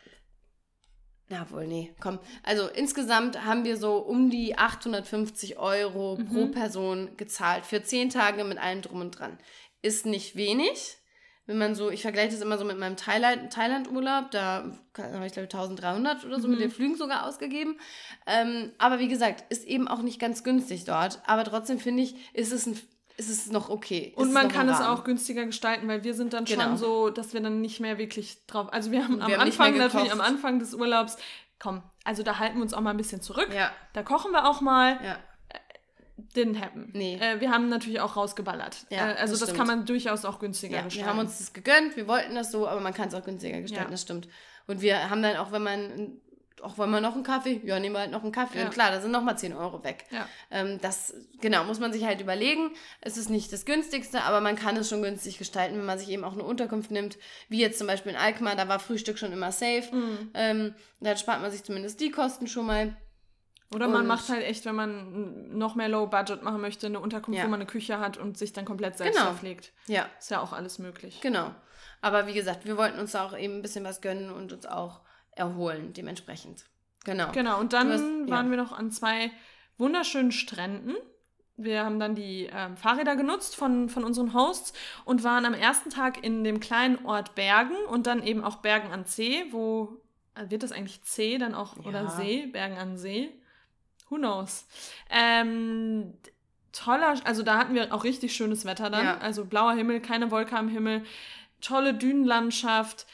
Na 1.30 1.50
wohl, 1.50 1.66
nee, 1.66 1.94
komm. 2.00 2.20
Also 2.44 2.68
insgesamt 2.68 3.44
haben 3.44 3.64
wir 3.64 3.78
so 3.78 3.98
um 3.98 4.30
die 4.30 4.58
850 4.58 5.58
Euro 5.58 6.18
mhm. 6.18 6.26
pro 6.28 6.48
Person 6.48 7.18
gezahlt. 7.18 7.66
Für 7.66 7.82
zehn 7.84 8.10
Tage 8.10 8.44
mit 8.44 8.58
allem 8.58 8.82
drum 8.82 9.02
und 9.02 9.12
dran. 9.12 9.38
Ist 9.82 10.06
nicht 10.06 10.36
wenig. 10.36 10.98
Wenn 11.46 11.58
man 11.58 11.76
so, 11.76 11.90
ich 11.90 12.04
vergleiche 12.04 12.32
das 12.32 12.42
immer 12.42 12.58
so 12.58 12.64
mit 12.64 12.78
meinem 12.78 12.96
Thailand-Urlaub, 12.96 14.32
da 14.32 14.72
habe 14.98 15.26
ich 15.26 15.34
glaube 15.34 15.48
ich 15.48 15.56
1300 15.56 16.24
oder 16.24 16.40
so 16.40 16.48
mhm. 16.48 16.54
mit 16.54 16.62
den 16.62 16.72
Flügen 16.72 16.96
sogar 16.96 17.28
ausgegeben. 17.28 17.80
Ähm, 18.28 18.72
aber 18.78 19.00
wie 19.00 19.10
gesagt, 19.10 19.52
ist 19.52 19.66
eben 19.66 19.88
auch 19.88 20.04
nicht 20.04 20.20
ganz 20.20 20.44
günstig 20.44 20.86
dort. 20.86 21.20
Aber 21.26 21.44
trotzdem 21.44 21.80
finde 21.80 22.04
ich, 22.04 22.16
ist 22.34 22.54
es 22.54 22.66
ein 22.66 22.80
ist 23.18 23.30
es 23.30 23.52
noch 23.52 23.70
okay. 23.70 24.14
Und 24.16 24.34
man 24.34 24.48
kann 24.48 24.68
es 24.70 24.80
auch 24.80 25.04
günstiger 25.04 25.46
gestalten, 25.46 25.88
weil 25.88 26.04
wir 26.04 26.14
sind 26.14 26.34
dann 26.34 26.46
genau. 26.46 26.64
schon 26.64 26.78
so, 26.78 27.10
dass 27.10 27.34
wir 27.34 27.42
dann 27.42 27.62
nicht 27.62 27.80
mehr 27.80 27.98
wirklich 27.98 28.46
drauf. 28.48 28.72
Also 28.72 28.92
wir 28.92 29.04
haben 29.04 29.18
wir 29.18 29.26
am 29.26 29.32
haben 29.32 29.42
Anfang 29.42 29.78
natürlich 29.78 30.12
am 30.12 30.22
Anfang 30.22 30.60
des 30.60 30.74
Urlaubs, 30.74 31.18
komm, 31.60 31.84
also 32.04 32.24
da 32.24 32.40
halten 32.40 32.58
wir 32.58 32.64
uns 32.64 32.74
auch 32.74 32.82
mal 32.82 32.92
ein 32.92 32.98
bisschen 32.98 33.22
zurück. 33.22 33.50
Ja. 33.54 33.72
Da 33.94 34.04
kochen 34.04 34.32
wir 34.32 34.50
auch 34.50 34.62
mal. 34.62 35.00
Ja. 35.04 35.20
Äh, 35.50 35.60
didn't 36.36 36.60
happen. 36.60 36.90
Nee. 36.94 37.18
Äh, 37.20 37.40
wir 37.40 37.52
haben 37.52 37.70
natürlich 37.70 38.00
auch 38.00 38.16
rausgeballert. 38.16 38.88
Ja, 38.90 39.12
äh, 39.12 39.16
also 39.16 39.34
das, 39.34 39.50
das 39.50 39.58
kann 39.58 39.68
man 39.68 39.86
durchaus 39.86 40.26
auch 40.26 40.40
günstiger 40.40 40.78
ja, 40.78 40.84
gestalten. 40.84 41.06
Wir 41.06 41.12
haben 41.12 41.20
uns 41.20 41.38
das 41.38 41.54
gegönnt, 41.54 41.96
wir 41.96 42.08
wollten 42.08 42.36
das 42.36 42.52
so, 42.52 42.68
aber 42.68 42.82
man 42.82 42.94
kann 42.94 43.10
es 43.10 43.14
auch 43.14 43.24
günstiger 43.24 43.62
gestalten, 43.62 43.86
ja. 43.86 43.92
das 43.92 44.02
stimmt. 44.02 44.28
Und 44.66 44.82
wir 44.82 45.10
haben 45.10 45.22
dann 45.22 45.38
auch, 45.38 45.52
wenn 45.52 45.64
man 45.64 46.22
auch 46.64 46.78
wollen 46.78 46.92
wir 46.92 47.02
noch 47.02 47.14
einen 47.14 47.24
Kaffee? 47.24 47.62
Ja, 47.64 47.80
nehmen 47.80 47.96
wir 47.96 48.00
halt 48.00 48.12
noch 48.12 48.24
einen 48.24 48.32
Kaffee. 48.32 48.60
Ja. 48.60 48.66
Und 48.66 48.72
klar, 48.72 48.92
da 48.92 49.02
sind 49.02 49.12
nochmal 49.12 49.38
10 49.38 49.54
Euro 49.54 49.84
weg. 49.84 50.06
Ja. 50.12 50.28
Ähm, 50.50 50.80
das, 50.82 51.14
genau, 51.42 51.64
muss 51.64 51.80
man 51.80 51.92
sich 51.94 52.06
halt 52.06 52.22
überlegen. 52.22 52.72
Es 53.02 53.18
ist 53.18 53.30
nicht 53.30 53.52
das 53.52 53.66
günstigste, 53.66 54.24
aber 54.24 54.42
man 54.42 54.56
kann 54.56 54.78
es 54.78 54.90
schon 54.90 55.02
günstig 55.02 55.38
gestalten, 55.38 55.78
wenn 55.78 55.86
man 55.86 56.00
sich 56.00 56.10
eben 56.10 56.24
auch 56.24 56.34
eine 56.34 56.44
Unterkunft 56.44 56.92
nimmt, 56.92 57.18
wie 57.50 57.60
jetzt 57.60 57.78
zum 57.78 57.88
Beispiel 57.88 58.14
in 58.14 58.18
Alkmaar, 58.18 58.56
da 58.56 58.68
war 58.68 58.80
Frühstück 58.80 59.18
schon 59.18 59.34
immer 59.34 59.52
safe. 59.52 59.90
Mhm. 59.92 60.32
Ähm, 60.34 60.76
da 61.02 61.16
spart 61.18 61.42
man 61.42 61.52
sich 61.52 61.64
zumindest 61.64 62.00
die 62.00 62.12
Kosten 62.12 62.48
schon 62.48 62.66
mal. 62.66 62.96
Oder 63.74 63.88
man 63.88 64.02
und 64.02 64.08
macht 64.08 64.30
halt 64.30 64.44
echt, 64.44 64.66
wenn 64.66 64.76
man 64.76 65.58
noch 65.58 65.76
mehr 65.76 65.90
Low 65.90 66.08
Budget 66.08 66.44
machen 66.44 66.62
möchte, 66.62 66.88
eine 66.88 67.00
Unterkunft, 67.00 67.40
ja. 67.40 67.46
wo 67.46 67.50
man 67.50 67.60
eine 67.60 67.66
Küche 67.66 68.00
hat 68.00 68.18
und 68.18 68.38
sich 68.38 68.54
dann 68.54 68.66
komplett 68.66 68.98
selbst 68.98 69.18
genau. 69.18 69.32
verpflegt. 69.32 69.74
Ja. 69.88 70.08
Ist 70.20 70.32
ja 70.32 70.42
auch 70.42 70.54
alles 70.54 70.80
möglich. 70.80 71.20
Genau. 71.22 71.52
Aber 72.02 72.28
wie 72.28 72.34
gesagt, 72.34 72.66
wir 72.66 72.78
wollten 72.78 73.00
uns 73.00 73.16
auch 73.16 73.36
eben 73.36 73.58
ein 73.58 73.62
bisschen 73.62 73.84
was 73.84 74.02
gönnen 74.02 74.32
und 74.32 74.54
uns 74.54 74.66
auch 74.66 75.02
erholen, 75.36 75.94
dementsprechend. 75.94 76.66
Genau. 77.04 77.32
Genau, 77.32 77.60
und 77.60 77.74
dann 77.74 77.92
hast, 77.92 78.02
waren 78.02 78.46
ja. 78.46 78.52
wir 78.52 78.58
noch 78.58 78.72
an 78.72 78.92
zwei 78.92 79.32
wunderschönen 79.78 80.32
Stränden. 80.32 80.96
Wir 81.56 81.84
haben 81.86 82.00
dann 82.00 82.16
die 82.16 82.50
ähm, 82.52 82.78
Fahrräder 82.78 83.16
genutzt 83.16 83.56
von, 83.56 83.90
von 83.90 84.04
unseren 84.04 84.34
Hosts 84.34 84.74
und 85.06 85.24
waren 85.24 85.46
am 85.46 85.54
ersten 85.54 85.90
Tag 85.90 86.24
in 86.24 86.44
dem 86.44 86.60
kleinen 86.60 87.06
Ort 87.06 87.36
Bergen 87.36 87.76
und 87.90 88.08
dann 88.08 88.24
eben 88.24 88.44
auch 88.44 88.58
Bergen 88.58 88.92
an 88.92 89.06
See, 89.06 89.46
wo 89.52 90.02
äh, 90.36 90.50
wird 90.50 90.64
das 90.64 90.72
eigentlich 90.72 91.04
C 91.04 91.38
dann 91.38 91.54
auch 91.54 91.78
ja. 91.78 91.84
oder 91.84 92.10
See, 92.10 92.48
Bergen 92.48 92.78
an 92.78 92.98
See? 92.98 93.30
Who 94.10 94.16
knows? 94.18 94.66
Ähm, 95.10 96.14
toller, 96.72 97.16
also 97.24 97.44
da 97.44 97.58
hatten 97.58 97.76
wir 97.76 97.94
auch 97.94 98.04
richtig 98.04 98.36
schönes 98.36 98.66
Wetter 98.66 98.90
dann. 98.90 99.06
Ja. 99.06 99.18
Also 99.20 99.46
blauer 99.46 99.74
Himmel, 99.74 100.02
keine 100.02 100.32
Wolke 100.32 100.58
am 100.58 100.70
Himmel, 100.70 101.04
tolle 101.62 101.94
Dünenlandschaft 101.94 103.06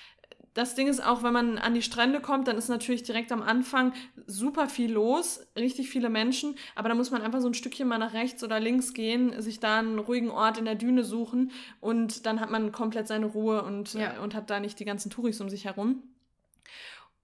das 0.53 0.75
Ding 0.75 0.87
ist 0.87 1.03
auch, 1.03 1.23
wenn 1.23 1.33
man 1.33 1.57
an 1.57 1.73
die 1.73 1.81
Strände 1.81 2.21
kommt, 2.21 2.47
dann 2.47 2.57
ist 2.57 2.69
natürlich 2.69 3.03
direkt 3.03 3.31
am 3.31 3.41
Anfang 3.41 3.93
super 4.25 4.67
viel 4.67 4.91
los, 4.91 5.45
richtig 5.55 5.89
viele 5.89 6.09
Menschen, 6.09 6.55
aber 6.75 6.89
da 6.89 6.95
muss 6.95 7.11
man 7.11 7.21
einfach 7.21 7.41
so 7.41 7.47
ein 7.47 7.53
Stückchen 7.53 7.87
mal 7.87 7.97
nach 7.97 8.13
rechts 8.13 8.43
oder 8.43 8.59
links 8.59 8.93
gehen, 8.93 9.41
sich 9.41 9.59
da 9.59 9.79
einen 9.79 9.99
ruhigen 9.99 10.29
Ort 10.29 10.57
in 10.57 10.65
der 10.65 10.75
Düne 10.75 11.03
suchen 11.03 11.51
und 11.79 12.25
dann 12.25 12.39
hat 12.39 12.49
man 12.49 12.71
komplett 12.71 13.07
seine 13.07 13.27
Ruhe 13.27 13.63
und, 13.63 13.93
ja. 13.93 14.15
äh, 14.15 14.19
und 14.19 14.35
hat 14.35 14.49
da 14.49 14.59
nicht 14.59 14.79
die 14.79 14.85
ganzen 14.85 15.09
Touris 15.09 15.39
um 15.41 15.49
sich 15.49 15.65
herum. 15.65 16.03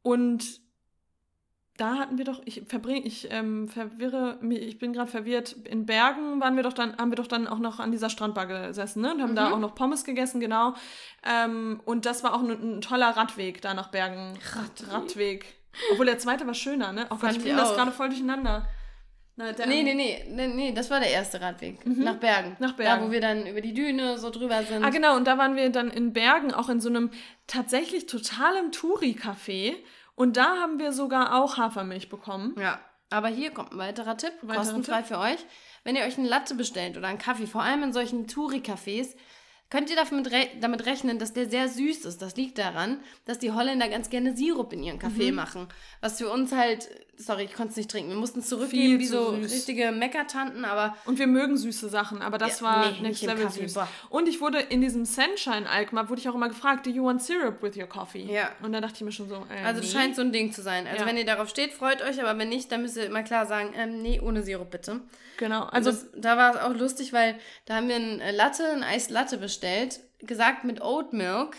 Und 0.01 0.61
da 1.77 1.97
hatten 1.97 2.17
wir 2.17 2.23
doch, 2.23 2.41
ich 2.45 2.63
verbringe, 2.67 3.01
ich 3.01 3.27
ähm, 3.31 3.67
verwirre 3.67 4.37
mich, 4.41 4.61
ich 4.61 4.79
bin 4.79 4.93
gerade 4.93 5.11
verwirrt. 5.11 5.55
In 5.65 5.85
Bergen 5.85 6.39
waren 6.39 6.55
wir 6.55 6.63
doch 6.63 6.73
dann, 6.73 6.97
haben 6.97 7.11
wir 7.11 7.17
doch 7.17 7.27
dann 7.27 7.47
auch 7.47 7.59
noch 7.59 7.79
an 7.79 7.91
dieser 7.91 8.09
Strandbar 8.09 8.45
gesessen, 8.45 9.01
ne? 9.01 9.13
Und 9.13 9.21
haben 9.21 9.31
mhm. 9.31 9.35
da 9.35 9.51
auch 9.51 9.59
noch 9.59 9.75
Pommes 9.75 10.05
gegessen, 10.05 10.39
genau. 10.39 10.73
Ähm, 11.25 11.81
und 11.83 12.05
das 12.05 12.23
war 12.23 12.33
auch 12.33 12.41
ein, 12.41 12.49
ein, 12.77 12.81
toller 12.81 13.09
Radweg 13.09 13.61
da 13.61 13.73
nach 13.73 13.89
Bergen. 13.89 14.33
Radweg. 14.53 14.93
Radweg. 14.93 15.45
Obwohl 15.91 16.05
der 16.05 16.17
zweite 16.17 16.47
war 16.47 16.53
schöner, 16.53 16.93
ne? 16.93 17.11
Auch 17.11 17.19
Gott, 17.19 17.33
ich 17.33 17.43
bin 17.43 17.57
das 17.57 17.75
gerade 17.75 17.91
voll 17.91 18.07
durcheinander. 18.07 18.67
Na, 19.37 19.51
nee, 19.67 19.83
nee, 19.83 19.93
nee, 19.93 20.23
nee, 20.29 20.47
nee, 20.47 20.71
das 20.71 20.89
war 20.89 21.01
der 21.01 21.09
erste 21.09 21.41
Radweg. 21.41 21.85
Mhm. 21.85 22.05
Nach 22.05 22.15
Bergen. 22.15 22.55
Nach 22.59 22.71
Bergen. 22.71 23.01
Da, 23.01 23.07
wo 23.07 23.11
wir 23.11 23.19
dann 23.19 23.45
über 23.45 23.59
die 23.59 23.73
Düne 23.73 24.17
so 24.17 24.29
drüber 24.29 24.63
sind. 24.63 24.81
Ah, 24.81 24.91
genau, 24.91 25.17
und 25.17 25.27
da 25.27 25.37
waren 25.37 25.57
wir 25.57 25.69
dann 25.71 25.91
in 25.91 26.13
Bergen, 26.13 26.53
auch 26.53 26.69
in 26.69 26.79
so 26.79 26.87
einem 26.87 27.11
tatsächlich 27.45 28.05
totalem 28.05 28.71
Touri-Café. 28.71 29.75
Und 30.15 30.37
da 30.37 30.57
haben 30.57 30.79
wir 30.79 30.91
sogar 30.91 31.35
auch 31.35 31.57
Hafermilch 31.57 32.09
bekommen. 32.09 32.55
Ja. 32.57 32.79
Aber 33.09 33.27
hier 33.27 33.51
kommt 33.51 33.73
ein 33.73 33.77
weiterer 33.77 34.17
Tipp, 34.17 34.33
weiterer 34.41 34.63
kostenfrei 34.63 34.97
Tipp. 34.99 35.07
für 35.07 35.19
euch. 35.19 35.37
Wenn 35.83 35.95
ihr 35.95 36.03
euch 36.03 36.17
eine 36.17 36.27
Latte 36.27 36.55
bestellt 36.55 36.97
oder 36.97 37.07
einen 37.07 37.19
Kaffee, 37.19 37.47
vor 37.47 37.61
allem 37.61 37.83
in 37.83 37.93
solchen 37.93 38.27
Touri-Cafés, 38.27 39.15
könnt 39.69 39.89
ihr 39.89 39.95
damit, 39.95 40.31
re 40.31 40.47
damit 40.59 40.85
rechnen, 40.85 41.19
dass 41.19 41.33
der 41.33 41.49
sehr 41.49 41.69
süß 41.69 42.05
ist. 42.05 42.21
Das 42.21 42.35
liegt 42.35 42.57
daran, 42.57 42.99
dass 43.25 43.39
die 43.39 43.51
Holländer 43.51 43.89
ganz 43.89 44.09
gerne 44.09 44.35
Sirup 44.35 44.73
in 44.73 44.83
ihren 44.83 44.99
Kaffee 44.99 45.31
mhm. 45.31 45.35
machen. 45.35 45.67
Was 46.01 46.17
für 46.17 46.29
uns 46.29 46.51
halt, 46.51 46.89
sorry, 47.17 47.43
ich 47.43 47.53
konnte 47.53 47.71
es 47.71 47.77
nicht 47.77 47.89
trinken. 47.89 48.09
Wir 48.09 48.17
mussten 48.17 48.39
es 48.39 48.49
zurückgeben 48.49 48.99
wie 48.99 49.05
so 49.05 49.35
süß. 49.35 49.51
richtige 49.51 49.91
Meckertanten, 49.91 50.65
aber. 50.65 50.95
Und 51.05 51.19
wir 51.19 51.27
mögen 51.27 51.57
süße 51.57 51.89
Sachen, 51.89 52.21
aber 52.21 52.37
das 52.37 52.59
ja, 52.59 52.65
war 52.65 52.91
nee, 52.91 53.01
next 53.01 53.23
level 53.23 53.49
süß. 53.49 53.73
Boah. 53.73 53.87
Und 54.09 54.27
ich 54.27 54.41
wurde 54.41 54.59
in 54.59 54.81
diesem 54.81 55.05
Sunshine 55.05 55.69
Alkmaar, 55.69 56.09
wurde 56.09 56.21
ich 56.21 56.29
auch 56.29 56.35
immer 56.35 56.49
gefragt, 56.49 56.85
do 56.85 56.89
you 56.89 57.03
want 57.03 57.21
syrup 57.21 57.61
with 57.61 57.77
your 57.77 57.87
coffee? 57.87 58.25
Ja. 58.31 58.49
Und 58.61 58.73
da 58.73 58.81
dachte 58.81 58.95
ich 58.95 59.01
mir 59.01 59.11
schon 59.11 59.29
so, 59.29 59.35
äh, 59.35 59.63
Also, 59.65 59.81
nee. 59.81 59.87
scheint 59.87 60.15
so 60.15 60.21
ein 60.21 60.31
Ding 60.31 60.51
zu 60.51 60.61
sein. 60.61 60.87
Also, 60.87 61.01
ja. 61.01 61.05
wenn 61.07 61.17
ihr 61.17 61.25
darauf 61.25 61.49
steht, 61.49 61.73
freut 61.73 62.01
euch, 62.01 62.21
aber 62.21 62.37
wenn 62.37 62.49
nicht, 62.49 62.71
dann 62.71 62.81
müsst 62.81 62.97
ihr 62.97 63.05
immer 63.05 63.23
klar 63.23 63.45
sagen, 63.45 63.73
ähm, 63.75 64.01
nee, 64.01 64.19
ohne 64.19 64.43
Sirup 64.43 64.71
bitte. 64.71 65.01
Genau. 65.37 65.63
Also, 65.63 65.91
das, 65.91 66.07
da 66.15 66.37
war 66.37 66.55
es 66.55 66.61
auch 66.61 66.73
lustig, 66.73 67.13
weil 67.13 67.37
da 67.65 67.75
haben 67.75 67.89
wir 67.89 67.95
ein 67.95 68.21
Latte, 68.35 68.67
ein 68.71 68.83
Eislatte 68.83 69.37
bestellt 69.37 69.99
gesagt 70.19 70.63
mit 70.63 70.81
Oat 70.81 71.13
Milk. 71.13 71.57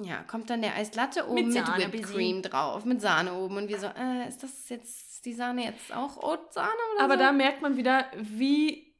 Ja, 0.00 0.22
kommt 0.26 0.50
dann 0.50 0.62
der 0.62 0.74
Eislatte 0.74 1.28
oben 1.28 1.48
mit, 1.48 1.54
mit 1.54 1.92
Whipped 1.92 2.02
Cream 2.04 2.42
drauf, 2.42 2.84
mit 2.84 3.00
Sahne 3.00 3.34
oben. 3.34 3.56
Und 3.56 3.68
wir 3.68 3.78
so, 3.78 3.86
äh, 3.86 4.28
ist 4.28 4.42
das 4.42 4.68
jetzt 4.68 5.24
die 5.24 5.34
Sahne 5.34 5.64
jetzt 5.64 5.94
auch 5.94 6.16
Oat-Sahne 6.16 6.70
oder 6.94 7.04
Aber 7.04 7.14
so? 7.14 7.20
da 7.20 7.32
merkt 7.32 7.62
man 7.62 7.76
wieder, 7.76 8.06
wie 8.16 8.92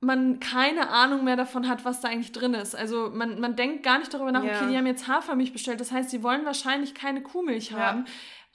man 0.00 0.40
keine 0.40 0.90
Ahnung 0.90 1.24
mehr 1.24 1.36
davon 1.36 1.68
hat, 1.68 1.84
was 1.84 2.00
da 2.00 2.08
eigentlich 2.08 2.32
drin 2.32 2.54
ist. 2.54 2.74
Also 2.74 3.10
man, 3.12 3.40
man 3.40 3.56
denkt 3.56 3.82
gar 3.82 3.98
nicht 3.98 4.12
darüber 4.12 4.32
nach, 4.32 4.44
ja. 4.44 4.56
okay, 4.56 4.70
die 4.70 4.76
haben 4.76 4.86
jetzt 4.86 5.08
Hafermilch 5.08 5.52
bestellt. 5.52 5.80
Das 5.80 5.92
heißt, 5.92 6.10
sie 6.10 6.22
wollen 6.22 6.44
wahrscheinlich 6.44 6.94
keine 6.94 7.22
Kuhmilch 7.22 7.70
ja. 7.70 7.78
haben. 7.78 8.06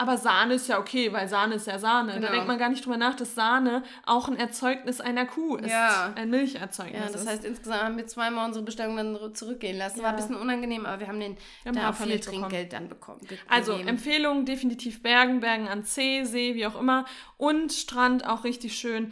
Aber 0.02 0.18
Sahne 0.18 0.54
ist 0.54 0.70
ja 0.70 0.80
okay, 0.80 1.12
weil 1.12 1.28
Sahne 1.28 1.56
ist 1.56 1.68
ja 1.68 1.78
Sahne. 1.78 2.14
Genau. 2.14 2.28
Da 2.28 2.32
denkt 2.32 2.48
man 2.48 2.58
gar 2.58 2.70
nicht 2.70 2.86
drüber 2.86 2.96
nach, 2.96 3.16
dass 3.16 3.36
Sahne 3.36 3.84
auch 4.06 4.30
ein 4.30 4.38
Erzeugnis 4.38 5.02
einer 5.02 5.26
Kuh 5.26 5.58
ist. 5.58 5.70
Ja. 5.70 6.14
Ein 6.16 6.30
Milcherzeugnis. 6.30 7.02
Ja, 7.02 7.12
das 7.12 7.28
heißt, 7.28 7.44
insgesamt 7.44 7.84
haben 7.84 7.98
wir 7.98 8.08
zweimal 8.08 8.48
unsere 8.48 8.64
Bestellung 8.64 8.96
dann 8.96 9.36
zurückgehen 9.36 9.78
lassen. 9.78 9.98
Ja. 9.98 10.06
War 10.06 10.12
ein 10.12 10.16
bisschen 10.16 10.38
unangenehm, 10.38 10.86
aber 10.86 11.02
wir 11.02 11.08
haben 11.10 11.20
den 11.20 11.38
wir 11.64 11.74
haben 11.74 11.76
da 11.76 11.92
viel 11.92 12.18
Trinkgeld 12.18 12.72
dann 12.72 12.88
bekommen. 12.88 13.20
Also 13.50 13.74
Empfehlung 13.74 14.46
definitiv 14.46 15.04
Bergen, 15.04 15.42
Bergen 15.42 15.68
an 15.68 15.84
See, 15.84 16.24
See, 16.24 16.56
wie 16.56 16.66
auch 16.66 16.80
immer. 16.80 17.04
Und 17.36 17.74
Strand 17.74 18.26
auch 18.26 18.46
richtig 18.46 18.78
schön. 18.78 19.12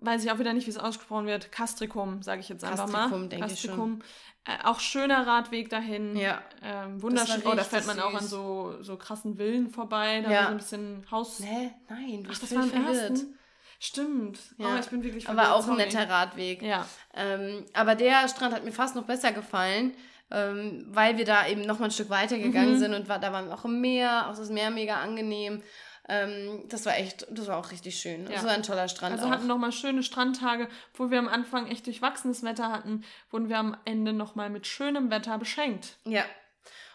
Weiß 0.00 0.22
ich 0.22 0.30
auch 0.30 0.38
wieder 0.38 0.52
nicht, 0.52 0.66
wie 0.66 0.70
es 0.70 0.76
ausgesprochen 0.76 1.26
wird. 1.26 1.50
Castricum, 1.50 2.22
sage 2.22 2.42
ich 2.42 2.50
jetzt 2.50 2.62
einfach 2.62 2.84
Castricum, 2.84 2.92
mal. 2.92 3.08
Castricum, 3.08 3.28
denke 3.30 3.52
ich 3.54 3.60
schon. 3.60 4.02
Äh, 4.46 4.64
auch 4.64 4.78
schöner 4.78 5.26
Radweg 5.26 5.68
dahin. 5.70 6.16
Ja. 6.16 6.40
Ähm, 6.62 7.02
wunderschön. 7.02 7.42
Oh, 7.44 7.54
da 7.54 7.64
fällt 7.64 7.86
man 7.86 7.96
süß. 7.96 8.04
auch 8.04 8.14
an 8.14 8.26
so, 8.26 8.76
so 8.80 8.96
krassen 8.96 9.36
Villen 9.36 9.70
vorbei. 9.70 10.22
Da 10.22 10.30
ja. 10.30 10.42
so 10.44 10.48
ein 10.50 10.56
bisschen 10.56 11.06
Haus. 11.10 11.40
Nee, 11.40 11.72
nein, 11.88 12.22
du 12.22 12.30
Ach, 12.32 12.38
das 12.38 12.54
war 12.54 12.62
im 12.62 12.86
ersten. 12.86 13.38
Stimmt. 13.78 14.38
Ja. 14.58 14.74
Oh, 14.74 14.78
ich 14.78 14.86
bin 14.86 15.02
wirklich 15.02 15.24
verwirrt. 15.24 15.46
Aber 15.46 15.56
auch 15.56 15.68
ein 15.68 15.76
netter 15.76 16.08
Radweg. 16.08 16.62
Ja. 16.62 16.86
Ähm, 17.14 17.64
aber 17.74 17.94
der 17.94 18.28
Strand 18.28 18.54
hat 18.54 18.64
mir 18.64 18.72
fast 18.72 18.94
noch 18.94 19.04
besser 19.04 19.32
gefallen, 19.32 19.92
ähm, 20.30 20.86
weil 20.88 21.18
wir 21.18 21.24
da 21.24 21.46
eben 21.46 21.62
noch 21.62 21.78
mal 21.78 21.86
ein 21.86 21.90
Stück 21.90 22.08
weiter 22.08 22.38
gegangen 22.38 22.74
mhm. 22.74 22.78
sind 22.78 22.94
und 22.94 23.08
war, 23.08 23.18
da 23.18 23.32
waren 23.32 23.48
wir 23.48 23.54
auch 23.54 23.64
im 23.64 23.80
Meer, 23.80 24.28
auch 24.28 24.36
das 24.36 24.48
Meer 24.48 24.70
mega 24.70 24.96
angenehm. 24.96 25.62
Ähm, 26.08 26.62
das 26.68 26.86
war 26.86 26.96
echt, 26.96 27.26
das 27.30 27.48
war 27.48 27.56
auch 27.58 27.72
richtig 27.72 27.98
schön. 27.98 28.24
Ja. 28.24 28.34
Das 28.34 28.44
war 28.44 28.52
ein 28.52 28.62
toller 28.62 28.88
Strand. 28.88 29.14
Also 29.14 29.26
auch. 29.26 29.30
hatten 29.30 29.46
nochmal 29.46 29.72
schöne 29.72 30.02
Strandtage, 30.02 30.68
wo 30.94 31.10
wir 31.10 31.18
am 31.18 31.28
Anfang 31.28 31.66
echt 31.66 31.86
durchwachsenes 31.86 32.42
Wetter 32.44 32.70
hatten, 32.70 33.02
wurden 33.30 33.48
wir 33.48 33.58
am 33.58 33.76
Ende 33.84 34.12
nochmal 34.12 34.48
mit 34.50 34.66
schönem 34.66 35.10
Wetter 35.10 35.36
beschenkt. 35.38 35.96
Ja. 36.04 36.24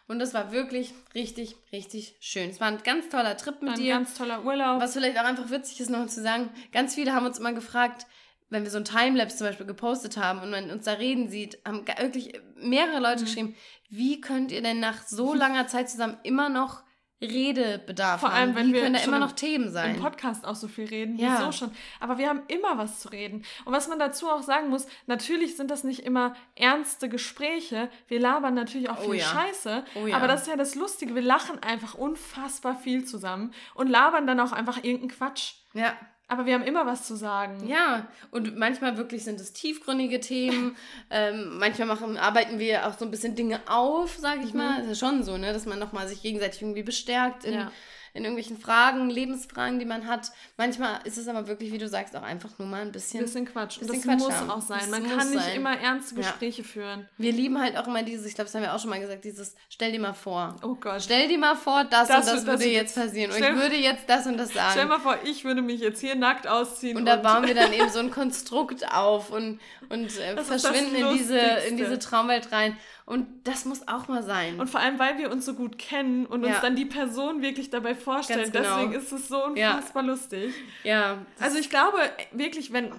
Und 0.08 0.20
das 0.20 0.34
war 0.34 0.52
wirklich 0.52 0.94
richtig, 1.14 1.56
richtig 1.72 2.16
schön. 2.20 2.50
Es 2.50 2.60
war 2.60 2.68
ein 2.68 2.82
ganz 2.84 3.10
toller 3.10 3.38
Trip 3.38 3.62
mit 3.62 3.74
Ein 3.74 3.80
dir. 3.80 3.94
ganz 3.96 4.14
toller 4.14 4.44
Urlaub. 4.44 4.82
Was 4.82 4.94
vielleicht 4.94 5.18
auch 5.18 5.24
einfach 5.24 5.50
witzig 5.50 5.80
ist, 5.80 5.90
noch 5.90 6.06
zu 6.08 6.22
sagen, 6.22 6.50
ganz 6.72 6.96
viele 6.96 7.14
haben 7.14 7.26
uns 7.26 7.40
immer 7.40 7.54
gefragt, 7.54 8.08
wenn 8.50 8.64
wir 8.64 8.72
so 8.72 8.78
ein 8.78 8.84
Timelapse 8.86 9.38
zum 9.38 9.48
Beispiel 9.48 9.66
gepostet 9.66 10.18
haben 10.18 10.42
und 10.42 10.52
man 10.52 10.70
uns 10.72 10.84
da 10.84 10.94
reden 10.94 11.30
sieht, 11.30 11.60
haben 11.66 11.86
wirklich 11.88 12.34
mehrere 12.56 12.98
Mhm. 12.98 13.04
Leute 13.04 13.24
geschrieben, 13.24 13.56
wie 13.90 14.20
könnt 14.20 14.52
ihr 14.52 14.62
denn 14.62 14.80
nach 14.82 15.04
so 15.08 15.34
langer 15.34 15.68
Zeit 15.68 15.90
zusammen 15.90 16.18
immer 16.24 16.50
noch 16.50 16.84
Redebedarf 17.22 18.22
Vor 18.22 18.30
haben? 18.30 18.38
allem, 18.40 18.56
wenn 18.56 18.68
wie 18.70 18.74
wir 18.74 18.82
können 18.82 18.96
da 18.96 19.02
immer 19.02 19.18
im- 19.18 19.24
noch 19.24 19.32
Themen 19.34 19.72
sein? 19.72 19.96
im 19.96 20.02
Podcast 20.02 20.46
auch 20.46 20.56
so 20.56 20.68
viel 20.68 20.86
reden. 20.86 21.18
Ja. 21.18 21.38
Wieso 21.40 21.52
schon? 21.52 21.72
Aber 22.00 22.18
wir 22.18 22.28
haben 22.30 22.42
immer 22.48 22.78
was 22.78 23.00
zu 23.00 23.10
reden. 23.10 23.44
Und 23.66 23.74
was 23.74 23.88
man 23.88 24.00
dazu 24.00 24.30
auch 24.30 24.42
sagen 24.42 24.70
muss, 24.70 24.88
natürlich 25.08 25.56
sind 25.58 25.70
das 25.72 25.84
nicht 25.84 26.00
immer 26.02 26.36
ernste 26.56 27.10
Gespräche. 27.10 27.90
Wir 28.08 28.20
labern 28.20 28.54
natürlich 28.54 28.90
auch 28.90 29.00
Oh 29.06 29.12
viel 29.12 29.20
ja. 29.20 29.26
Scheiße. 29.26 29.84
Oh 29.96 30.08
ja. 30.08 30.16
Aber 30.16 30.28
das 30.28 30.42
ist 30.42 30.48
ja 30.48 30.56
das 30.56 30.76
Lustige. 30.76 31.16
Wir 31.16 31.22
lachen 31.22 31.62
einfach 31.64 31.94
unfassbar 31.96 32.76
viel 32.76 33.06
zusammen 33.06 33.54
und 33.76 33.88
labern 33.90 34.26
dann 34.28 34.40
auch 34.40 34.52
einfach 34.52 34.78
irgendeinen 34.78 35.12
Quatsch. 35.12 35.54
Ja. 35.74 35.94
Aber 36.32 36.46
wir 36.46 36.54
haben 36.54 36.64
immer 36.64 36.86
was 36.86 37.06
zu 37.06 37.18
sagen. 37.18 37.68
Ja, 37.68 38.08
und 38.32 38.56
manchmal 38.56 38.96
wirklich 38.96 39.26
sind 39.26 39.42
es 39.42 39.52
tiefgründige 39.52 40.22
Themen. 40.22 40.78
ähm, 41.10 41.58
manchmal 41.60 41.90
machen, 41.90 42.16
arbeiten 42.16 42.58
wir 42.58 42.88
auch 42.88 42.98
so 42.98 43.04
ein 43.04 43.12
bisschen 43.12 43.36
Dinge 43.36 43.60
auf, 43.68 44.16
sage 44.16 44.40
ich 44.46 44.54
mal. 44.54 44.78
Das 44.78 44.88
ist 44.88 45.02
ja 45.02 45.10
schon 45.10 45.24
so, 45.24 45.36
ne, 45.36 45.52
dass 45.52 45.66
man 45.66 45.78
nochmal 45.78 46.08
sich 46.08 46.22
gegenseitig 46.22 46.62
irgendwie 46.62 46.84
bestärkt 46.84 47.44
in, 47.44 47.56
Ja. 47.56 47.72
In 48.14 48.24
irgendwelchen 48.24 48.58
Fragen, 48.60 49.10
Lebensfragen, 49.10 49.80
die 49.80 49.86
man 49.86 50.08
hat. 50.08 50.32
Manchmal 50.58 51.00
ist 51.06 51.18
es 51.18 51.28
aber 51.28 51.48
wirklich, 51.48 51.72
wie 51.72 51.78
du 51.78 51.88
sagst, 51.88 52.16
auch 52.16 52.24
einfach 52.24 52.50
nur 52.60 52.68
mal 52.68 52.82
ein 52.82 52.92
bisschen. 52.92 53.22
Bisschen 53.24 53.46
Quatsch. 53.46 53.78
Und 53.78 53.88
bisschen 53.88 54.10
das 54.18 54.18
Quatsch 54.20 54.28
muss 54.28 54.34
haben. 54.40 54.52
auch 54.52 54.62
sein. 54.62 54.80
Das 54.80 54.90
Man 54.90 55.04
kann 55.10 55.30
nicht 55.30 55.42
sein. 55.44 55.56
immer 55.56 55.78
ernste 55.80 56.16
Ja. 56.16 56.22
Gespräche 56.22 56.64
führen. 56.64 57.08
Wir 57.18 57.32
lieben 57.32 57.60
halt 57.62 57.78
auch 57.78 57.88
immer 57.88 58.04
dieses, 58.04 58.26
ich 58.26 58.36
glaube, 58.36 58.48
das 58.48 58.56
haben 58.56 58.64
wir 58.64 58.74
auch 58.76 58.80
schon 58.80 58.90
mal 58.90 59.00
gesagt, 59.00 59.24
dieses, 59.24 59.56
stell 59.70 59.92
dir 59.92 60.00
mal 60.00 60.14
vor. 60.14 60.56
Oh 60.64 60.76
Gott. 60.76 61.02
Stell 61.04 61.28
dir 61.28 61.38
mal 61.38 61.56
vor, 61.56 61.84
das, 61.86 62.08
Das 62.10 62.28
und 62.28 62.36
das 62.38 62.46
würde 62.46 62.58
das 62.64 62.66
jetzt 62.66 62.96
passieren. 62.96 63.32
Und 63.32 63.38
ich 63.38 63.56
würde 63.56 63.76
jetzt 63.78 64.04
das 64.10 64.26
und 64.28 64.38
das 64.38 64.50
Stell 64.52 64.62
sagen. 64.62 64.90
mal 64.90 65.00
vor, 65.00 65.18
ich 65.24 65.44
würde 65.46 65.62
mich 65.62 65.80
jetzt 65.80 66.02
hier 66.02 66.16
nackt 66.16 66.48
ausziehen. 66.48 66.98
Und 66.98 67.06
da 67.06 67.16
bauen 67.16 67.46
wir 67.48 67.56
dann 67.56 67.72
eben 67.74 67.90
so 67.90 68.00
ein 68.00 68.12
Konstrukt 68.12 68.92
auf 68.94 69.30
und, 69.32 69.60
und 69.90 70.18
äh, 70.20 70.44
verschwinden 70.44 70.96
in 70.96 71.14
diese, 71.18 71.38
in 71.40 71.78
diese 71.78 71.98
Traumwelt 72.00 72.52
rein. 72.52 72.78
Und 73.06 73.28
das 73.46 73.66
muss 73.66 73.88
auch 73.88 74.08
mal 74.08 74.24
sein. 74.24 74.60
Und 74.60 74.70
vor 74.70 74.80
allem, 74.80 75.00
weil 75.00 75.18
wir 75.18 75.32
uns 75.32 75.46
so 75.46 75.54
gut 75.54 75.78
kennen 75.78 76.26
und 76.26 76.44
uns 76.44 76.54
Ja. 76.56 76.62
dann 76.62 76.76
die 76.76 76.86
Person 76.86 77.42
wirklich 77.42 77.70
dabei 77.70 77.96
vorstellen. 77.96 78.52
Genau. 78.52 78.64
Deswegen 78.64 78.94
ist 78.94 79.12
es 79.12 79.28
so 79.28 79.38
Ja. 79.56 79.76
unfassbar 79.76 80.04
lustig. 80.04 80.54
ja, 80.84 81.18
Also 81.40 81.58
ich 81.58 81.70
glaube 81.70 81.98
wirklich, 82.32 82.72
wenn 82.72 82.92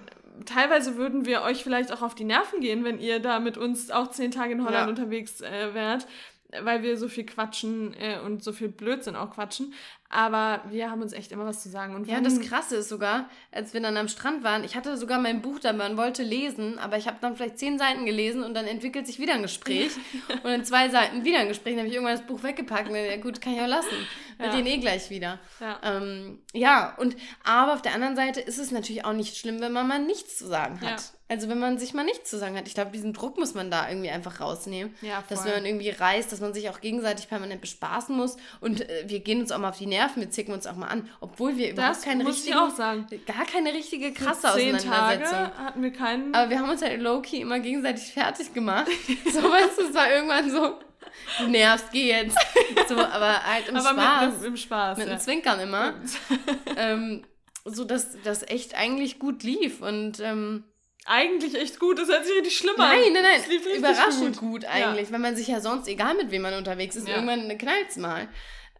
teilweise 0.45 0.97
würden 0.97 1.25
wir 1.25 1.41
euch 1.43 1.63
vielleicht 1.63 1.91
auch 1.91 2.01
auf 2.01 2.15
die 2.15 2.25
Nerven 2.25 2.59
gehen, 2.59 2.83
wenn 2.83 2.99
ihr 2.99 3.19
da 3.19 3.39
mit 3.39 3.57
uns 3.57 3.91
auch 3.91 4.09
zehn 4.09 4.31
Tage 4.31 4.53
in 4.53 4.63
Holland 4.65 4.83
Ja. 4.85 4.89
unterwegs 4.89 5.41
äh, 5.41 5.73
wärt, 5.73 6.05
weil 6.61 6.83
wir 6.83 6.97
so 6.97 7.07
viel 7.07 7.25
quatschen 7.25 7.93
äh, 7.93 8.19
und 8.19 8.43
so 8.43 8.51
viel 8.51 8.67
Blödsinn 8.69 9.15
auch 9.15 9.31
quatschen. 9.31 9.73
Aber 10.13 10.61
wir 10.69 10.91
haben 10.91 11.01
uns 11.01 11.11
echt 11.13 11.31
immer 11.31 11.45
was 11.45 11.63
zu 11.63 11.69
sagen. 11.69 11.95
Und 11.95 12.07
Ja, 12.07 12.21
das 12.21 12.39
Krasse 12.39 12.77
ist 12.77 12.89
sogar, 12.89 13.29
als 13.51 13.73
wir 13.73 13.81
dann 13.81 13.97
am 13.97 14.07
Strand 14.07 14.43
waren, 14.43 14.63
ich 14.63 14.75
hatte 14.75 14.95
sogar 14.97 15.19
mein 15.19 15.41
Buch 15.41 15.59
dabei 15.59 15.89
und 15.89 15.97
wollte 15.97 16.21
lesen, 16.23 16.77
aber 16.77 16.97
ich 16.97 17.07
habe 17.07 17.17
dann 17.21 17.35
vielleicht 17.35 17.57
zehn 17.57 17.79
Seiten 17.79 18.05
gelesen 18.05 18.43
und 18.43 18.53
dann 18.53 18.65
entwickelt 18.67 19.07
sich 19.07 19.19
wieder 19.19 19.33
ein 19.33 19.41
Gespräch 19.41 19.91
und 20.43 20.51
in 20.51 20.63
zwei 20.65 20.89
Seiten 20.89 21.25
wieder 21.25 21.39
ein 21.39 21.47
Gespräch. 21.47 21.73
Dann 21.73 21.79
habe 21.79 21.87
ich 21.89 21.95
irgendwann 21.95 22.15
das 22.17 22.25
Buch 22.27 22.43
weggepackt 22.43 22.87
und 22.89 22.93
dann, 22.93 23.05
ja 23.05 23.17
gut, 23.17 23.41
kann 23.41 23.53
ich 23.55 23.61
auch 23.61 23.67
lassen. 23.67 23.89
Wir 24.37 24.47
Ja. 24.47 24.55
gehen 24.55 24.65
eh 24.67 24.77
gleich 24.77 25.09
wieder. 25.09 25.39
Ja. 25.59 25.79
Ähm, 25.83 26.41
ja, 26.53 26.95
und 26.97 27.15
aber 27.43 27.73
auf 27.73 27.81
der 27.81 27.93
anderen 27.95 28.15
Seite 28.15 28.39
ist 28.39 28.59
es 28.59 28.71
natürlich 28.71 29.05
auch 29.05 29.13
nicht 29.13 29.37
schlimm, 29.37 29.59
wenn 29.61 29.71
man 29.71 29.87
mal 29.87 29.99
nichts 29.99 30.37
zu 30.37 30.47
sagen 30.47 30.79
hat. 30.81 30.89
Ja. 30.89 30.97
Also 31.33 31.49
wenn 31.49 31.57
man 31.57 31.79
sich 31.79 31.95
mal 31.95 32.03
nichts 32.03 32.29
zu 32.29 32.37
sagen 32.37 32.55
hat. 32.55 32.67
Ich 32.67 32.75
glaube, 32.75 32.91
diesen 32.91 33.11
Druck 33.11 33.39
muss 33.39 33.55
man 33.55 33.71
da 33.71 33.89
irgendwie 33.89 34.11
einfach 34.11 34.39
rausnehmen. 34.39 34.93
Ja, 35.01 35.23
dass 35.29 35.39
voll. 35.39 35.47
wenn 35.47 35.55
man 35.55 35.65
irgendwie 35.65 35.89
reist, 35.89 36.31
dass 36.31 36.41
man 36.41 36.53
sich 36.53 36.69
auch 36.69 36.79
gegenseitig 36.79 37.27
permanent 37.27 37.59
bespaßen 37.59 38.15
muss. 38.15 38.37
Und 38.61 38.87
äh, 38.87 39.05
wir 39.07 39.19
gehen 39.19 39.41
uns 39.41 39.51
auch 39.51 39.57
mal 39.57 39.69
auf 39.69 39.79
die 39.79 39.87
Nerven, 39.87 40.21
wir 40.21 40.29
zicken 40.29 40.53
uns 40.53 40.67
auch 40.67 40.75
mal 40.75 40.89
an, 40.89 41.09
obwohl 41.21 41.57
wir 41.57 41.71
überhaupt 41.71 41.95
das 41.95 42.03
keine 42.03 42.23
muss 42.23 42.35
ich 42.37 42.43
richtige, 42.43 42.61
auch 42.61 42.69
sagen. 42.69 43.07
gar 43.25 43.45
keine 43.47 43.73
richtige 43.73 44.13
krasse 44.13 44.53
Zehn 44.53 44.75
Auseinandersetzung. 44.75 45.31
Tage 45.31 45.57
hatten 45.57 45.81
wir 45.81 45.91
keinen. 45.91 46.35
Aber 46.35 46.51
wir 46.51 46.59
haben 46.59 46.69
uns 46.69 46.83
halt 46.83 47.01
low-key 47.01 47.41
immer 47.41 47.59
gegenseitig 47.59 48.13
fertig 48.13 48.53
gemacht. 48.53 48.87
so, 49.25 49.41
weißt 49.41 49.79
du, 49.79 49.87
es 49.87 49.95
war 49.95 50.11
irgendwann 50.11 50.51
so, 50.51 50.79
du 51.39 51.47
nervst, 51.49 51.87
geh 51.91 52.09
jetzt. 52.09 52.37
So, 52.87 52.95
aber 52.95 53.43
halt 53.43 53.69
im 53.69 53.75
aber 53.75 53.89
Spaß. 53.89 54.25
mit, 54.25 54.37
mit, 54.37 54.47
im 54.49 54.57
Spaß. 54.57 54.97
Mit 54.99 55.07
ja. 55.07 55.13
einem 55.13 55.21
Zwinkern 55.21 55.59
immer. 55.61 55.95
ähm, 56.77 57.23
so 57.65 57.85
dass 57.85 58.17
das 58.23 58.43
echt 58.43 58.75
eigentlich 58.75 59.17
gut 59.17 59.41
lief. 59.41 59.81
Und 59.81 60.19
ähm, 60.19 60.65
Eigentlich 61.05 61.55
echt 61.55 61.79
gut, 61.79 61.99
das 61.99 62.07
hört 62.07 62.25
sich 62.25 62.33
richtig 62.35 62.57
schlimm 62.57 62.79
an. 62.79 62.89
nein, 62.89 63.13
nein, 63.13 63.25
Es 63.37 63.47
lief 63.47 63.65
nein, 63.65 63.77
überraschend 63.77 64.37
gut. 64.39 64.49
gut, 64.61 64.65
eigentlich, 64.65 65.11
wenn 65.11 65.21
man 65.21 65.35
sich 65.35 65.47
ja 65.47 65.59
sonst, 65.59 65.87
egal 65.87 66.15
mit 66.15 66.31
wem 66.31 66.41
man 66.43 66.53
unterwegs 66.53 66.95
ist, 66.95 67.07
Ja. 67.07 67.15
irgendwann 67.15 67.57
knallt's 67.57 67.97
mal. 67.97 68.27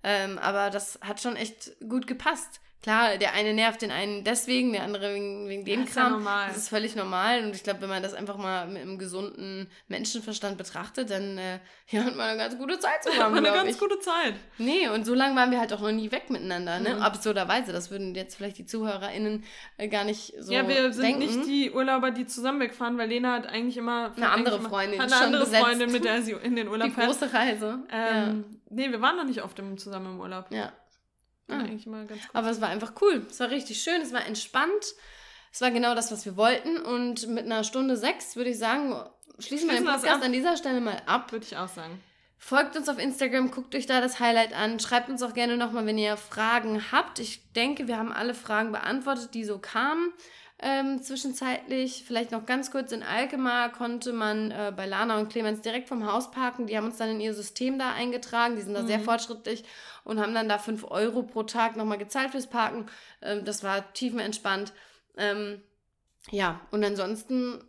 Ähm, 0.04 0.38
aber 0.40 0.70
das 0.70 1.00
hat 1.02 1.22
schon 1.22 1.36
echt 1.36 1.74
gut 1.88 2.08
gepasst. 2.08 2.60
Klar, 2.84 3.18
der 3.18 3.34
eine 3.34 3.54
nervt 3.54 3.82
den 3.82 3.92
einen 3.92 4.24
deswegen, 4.26 4.74
der 4.74 4.84
andere 4.84 5.14
wegen, 5.16 5.48
wegen 5.48 5.64
dem 5.66 5.80
Ja, 5.80 5.86
ist 5.88 5.96
ja 5.96 6.02
Kram. 6.04 6.12
normal. 6.12 6.48
Das 6.50 6.58
ist 6.58 6.68
völlig 6.70 6.96
normal. 6.96 7.44
Und 7.46 7.56
ich 7.56 7.64
glaube, 7.64 7.82
wenn 7.82 7.88
man 7.90 8.04
das 8.04 8.14
einfach 8.14 8.36
mal 8.38 8.68
mit 8.68 8.82
einem 8.82 9.00
gesunden 9.00 9.70
Menschenverstand 9.88 10.58
betrachtet, 10.58 11.10
dann 11.10 11.38
äh, 11.38 11.60
ja, 11.90 12.04
hat 12.04 12.16
man 12.18 12.28
eine 12.32 12.38
ganz 12.38 12.58
gute 12.58 12.78
Zeit 12.80 13.02
zusammen, 13.02 13.38
eine 13.38 13.52
ganz 13.52 13.72
ich. 13.72 13.80
gute 13.80 14.00
Zeit. 14.00 14.34
Nee, 14.58 14.90
und 14.90 15.06
so 15.06 15.14
lange 15.14 15.34
waren 15.36 15.50
wir 15.50 15.60
halt 15.62 15.72
auch 15.72 15.80
noch 15.80 15.92
nie 15.94 16.12
weg 16.12 16.30
miteinander, 16.30 16.80
ne? 16.82 16.96
Mhm. 16.96 17.02
Absurderweise. 17.02 17.72
Das 17.72 17.90
würden 17.90 18.14
jetzt 18.16 18.36
vielleicht 18.36 18.58
die 18.58 18.66
ZuhörerInnen 18.66 19.46
äh, 19.78 19.88
gar 19.88 20.04
nicht 20.04 20.34
so 20.40 20.52
ja, 20.52 20.68
wir 20.68 20.92
sind 20.92 21.04
denken. 21.04 21.20
nicht 21.20 21.46
die 21.48 21.72
Urlauber, 21.72 22.12
die 22.12 22.26
zusammen 22.26 22.60
wegfahren, 22.60 22.98
weil 22.98 23.08
Lena 23.08 23.32
hat 23.34 23.48
eigentlich 23.48 23.78
immer 23.78 24.12
Eine 24.18 24.30
andere 24.30 24.60
Freundin, 24.62 25.00
hat 25.00 25.08
eine 25.08 25.16
schon 25.16 25.26
andere 25.28 25.46
besetzt. 25.46 25.64
Freundin, 25.64 25.92
mit 25.92 26.04
der 26.04 26.22
sie 26.22 26.34
in 26.34 26.58
den 26.58 26.68
Urlaub 26.70 26.90
die 26.90 26.94
fährt. 26.94 27.08
große 27.08 27.34
Reise. 27.34 27.80
Ähm, 27.90 28.44
Nee, 28.76 28.90
wir 28.92 29.02
waren 29.02 29.16
noch 29.18 29.26
nicht 29.26 29.44
oft 29.44 29.58
im, 29.60 29.78
zusammen 29.78 30.16
im 30.16 30.20
Urlaub. 30.20 30.48
ja. 30.50 30.72
Ah. 31.48 31.60
eigentlich 31.60 31.86
immer 31.86 32.06
ganz 32.06 32.22
gut. 32.22 32.30
Aber 32.34 32.50
es 32.50 32.62
war 32.62 32.70
einfach 32.70 32.94
cool. 33.02 33.26
Es 33.30 33.40
war 33.40 33.50
richtig 33.50 33.82
schön, 33.82 34.02
es 34.02 34.14
war 34.14 34.26
entspannt. 34.26 34.96
Es 35.52 35.62
war 35.62 35.72
genau 35.72 35.94
das, 35.94 36.12
was 36.12 36.26
wir 36.26 36.36
wollten. 36.36 36.78
Und 36.78 37.28
mit 37.28 37.46
einer 37.46 37.64
Stunde 37.64 37.96
sechs 37.96 38.36
würde 38.36 38.50
ich 38.50 38.58
sagen, 38.58 38.96
schließen 39.40 39.70
wir 39.70 39.76
den 39.76 39.86
Podcast 39.86 40.24
an 40.24 40.34
dieser 40.34 40.58
Stelle 40.58 40.82
mal 40.82 41.02
ab. 41.06 41.32
Würde 41.32 41.46
ich 41.46 41.58
auch 41.58 41.68
sagen. 41.68 42.02
Folgt 42.38 42.76
uns 42.76 42.90
auf 42.90 43.00
Instagram, 43.00 43.52
guckt 43.52 43.74
euch 43.74 43.86
da 43.86 44.02
das 44.02 44.20
Highlight 44.20 44.54
an. 44.54 44.80
Schreibt 44.80 45.08
uns 45.10 45.24
auch 45.24 45.34
gerne 45.34 45.56
nochmal, 45.56 45.86
wenn 45.86 45.98
ihr 45.98 46.18
Fragen 46.18 46.92
habt. 46.92 47.20
Ich 47.20 47.54
denke, 47.54 47.88
wir 47.88 47.98
haben 47.98 48.12
alle 48.12 48.34
Fragen 48.34 48.74
beantwortet, 48.74 49.34
die 49.34 49.46
so 49.46 49.60
kamen. 49.60 50.12
Ähm, 50.66 51.04
zwischenzeitlich, 51.04 52.06
vielleicht 52.08 52.32
noch 52.32 52.46
ganz 52.46 52.72
kurz, 52.72 52.94
in 52.94 53.04
Alkmaar 53.04 53.70
konnte 53.74 54.14
man 54.14 54.50
äh, 54.50 54.72
bei 54.74 54.86
Lana 54.86 55.20
und 55.20 55.30
Clemens 55.30 55.60
direkt 55.60 55.90
vom 55.90 56.10
Haus 56.10 56.32
parken. 56.32 56.68
Die 56.68 56.78
haben 56.78 56.86
uns 56.86 56.96
dann 56.96 57.10
in 57.10 57.20
ihr 57.20 57.34
System 57.34 57.78
da 57.78 57.92
eingetragen. 57.92 58.56
Die 58.56 58.62
sind 58.62 58.74
da 58.74 58.86
sehr 58.86 59.02
fortschrittlich 59.02 59.66
und 60.06 60.22
haben 60.22 60.34
dann 60.34 60.48
da 60.48 60.58
5 60.58 60.86
Euro 60.90 61.24
pro 61.24 61.44
Tag 61.44 61.76
nochmal 61.76 61.98
gezahlt 61.98 62.32
fürs 62.32 62.48
Parken. 62.48 62.86
Ähm, 63.22 63.44
das 63.44 63.62
war 63.62 63.92
tiefenentspannt. 63.92 64.72
Ähm, 65.18 65.62
ja, 66.32 66.62
und 66.72 66.82
ansonsten 66.86 67.62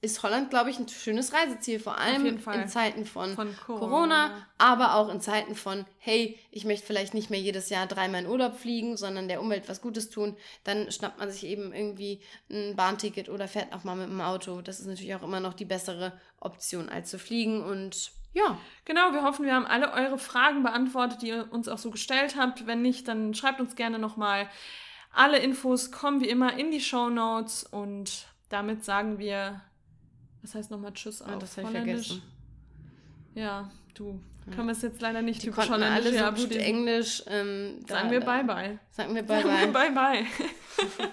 ist 0.00 0.22
Holland, 0.22 0.50
glaube 0.50 0.70
ich, 0.70 0.78
ein 0.78 0.88
schönes 0.88 1.32
Reiseziel, 1.32 1.80
vor 1.80 1.98
allem 1.98 2.24
in 2.24 2.68
Zeiten 2.68 3.04
von, 3.04 3.34
Von 3.34 3.56
Corona. 3.56 3.88
Corona. 3.88 4.46
aber 4.56 4.94
auch 4.94 5.08
in 5.08 5.20
Zeiten 5.20 5.56
von, 5.56 5.86
hey, 5.98 6.38
ich 6.52 6.64
möchte 6.64 6.86
vielleicht 6.86 7.14
nicht 7.14 7.30
mehr 7.30 7.40
jedes 7.40 7.68
Jahr 7.68 7.86
dreimal 7.86 8.22
in 8.22 8.28
Urlaub 8.28 8.56
fliegen, 8.56 8.96
sondern 8.96 9.26
der 9.26 9.40
Umwelt 9.40 9.68
was 9.68 9.82
Gutes 9.82 10.08
tun, 10.08 10.36
dann 10.62 10.92
schnappt 10.92 11.18
man 11.18 11.30
sich 11.30 11.44
eben 11.44 11.72
irgendwie 11.72 12.20
ein 12.48 12.76
Bahnticket 12.76 13.28
oder 13.28 13.48
fährt 13.48 13.72
auch 13.72 13.82
mal 13.82 13.96
mit 13.96 14.08
dem 14.08 14.20
Auto. 14.20 14.60
Das 14.62 14.78
ist 14.78 14.86
natürlich 14.86 15.16
auch 15.16 15.24
immer 15.24 15.40
noch 15.40 15.54
die 15.54 15.64
bessere 15.64 16.12
Option, 16.38 16.88
als 16.88 17.10
zu 17.10 17.18
fliegen 17.18 17.64
und 17.64 18.12
ja, 18.34 18.56
Genau, 18.84 19.12
wir 19.12 19.22
hoffen, 19.22 19.46
wir 19.46 19.54
haben 19.54 19.66
alle 19.66 19.92
eure 19.92 20.18
Fragen 20.18 20.62
beantwortet, 20.62 21.22
die 21.22 21.28
ihr 21.28 21.48
uns 21.50 21.66
auch 21.66 21.78
so 21.78 21.90
gestellt 21.90 22.36
habt. 22.38 22.66
Wenn 22.66 22.82
nicht, 22.82 23.08
dann 23.08 23.34
schreibt 23.34 23.60
uns 23.60 23.74
gerne 23.74 23.98
nochmal. 23.98 24.48
Alle 25.12 25.38
Infos 25.38 25.90
kommen 25.90 26.20
wie 26.20 26.28
immer 26.28 26.56
in 26.56 26.70
die 26.70 26.80
Show 26.80 27.08
Notes 27.08 27.64
und 27.64 28.28
damit 28.48 28.84
sagen 28.84 29.18
wir, 29.18 29.60
was 30.48 30.54
heißt 30.54 30.70
nochmal 30.70 30.92
Tschüss 30.92 31.20
auf 31.22 31.28
Ah, 31.28 31.36
das 31.36 31.56
habe 31.56 31.62
ich 31.62 31.74
Holländisch? 31.74 32.06
vergessen. 32.08 32.22
Ja, 33.34 33.70
du, 33.94 34.20
können 34.54 34.66
wir 34.68 34.72
es 34.72 34.82
jetzt 34.82 35.00
leider 35.02 35.20
nicht 35.22 35.42
Die 35.42 35.46
typisch 35.50 35.68
Holländisch 35.68 36.16
alle 36.20 36.36
so 36.36 36.46
gut. 36.48 36.56
Englisch. 36.56 37.22
Ähm, 37.26 37.84
Sagen 37.86 38.10
wir 38.10 38.20
Bye-Bye. 38.20 38.78
Sagen 38.90 39.14
wir 39.14 39.22
bye 39.22 39.42
Sagen 39.42 39.60
wir 39.66 39.72
bye. 39.72 39.90
Bye-Bye. 39.92 40.26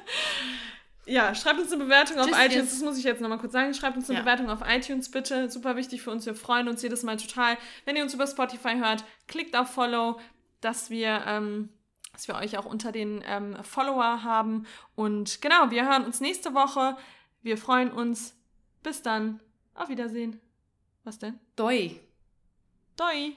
ja, 1.06 1.36
schreibt 1.36 1.60
uns 1.60 1.72
eine 1.72 1.84
Bewertung 1.84 2.18
auf 2.18 2.26
Tschüss, 2.28 2.38
iTunes. 2.38 2.54
tschüss. 2.56 2.70
Das 2.72 2.82
muss 2.82 2.98
ich 2.98 3.04
jetzt 3.04 3.22
nochmal 3.22 3.38
kurz 3.38 3.52
sagen. 3.54 3.74
Schreibt 3.74 3.98
uns 3.98 4.10
eine 4.10 4.20
Ja. 4.20 4.24
Bewertung 4.24 4.50
auf 4.50 4.62
iTunes 4.68 5.12
bitte. 5.12 5.50
Super 5.50 5.76
wichtig 5.76 6.02
für 6.02 6.12
uns. 6.12 6.26
Wir 6.26 6.34
freuen 6.36 6.68
uns 6.68 6.82
jedes 6.82 7.04
Mal 7.04 7.18
total. 7.18 7.58
Wenn 7.86 7.96
ihr 7.96 8.04
uns 8.04 8.14
über 8.14 8.26
Spotify 8.26 8.76
hört, 8.78 9.04
klickt 9.28 9.56
auf 9.56 9.70
Follow, 9.70 10.20
dass 10.62 10.90
wir, 10.90 11.24
ähm, 11.28 11.70
dass 12.14 12.28
wir 12.28 12.36
euch 12.36 12.58
auch 12.58 12.66
unter 12.66 12.92
den 12.92 13.22
ähm, 13.28 13.56
Follower 13.64 14.24
haben. 14.24 14.66
Und 14.96 15.42
genau, 15.42 15.70
wir 15.70 15.86
hören 15.88 16.06
uns 16.06 16.22
nächste 16.22 16.54
Woche. 16.54 16.96
Wir 17.44 17.58
freuen 17.58 17.92
uns. 17.92 18.34
Bis 18.86 19.02
dann. 19.02 19.40
Auf 19.74 19.90
Wiedersehen. 19.90 20.40
Was 21.04 21.18
denn? 21.18 21.40
Doi. 21.56 22.00
Doi. 22.96 23.34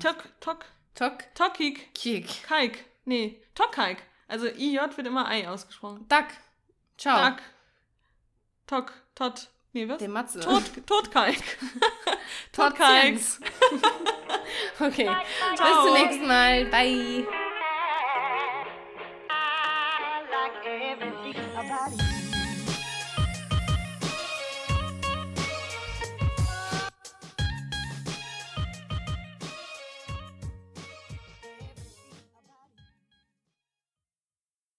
Tok, 0.00 0.24
tok, 0.40 0.64
Tok, 0.94 1.34
tokik, 1.34 1.94
Kiek. 1.94 2.42
kaik. 2.42 2.86
Nee, 3.04 3.40
Tokkalk. 3.54 3.98
Also 4.28 4.46
IJ 4.46 4.78
wird 4.96 5.06
immer 5.06 5.28
Ei 5.28 5.46
ausgesprochen. 5.46 6.06
Duck. 6.08 6.26
Ciao. 6.96 7.28
Duck. 7.30 7.42
Tok, 8.66 8.92
Tot. 9.14 9.50
Nee, 9.74 9.86
was? 9.88 9.98
Der 9.98 10.08
Matze. 10.08 10.40
Tot, 10.40 10.64
Totkalk. 10.86 11.36
Tot 12.52 12.70
Totkalk. 12.72 13.18
Okay. 14.80 15.10
Bis 15.50 15.84
zum 15.84 15.92
nächsten 15.92 16.26
Mal. 16.26 16.64
Bye. 16.66 17.26